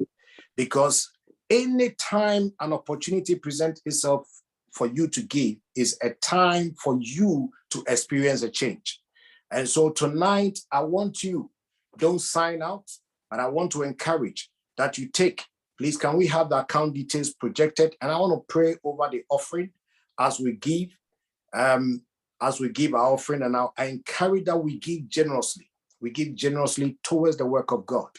because 0.57 1.09
anytime 1.49 2.51
an 2.59 2.73
opportunity 2.73 3.35
presents 3.35 3.81
itself 3.85 4.27
for 4.73 4.87
you 4.87 5.07
to 5.07 5.21
give 5.21 5.55
is 5.75 5.97
a 6.01 6.11
time 6.11 6.75
for 6.81 6.97
you 6.99 7.49
to 7.69 7.83
experience 7.87 8.41
a 8.41 8.49
change. 8.49 8.99
And 9.51 9.67
so 9.67 9.89
tonight, 9.89 10.59
I 10.71 10.81
want 10.81 11.23
you, 11.23 11.49
don't 11.97 12.19
sign 12.19 12.61
out, 12.61 12.89
but 13.29 13.39
I 13.39 13.47
want 13.47 13.71
to 13.71 13.83
encourage 13.83 14.49
that 14.77 14.97
you 14.97 15.07
take. 15.07 15.43
Please, 15.77 15.97
can 15.97 16.17
we 16.17 16.27
have 16.27 16.49
the 16.49 16.57
account 16.57 16.93
details 16.93 17.33
projected? 17.33 17.95
And 18.01 18.11
I 18.11 18.17
want 18.19 18.33
to 18.33 18.53
pray 18.53 18.75
over 18.83 19.07
the 19.11 19.23
offering 19.29 19.71
as 20.19 20.39
we 20.39 20.53
give, 20.53 20.89
um, 21.53 22.01
as 22.41 22.59
we 22.59 22.69
give 22.69 22.93
our 22.93 23.13
offering. 23.13 23.41
And 23.41 23.53
now 23.53 23.73
I 23.77 23.85
encourage 23.85 24.45
that 24.45 24.57
we 24.57 24.79
give 24.79 25.07
generously. 25.07 25.69
We 26.01 26.11
give 26.11 26.35
generously 26.35 26.97
towards 27.03 27.37
the 27.37 27.45
work 27.45 27.71
of 27.71 27.85
God. 27.85 28.09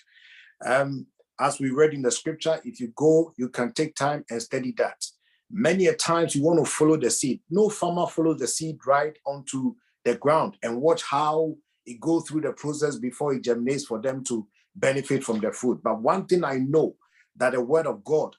Um, 0.65 1.07
as 1.41 1.59
we 1.59 1.71
read 1.71 1.95
in 1.95 2.03
the 2.03 2.11
scripture, 2.11 2.61
if 2.65 2.81
you 2.81 2.93
go, 2.95 3.33
you 3.37 3.49
can 3.49 3.73
take 3.73 3.95
time 3.95 4.25
and 4.31 4.43
study 4.43 4.75
that. 4.77 5.03
Many 5.51 5.87
a 5.87 5.95
times 5.95 6.37
you 6.37 6.43
want 6.43 6.65
to 6.65 6.71
follow 6.71 6.97
the 6.97 7.11
seed. 7.11 7.41
No 7.51 7.71
farmer 7.71 8.07
follows 8.07 8.39
the 8.39 8.47
seed 8.47 8.79
right 8.87 9.17
onto 9.27 9.75
the 10.05 10.15
ground 10.17 10.57
and 10.63 10.81
watch 10.81 11.03
how 11.03 11.57
it 11.87 12.01
go 12.01 12.21
through 12.21 12.43
the 12.43 12.53
process 12.53 12.97
before 12.97 13.35
it 13.35 13.43
germinates 13.43 13.87
for 13.87 14.01
them 14.01 14.23
to 14.25 14.47
benefit 14.77 15.25
from 15.25 15.41
the 15.41 15.51
fruit. 15.51 15.83
But 15.83 16.01
one 16.01 16.27
thing 16.27 16.45
I 16.45 16.59
know 16.59 16.95
that 17.37 17.53
the 17.53 17.61
word 17.61 17.87
of 17.87 18.05
God 18.05 18.37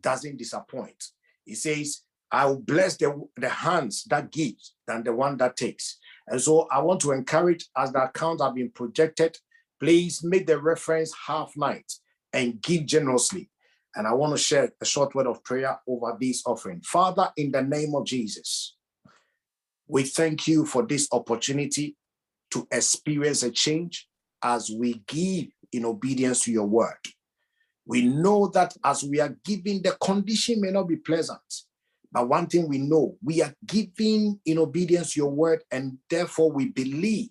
doesn't 0.00 0.36
disappoint. 0.36 1.02
It 1.46 1.56
says, 1.56 2.02
I 2.32 2.46
will 2.46 2.60
bless 2.60 2.96
the, 2.96 3.22
the 3.36 3.50
hands 3.50 4.04
that 4.04 4.32
gives 4.32 4.74
than 4.86 5.04
the 5.04 5.12
one 5.12 5.36
that 5.36 5.56
takes. 5.56 5.98
And 6.26 6.40
so 6.40 6.66
I 6.72 6.80
want 6.80 7.00
to 7.02 7.12
encourage 7.12 7.66
as 7.76 7.92
the 7.92 8.04
accounts 8.04 8.42
have 8.42 8.54
been 8.54 8.70
projected, 8.70 9.36
please 9.78 10.24
make 10.24 10.46
the 10.46 10.58
reference 10.58 11.12
half 11.26 11.52
night 11.56 11.92
and 12.32 12.60
give 12.62 12.86
generously. 12.86 13.50
And 13.94 14.06
I 14.06 14.14
want 14.14 14.34
to 14.34 14.42
share 14.42 14.72
a 14.80 14.86
short 14.86 15.14
word 15.14 15.26
of 15.26 15.44
prayer 15.44 15.78
over 15.86 16.16
this 16.18 16.42
offering. 16.46 16.80
Father, 16.80 17.28
in 17.36 17.52
the 17.52 17.62
name 17.62 17.94
of 17.94 18.06
Jesus, 18.06 18.76
we 19.86 20.04
thank 20.04 20.48
you 20.48 20.64
for 20.64 20.86
this 20.86 21.08
opportunity 21.12 21.96
to 22.52 22.66
experience 22.72 23.42
a 23.42 23.50
change 23.50 24.08
as 24.42 24.70
we 24.70 25.02
give 25.06 25.48
in 25.72 25.84
obedience 25.84 26.44
to 26.44 26.52
your 26.52 26.66
word. 26.66 26.96
We 27.84 28.02
know 28.02 28.48
that 28.48 28.74
as 28.84 29.02
we 29.02 29.20
are 29.20 29.36
giving, 29.44 29.82
the 29.82 29.96
condition 30.02 30.62
may 30.62 30.70
not 30.70 30.88
be 30.88 30.96
pleasant. 30.96 31.40
But 32.12 32.28
one 32.28 32.46
thing 32.46 32.68
we 32.68 32.78
know, 32.78 33.16
we 33.22 33.42
are 33.42 33.54
giving 33.66 34.38
in 34.44 34.58
obedience 34.58 35.16
your 35.16 35.30
word, 35.30 35.62
and 35.70 35.98
therefore 36.10 36.52
we 36.52 36.68
believe 36.68 37.30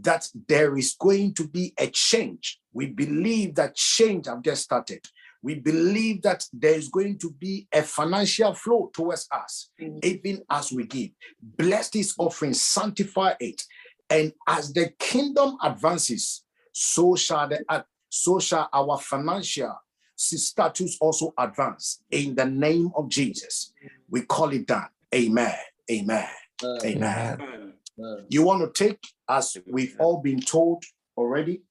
that 0.00 0.28
there 0.48 0.76
is 0.76 0.96
going 0.98 1.34
to 1.34 1.46
be 1.48 1.72
a 1.78 1.86
change. 1.86 2.60
We 2.72 2.86
believe 2.86 3.54
that 3.54 3.76
change 3.76 4.26
have 4.26 4.42
just 4.42 4.64
started. 4.64 5.06
We 5.40 5.54
believe 5.54 6.22
that 6.22 6.44
there 6.52 6.74
is 6.74 6.88
going 6.88 7.18
to 7.20 7.30
be 7.30 7.68
a 7.72 7.82
financial 7.82 8.54
flow 8.54 8.90
towards 8.92 9.28
us, 9.30 9.70
even 9.78 10.42
as 10.50 10.72
we 10.72 10.84
give. 10.84 11.10
Bless 11.40 11.90
this 11.90 12.14
offering, 12.18 12.54
sanctify 12.54 13.34
it. 13.38 13.62
And 14.10 14.32
as 14.46 14.72
the 14.72 14.92
kingdom 14.98 15.56
advances, 15.62 16.44
so 16.72 17.14
shall 17.14 17.48
the, 17.48 17.64
uh, 17.68 17.82
so 18.08 18.40
shall 18.40 18.68
our 18.72 18.98
financial 18.98 19.76
status 20.18 20.98
also 21.00 21.32
advance. 21.38 22.02
In 22.10 22.34
the 22.34 22.44
name 22.44 22.90
of 22.96 23.08
Jesus, 23.08 23.72
we 24.10 24.22
call 24.22 24.52
it 24.52 24.66
done. 24.66 24.88
Amen. 25.14 25.56
Amen. 25.90 26.28
Amen. 26.84 27.74
You 28.28 28.42
want 28.42 28.74
to 28.74 28.84
take, 28.84 29.00
as 29.28 29.56
we've 29.66 29.96
all 29.98 30.18
been 30.20 30.40
told 30.40 30.84
already, 31.16 31.62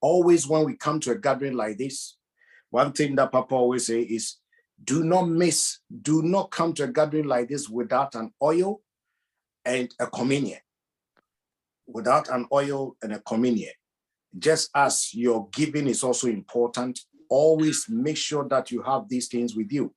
always 0.00 0.46
when 0.46 0.64
we 0.64 0.76
come 0.76 1.00
to 1.00 1.10
a 1.10 1.18
gathering 1.18 1.54
like 1.54 1.78
this, 1.78 2.16
one 2.70 2.92
thing 2.92 3.16
that 3.16 3.32
Papa 3.32 3.54
always 3.54 3.86
say 3.86 4.00
is, 4.00 4.36
do 4.82 5.04
not 5.04 5.28
miss, 5.28 5.78
do 6.02 6.22
not 6.22 6.50
come 6.50 6.72
to 6.74 6.84
a 6.84 6.88
gathering 6.88 7.26
like 7.26 7.48
this 7.48 7.68
without 7.68 8.14
an 8.14 8.32
oil 8.42 8.80
and 9.64 9.92
a 9.98 10.06
communion. 10.06 10.58
Without 11.86 12.28
an 12.28 12.46
oil 12.52 12.96
and 13.02 13.12
a 13.12 13.20
communion. 13.20 13.72
Just 14.38 14.70
as 14.74 15.12
your 15.12 15.48
giving 15.52 15.88
is 15.88 16.04
also 16.04 16.28
important, 16.28 17.00
always 17.28 17.86
make 17.88 18.16
sure 18.16 18.46
that 18.48 18.70
you 18.70 18.82
have 18.82 19.08
these 19.08 19.28
things 19.28 19.54
with 19.54 19.72
you 19.72 19.92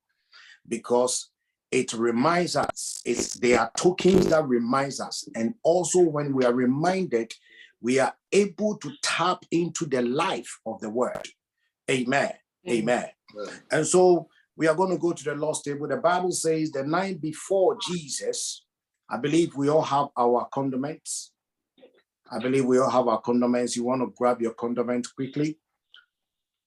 because 0.67 1.29
it 1.71 1.93
reminds 1.93 2.55
us, 2.55 3.01
it's 3.05 3.33
they 3.33 3.55
are 3.55 3.71
tokens 3.75 4.27
that 4.27 4.47
reminds 4.47 4.99
us. 4.99 5.27
And 5.35 5.55
also 5.63 5.99
when 5.99 6.33
we 6.33 6.45
are 6.45 6.53
reminded, 6.53 7.33
we 7.81 7.99
are 7.99 8.13
able 8.31 8.77
to 8.77 8.91
tap 9.01 9.43
into 9.51 9.85
the 9.85 10.01
life 10.01 10.59
of 10.65 10.79
the 10.81 10.89
word. 10.89 11.27
Amen. 11.89 12.31
Amen. 12.69 13.09
And 13.71 13.85
so 13.85 14.29
we 14.55 14.67
are 14.67 14.75
going 14.75 14.91
to 14.91 14.99
go 14.99 15.11
to 15.11 15.23
the 15.23 15.35
Lord's 15.35 15.63
table. 15.63 15.87
The 15.87 15.97
Bible 15.97 16.31
says 16.31 16.71
the 16.71 16.83
night 16.83 17.19
before 17.19 17.77
Jesus, 17.85 18.65
I 19.09 19.17
believe 19.17 19.55
we 19.55 19.69
all 19.69 19.81
have 19.81 20.07
our 20.15 20.47
condiments. 20.53 21.32
I 22.33 22.39
believe 22.39 22.65
we 22.65 22.79
all 22.79 22.89
have 22.89 23.07
our 23.07 23.21
condiments. 23.21 23.75
You 23.77 23.83
want 23.83 24.01
to 24.01 24.11
grab 24.17 24.41
your 24.41 24.53
condiments 24.53 25.09
quickly, 25.11 25.59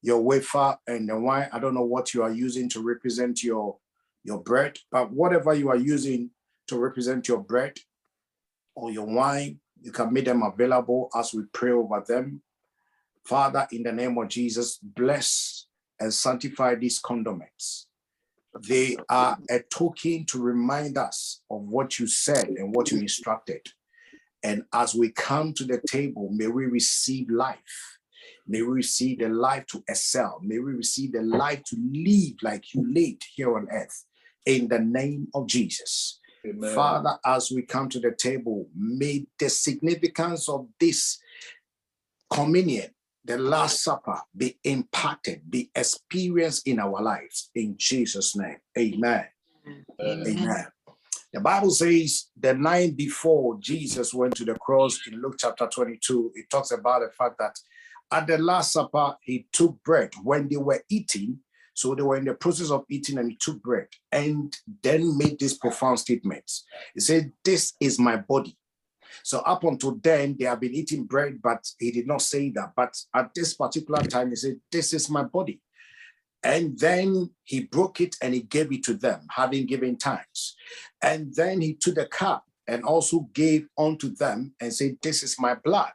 your 0.00 0.22
wafer 0.22 0.78
and 0.86 1.08
the 1.08 1.18
wine. 1.18 1.48
I 1.52 1.58
don't 1.58 1.74
know 1.74 1.84
what 1.84 2.14
you 2.14 2.22
are 2.22 2.30
using 2.30 2.68
to 2.70 2.80
represent 2.80 3.42
your, 3.42 3.78
your 4.22 4.40
bread, 4.40 4.78
but 4.92 5.10
whatever 5.10 5.54
you 5.54 5.68
are 5.68 5.76
using 5.76 6.30
to 6.68 6.78
represent 6.78 7.26
your 7.26 7.38
bread 7.38 7.78
or 8.76 8.92
your 8.92 9.06
wine, 9.06 9.58
you 9.82 9.90
can 9.90 10.12
make 10.12 10.26
them 10.26 10.42
available 10.42 11.10
as 11.16 11.34
we 11.34 11.42
pray 11.52 11.72
over 11.72 12.04
them. 12.06 12.42
Father, 13.24 13.66
in 13.72 13.82
the 13.82 13.92
name 13.92 14.16
of 14.18 14.28
Jesus, 14.28 14.78
bless 14.80 15.66
and 15.98 16.14
sanctify 16.14 16.76
these 16.76 17.00
condiments. 17.00 17.88
They 18.68 18.96
are 19.08 19.36
a 19.50 19.60
token 19.60 20.26
to 20.26 20.40
remind 20.40 20.96
us 20.96 21.42
of 21.50 21.62
what 21.62 21.98
you 21.98 22.06
said 22.06 22.48
and 22.48 22.74
what 22.74 22.92
you 22.92 23.00
instructed. 23.00 23.66
And 24.42 24.64
as 24.72 24.94
we 24.94 25.10
come 25.10 25.52
to 25.54 25.64
the 25.64 25.80
table, 25.88 26.30
may 26.32 26.46
we 26.46 26.66
receive 26.66 27.30
life. 27.30 27.98
May 28.46 28.62
we 28.62 28.68
receive 28.68 29.18
the 29.18 29.28
life 29.28 29.66
to 29.72 29.82
excel. 29.88 30.40
May 30.42 30.58
we 30.58 30.72
receive 30.72 31.12
the 31.12 31.22
life 31.22 31.62
to 31.64 31.76
live 31.92 32.34
like 32.42 32.74
you 32.74 32.86
lived 32.92 33.26
here 33.34 33.56
on 33.56 33.68
earth. 33.70 34.04
In 34.44 34.68
the 34.68 34.78
name 34.78 35.28
of 35.34 35.48
Jesus. 35.48 36.20
Amen. 36.46 36.74
Father, 36.74 37.18
as 37.24 37.50
we 37.50 37.62
come 37.62 37.88
to 37.88 37.98
the 37.98 38.12
table, 38.12 38.68
may 38.76 39.26
the 39.38 39.48
significance 39.48 40.48
of 40.48 40.68
this 40.78 41.18
communion, 42.30 42.90
the 43.24 43.38
Last 43.38 43.82
Supper, 43.82 44.20
be 44.36 44.56
impacted, 44.62 45.42
be 45.50 45.70
experienced 45.74 46.68
in 46.68 46.78
our 46.78 47.02
lives. 47.02 47.50
In 47.56 47.74
Jesus' 47.76 48.36
name, 48.36 48.58
amen. 48.78 49.26
Amen. 50.00 50.66
The 51.36 51.42
Bible 51.42 51.70
says 51.70 52.28
the 52.34 52.54
night 52.54 52.96
before 52.96 53.58
Jesus 53.60 54.14
went 54.14 54.34
to 54.36 54.44
the 54.46 54.54
cross 54.54 54.98
in 55.06 55.20
Luke 55.20 55.34
chapter 55.38 55.66
22, 55.66 56.32
it 56.34 56.48
talks 56.48 56.70
about 56.70 57.02
the 57.02 57.10
fact 57.10 57.36
that 57.38 57.54
at 58.10 58.26
the 58.26 58.38
Last 58.38 58.72
Supper, 58.72 59.14
he 59.20 59.46
took 59.52 59.76
bread 59.84 60.14
when 60.22 60.48
they 60.48 60.56
were 60.56 60.82
eating. 60.88 61.40
So 61.74 61.94
they 61.94 62.02
were 62.02 62.16
in 62.16 62.24
the 62.24 62.32
process 62.32 62.70
of 62.70 62.86
eating 62.88 63.18
and 63.18 63.30
he 63.30 63.36
took 63.38 63.62
bread 63.62 63.88
and 64.10 64.56
then 64.82 65.18
made 65.18 65.38
these 65.38 65.58
profound 65.58 65.98
statements. 65.98 66.64
He 66.94 67.00
said, 67.00 67.30
This 67.44 67.74
is 67.80 67.98
my 67.98 68.16
body. 68.16 68.56
So 69.22 69.40
up 69.40 69.62
until 69.64 69.96
then, 70.02 70.36
they 70.38 70.46
have 70.46 70.60
been 70.60 70.74
eating 70.74 71.04
bread, 71.04 71.40
but 71.42 71.68
he 71.78 71.90
did 71.90 72.06
not 72.06 72.22
say 72.22 72.48
that. 72.52 72.72
But 72.74 72.96
at 73.14 73.34
this 73.34 73.52
particular 73.52 74.00
time, 74.00 74.30
he 74.30 74.36
said, 74.36 74.58
This 74.72 74.94
is 74.94 75.10
my 75.10 75.24
body. 75.24 75.60
And 76.42 76.78
then 76.78 77.30
he 77.42 77.60
broke 77.60 78.00
it 78.00 78.16
and 78.22 78.34
he 78.34 78.42
gave 78.42 78.72
it 78.72 78.84
to 78.84 78.94
them, 78.94 79.26
having 79.30 79.66
given 79.66 79.96
thanks. 79.96 80.54
And 81.02 81.34
then 81.34 81.60
he 81.60 81.74
took 81.74 81.96
the 81.96 82.06
cup 82.06 82.44
and 82.68 82.84
also 82.84 83.28
gave 83.32 83.68
unto 83.78 84.14
them 84.14 84.54
and 84.60 84.72
said, 84.72 84.98
This 85.02 85.22
is 85.22 85.36
my 85.38 85.54
blood. 85.54 85.92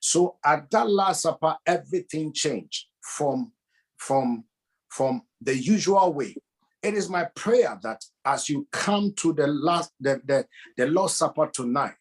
So 0.00 0.36
at 0.44 0.70
that 0.70 0.88
Last 0.88 1.22
Supper, 1.22 1.56
everything 1.66 2.32
changed 2.32 2.86
from, 3.00 3.52
from, 3.96 4.44
from 4.88 5.22
the 5.40 5.56
usual 5.56 6.12
way. 6.12 6.36
It 6.82 6.94
is 6.94 7.08
my 7.08 7.24
prayer 7.34 7.78
that 7.82 8.04
as 8.24 8.48
you 8.48 8.68
come 8.70 9.12
to 9.16 9.32
the 9.32 9.48
last 9.48 9.90
the, 9.98 10.20
the, 10.24 10.46
the 10.76 10.86
Lord's 10.86 11.14
Supper 11.14 11.50
tonight, 11.52 11.94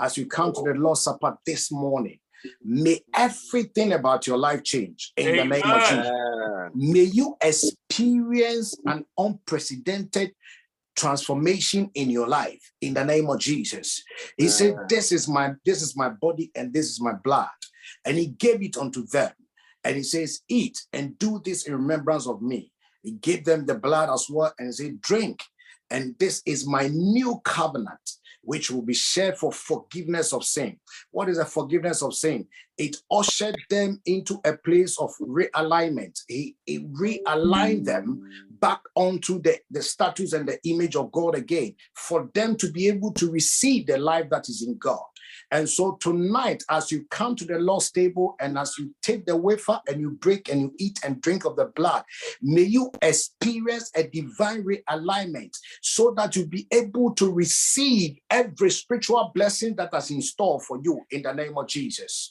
as 0.00 0.16
you 0.16 0.26
come 0.26 0.52
to 0.52 0.62
the 0.62 0.74
Lord's 0.74 1.02
Supper 1.02 1.36
this 1.44 1.72
morning, 1.72 2.20
may 2.62 3.00
everything 3.14 3.92
about 3.92 4.26
your 4.26 4.38
life 4.38 4.62
change 4.62 5.12
in 5.16 5.36
the 5.36 5.44
name 5.44 5.64
of 5.64 5.80
Jesus. 5.88 6.10
May 6.74 7.04
you 7.04 7.36
experience 7.40 8.76
an 8.86 9.04
unprecedented 9.18 10.32
transformation 10.96 11.90
in 11.94 12.10
your 12.10 12.28
life 12.28 12.72
in 12.80 12.94
the 12.94 13.04
name 13.04 13.28
of 13.30 13.38
Jesus. 13.38 14.02
He 14.36 14.48
said, 14.48 14.76
This 14.88 15.12
is 15.12 15.28
my 15.28 15.54
this 15.64 15.82
is 15.82 15.96
my 15.96 16.10
body 16.10 16.50
and 16.54 16.72
this 16.72 16.86
is 16.86 17.00
my 17.00 17.14
blood. 17.24 17.48
And 18.04 18.16
he 18.16 18.28
gave 18.28 18.62
it 18.62 18.76
unto 18.76 19.06
them. 19.06 19.32
And 19.82 19.96
he 19.96 20.02
says, 20.02 20.40
Eat 20.48 20.78
and 20.92 21.18
do 21.18 21.40
this 21.44 21.66
in 21.66 21.74
remembrance 21.74 22.26
of 22.26 22.42
me. 22.42 22.72
He 23.02 23.12
gave 23.12 23.44
them 23.44 23.64
the 23.64 23.76
blood 23.76 24.10
as 24.12 24.26
well 24.28 24.52
and 24.58 24.74
said, 24.74 25.00
Drink. 25.00 25.42
And 25.90 26.14
this 26.18 26.42
is 26.46 26.68
my 26.68 26.88
new 26.92 27.40
covenant, 27.44 28.10
which 28.42 28.70
will 28.70 28.82
be 28.82 28.94
shared 28.94 29.36
for 29.36 29.52
forgiveness 29.52 30.32
of 30.32 30.44
sin. 30.44 30.78
What 31.10 31.28
is 31.28 31.38
a 31.38 31.44
forgiveness 31.44 32.02
of 32.02 32.14
sin? 32.14 32.46
It 32.78 32.96
ushered 33.10 33.56
them 33.68 34.00
into 34.06 34.40
a 34.44 34.56
place 34.56 34.98
of 34.98 35.10
realignment. 35.20 36.20
He, 36.28 36.56
he 36.64 36.80
realigned 36.80 37.84
them 37.84 38.22
back 38.60 38.80
onto 38.94 39.40
the, 39.40 39.58
the 39.70 39.82
status 39.82 40.32
and 40.32 40.48
the 40.48 40.58
image 40.64 40.96
of 40.96 41.12
God 41.12 41.34
again 41.34 41.74
for 41.94 42.30
them 42.34 42.56
to 42.56 42.70
be 42.70 42.88
able 42.88 43.12
to 43.14 43.30
receive 43.30 43.86
the 43.86 43.98
life 43.98 44.30
that 44.30 44.48
is 44.48 44.62
in 44.66 44.78
God. 44.78 45.09
And 45.50 45.68
so 45.68 45.96
tonight, 46.00 46.62
as 46.70 46.92
you 46.92 47.04
come 47.10 47.36
to 47.36 47.44
the 47.44 47.58
Lord's 47.58 47.90
table 47.90 48.36
and 48.40 48.58
as 48.58 48.76
you 48.78 48.94
take 49.02 49.26
the 49.26 49.36
wafer 49.36 49.80
and 49.88 50.00
you 50.00 50.12
break 50.12 50.48
and 50.48 50.60
you 50.60 50.74
eat 50.78 51.00
and 51.04 51.20
drink 51.20 51.44
of 51.44 51.56
the 51.56 51.66
blood, 51.66 52.04
may 52.42 52.62
you 52.62 52.90
experience 53.02 53.90
a 53.96 54.04
divine 54.04 54.64
realignment 54.64 55.56
so 55.82 56.12
that 56.16 56.36
you 56.36 56.46
be 56.46 56.66
able 56.72 57.12
to 57.14 57.32
receive 57.32 58.18
every 58.30 58.70
spiritual 58.70 59.30
blessing 59.34 59.74
that 59.76 59.94
is 59.94 60.10
in 60.10 60.22
store 60.22 60.60
for 60.60 60.78
you 60.82 61.00
in 61.10 61.22
the 61.22 61.32
name 61.32 61.56
of 61.58 61.66
Jesus. 61.68 62.30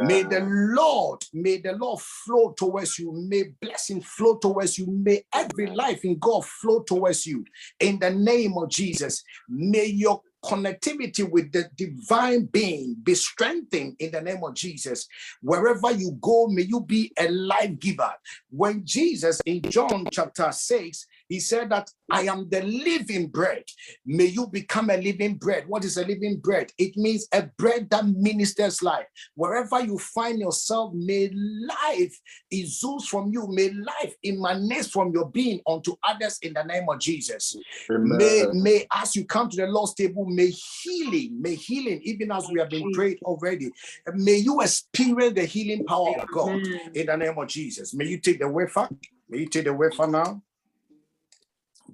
May 0.00 0.22
the 0.24 0.40
Lord, 0.46 1.24
may 1.32 1.58
the 1.58 1.72
Lord 1.72 2.00
flow 2.00 2.52
towards 2.52 2.98
you. 2.98 3.12
May 3.12 3.44
blessing 3.60 4.00
flow 4.00 4.36
towards 4.36 4.78
you. 4.78 4.86
May 4.88 5.24
every 5.34 5.68
life 5.68 6.04
in 6.04 6.18
God 6.18 6.44
flow 6.44 6.82
towards 6.82 7.26
you 7.26 7.44
in 7.80 7.98
the 7.98 8.10
name 8.10 8.54
of 8.58 8.68
Jesus. 8.68 9.22
May 9.48 9.86
your 9.86 10.20
connectivity 10.44 11.28
with 11.28 11.52
the 11.52 11.68
divine 11.76 12.44
being 12.46 12.96
be 13.02 13.14
strengthened 13.14 13.96
in 13.98 14.12
the 14.12 14.20
name 14.20 14.42
of 14.44 14.54
Jesus. 14.54 15.08
Wherever 15.42 15.90
you 15.90 16.16
go, 16.20 16.46
may 16.48 16.62
you 16.62 16.80
be 16.80 17.12
a 17.18 17.28
life 17.28 17.78
giver. 17.78 18.12
When 18.50 18.84
Jesus 18.84 19.40
in 19.44 19.62
John 19.62 20.06
chapter 20.12 20.50
6, 20.52 21.06
he 21.28 21.40
said 21.40 21.70
that 21.70 21.90
I 22.10 22.22
am 22.22 22.48
the 22.48 22.62
living 22.62 23.28
bread. 23.28 23.64
May 24.04 24.26
you 24.26 24.46
become 24.46 24.90
a 24.90 24.96
living 24.96 25.34
bread. 25.34 25.66
What 25.66 25.84
is 25.84 25.96
a 25.96 26.04
living 26.04 26.36
bread? 26.36 26.72
It 26.78 26.96
means 26.96 27.26
a 27.32 27.42
bread 27.58 27.90
that 27.90 28.06
ministers 28.06 28.82
life. 28.82 29.06
Wherever 29.34 29.80
you 29.80 29.98
find 29.98 30.38
yourself, 30.38 30.94
may 30.94 31.30
life 31.30 32.16
exude 32.50 33.02
from 33.02 33.32
you. 33.32 33.48
May 33.48 33.70
life 33.70 34.14
emanate 34.24 34.86
from 34.86 35.12
your 35.12 35.28
being 35.30 35.60
unto 35.66 35.96
others 36.04 36.38
in 36.42 36.54
the 36.54 36.62
name 36.62 36.86
of 36.88 37.00
Jesus. 37.00 37.56
May, 37.90 38.46
may 38.52 38.86
as 38.92 39.16
you 39.16 39.24
come 39.24 39.48
to 39.48 39.56
the 39.56 39.66
Lord's 39.66 39.94
table, 39.94 40.26
may 40.26 40.50
healing, 40.50 41.40
may 41.40 41.54
healing, 41.56 42.00
even 42.04 42.30
as 42.30 42.48
we 42.48 42.60
have 42.60 42.70
been 42.70 42.92
prayed 42.92 43.18
already, 43.24 43.70
may 44.14 44.36
you 44.36 44.60
experience 44.60 45.34
the 45.34 45.44
healing 45.44 45.84
power 45.84 46.20
of 46.20 46.30
God 46.30 46.60
in 46.94 47.06
the 47.06 47.16
name 47.16 47.36
of 47.36 47.48
Jesus. 47.48 47.94
May 47.94 48.06
you 48.06 48.18
take 48.18 48.38
the 48.38 48.48
wafer. 48.48 48.88
May 49.28 49.38
you 49.38 49.48
take 49.48 49.64
the 49.64 49.74
wafer 49.74 50.06
now, 50.06 50.40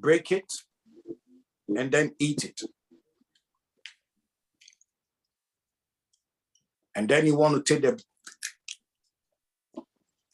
break 0.03 0.33
it, 0.33 0.53
and 1.69 1.91
then 1.91 2.15
eat 2.19 2.45
it. 2.45 2.61
And 6.95 7.09
then 7.09 7.24
you 7.27 7.37
want 7.37 7.55
to 7.55 7.74
take 7.74 7.83
the, 7.83 8.03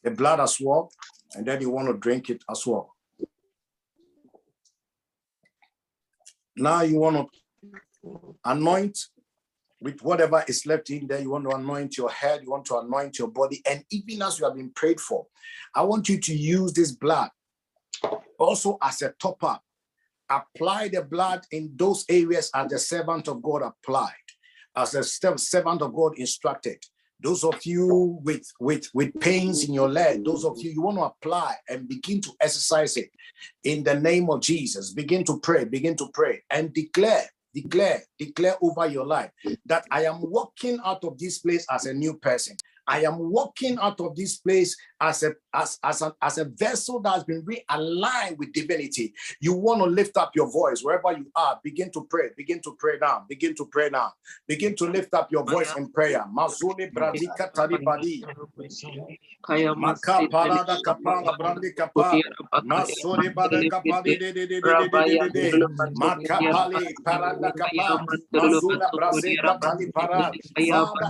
the 0.02 0.10
blood 0.10 0.40
as 0.40 0.58
well, 0.60 0.90
and 1.34 1.46
then 1.46 1.60
you 1.60 1.70
want 1.70 1.88
to 1.88 1.94
drink 1.94 2.30
it 2.30 2.42
as 2.50 2.66
well. 2.66 2.96
Now 6.56 6.82
you 6.82 6.98
want 6.98 7.16
to 7.16 8.36
anoint 8.44 8.98
with 9.80 10.02
whatever 10.02 10.44
is 10.48 10.66
left 10.66 10.90
in 10.90 11.06
there. 11.06 11.20
You 11.20 11.30
want 11.30 11.48
to 11.48 11.54
anoint 11.54 11.96
your 11.96 12.10
head, 12.10 12.40
you 12.42 12.50
want 12.50 12.64
to 12.66 12.78
anoint 12.78 13.18
your 13.18 13.28
body, 13.28 13.62
and 13.70 13.84
even 13.90 14.22
as 14.22 14.40
you 14.40 14.46
have 14.46 14.56
been 14.56 14.70
prayed 14.70 15.00
for, 15.00 15.26
I 15.72 15.82
want 15.82 16.08
you 16.08 16.18
to 16.18 16.34
use 16.34 16.72
this 16.72 16.90
blood 16.90 17.30
also 18.38 18.78
as 18.82 19.02
a 19.02 19.10
top 19.20 19.42
up. 19.44 19.62
Apply 20.30 20.88
the 20.88 21.02
blood 21.02 21.46
in 21.52 21.72
those 21.74 22.04
areas 22.08 22.50
as 22.54 22.70
the 22.70 22.78
servant 22.78 23.28
of 23.28 23.42
God 23.42 23.62
applied, 23.62 24.12
as 24.76 24.92
the 24.92 25.02
servant 25.02 25.82
of 25.82 25.94
God 25.94 26.18
instructed. 26.18 26.78
Those 27.20 27.42
of 27.42 27.64
you 27.64 28.20
with 28.22 28.46
with 28.60 28.88
with 28.94 29.18
pains 29.18 29.64
in 29.64 29.74
your 29.74 29.88
leg, 29.88 30.24
those 30.24 30.44
of 30.44 30.56
you 30.58 30.70
you 30.70 30.82
want 30.82 30.98
to 30.98 31.04
apply 31.04 31.56
and 31.68 31.88
begin 31.88 32.20
to 32.20 32.30
exercise 32.40 32.96
it 32.96 33.10
in 33.64 33.82
the 33.82 33.98
name 33.98 34.30
of 34.30 34.40
Jesus. 34.40 34.92
Begin 34.92 35.24
to 35.24 35.40
pray, 35.40 35.64
begin 35.64 35.96
to 35.96 36.08
pray 36.12 36.42
and 36.50 36.72
declare 36.72 37.24
declare, 37.54 38.02
declare 38.18 38.56
over 38.62 38.86
your 38.86 39.06
life 39.06 39.30
that 39.66 39.84
I 39.90 40.04
am 40.04 40.20
walking 40.20 40.78
out 40.84 41.04
of 41.04 41.18
this 41.18 41.38
place 41.38 41.66
as 41.70 41.86
a 41.86 41.94
new 41.94 42.14
person. 42.14 42.56
I 42.86 43.02
am 43.02 43.18
walking 43.18 43.78
out 43.78 44.00
of 44.00 44.16
this 44.16 44.38
place 44.38 44.76
as 45.00 45.22
a 45.22 45.32
as 45.54 45.78
as 45.82 46.02
a, 46.02 46.14
as 46.22 46.38
a 46.38 46.44
vessel 46.44 47.00
that's 47.00 47.24
been 47.24 47.44
realigned 47.44 48.36
with 48.38 48.52
divinity 48.52 49.12
you 49.40 49.54
want 49.54 49.80
to 49.80 49.86
lift 49.86 50.16
up 50.16 50.34
your 50.34 50.50
voice 50.50 50.82
wherever 50.82 51.12
you 51.16 51.26
are. 51.36 51.60
Begin 51.62 51.90
to 51.92 52.06
pray 52.10 52.30
begin 52.36 52.60
to 52.62 52.76
pray 52.78 52.94
now 53.00 53.24
begin 53.28 53.54
to 53.56 53.66
pray 53.66 53.90
now. 53.90 54.12
Begin 54.46 54.74
to 54.76 54.86
lift 54.86 55.14
up 55.14 55.30
your 55.30 55.44
voice 55.44 55.74
in 55.76 55.90
prayer. 55.92 56.24
Bradika 56.94 57.50
kapala 57.52 57.98
kapala 61.76 62.22
de 63.48 63.48
de 63.48 64.32
de 64.32 64.46
de 64.46 64.58
de 64.76 65.32
de 65.32 65.52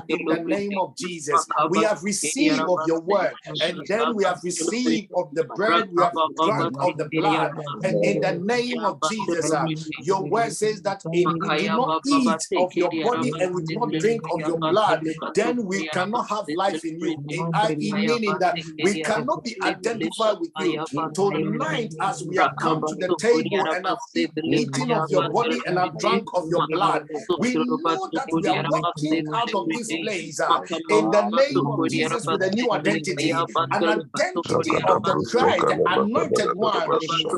in 0.09 0.29
the 0.29 0.39
name 0.47 0.79
of 0.79 0.97
Jesus, 0.97 1.49
we 1.71 1.83
have 1.83 2.03
received 2.05 2.65
of 2.69 2.81
your 2.87 3.01
word 3.01 3.37
and 3.63 3.78
then 3.87 4.15
we 4.15 4.25
have 4.25 4.41
received 4.43 5.11
of 5.15 5.29
the 5.35 5.45
bread, 5.45 5.89
we 5.93 6.03
have 6.03 6.13
drunk 6.45 6.77
of 6.83 6.97
the 6.97 7.09
blood. 7.15 7.53
And 7.83 8.05
in 8.05 8.21
the 8.21 8.33
name 8.33 8.85
of 8.85 9.01
Jesus, 9.03 9.53
uh, 9.53 9.67
your 10.01 10.27
word 10.27 10.53
says 10.53 10.83
that 10.83 11.05
if 11.13 11.33
we 11.41 11.49
do 11.57 11.69
not 11.69 12.03
eat 12.07 12.47
of 12.57 12.75
your 12.75 12.91
body 13.03 13.33
and 13.41 13.55
we 13.55 13.63
do 13.63 13.75
not 13.75 13.99
drink 13.99 14.23
of 14.33 14.47
your 14.47 14.59
blood, 14.59 15.03
then 15.35 15.65
we 15.65 15.89
cannot 15.89 16.29
have 16.29 16.49
life 16.49 16.85
in 16.85 16.99
you. 17.01 17.17
In, 17.29 17.51
meaning 17.79 18.39
that 18.41 18.57
we 18.83 19.01
cannot 19.01 19.45
be 19.45 19.57
identified 19.63 20.39
with 20.41 20.51
you. 20.59 20.85
Tonight, 21.15 21.95
as 22.01 22.23
we 22.25 22.37
have 22.37 22.53
come 22.61 22.85
to 22.87 22.95
the 22.97 23.15
table 23.19 23.65
and 23.73 23.87
have 23.87 23.99
eaten 24.45 24.91
of 24.93 25.11
your 25.11 25.29
body 25.31 25.63
and 25.67 25.79
have 25.79 25.99
drunk 25.99 26.29
of 26.35 26.49
your 26.51 26.67
blood, 26.69 27.03
we 27.39 27.55
know 27.55 28.09
that 28.13 28.29
we 28.33 28.49
are 28.49 28.65
walking 28.69 29.25
out 29.35 29.55
of 29.55 29.69
this 29.69 29.89
place 29.89 30.41
uh, 30.41 30.61
in 30.91 31.11
the 31.11 31.23
name 31.23 31.67
of 31.67 31.89
Jesus 31.89 32.27
with 32.27 32.43
a 32.43 32.51
new 32.51 32.73
identity, 32.73 33.33
an 33.73 33.89
identity 33.89 34.83
of 34.85 35.05
the 35.05 35.17
Christ, 35.25 35.69
the 35.69 35.79
anointed 35.87 36.51
one 36.55 36.89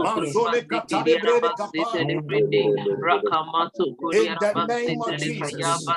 Manzole 0.05 0.63
katale 0.69 1.21
brede 1.21 1.51
kapa. 1.57 2.01
In 4.13 4.39
the 4.41 4.55
name 4.55 5.01
of 5.03 5.17
Jesus. 5.19 5.91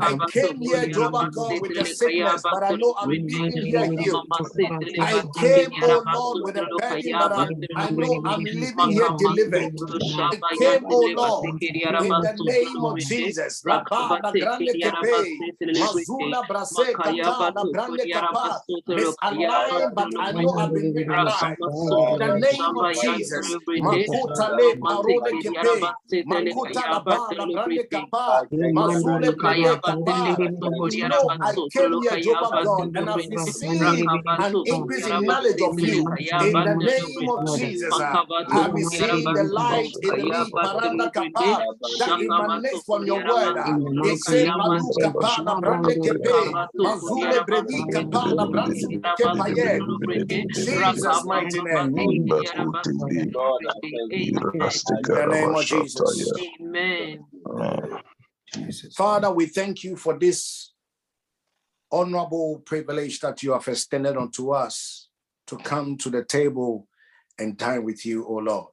I 0.00 0.16
came 0.26 0.60
here, 0.62 0.86
Jehovah 0.88 1.30
God, 1.34 1.60
with 1.60 1.76
a 1.76 1.86
sickness, 1.86 2.46
but 2.50 2.62
I 2.64 2.74
know 2.74 2.94
I'm 2.98 3.12
here 3.60 3.86
healed. 3.94 4.26
I 4.98 5.24
came, 5.34 5.72
oh 5.82 6.02
Lord, 6.06 6.40
with 6.42 6.56
a 6.56 6.66
burden, 6.66 7.16
but 7.18 7.32
I, 7.32 7.48
I 7.74 7.90
know 7.90 8.22
I'm 8.26 8.44
leaving 8.44 8.90
here 8.90 9.10
delivered. 9.10 9.70
I 10.20 10.36
came, 10.52 10.84
oh 10.88 11.10
Lord, 11.14 11.62
in 11.98 12.20
the 12.20 12.34
name 12.38 12.84
of 12.84 12.98
Jesus. 13.00 13.62
Rapa, 13.66 14.20
grande 14.38 14.76
kepe, 14.82 15.46
mazula 15.76 16.46
brase 16.48 16.92
kata, 17.02 17.54
grande 17.72 18.08
kapa, 18.12 18.62
misaligned, 18.90 19.94
but 19.94 20.12
I 20.18 20.32
know 20.32 20.54
I've 20.58 20.74
been 20.74 20.94
realigned. 20.94 21.58
In 22.08 22.18
the 22.18 22.30
name 22.30 22.76
of 22.76 22.92
Jesus. 23.04 23.56
Makuta 23.78 24.50
le 24.56 24.76
marone 24.80 25.34
kepe, 25.40 25.92
makuta 26.24 26.88
la 26.90 27.00
ba, 27.00 27.34
la 27.36 27.46
grande 27.46 27.84
kapa, 27.90 28.44
mazule 28.72 29.36
brede 29.36 29.76
kapa. 29.76 30.40
You 30.86 31.06
know, 31.08 31.32
I 31.40 31.58
came 31.72 31.96
here, 31.98 32.16
Jehovah 32.18 32.54
God, 32.62 32.88
and 32.96 33.08
I've 33.10 33.26
received 33.28 34.16
an 34.38 34.58
increase 34.66 35.08
in 35.08 35.26
knowledge 35.26 35.62
of 35.62 35.74
you. 35.78 36.14
In 36.40 36.62
the 36.64 36.76
name 36.76 37.28
of 37.28 37.46
Jesus, 37.46 38.04
I 38.50 38.66
receive 38.68 39.34
the 39.34 39.44
light 39.44 39.92
in 40.02 40.16
the 40.16 40.24
lead 40.24 40.54
paranda 40.64 41.10
kapa 41.12 41.64
that 41.98 42.14
emanates 42.20 42.82
from 42.86 43.06
your 43.06 43.22
word. 43.22 43.58
It 44.02 44.18
says, 44.18 44.50
Malu 44.54 44.94
kapa 45.00 45.42
na 45.44 45.56
brande 45.56 45.96
kepe, 46.02 46.56
mazule 46.78 47.40
bredi 47.46 47.86
kapa 47.90 48.34
na 48.36 48.46
brande 48.46 49.00
kepaye. 49.20 49.82
In 50.28 50.50
Jesus' 50.52 51.24
mighty 51.24 51.60
name. 51.60 51.96
In 53.00 53.32
the 53.32 55.26
name 55.30 55.54
of 55.54 55.64
Jesus. 55.64 56.28
Amen. 56.60 57.98
Father, 58.96 59.30
we 59.32 59.46
thank 59.46 59.84
you 59.84 59.96
for 59.96 60.18
this 60.18 60.72
honorable 61.90 62.62
privilege 62.64 63.20
that 63.20 63.42
you 63.42 63.52
have 63.52 63.66
extended 63.68 64.16
unto 64.16 64.50
us 64.50 65.08
to 65.46 65.56
come 65.58 65.96
to 65.98 66.10
the 66.10 66.24
table 66.24 66.88
and 67.38 67.56
dine 67.56 67.84
with 67.84 68.06
you, 68.06 68.26
O 68.26 68.34
Lord. 68.34 68.72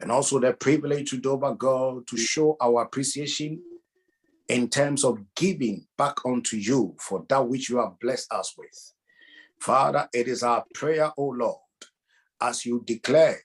And 0.00 0.10
also 0.10 0.38
the 0.38 0.52
privilege 0.52 1.10
to 1.10 1.18
do 1.18 1.32
over 1.32 1.54
God 1.54 2.06
to 2.08 2.16
show 2.16 2.56
our 2.60 2.82
appreciation 2.82 3.62
in 4.48 4.68
terms 4.68 5.04
of 5.04 5.18
giving 5.34 5.86
back 5.96 6.16
unto 6.26 6.56
you 6.56 6.96
for 7.00 7.24
that 7.28 7.48
which 7.48 7.70
you 7.70 7.78
have 7.78 7.98
blessed 8.00 8.32
us 8.32 8.54
with. 8.58 8.92
Father, 9.60 10.08
it 10.12 10.28
is 10.28 10.42
our 10.42 10.64
prayer, 10.74 11.10
O 11.16 11.28
Lord, 11.28 11.60
as 12.40 12.64
you 12.64 12.82
declared 12.86 13.42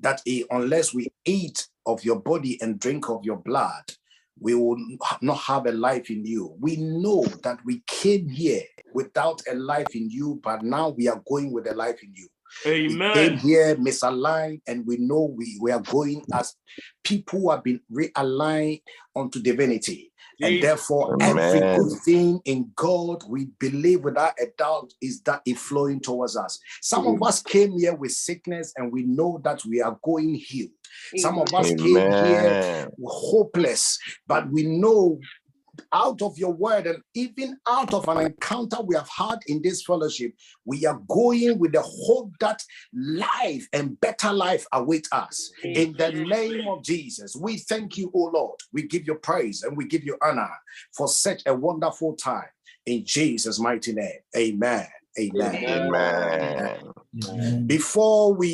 that 0.00 0.22
unless 0.50 0.94
we 0.94 1.08
eat 1.24 1.68
of 1.86 2.04
your 2.04 2.20
body 2.20 2.58
and 2.60 2.78
drink 2.78 3.08
of 3.08 3.24
your 3.24 3.36
blood, 3.36 3.84
we 4.40 4.54
will 4.54 4.76
not 5.20 5.38
have 5.38 5.66
a 5.66 5.72
life 5.72 6.10
in 6.10 6.24
you. 6.24 6.54
We 6.58 6.76
know 6.76 7.24
that 7.42 7.58
we 7.64 7.82
came 7.86 8.28
here 8.28 8.62
without 8.94 9.42
a 9.50 9.54
life 9.54 9.94
in 9.94 10.08
you, 10.10 10.40
but 10.42 10.62
now 10.62 10.88
we 10.90 11.08
are 11.08 11.22
going 11.28 11.52
with 11.52 11.70
a 11.70 11.74
life 11.74 12.02
in 12.02 12.12
you. 12.14 12.28
Amen. 12.66 12.98
We 12.98 13.14
came 13.14 13.38
here 13.38 13.76
misaligned, 13.76 14.62
and 14.66 14.86
we 14.86 14.96
know 14.96 15.32
we, 15.36 15.58
we 15.60 15.70
are 15.70 15.82
going 15.82 16.24
as 16.32 16.54
people 17.04 17.40
who 17.40 17.50
have 17.50 17.62
been 17.62 17.80
realigned 17.92 18.82
unto 19.14 19.40
divinity. 19.40 20.09
And 20.42 20.62
therefore, 20.62 21.16
every 21.20 21.60
good 21.60 22.00
thing 22.04 22.40
in 22.44 22.70
God 22.76 23.22
we 23.28 23.46
believe 23.58 24.00
without 24.00 24.32
a 24.40 24.46
doubt 24.56 24.92
is 25.00 25.20
that 25.22 25.42
it 25.46 25.58
flowing 25.58 26.00
towards 26.00 26.36
us. 26.36 26.58
Some 26.80 27.06
of 27.06 27.22
us 27.22 27.42
came 27.42 27.78
here 27.78 27.94
with 27.94 28.12
sickness, 28.12 28.72
and 28.76 28.92
we 28.92 29.02
know 29.02 29.40
that 29.44 29.64
we 29.64 29.80
are 29.82 29.98
going 30.02 30.34
healed. 30.34 30.70
Some 31.16 31.38
of 31.38 31.52
us 31.54 31.68
came 31.74 32.12
here 32.12 32.88
hopeless, 33.04 33.98
but 34.26 34.50
we 34.50 34.64
know 34.64 35.18
out 35.92 36.22
of 36.22 36.36
your 36.38 36.52
word 36.52 36.86
and 36.86 37.02
even 37.14 37.56
out 37.68 37.92
of 37.94 38.08
an 38.08 38.26
encounter 38.26 38.80
we 38.82 38.94
have 38.94 39.08
had 39.08 39.38
in 39.46 39.60
this 39.62 39.82
fellowship, 39.82 40.32
we 40.64 40.86
are 40.86 41.00
going 41.08 41.58
with 41.58 41.72
the 41.72 41.82
hope 41.82 42.32
that 42.40 42.62
life 42.94 43.66
and 43.72 44.00
better 44.00 44.32
life 44.32 44.66
await 44.72 45.08
us. 45.12 45.50
In 45.62 45.94
the 45.94 46.12
name 46.12 46.66
of 46.68 46.82
Jesus, 46.82 47.36
we 47.36 47.58
thank 47.58 47.96
you, 47.96 48.10
O 48.14 48.30
Lord. 48.34 48.58
We 48.72 48.82
give 48.82 49.06
you 49.06 49.14
praise 49.16 49.62
and 49.62 49.76
we 49.76 49.86
give 49.86 50.04
you 50.04 50.16
honor 50.22 50.50
for 50.92 51.08
such 51.08 51.42
a 51.46 51.54
wonderful 51.54 52.14
time. 52.16 52.48
In 52.86 53.04
Jesus' 53.04 53.58
mighty 53.58 53.92
name, 53.92 54.20
amen. 54.36 54.86
Amen. 55.18 55.90
Amen. 57.22 57.66
Before 57.66 58.32
we 58.32 58.50